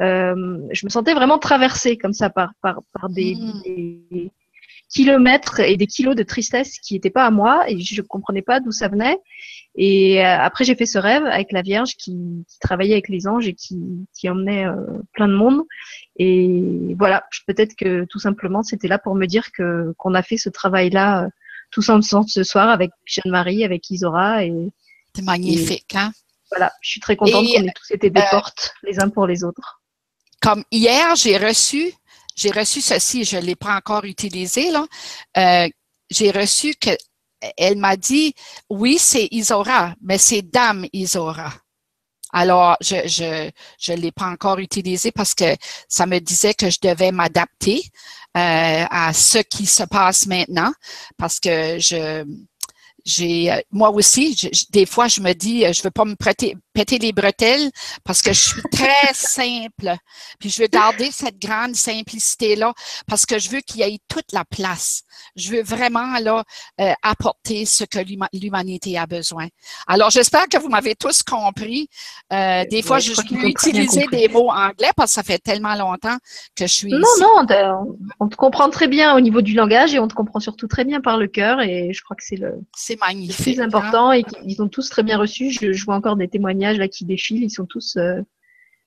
Euh, 0.00 0.58
je 0.70 0.86
me 0.86 0.90
sentais 0.90 1.14
vraiment 1.14 1.38
traversée 1.38 1.96
comme 1.96 2.12
ça 2.12 2.30
par 2.30 2.52
par, 2.62 2.82
par 2.92 3.08
des, 3.08 3.34
mmh. 3.34 3.62
des 3.64 4.32
kilomètres 4.88 5.60
et 5.60 5.76
des 5.76 5.86
kilos 5.86 6.16
de 6.16 6.22
tristesse 6.22 6.78
qui 6.78 6.94
n'étaient 6.94 7.10
pas 7.10 7.26
à 7.26 7.30
moi 7.30 7.68
et 7.68 7.78
je 7.78 8.00
comprenais 8.02 8.42
pas 8.42 8.60
d'où 8.60 8.70
ça 8.70 8.88
venait. 8.88 9.18
Et 9.74 10.24
euh, 10.24 10.38
après, 10.40 10.64
j'ai 10.64 10.74
fait 10.74 10.86
ce 10.86 10.98
rêve 10.98 11.24
avec 11.24 11.52
la 11.52 11.62
Vierge 11.62 11.94
qui, 11.96 12.44
qui 12.48 12.58
travaillait 12.58 12.94
avec 12.94 13.08
les 13.08 13.28
anges 13.28 13.46
et 13.46 13.54
qui, 13.54 13.78
qui 14.12 14.28
emmenait 14.28 14.66
euh, 14.66 14.74
plein 15.12 15.28
de 15.28 15.34
monde. 15.34 15.62
Et 16.16 16.96
voilà, 16.98 17.24
peut-être 17.46 17.76
que 17.76 18.04
tout 18.06 18.18
simplement, 18.18 18.62
c'était 18.62 18.88
là 18.88 18.98
pour 18.98 19.14
me 19.14 19.26
dire 19.26 19.52
que 19.52 19.94
qu'on 19.98 20.14
a 20.14 20.22
fait 20.22 20.38
ce 20.38 20.48
travail-là 20.48 21.24
euh, 21.24 21.28
tous 21.70 21.90
ensemble 21.90 22.28
ce 22.28 22.42
soir 22.42 22.70
avec 22.70 22.90
Jeanne-Marie, 23.04 23.64
avec 23.64 23.88
Isora. 23.90 24.44
Et, 24.44 24.52
C'est 25.14 25.22
magnifique, 25.22 25.94
hein? 25.94 26.12
Voilà, 26.50 26.72
je 26.80 26.90
suis 26.90 27.00
très 27.00 27.14
contente 27.14 27.46
qu'on 27.46 27.62
ait 27.62 27.72
tous 27.74 27.90
été 27.90 28.08
des 28.08 28.22
portes 28.30 28.72
les 28.82 28.98
uns 29.00 29.10
pour 29.10 29.26
les 29.26 29.44
autres. 29.44 29.82
Comme 30.40 30.64
hier, 30.70 31.14
j'ai 31.14 31.36
reçu, 31.36 31.92
j'ai 32.38 32.50
reçu 32.52 32.80
ceci, 32.80 33.24
je 33.24 33.36
ne 33.36 33.42
l'ai 33.42 33.56
pas 33.56 33.76
encore 33.76 34.04
utilisé, 34.04 34.70
là. 34.70 34.86
Euh, 35.36 35.68
j'ai 36.08 36.30
reçu 36.30 36.74
que 36.74 36.90
elle 37.56 37.76
m'a 37.78 37.96
dit, 37.96 38.34
oui, 38.70 38.96
c'est 38.98 39.28
Isora, 39.30 39.94
mais 40.00 40.18
c'est 40.18 40.42
Dame 40.42 40.86
Isora. 40.92 41.52
Alors, 42.32 42.76
je 42.80 42.96
je 43.06 43.50
je 43.80 43.92
l'ai 43.92 44.12
pas 44.12 44.26
encore 44.26 44.58
utilisé 44.58 45.12
parce 45.12 45.34
que 45.34 45.56
ça 45.88 46.06
me 46.06 46.18
disait 46.20 46.54
que 46.54 46.70
je 46.70 46.78
devais 46.80 47.10
m'adapter 47.10 47.82
euh, 48.36 48.84
à 48.90 49.12
ce 49.14 49.38
qui 49.38 49.66
se 49.66 49.84
passe 49.84 50.26
maintenant 50.26 50.72
parce 51.16 51.40
que 51.40 51.78
je 51.78 52.24
j'ai 53.04 53.50
euh, 53.50 53.60
moi 53.70 53.90
aussi, 53.90 54.36
des 54.70 54.86
fois, 54.86 55.08
je 55.08 55.20
me 55.20 55.32
dis, 55.32 55.64
euh, 55.64 55.72
je 55.72 55.82
veux 55.82 55.90
pas 55.90 56.04
me 56.04 56.14
prêter, 56.14 56.56
péter 56.78 56.98
les 56.98 57.12
bretelles 57.12 57.70
parce 58.04 58.22
que 58.22 58.32
je 58.32 58.40
suis 58.40 58.62
très 58.70 59.12
simple. 59.12 59.96
Puis 60.38 60.50
je 60.50 60.62
veux 60.62 60.68
garder 60.68 61.10
cette 61.10 61.40
grande 61.40 61.74
simplicité-là 61.74 62.72
parce 63.06 63.26
que 63.26 63.38
je 63.38 63.50
veux 63.50 63.60
qu'il 63.60 63.80
y 63.80 63.82
ait 63.82 63.98
toute 64.08 64.32
la 64.32 64.44
place. 64.44 65.02
Je 65.34 65.50
veux 65.50 65.62
vraiment 65.62 66.18
là 66.20 66.44
euh, 66.80 66.92
apporter 67.02 67.64
ce 67.66 67.84
que 67.84 67.98
l'humanité 68.32 68.96
a 68.96 69.06
besoin. 69.06 69.48
Alors, 69.86 70.10
j'espère 70.10 70.48
que 70.48 70.58
vous 70.58 70.68
m'avez 70.68 70.94
tous 70.94 71.22
compris. 71.22 71.88
des 72.30 72.82
fois, 72.82 73.00
je, 73.00 73.12
je 73.12 73.22
peux 73.22 73.48
utiliser 73.48 74.06
des 74.12 74.28
mots 74.28 74.50
anglais 74.50 74.90
parce 74.96 75.10
que 75.10 75.14
ça 75.14 75.22
fait 75.22 75.38
tellement 75.38 75.74
longtemps 75.74 76.16
que 76.54 76.66
je 76.66 76.72
suis 76.72 76.92
Non, 76.92 77.00
non, 77.20 77.96
on 78.20 78.28
te 78.28 78.36
comprend 78.36 78.70
très 78.70 78.88
bien 78.88 79.16
au 79.16 79.20
niveau 79.20 79.42
du 79.42 79.54
langage 79.54 79.94
et 79.94 79.98
on 79.98 80.08
te 80.08 80.14
comprend 80.14 80.40
surtout 80.40 80.68
très 80.68 80.84
bien 80.84 81.00
par 81.00 81.16
le 81.16 81.26
cœur 81.26 81.60
et 81.60 81.92
je 81.92 82.02
crois 82.02 82.16
que 82.16 82.24
c'est 82.24 82.36
le 82.36 82.60
c'est 82.76 83.00
magnifique. 83.00 83.56
C'est 83.56 83.62
important 83.62 84.12
et 84.12 84.24
ils 84.44 84.62
ont 84.62 84.68
tous 84.68 84.88
très 84.88 85.02
bien 85.02 85.18
reçu. 85.18 85.50
Je, 85.50 85.84
vois 85.84 85.94
encore 85.94 86.16
des 86.16 86.28
témoignages 86.28 86.67
là 86.76 86.88
qui 86.88 87.04
défilent. 87.04 87.42
Ils 87.42 87.50
sont 87.50 87.64
tous 87.64 87.96
euh, 87.96 88.20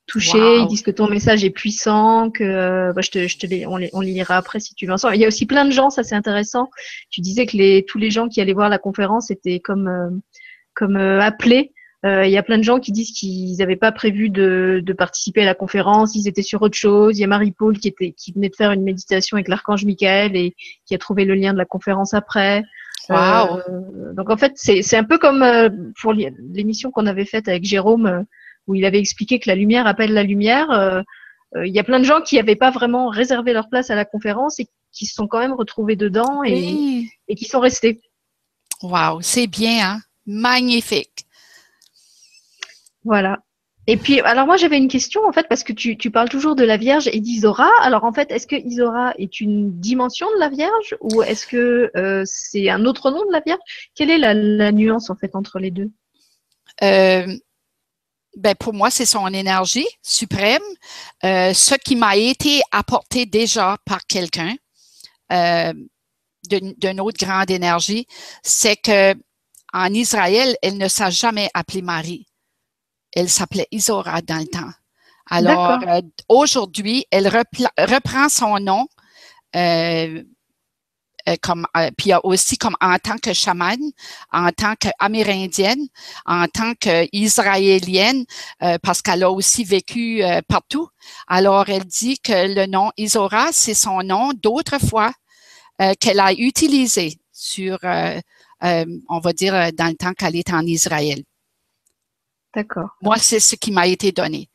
touchés. 0.06 0.60
Ils 0.60 0.68
disent 0.68 0.84
que 0.84 0.92
ton 0.92 1.08
message 1.08 1.44
est 1.44 1.50
puissant, 1.50 2.30
que 2.30 2.44
euh, 2.44 2.94
bah, 2.94 3.02
je 3.02 3.10
te, 3.10 3.28
je 3.28 3.38
te 3.38 3.48
les, 3.48 3.66
on, 3.66 3.78
les, 3.78 3.90
on 3.94 4.02
les 4.02 4.12
lira 4.12 4.38
après 4.38 4.60
si 4.60 4.76
tu 4.76 4.86
veux. 4.86 4.96
Il 5.14 5.20
y 5.20 5.26
a 5.26 5.28
aussi 5.28 5.46
plein 5.46 5.66
de 5.66 5.72
gens, 5.72 5.90
ça 5.90 6.04
c'est 6.04 6.16
intéressant. 6.16 6.70
Tu 7.10 7.22
disais 7.22 7.46
que 7.46 7.58
les, 7.58 7.86
tous 7.86 7.98
les 7.98 8.12
gens 8.12 8.28
qui 8.28 8.42
allaient 8.42 8.54
voir 8.54 8.70
la 8.70 8.78
conférence 8.78 9.32
étaient 9.32 9.60
comme, 9.60 9.88
euh, 9.88 10.10
comme 10.76 10.98
appelés. 10.98 11.74
Il 12.04 12.32
y 12.32 12.38
a 12.38 12.42
plein 12.42 12.58
de 12.58 12.64
gens 12.64 12.80
qui 12.80 12.92
disent 12.92 13.12
qu'ils 13.12 13.58
n'avaient 13.58 13.76
pas 13.76 13.92
prévu 13.92 14.32
de, 14.32 14.82
de, 14.84 14.92
participer 14.94 15.44
à 15.44 15.46
la 15.46 15.54
conférence, 15.54 16.16
ils 16.16 16.28
étaient 16.28 16.42
sur 16.42 16.64
autre 16.64 16.76
chose. 16.76 17.16
Il 17.20 17.22
y 17.22 17.24
a 17.24 17.28
Marie-Paul 17.28 17.78
qui, 17.78 17.90
était, 17.90 18.12
qui 18.14 18.32
venait 18.32 18.50
de 18.50 18.56
faire 18.56 18.72
une 18.72 18.82
méditation 18.82 19.38
avec 19.38 19.48
l'archange 19.48 19.86
Michael 19.86 20.36
et 20.36 20.56
qui 20.88 20.96
a 20.96 20.98
trouvé 20.98 21.26
le 21.26 21.36
lien 21.36 21.54
de 21.54 21.60
la 21.60 21.66
conférence 21.66 22.16
après. 22.16 22.64
Wow. 23.10 23.60
Euh, 23.60 24.14
donc 24.14 24.30
en 24.30 24.38
fait, 24.38 24.54
c'est 24.56 24.96
un 24.96 25.04
peu 25.04 25.18
comme 25.18 25.44
euh, 25.44 25.70
pour 26.02 26.14
l'émission 26.14 26.92
qu'on 26.92 27.08
avait 27.08 27.26
faite 27.26 27.48
avec 27.48 27.64
Jérôme, 27.64 28.06
euh, 28.06 28.22
où 28.68 28.76
il 28.76 28.86
avait 28.86 29.00
expliqué 29.00 29.40
que 29.40 29.50
la 29.50 29.56
lumière 29.56 29.88
appelle 29.88 30.14
la 30.14 30.24
lumière. 30.24 31.04
Il 31.56 31.74
y 31.74 31.80
a 31.80 31.84
plein 31.84 32.00
de 32.00 32.06
gens 32.06 32.22
qui 32.22 32.36
n'avaient 32.36 32.56
pas 32.56 32.72
vraiment 32.72 33.10
réservé 33.10 33.52
leur 33.52 33.68
place 33.70 33.90
à 33.90 33.96
la 33.96 34.06
conférence 34.06 34.60
et 34.60 34.68
qui 34.94 35.06
se 35.06 35.14
sont 35.16 35.28
quand 35.28 35.40
même 35.40 35.54
retrouvés 35.54 35.96
dedans 35.96 36.44
et, 36.46 37.06
et 37.28 37.36
qui 37.36 37.46
sont 37.46 37.60
restés. 37.60 38.02
Wow, 38.82 39.20
c'est 39.22 39.48
bien, 39.48 39.86
hein? 39.86 40.00
Magnifique. 40.26 41.26
Voilà. 43.04 43.40
Et 43.88 43.98
puis, 43.98 44.20
alors 44.22 44.46
moi 44.46 44.58
j'avais 44.58 44.78
une 44.78 44.88
question 44.88 45.22
en 45.26 45.32
fait 45.32 45.48
parce 45.48 45.64
que 45.64 45.74
tu, 45.74 45.98
tu 45.98 46.12
parles 46.12 46.30
toujours 46.30 46.56
de 46.56 46.64
la 46.64 46.78
Vierge 46.78 47.10
et 47.12 47.20
d'Isora. 47.20 47.70
Alors 47.82 48.04
en 48.04 48.14
fait, 48.14 48.32
est-ce 48.32 48.46
que 48.46 48.56
Isora 48.56 49.14
est 49.18 49.42
une 49.42 49.80
dimension 49.80 50.28
de 50.36 50.40
la 50.40 50.50
Vierge 50.50 50.96
ou 51.02 51.24
est-ce 51.24 51.48
que 51.48 51.90
euh, 51.96 52.24
c'est 52.26 52.70
un 52.70 52.86
autre 52.86 53.10
nom 53.10 53.26
de 53.26 53.32
la 53.32 53.40
Vierge? 53.40 53.60
Quelle 53.96 54.12
est 54.12 54.20
la, 54.20 54.72
nuance 54.72 55.10
en 55.10 55.16
fait 55.16 55.36
entre 55.36 55.58
les 55.58 55.72
deux? 55.72 55.90
Euh, 56.84 57.26
ben 58.38 58.56
pour 58.56 58.74
moi, 58.74 58.92
c'est 58.92 59.06
son 59.06 59.28
énergie 59.28 59.88
suprême, 60.04 60.62
euh, 61.24 61.54
ce 61.54 61.76
qui 61.76 61.96
m'a 61.96 62.16
été 62.16 62.62
apporté 62.72 63.26
déjà 63.26 63.78
par 63.86 64.06
quelqu'un 64.06 64.56
d'une 66.50 67.00
autre 67.00 67.26
grande 67.26 67.50
énergie, 67.50 68.06
c'est 68.44 68.76
que 68.76 69.16
en 69.74 69.94
Israël, 69.94 70.58
elle 70.62 70.78
ne 70.78 70.90
s'est 70.90 71.12
jamais 71.12 71.50
appelée 71.54 71.82
Marie 71.82 72.28
elle 73.14 73.30
s'appelait 73.30 73.68
Isora 73.72 74.22
dans 74.22 74.38
le 74.40 74.48
temps. 74.48 74.72
Alors, 75.30 75.80
euh, 75.88 76.02
aujourd'hui, 76.28 77.06
elle 77.10 77.28
reprend 77.28 78.28
son 78.28 78.60
nom 78.60 78.86
euh, 79.56 80.24
euh, 81.30 81.36
comme, 81.42 81.66
puis 81.98 82.12
aussi 82.24 82.58
comme 82.58 82.76
en 82.82 82.98
tant 82.98 83.18
que 83.18 83.32
chamane, 83.32 83.92
en 84.34 84.50
tant 84.52 84.74
qu'amérindienne, 84.76 85.88
en 86.26 86.48
tant 86.48 86.74
qu'israélienne, 86.74 88.26
parce 88.82 89.02
qu'elle 89.02 89.24
a 89.24 89.32
aussi 89.32 89.64
vécu 89.64 90.22
partout. 90.50 90.90
Alors, 91.28 91.70
elle 91.70 91.86
dit 91.86 92.20
que 92.20 92.54
le 92.54 92.66
nom 92.66 92.92
Isora, 92.98 93.50
c'est 93.52 93.76
son 93.76 94.02
nom 94.02 94.32
d'autrefois 94.34 95.14
qu'elle 96.00 96.20
a 96.20 96.34
utilisé 96.34 97.20
sur, 97.32 97.78
on 97.84 99.20
va 99.20 99.34
dire, 99.34 99.72
dans 99.74 99.88
le 99.88 99.96
temps 99.96 100.14
qu'elle 100.14 100.36
est 100.36 100.52
en 100.52 100.66
Israël. 100.66 101.24
D'accord. 102.54 102.90
Moi, 103.02 103.18
c'est 103.18 103.40
ce 103.40 103.56
qui 103.56 103.72
m'a 103.72 103.88
été 103.88 104.12
donné. 104.12 104.50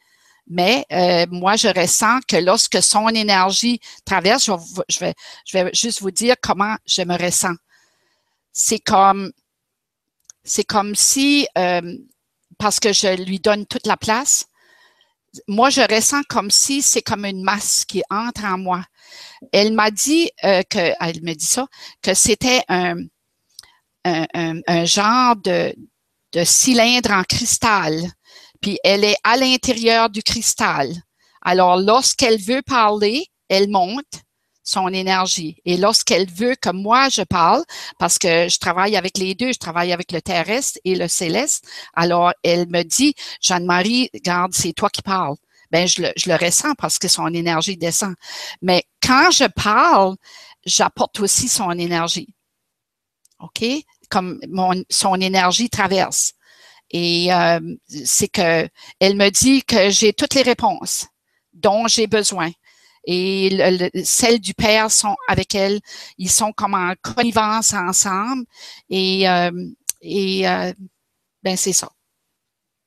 Mais 0.48 0.86
euh, 0.92 1.26
moi, 1.30 1.56
je 1.56 1.68
ressens 1.68 2.20
que 2.28 2.36
lorsque 2.36 2.82
son 2.82 3.08
énergie 3.08 3.80
traverse, 4.04 4.48
je, 4.88 4.98
vais, 5.00 5.14
je 5.44 5.58
vais 5.58 5.70
juste 5.72 6.00
vous 6.00 6.12
dire 6.12 6.36
comment 6.40 6.76
je 6.86 7.02
me 7.02 7.16
ressens. 7.20 7.56
C'est 8.52 8.78
comme, 8.78 9.32
c'est 10.44 10.64
comme 10.64 10.94
si, 10.94 11.48
euh, 11.58 11.96
parce 12.58 12.78
que 12.78 12.92
je 12.92 13.22
lui 13.24 13.40
donne 13.40 13.66
toute 13.66 13.86
la 13.86 13.96
place, 13.96 14.46
moi, 15.48 15.68
je 15.68 15.82
ressens 15.82 16.22
comme 16.28 16.50
si 16.50 16.80
c'est 16.80 17.02
comme 17.02 17.24
une 17.24 17.42
masse 17.42 17.84
qui 17.84 18.02
entre 18.08 18.44
en 18.44 18.56
moi. 18.56 18.84
Elle 19.52 19.74
m'a 19.74 19.90
dit 19.90 20.30
euh, 20.44 20.62
que, 20.62 20.94
elle 21.00 21.22
me 21.22 21.34
dit 21.34 21.44
ça, 21.44 21.66
que 22.02 22.14
c'était 22.14 22.62
un, 22.68 22.96
un, 24.04 24.60
un 24.66 24.84
genre 24.84 25.36
de, 25.36 25.74
de 26.36 26.44
cylindre 26.44 27.12
en 27.12 27.24
cristal, 27.24 27.94
puis 28.60 28.78
elle 28.84 29.04
est 29.04 29.16
à 29.24 29.38
l'intérieur 29.38 30.10
du 30.10 30.22
cristal. 30.22 30.92
Alors, 31.40 31.78
lorsqu'elle 31.78 32.38
veut 32.38 32.60
parler, 32.60 33.26
elle 33.48 33.70
monte 33.70 34.20
son 34.62 34.88
énergie. 34.88 35.56
Et 35.64 35.78
lorsqu'elle 35.78 36.30
veut 36.30 36.56
que 36.56 36.70
moi 36.70 37.08
je 37.08 37.22
parle, 37.22 37.64
parce 37.98 38.18
que 38.18 38.48
je 38.48 38.58
travaille 38.58 38.96
avec 38.96 39.16
les 39.16 39.34
deux, 39.34 39.52
je 39.52 39.58
travaille 39.58 39.92
avec 39.92 40.12
le 40.12 40.20
terrestre 40.20 40.78
et 40.84 40.94
le 40.94 41.08
céleste, 41.08 41.64
alors 41.94 42.32
elle 42.42 42.68
me 42.68 42.82
dit, 42.82 43.14
Jeanne-Marie, 43.40 44.10
garde, 44.22 44.52
c'est 44.52 44.74
toi 44.74 44.90
qui 44.90 45.02
parles. 45.02 45.36
Ben, 45.70 45.88
je 45.88 46.02
le, 46.02 46.12
je 46.16 46.28
le 46.28 46.36
ressens 46.36 46.74
parce 46.74 46.98
que 46.98 47.08
son 47.08 47.32
énergie 47.32 47.76
descend. 47.76 48.14
Mais 48.60 48.84
quand 49.02 49.30
je 49.30 49.44
parle, 49.44 50.16
j'apporte 50.66 51.18
aussi 51.20 51.48
son 51.48 51.70
énergie. 51.70 52.28
OK? 53.40 53.64
Comme 54.08 54.38
mon, 54.48 54.82
son 54.90 55.20
énergie 55.20 55.70
traverse. 55.70 56.32
Et 56.90 57.32
euh, 57.32 57.60
c'est 57.88 58.28
que 58.28 58.68
elle 59.00 59.16
me 59.16 59.30
dit 59.30 59.64
que 59.64 59.90
j'ai 59.90 60.12
toutes 60.12 60.34
les 60.34 60.42
réponses 60.42 61.06
dont 61.52 61.88
j'ai 61.88 62.06
besoin. 62.06 62.50
Et 63.04 63.50
le, 63.52 63.88
celles 64.04 64.40
du 64.40 64.54
Père 64.54 64.90
sont 64.90 65.16
avec 65.28 65.54
elle. 65.54 65.80
Ils 66.18 66.30
sont 66.30 66.52
comme 66.52 66.74
en 66.74 66.94
connivence 67.02 67.72
ensemble. 67.72 68.44
Et, 68.90 69.28
euh, 69.28 69.50
et 70.02 70.48
euh, 70.48 70.72
ben 71.42 71.56
c'est 71.56 71.72
ça. 71.72 71.88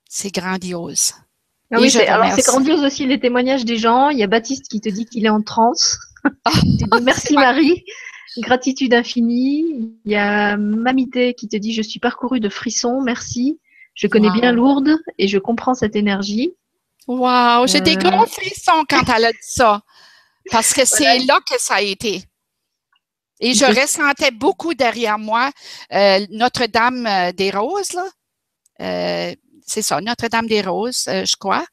C'est 0.09 0.33
grandiose. 0.33 1.13
Ah 1.71 1.79
oui, 1.79 1.95
alors 1.99 2.33
c'est 2.35 2.45
grandiose 2.45 2.83
aussi 2.83 3.05
les 3.05 3.19
témoignages 3.19 3.63
des 3.63 3.77
gens. 3.77 4.09
Il 4.09 4.17
y 4.17 4.23
a 4.23 4.27
Baptiste 4.27 4.67
qui 4.69 4.81
te 4.81 4.89
dit 4.89 5.05
qu'il 5.05 5.25
est 5.25 5.29
en 5.29 5.41
transe. 5.41 5.99
merci 7.03 7.35
Marie. 7.35 7.83
Gratitude 8.39 8.93
infinie. 8.93 9.93
Il 10.05 10.11
y 10.11 10.15
a 10.15 10.57
Mamité 10.57 11.33
qui 11.33 11.47
te 11.47 11.57
dit 11.57 11.73
Je 11.73 11.81
suis 11.81 11.99
parcouru 11.99 12.39
de 12.39 12.49
frissons, 12.49 13.01
merci. 13.01 13.59
Je 13.93 14.07
connais 14.07 14.31
bien 14.31 14.53
Lourdes 14.53 14.97
et 15.17 15.27
je 15.27 15.37
comprends 15.37 15.73
cette 15.73 15.95
énergie. 15.95 16.53
Waouh, 17.07 17.67
j'ai 17.67 17.81
des 17.81 17.97
euh, 17.97 18.09
gros 18.09 18.25
frissons 18.27 18.83
quand 18.87 19.01
elle 19.13 19.25
a 19.25 19.31
dit 19.31 19.37
ça. 19.41 19.81
Parce 20.51 20.73
que 20.73 20.85
c'est 20.85 21.19
là 21.25 21.39
que 21.49 21.59
ça 21.59 21.75
a 21.75 21.81
été. 21.81 22.23
Et 23.41 23.53
je 23.53 23.65
ressentais 23.65 24.31
beaucoup 24.31 24.73
derrière 24.73 25.17
moi 25.17 25.51
euh, 25.93 26.25
Notre-Dame 26.29 27.07
euh, 27.07 27.31
des 27.31 27.51
Roses, 27.51 27.93
là. 27.93 29.33
c'est 29.65 29.81
ça, 29.81 30.01
Notre-Dame 30.01 30.47
des 30.47 30.61
Roses, 30.61 31.05
je 31.07 31.35
crois. 31.35 31.65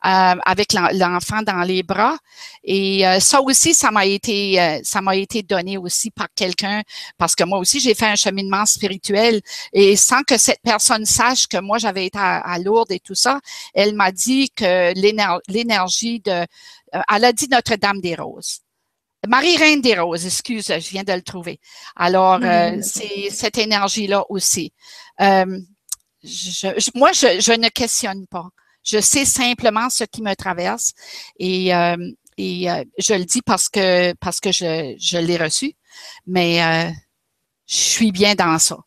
Avec 0.00 0.72
l'enfant 0.72 1.42
dans 1.42 1.62
les 1.62 1.82
bras. 1.82 2.16
Et 2.64 3.04
ça 3.20 3.40
aussi, 3.40 3.74
ça 3.74 3.90
m'a 3.90 4.06
été, 4.06 4.80
ça 4.84 5.00
m'a 5.00 5.16
été 5.16 5.42
donné 5.42 5.76
aussi 5.76 6.10
par 6.10 6.28
quelqu'un, 6.34 6.82
parce 7.16 7.34
que 7.34 7.44
moi 7.44 7.58
aussi, 7.58 7.80
j'ai 7.80 7.94
fait 7.94 8.06
un 8.06 8.16
cheminement 8.16 8.64
spirituel 8.66 9.40
et 9.72 9.96
sans 9.96 10.22
que 10.22 10.38
cette 10.38 10.60
personne 10.62 11.04
sache 11.04 11.46
que 11.46 11.58
moi, 11.58 11.78
j'avais 11.78 12.06
été 12.06 12.18
à, 12.18 12.58
Lourdes 12.58 12.92
et 12.92 13.00
tout 13.00 13.14
ça, 13.14 13.40
elle 13.74 13.94
m'a 13.94 14.12
dit 14.12 14.50
que 14.50 14.92
l'énergie 15.48 16.20
de, 16.20 16.46
elle 16.92 17.24
a 17.24 17.32
dit 17.32 17.48
Notre-Dame 17.50 18.00
des 18.00 18.14
Roses. 18.14 18.60
Marie-Reine 19.26 19.80
des 19.80 19.98
Roses, 19.98 20.26
excuse, 20.26 20.66
je 20.68 20.90
viens 20.90 21.02
de 21.02 21.12
le 21.12 21.22
trouver. 21.22 21.58
Alors, 21.96 22.38
euh, 22.42 22.78
c'est 22.82 23.30
cette 23.30 23.58
énergie-là 23.58 24.24
aussi. 24.28 24.72
Euh, 25.20 25.58
moi, 26.94 27.12
je, 27.12 27.58
ne 27.58 27.68
questionne 27.68 28.26
pas. 28.26 28.48
Je 28.88 29.00
sais 29.00 29.24
simplement 29.24 29.90
ce 29.90 30.04
qui 30.04 30.22
me 30.22 30.34
traverse 30.34 30.92
et, 31.38 31.74
euh, 31.74 31.96
et 32.38 32.66
je 32.98 33.14
le 33.14 33.24
dis 33.24 33.42
parce 33.42 33.68
que 33.68 34.14
parce 34.14 34.40
que 34.40 34.52
je, 34.52 34.94
je 34.98 35.18
l'ai 35.18 35.36
reçu, 35.36 35.72
mais 36.26 36.60
je 37.66 37.76
suis 37.76 38.12
bien 38.12 38.34
dans 38.34 38.58
ça. 38.58 38.78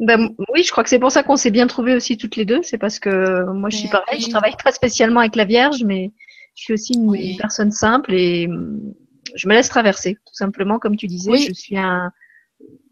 Ben, 0.00 0.34
oui, 0.52 0.64
je 0.64 0.70
crois 0.72 0.82
que 0.82 0.90
c'est 0.90 0.98
pour 0.98 1.12
ça 1.12 1.22
qu'on 1.22 1.36
s'est 1.36 1.52
bien 1.52 1.66
trouvés 1.66 1.94
aussi 1.94 2.16
toutes 2.16 2.36
les 2.36 2.44
deux. 2.44 2.62
C'est 2.62 2.78
parce 2.78 2.98
que 2.98 3.44
moi, 3.52 3.70
je 3.70 3.76
suis 3.76 3.88
ben 3.88 4.00
pareil. 4.04 4.20
Je 4.20 4.28
travaille 4.28 4.56
pas 4.62 4.72
spécialement 4.72 5.20
avec 5.20 5.36
la 5.36 5.44
Vierge, 5.44 5.84
mais 5.84 6.12
je 6.54 6.64
suis 6.64 6.72
aussi 6.74 6.94
une 6.94 7.36
personne 7.36 7.70
simple 7.70 8.12
et 8.12 8.48
je 9.34 9.48
me 9.48 9.54
laisse 9.54 9.68
traverser, 9.68 10.14
tout 10.14 10.34
simplement, 10.34 10.78
comme 10.78 10.96
tu 10.96 11.06
disais. 11.06 11.36
Je 11.36 11.52
suis 11.52 11.76
un, 11.76 12.10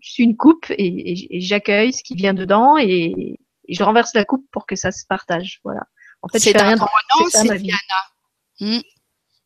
je 0.01 0.11
suis 0.11 0.24
une 0.24 0.36
coupe 0.36 0.66
et, 0.70 1.40
j'accueille 1.40 1.93
ce 1.93 2.03
qui 2.03 2.15
vient 2.15 2.35
dedans 2.35 2.77
et, 2.78 3.39
je 3.69 3.82
renverse 3.85 4.12
la 4.15 4.24
coupe 4.24 4.44
pour 4.51 4.66
que 4.66 4.77
ça 4.77 4.90
se 4.90 5.07
partage. 5.09 5.61
Voilà. 5.65 5.86
En 6.23 6.28
fait, 6.28 6.39
c'est 6.39 6.57
rien 6.57 6.77
nom, 6.77 6.86
c'est 7.31 7.47
Yana. 7.47 7.78
Hmm. 8.61 8.81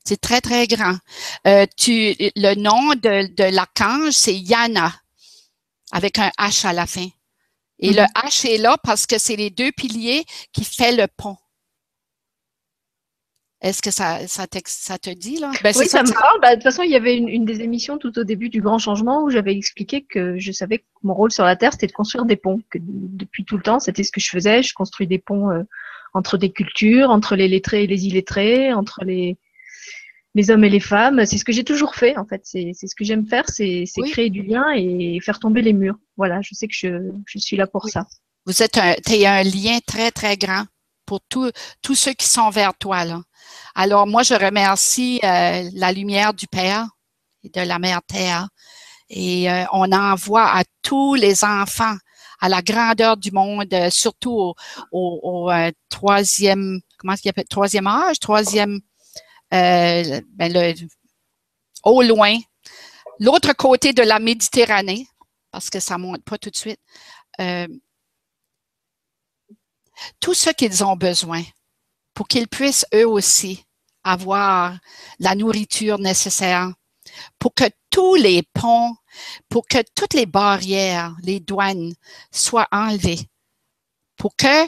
C'est 0.05 0.21
très, 0.21 0.41
très 0.41 0.67
grand. 0.67 0.97
Euh, 1.47 1.67
tu, 1.77 2.15
le 2.37 2.55
nom 2.55 2.91
de, 2.95 3.35
de 3.35 3.55
l'archange, 3.55 4.13
c'est 4.13 4.37
Yana, 4.37 4.93
avec 5.91 6.19
un 6.19 6.31
H 6.39 6.67
à 6.67 6.73
la 6.73 6.87
fin. 6.87 7.09
Et 7.79 7.91
le 7.91 8.03
mm-hmm. 8.03 8.27
H 8.27 8.49
est 8.49 8.59
là 8.59 8.77
parce 8.83 9.07
que 9.07 9.19
c'est 9.19 9.37
les 9.37 9.51
deux 9.51 9.73
piliers 9.73 10.25
qui 10.53 10.65
fait 10.65 10.93
le 10.93 11.07
pont. 11.09 11.37
Est-ce 13.63 13.83
que 13.83 13.91
ça, 13.91 14.27
ça, 14.29 14.47
te 14.47 15.13
dit, 15.13 15.39
là? 15.39 15.51
Ben, 15.63 15.75
oui, 15.77 15.89
ça, 15.89 16.03
me 16.03 16.13
parle. 16.13 16.41
Ben, 16.41 16.51
de 16.51 16.55
toute 16.55 16.63
façon, 16.63 16.83
il 16.83 16.91
y 16.91 16.95
avait 16.95 17.17
une, 17.17 17.45
des 17.45 17.63
émissions 17.63 17.97
tout 17.99 18.17
au 18.19 18.23
début 18.23 18.51
du 18.51 18.61
Grand 18.61 18.79
Changement 18.79 19.23
où 19.23 19.31
j'avais 19.31 19.57
expliqué 19.57 20.03
que 20.03 20.39
je 20.39 20.53
savais 20.53 20.79
que 20.79 20.85
mon 21.03 21.15
rôle 21.15 21.33
sur 21.33 21.45
la 21.45 21.57
Terre, 21.57 21.73
c'était 21.73 21.87
de 21.87 21.93
construire 21.93 22.27
des 22.27 22.37
ponts. 22.37 22.61
Que 22.71 22.79
depuis 22.81 23.45
tout 23.45 23.57
le 23.57 23.63
temps, 23.63 23.81
c'était 23.81 24.05
ce 24.05 24.13
que 24.13 24.21
je 24.21 24.29
faisais. 24.29 24.63
Je 24.63 24.75
construis 24.75 25.07
des 25.07 25.19
ponts 25.19 25.51
euh, 25.51 25.63
entre 26.15 26.39
des 26.39 26.51
cultures, 26.51 27.11
entre 27.11 27.37
les 27.37 27.49
lettrés 27.49 27.85
et 27.85 27.87
les 27.87 28.07
illettrés, 28.07 28.73
entre 28.73 29.05
les, 29.05 29.37
les 30.35 30.51
hommes 30.51 30.65
et 30.65 30.71
les 30.71 30.81
femmes. 30.81 31.25
C'est 31.27 31.39
ce 31.39 31.45
que 31.45 31.53
j'ai 31.53 31.65
toujours 31.65 31.95
fait, 31.95 32.17
en 32.17 32.27
fait. 32.27 32.43
C'est 32.45 32.73
ce 32.75 32.95
que 32.95 33.05
j'aime 33.05 33.27
faire, 33.27 33.45
c'est 33.49 33.85
créer 34.11 34.31
du 34.31 34.43
lien 34.43 34.67
et 34.75 35.19
faire 35.21 35.39
tomber 35.39 35.63
les 35.63 35.73
murs. 35.73 35.97
Voilà, 36.17 36.41
je 36.43 36.55
sais 36.55 36.69
que 36.69 36.75
je, 36.75 37.11
je 37.27 37.39
suis 37.39 37.57
là 37.57 37.67
pour 37.67 37.89
ça. 37.89 38.07
Vous 38.47 38.63
êtes 38.63 38.79
un, 38.79 38.95
un 39.09 39.43
lien 39.43 39.79
très, 39.87 40.11
très 40.11 40.37
grand 40.37 40.65
pour 41.05 41.21
tous 41.21 41.95
ceux 41.95 42.13
qui 42.13 42.27
sont 42.27 42.51
vers 42.51 42.75
toi, 42.77 43.05
là. 43.05 43.23
Alors, 43.75 44.07
moi, 44.07 44.23
je 44.23 44.35
remercie 44.35 45.21
euh, 45.23 45.69
la 45.75 45.93
lumière 45.93 46.35
du 46.35 46.47
Père 46.47 46.87
et 47.45 47.49
de 47.49 47.61
la 47.61 47.79
Mère 47.79 48.01
Terre. 48.07 48.49
Et 49.09 49.51
euh, 49.51 49.65
on 49.73 49.93
envoie 49.93 50.59
à 50.59 50.65
tous 50.83 51.15
les 51.15 51.45
enfants 51.45 51.97
à 52.41 52.49
la 52.49 52.63
grandeur 52.63 53.17
du 53.17 53.31
monde, 53.31 53.73
euh, 53.73 53.91
surtout 53.91 54.55
au, 54.93 55.51
troisième, 55.89 56.81
comment 56.99 57.15
est-ce 57.15 57.29
appelle, 57.29 57.49
troisième 57.49 57.87
âge, 57.87 58.19
troisième, 58.19 58.81
ben 59.51 60.23
le, 60.39 60.75
au 61.85 62.03
loin, 62.03 62.37
l'autre 63.21 63.53
côté 63.55 63.93
de 63.93 64.03
la 64.03 64.19
Méditerranée, 64.19 65.07
parce 65.51 65.71
que 65.71 65.81
ça 65.81 65.99
monte 65.99 66.23
pas 66.25 66.39
tout 66.39 66.51
de 66.51 66.57
suite. 66.57 66.81
tout 70.21 70.35
ce 70.35 70.51
qu'ils 70.51 70.85
ont 70.85 70.97
besoin 70.97 71.43
pour 72.17 72.29
qu'ils 72.29 72.49
puissent 72.49 72.87
eux 72.95 73.07
aussi 73.07 73.67
avoir 74.03 74.79
la 75.19 75.35
nourriture 75.35 75.99
nécessaire, 75.99 76.73
pour 77.39 77.55
que 77.55 77.65
tous 77.91 78.15
les 78.15 78.43
ponts, 78.55 78.95
pour 79.49 79.67
que 79.67 79.79
toutes 79.95 80.15
les 80.15 80.27
barrières, 80.27 81.15
les 81.23 81.41
douanes 81.41 81.95
soient 82.33 82.69
enlevées, 82.73 83.29
pour 84.17 84.37
que 84.37 84.67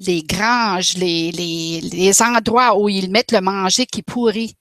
les 0.00 0.22
granges, 0.22 0.94
les, 0.96 2.22
endroits 2.22 2.78
où 2.78 2.88
ils 2.88 3.10
mettent 3.10 3.32
le 3.32 3.40
manger 3.40 3.86
qui 3.86 4.02
pourrit, 4.02 4.56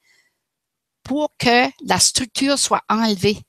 pour 1.04 1.34
que 1.38 1.70
la 1.86 2.00
structure 2.00 2.60
soit 2.60 2.84
enlevée, 2.90 3.40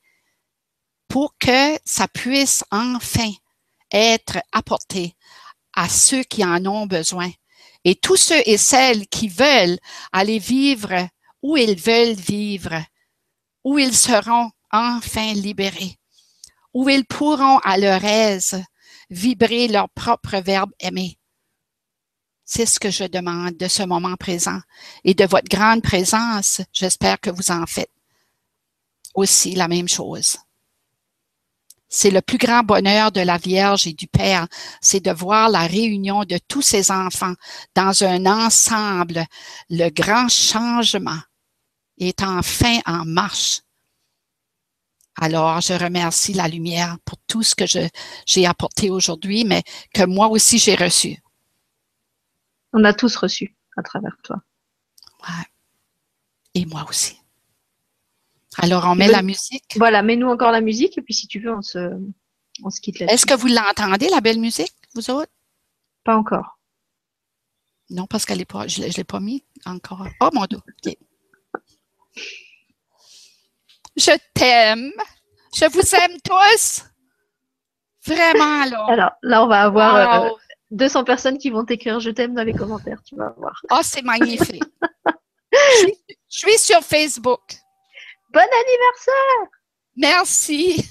pour 1.09 1.36
que 1.38 1.76
ça 1.84 2.06
puisse 2.09 2.64
enfin 2.70 3.32
être 3.92 4.38
apporté 4.52 5.16
à 5.74 5.88
ceux 5.88 6.22
qui 6.22 6.44
en 6.44 6.64
ont 6.66 6.86
besoin. 6.86 7.30
Et 7.84 7.97
tous 7.97 8.16
ceux 8.16 8.42
et 8.47 8.59
celles 8.59 9.06
qui 9.09 9.28
veulent 9.28 9.78
aller 10.12 10.38
vivre 10.38 11.09
où 11.42 11.56
ils 11.56 11.78
veulent 11.78 12.14
vivre, 12.14 12.84
où 13.64 13.78
ils 13.78 13.97
seront 13.97 14.51
enfin 14.70 15.32
libérés, 15.34 15.98
où 16.74 16.88
ils 16.88 17.05
pourront 17.05 17.59
à 17.59 17.78
leur 17.78 18.05
aise 18.05 18.62
vibrer 19.10 19.68
leur 19.68 19.88
propre 19.90 20.38
verbe 20.38 20.70
aimer. 20.78 21.18
C'est 22.44 22.66
ce 22.66 22.80
que 22.80 22.90
je 22.90 23.05
demande 23.05 23.56
de 23.56 23.68
ce 23.68 23.82
moment 23.82 24.16
présent 24.16 24.60
et 25.05 25.14
de 25.14 25.24
votre 25.24 25.48
grande 25.48 25.82
présence. 25.82 26.60
J'espère 26.72 27.20
que 27.20 27.30
vous 27.30 27.51
en 27.51 27.66
faites 27.66 27.92
aussi 29.14 29.55
la 29.55 29.68
même 29.68 29.88
chose. 29.88 30.38
C'est 31.88 32.10
le 32.10 32.22
plus 32.22 32.38
grand 32.38 32.62
bonheur 32.62 33.10
de 33.10 33.20
la 33.20 33.36
Vierge 33.36 33.88
et 33.88 33.92
du 33.92 34.06
Père, 34.06 34.47
c'est 34.80 35.01
de 35.01 35.10
voir 35.10 35.48
la 35.48 35.66
réunion 35.66 36.24
de 36.24 36.38
tous 36.47 36.62
ses 36.62 36.92
enfants 36.92 37.34
dans 37.74 38.05
un 38.05 38.26
ensemble. 38.26 39.26
Le 39.68 39.88
grand 39.90 40.28
changement 40.28 41.18
est 41.98 42.22
enfin 42.22 42.78
en 42.86 43.05
marche. 43.05 43.62
Alors, 45.20 45.60
je 45.60 45.74
remercie 45.74 46.32
la 46.32 46.48
lumière 46.48 46.97
pour 47.05 47.18
tout 47.28 47.42
ce 47.42 47.55
que 47.55 47.64
j'ai 48.26 48.47
apporté 48.47 48.88
aujourd'hui, 48.90 49.44
mais 49.44 49.62
que 49.92 50.05
moi 50.06 50.28
aussi 50.28 50.59
j'ai 50.59 50.74
reçu. 50.74 51.18
On 52.72 52.82
a 52.84 52.94
tous 52.94 53.14
reçu 53.16 53.55
à 53.76 53.82
travers 53.82 54.16
toi. 54.24 54.42
Ouais. 55.22 55.44
Et 56.55 56.64
moi 56.64 56.86
aussi. 56.88 57.18
Alors, 58.56 58.86
on 58.86 58.94
met 58.94 59.09
la 59.09 59.20
musique. 59.22 59.76
Voilà, 59.76 60.02
mets-nous 60.02 60.28
encore 60.28 60.52
la 60.52 60.62
musique 60.62 60.97
et 60.97 61.02
puis 61.02 61.12
si 61.12 61.28
tu 61.28 61.38
veux, 61.38 61.55
on 61.55 61.62
se, 61.62 61.78
on 62.64 62.70
se 62.70 62.80
quitte 62.80 62.98
là 63.01 63.06
Est-ce 63.12 63.26
que 63.26 63.34
vous 63.34 63.48
l'entendez, 63.48 64.09
la 64.09 64.22
belle 64.22 64.40
musique, 64.40 64.74
vous 64.94 65.10
autres? 65.10 65.32
Pas 66.02 66.16
encore. 66.16 66.59
Non, 67.90 68.06
parce 68.06 68.24
qu'elle 68.24 68.40
est 68.40 68.47
pas, 68.47 68.66
je 68.66 68.82
ne 68.82 68.86
l'ai 68.88 69.05
pas 69.05 69.20
mis 69.20 69.44
encore. 69.66 70.06
Oh 70.20 70.30
mon 70.32 70.47
Dieu. 70.47 70.94
Je 74.01 74.16
t'aime. 74.32 74.93
Je 75.55 75.66
vous 75.66 75.94
aime 75.94 76.18
tous. 76.24 76.85
Vraiment, 78.06 78.64
là. 78.64 78.86
Alors, 78.89 79.10
là, 79.22 79.44
on 79.44 79.47
va 79.47 79.62
avoir 79.64 80.36
200 80.70 81.01
euh, 81.01 81.05
personnes 81.05 81.36
qui 81.36 81.51
vont 81.51 81.66
t'écrire 81.66 82.01
Je 82.01 82.09
t'aime 82.09 82.35
dans 82.35 82.43
les 82.43 82.55
commentaires, 82.55 83.02
tu 83.05 83.14
vas 83.14 83.35
voir. 83.36 83.60
Oh, 83.70 83.81
c'est 83.82 84.01
magnifique. 84.01 84.64
je 85.52 85.90
suis 86.28 86.59
sur 86.59 86.81
Facebook. 86.81 87.43
Bon 88.32 88.40
anniversaire 88.40 89.48
Merci 89.97 90.89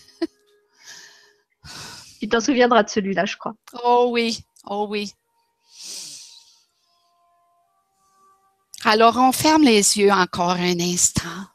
Tu 2.19 2.27
t'en 2.29 2.41
souviendras 2.41 2.83
de 2.83 2.89
celui-là, 2.89 3.25
je 3.25 3.37
crois. 3.37 3.53
Oh 3.83 4.09
oui, 4.11 4.43
oh 4.65 4.85
oui. 4.87 5.13
Alors, 8.85 9.17
on 9.17 9.31
ferme 9.31 9.63
les 9.63 9.97
yeux 9.97 10.11
encore 10.11 10.51
un 10.51 10.79
instant. 10.79 11.47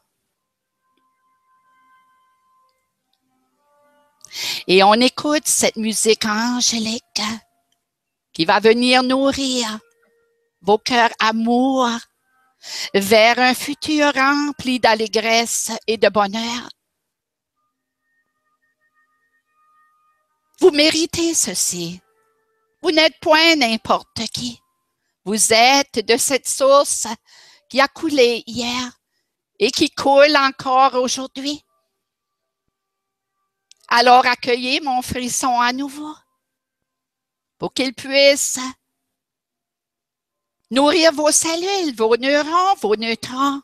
Et 4.67 4.83
on 4.83 4.93
écoute 4.93 5.47
cette 5.47 5.77
musique 5.77 6.25
angélique 6.25 7.21
qui 8.33 8.45
va 8.45 8.59
venir 8.59 9.03
nourrir 9.03 9.79
vos 10.61 10.77
cœurs 10.77 11.13
amour 11.19 11.87
vers 12.93 13.39
un 13.39 13.53
futur 13.53 14.11
rempli 14.13 14.79
d'allégresse 14.79 15.71
et 15.87 15.97
de 15.97 16.09
bonheur. 16.09 16.69
Vous 20.59 20.71
méritez 20.71 21.33
ceci. 21.33 22.01
Vous 22.81 22.91
n'êtes 22.91 23.19
point 23.19 23.55
n'importe 23.55 24.27
qui. 24.33 24.59
Vous 25.25 25.53
êtes 25.53 26.05
de 26.05 26.17
cette 26.17 26.47
source 26.47 27.07
qui 27.69 27.81
a 27.81 27.87
coulé 27.87 28.43
hier 28.45 28.91
et 29.59 29.71
qui 29.71 29.89
coule 29.89 30.35
encore 30.37 30.95
aujourd'hui. 30.95 31.64
Alors 33.97 34.25
accueillez 34.25 34.81
mon 34.81 35.01
frisson 35.01 35.57
à 35.57 35.71
nouveau 35.71 36.13
pour 37.57 37.73
qu'il 37.73 37.93
puisse 37.93 38.59
nourrir 40.69 41.13
vos 41.13 41.31
cellules, 41.31 41.95
vos 41.95 42.17
neurones, 42.17 42.77
vos 42.81 42.97
neutrons, 42.97 43.61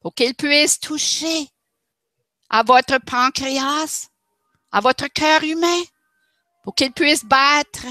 pour 0.00 0.14
qu'ils 0.14 0.34
puissent 0.34 0.80
toucher 0.80 1.50
à 2.48 2.62
votre 2.62 2.96
pancréas, 3.04 4.08
à 4.72 4.80
votre 4.80 5.06
cœur 5.08 5.44
humain, 5.44 5.82
pour 6.64 6.74
qu'ils 6.74 6.92
puissent 6.92 7.26
battre 7.26 7.84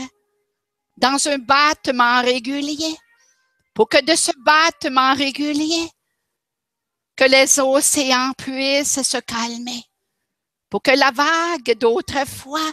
dans 0.98 1.28
un 1.28 1.38
battement 1.38 2.24
régulier, 2.24 2.98
pour 3.76 3.88
que 3.88 4.04
de 4.04 4.16
ce 4.16 4.32
battement 4.40 5.14
régulier, 5.14 5.92
que 7.16 7.26
les 7.26 7.60
océans 7.60 8.32
puissent 8.36 9.04
se 9.04 9.20
calmer, 9.20 9.89
pour 10.70 10.82
que 10.82 10.92
la 10.92 11.12
vague 11.12 11.78
d'autrefois, 11.78 12.72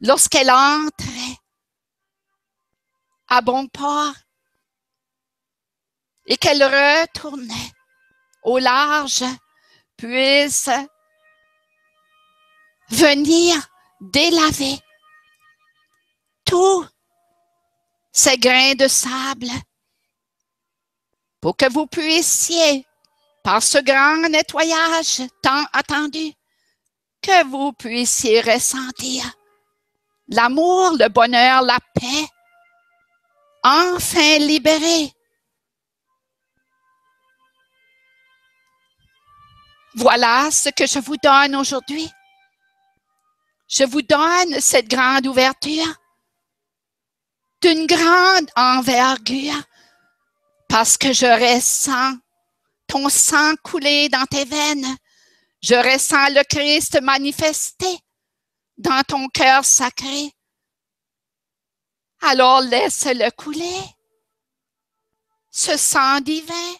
lorsqu'elle 0.00 0.50
entrait 0.50 1.38
à 3.28 3.40
bon 3.40 3.66
port 3.68 4.14
et 6.26 6.36
qu'elle 6.36 6.62
retournait 6.62 7.72
au 8.42 8.58
large, 8.58 9.24
puisse 9.96 10.70
venir 12.90 13.56
délaver 14.00 14.78
tous 16.44 16.86
ces 18.12 18.36
grains 18.38 18.74
de 18.74 18.88
sable 18.88 19.48
pour 21.40 21.56
que 21.56 21.70
vous 21.70 21.86
puissiez, 21.86 22.86
par 23.42 23.62
ce 23.62 23.76
grand 23.78 24.28
nettoyage 24.30 25.20
tant 25.42 25.64
attendu, 25.74 26.32
que 27.24 27.44
vous 27.46 27.72
puissiez 27.72 28.42
ressentir 28.42 29.24
l'amour, 30.28 30.92
le 30.98 31.08
bonheur, 31.08 31.62
la 31.62 31.78
paix, 31.94 32.26
enfin 33.62 34.38
libéré. 34.38 35.10
Voilà 39.94 40.50
ce 40.50 40.68
que 40.68 40.86
je 40.86 40.98
vous 40.98 41.16
donne 41.16 41.56
aujourd'hui. 41.56 42.10
Je 43.68 43.84
vous 43.84 44.02
donne 44.02 44.60
cette 44.60 44.88
grande 44.88 45.26
ouverture 45.26 45.86
d'une 47.62 47.86
grande 47.86 48.50
envergure 48.56 49.62
parce 50.68 50.98
que 50.98 51.12
je 51.12 51.24
ressens 51.24 52.18
ton 52.86 53.08
sang 53.08 53.54
couler 53.62 54.10
dans 54.10 54.26
tes 54.26 54.44
veines. 54.44 54.96
Je 55.66 55.76
ressens 55.76 56.28
le 56.34 56.42
Christ 56.44 57.00
manifesté 57.00 57.86
dans 58.76 59.02
ton 59.04 59.28
cœur 59.28 59.64
sacré. 59.64 60.30
Alors 62.20 62.60
laisse-le 62.60 63.30
couler, 63.30 63.80
ce 65.50 65.78
sang 65.78 66.20
divin, 66.20 66.74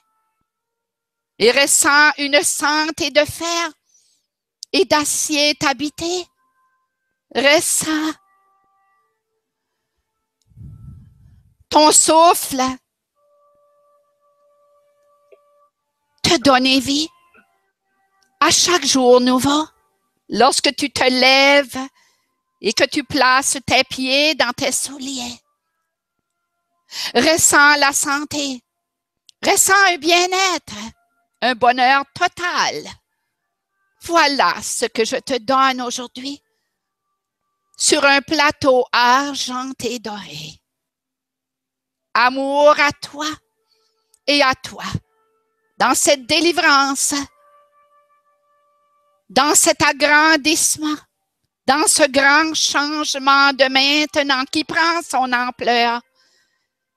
et 1.38 1.50
ressens 1.50 2.10
une 2.18 2.42
santé 2.42 3.10
de 3.10 3.24
fer 3.24 3.72
et 4.74 4.84
d'acier 4.84 5.56
habité. 5.66 6.26
Ressens 7.34 8.12
ton 11.70 11.90
souffle 11.90 12.60
te 16.22 16.36
donner 16.42 16.80
vie 16.80 17.08
à 18.44 18.50
chaque 18.50 18.84
jour 18.84 19.20
nouveau. 19.20 19.66
Lorsque 20.28 20.74
tu 20.76 20.90
te 20.90 21.04
lèves 21.04 21.78
et 22.60 22.72
que 22.74 22.84
tu 22.84 23.02
places 23.04 23.56
tes 23.66 23.84
pieds 23.84 24.34
dans 24.34 24.52
tes 24.52 24.72
souliers, 24.72 25.38
ressens 27.14 27.76
la 27.76 27.92
santé, 27.92 28.62
ressens 29.42 29.72
un 29.88 29.96
bien-être, 29.96 30.76
un 31.40 31.54
bonheur 31.54 32.04
total. 32.14 32.84
Voilà 34.02 34.60
ce 34.62 34.86
que 34.86 35.04
je 35.04 35.16
te 35.16 35.38
donne 35.38 35.80
aujourd'hui 35.80 36.42
sur 37.78 38.04
un 38.04 38.20
plateau 38.20 38.84
argenté 38.92 39.98
doré. 39.98 40.60
Amour 42.12 42.78
à 42.78 42.92
toi 42.92 43.26
et 44.26 44.42
à 44.42 44.54
toi 44.54 44.84
dans 45.78 45.94
cette 45.94 46.26
délivrance, 46.26 47.14
dans 49.28 49.54
cet 49.54 49.82
agrandissement, 49.82 50.96
dans 51.66 51.86
ce 51.86 52.08
grand 52.10 52.54
changement 52.54 53.52
de 53.52 53.68
maintenant 53.68 54.44
qui 54.50 54.64
prend 54.64 55.02
son 55.02 55.32
ampleur 55.32 56.00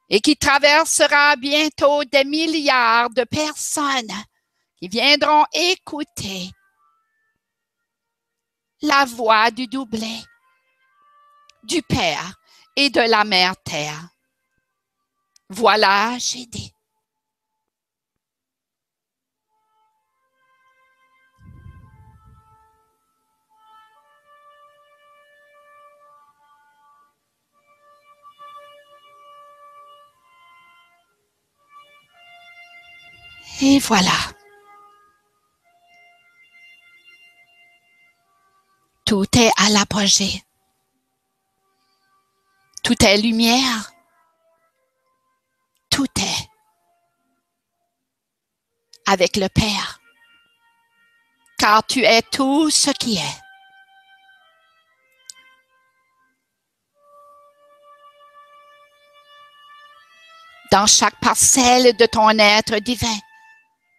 et 0.09 0.19
qui 0.19 0.35
traversera 0.35 1.35
bientôt 1.35 2.03
des 2.05 2.23
milliards 2.23 3.09
de 3.09 3.23
personnes 3.23 4.13
qui 4.77 4.87
viendront 4.87 5.45
écouter 5.53 6.51
la 8.81 9.05
voix 9.05 9.49
du 9.51 9.67
doublé, 9.67 10.23
du 11.63 11.81
Père 11.81 12.33
et 12.75 12.89
de 12.89 13.01
la 13.01 13.23
Mère 13.23 13.55
Terre. 13.63 14.09
Voilà, 15.49 16.17
j'ai 16.19 16.45
dit. 16.45 16.71
Et 33.61 33.79
voilà. 33.79 34.11
Tout 39.05 39.25
est 39.37 39.51
à 39.57 39.69
l'apogée. 39.69 40.43
Tout 42.83 43.03
est 43.03 43.17
lumière. 43.17 43.91
Tout 45.89 46.07
est 46.19 46.49
avec 49.07 49.37
le 49.37 49.47
Père. 49.47 49.99
Car 51.57 51.85
tu 51.87 52.03
es 52.03 52.21
tout 52.21 52.69
ce 52.69 52.91
qui 52.91 53.17
est. 53.17 53.41
Dans 60.71 60.85
chaque 60.85 61.19
parcelle 61.21 61.95
de 61.95 62.05
ton 62.05 62.29
être 62.37 62.75
divin, 62.79 63.17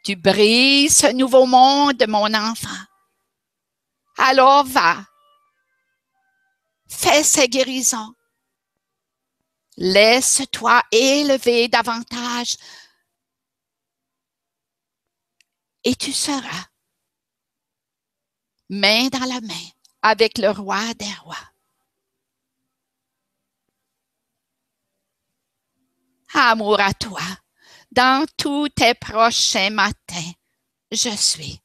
tu 0.08 0.16
brises 0.16 0.96
ce 0.96 1.12
nouveau 1.12 1.44
monde, 1.44 2.02
mon 2.08 2.32
enfant. 2.32 2.82
Alors 4.16 4.64
va. 4.64 5.04
Fais 6.88 7.22
ces 7.22 7.46
guérisons. 7.46 8.14
Laisse-toi 9.76 10.82
élever 10.92 11.68
davantage 11.68 12.56
et 15.84 15.94
tu 15.94 16.14
seras 16.14 16.64
main 18.70 19.08
dans 19.08 19.26
la 19.26 19.42
main 19.42 19.68
avec 20.00 20.38
le 20.38 20.48
roi 20.48 20.94
des 20.94 21.12
rois. 21.22 21.36
Amour 26.32 26.80
à 26.80 26.94
toi 26.94 27.20
dans 27.98 28.24
tous 28.36 28.68
tes 28.68 28.94
prochains 28.94 29.70
matins. 29.70 30.32
Je 30.92 31.08
suis 31.16 31.58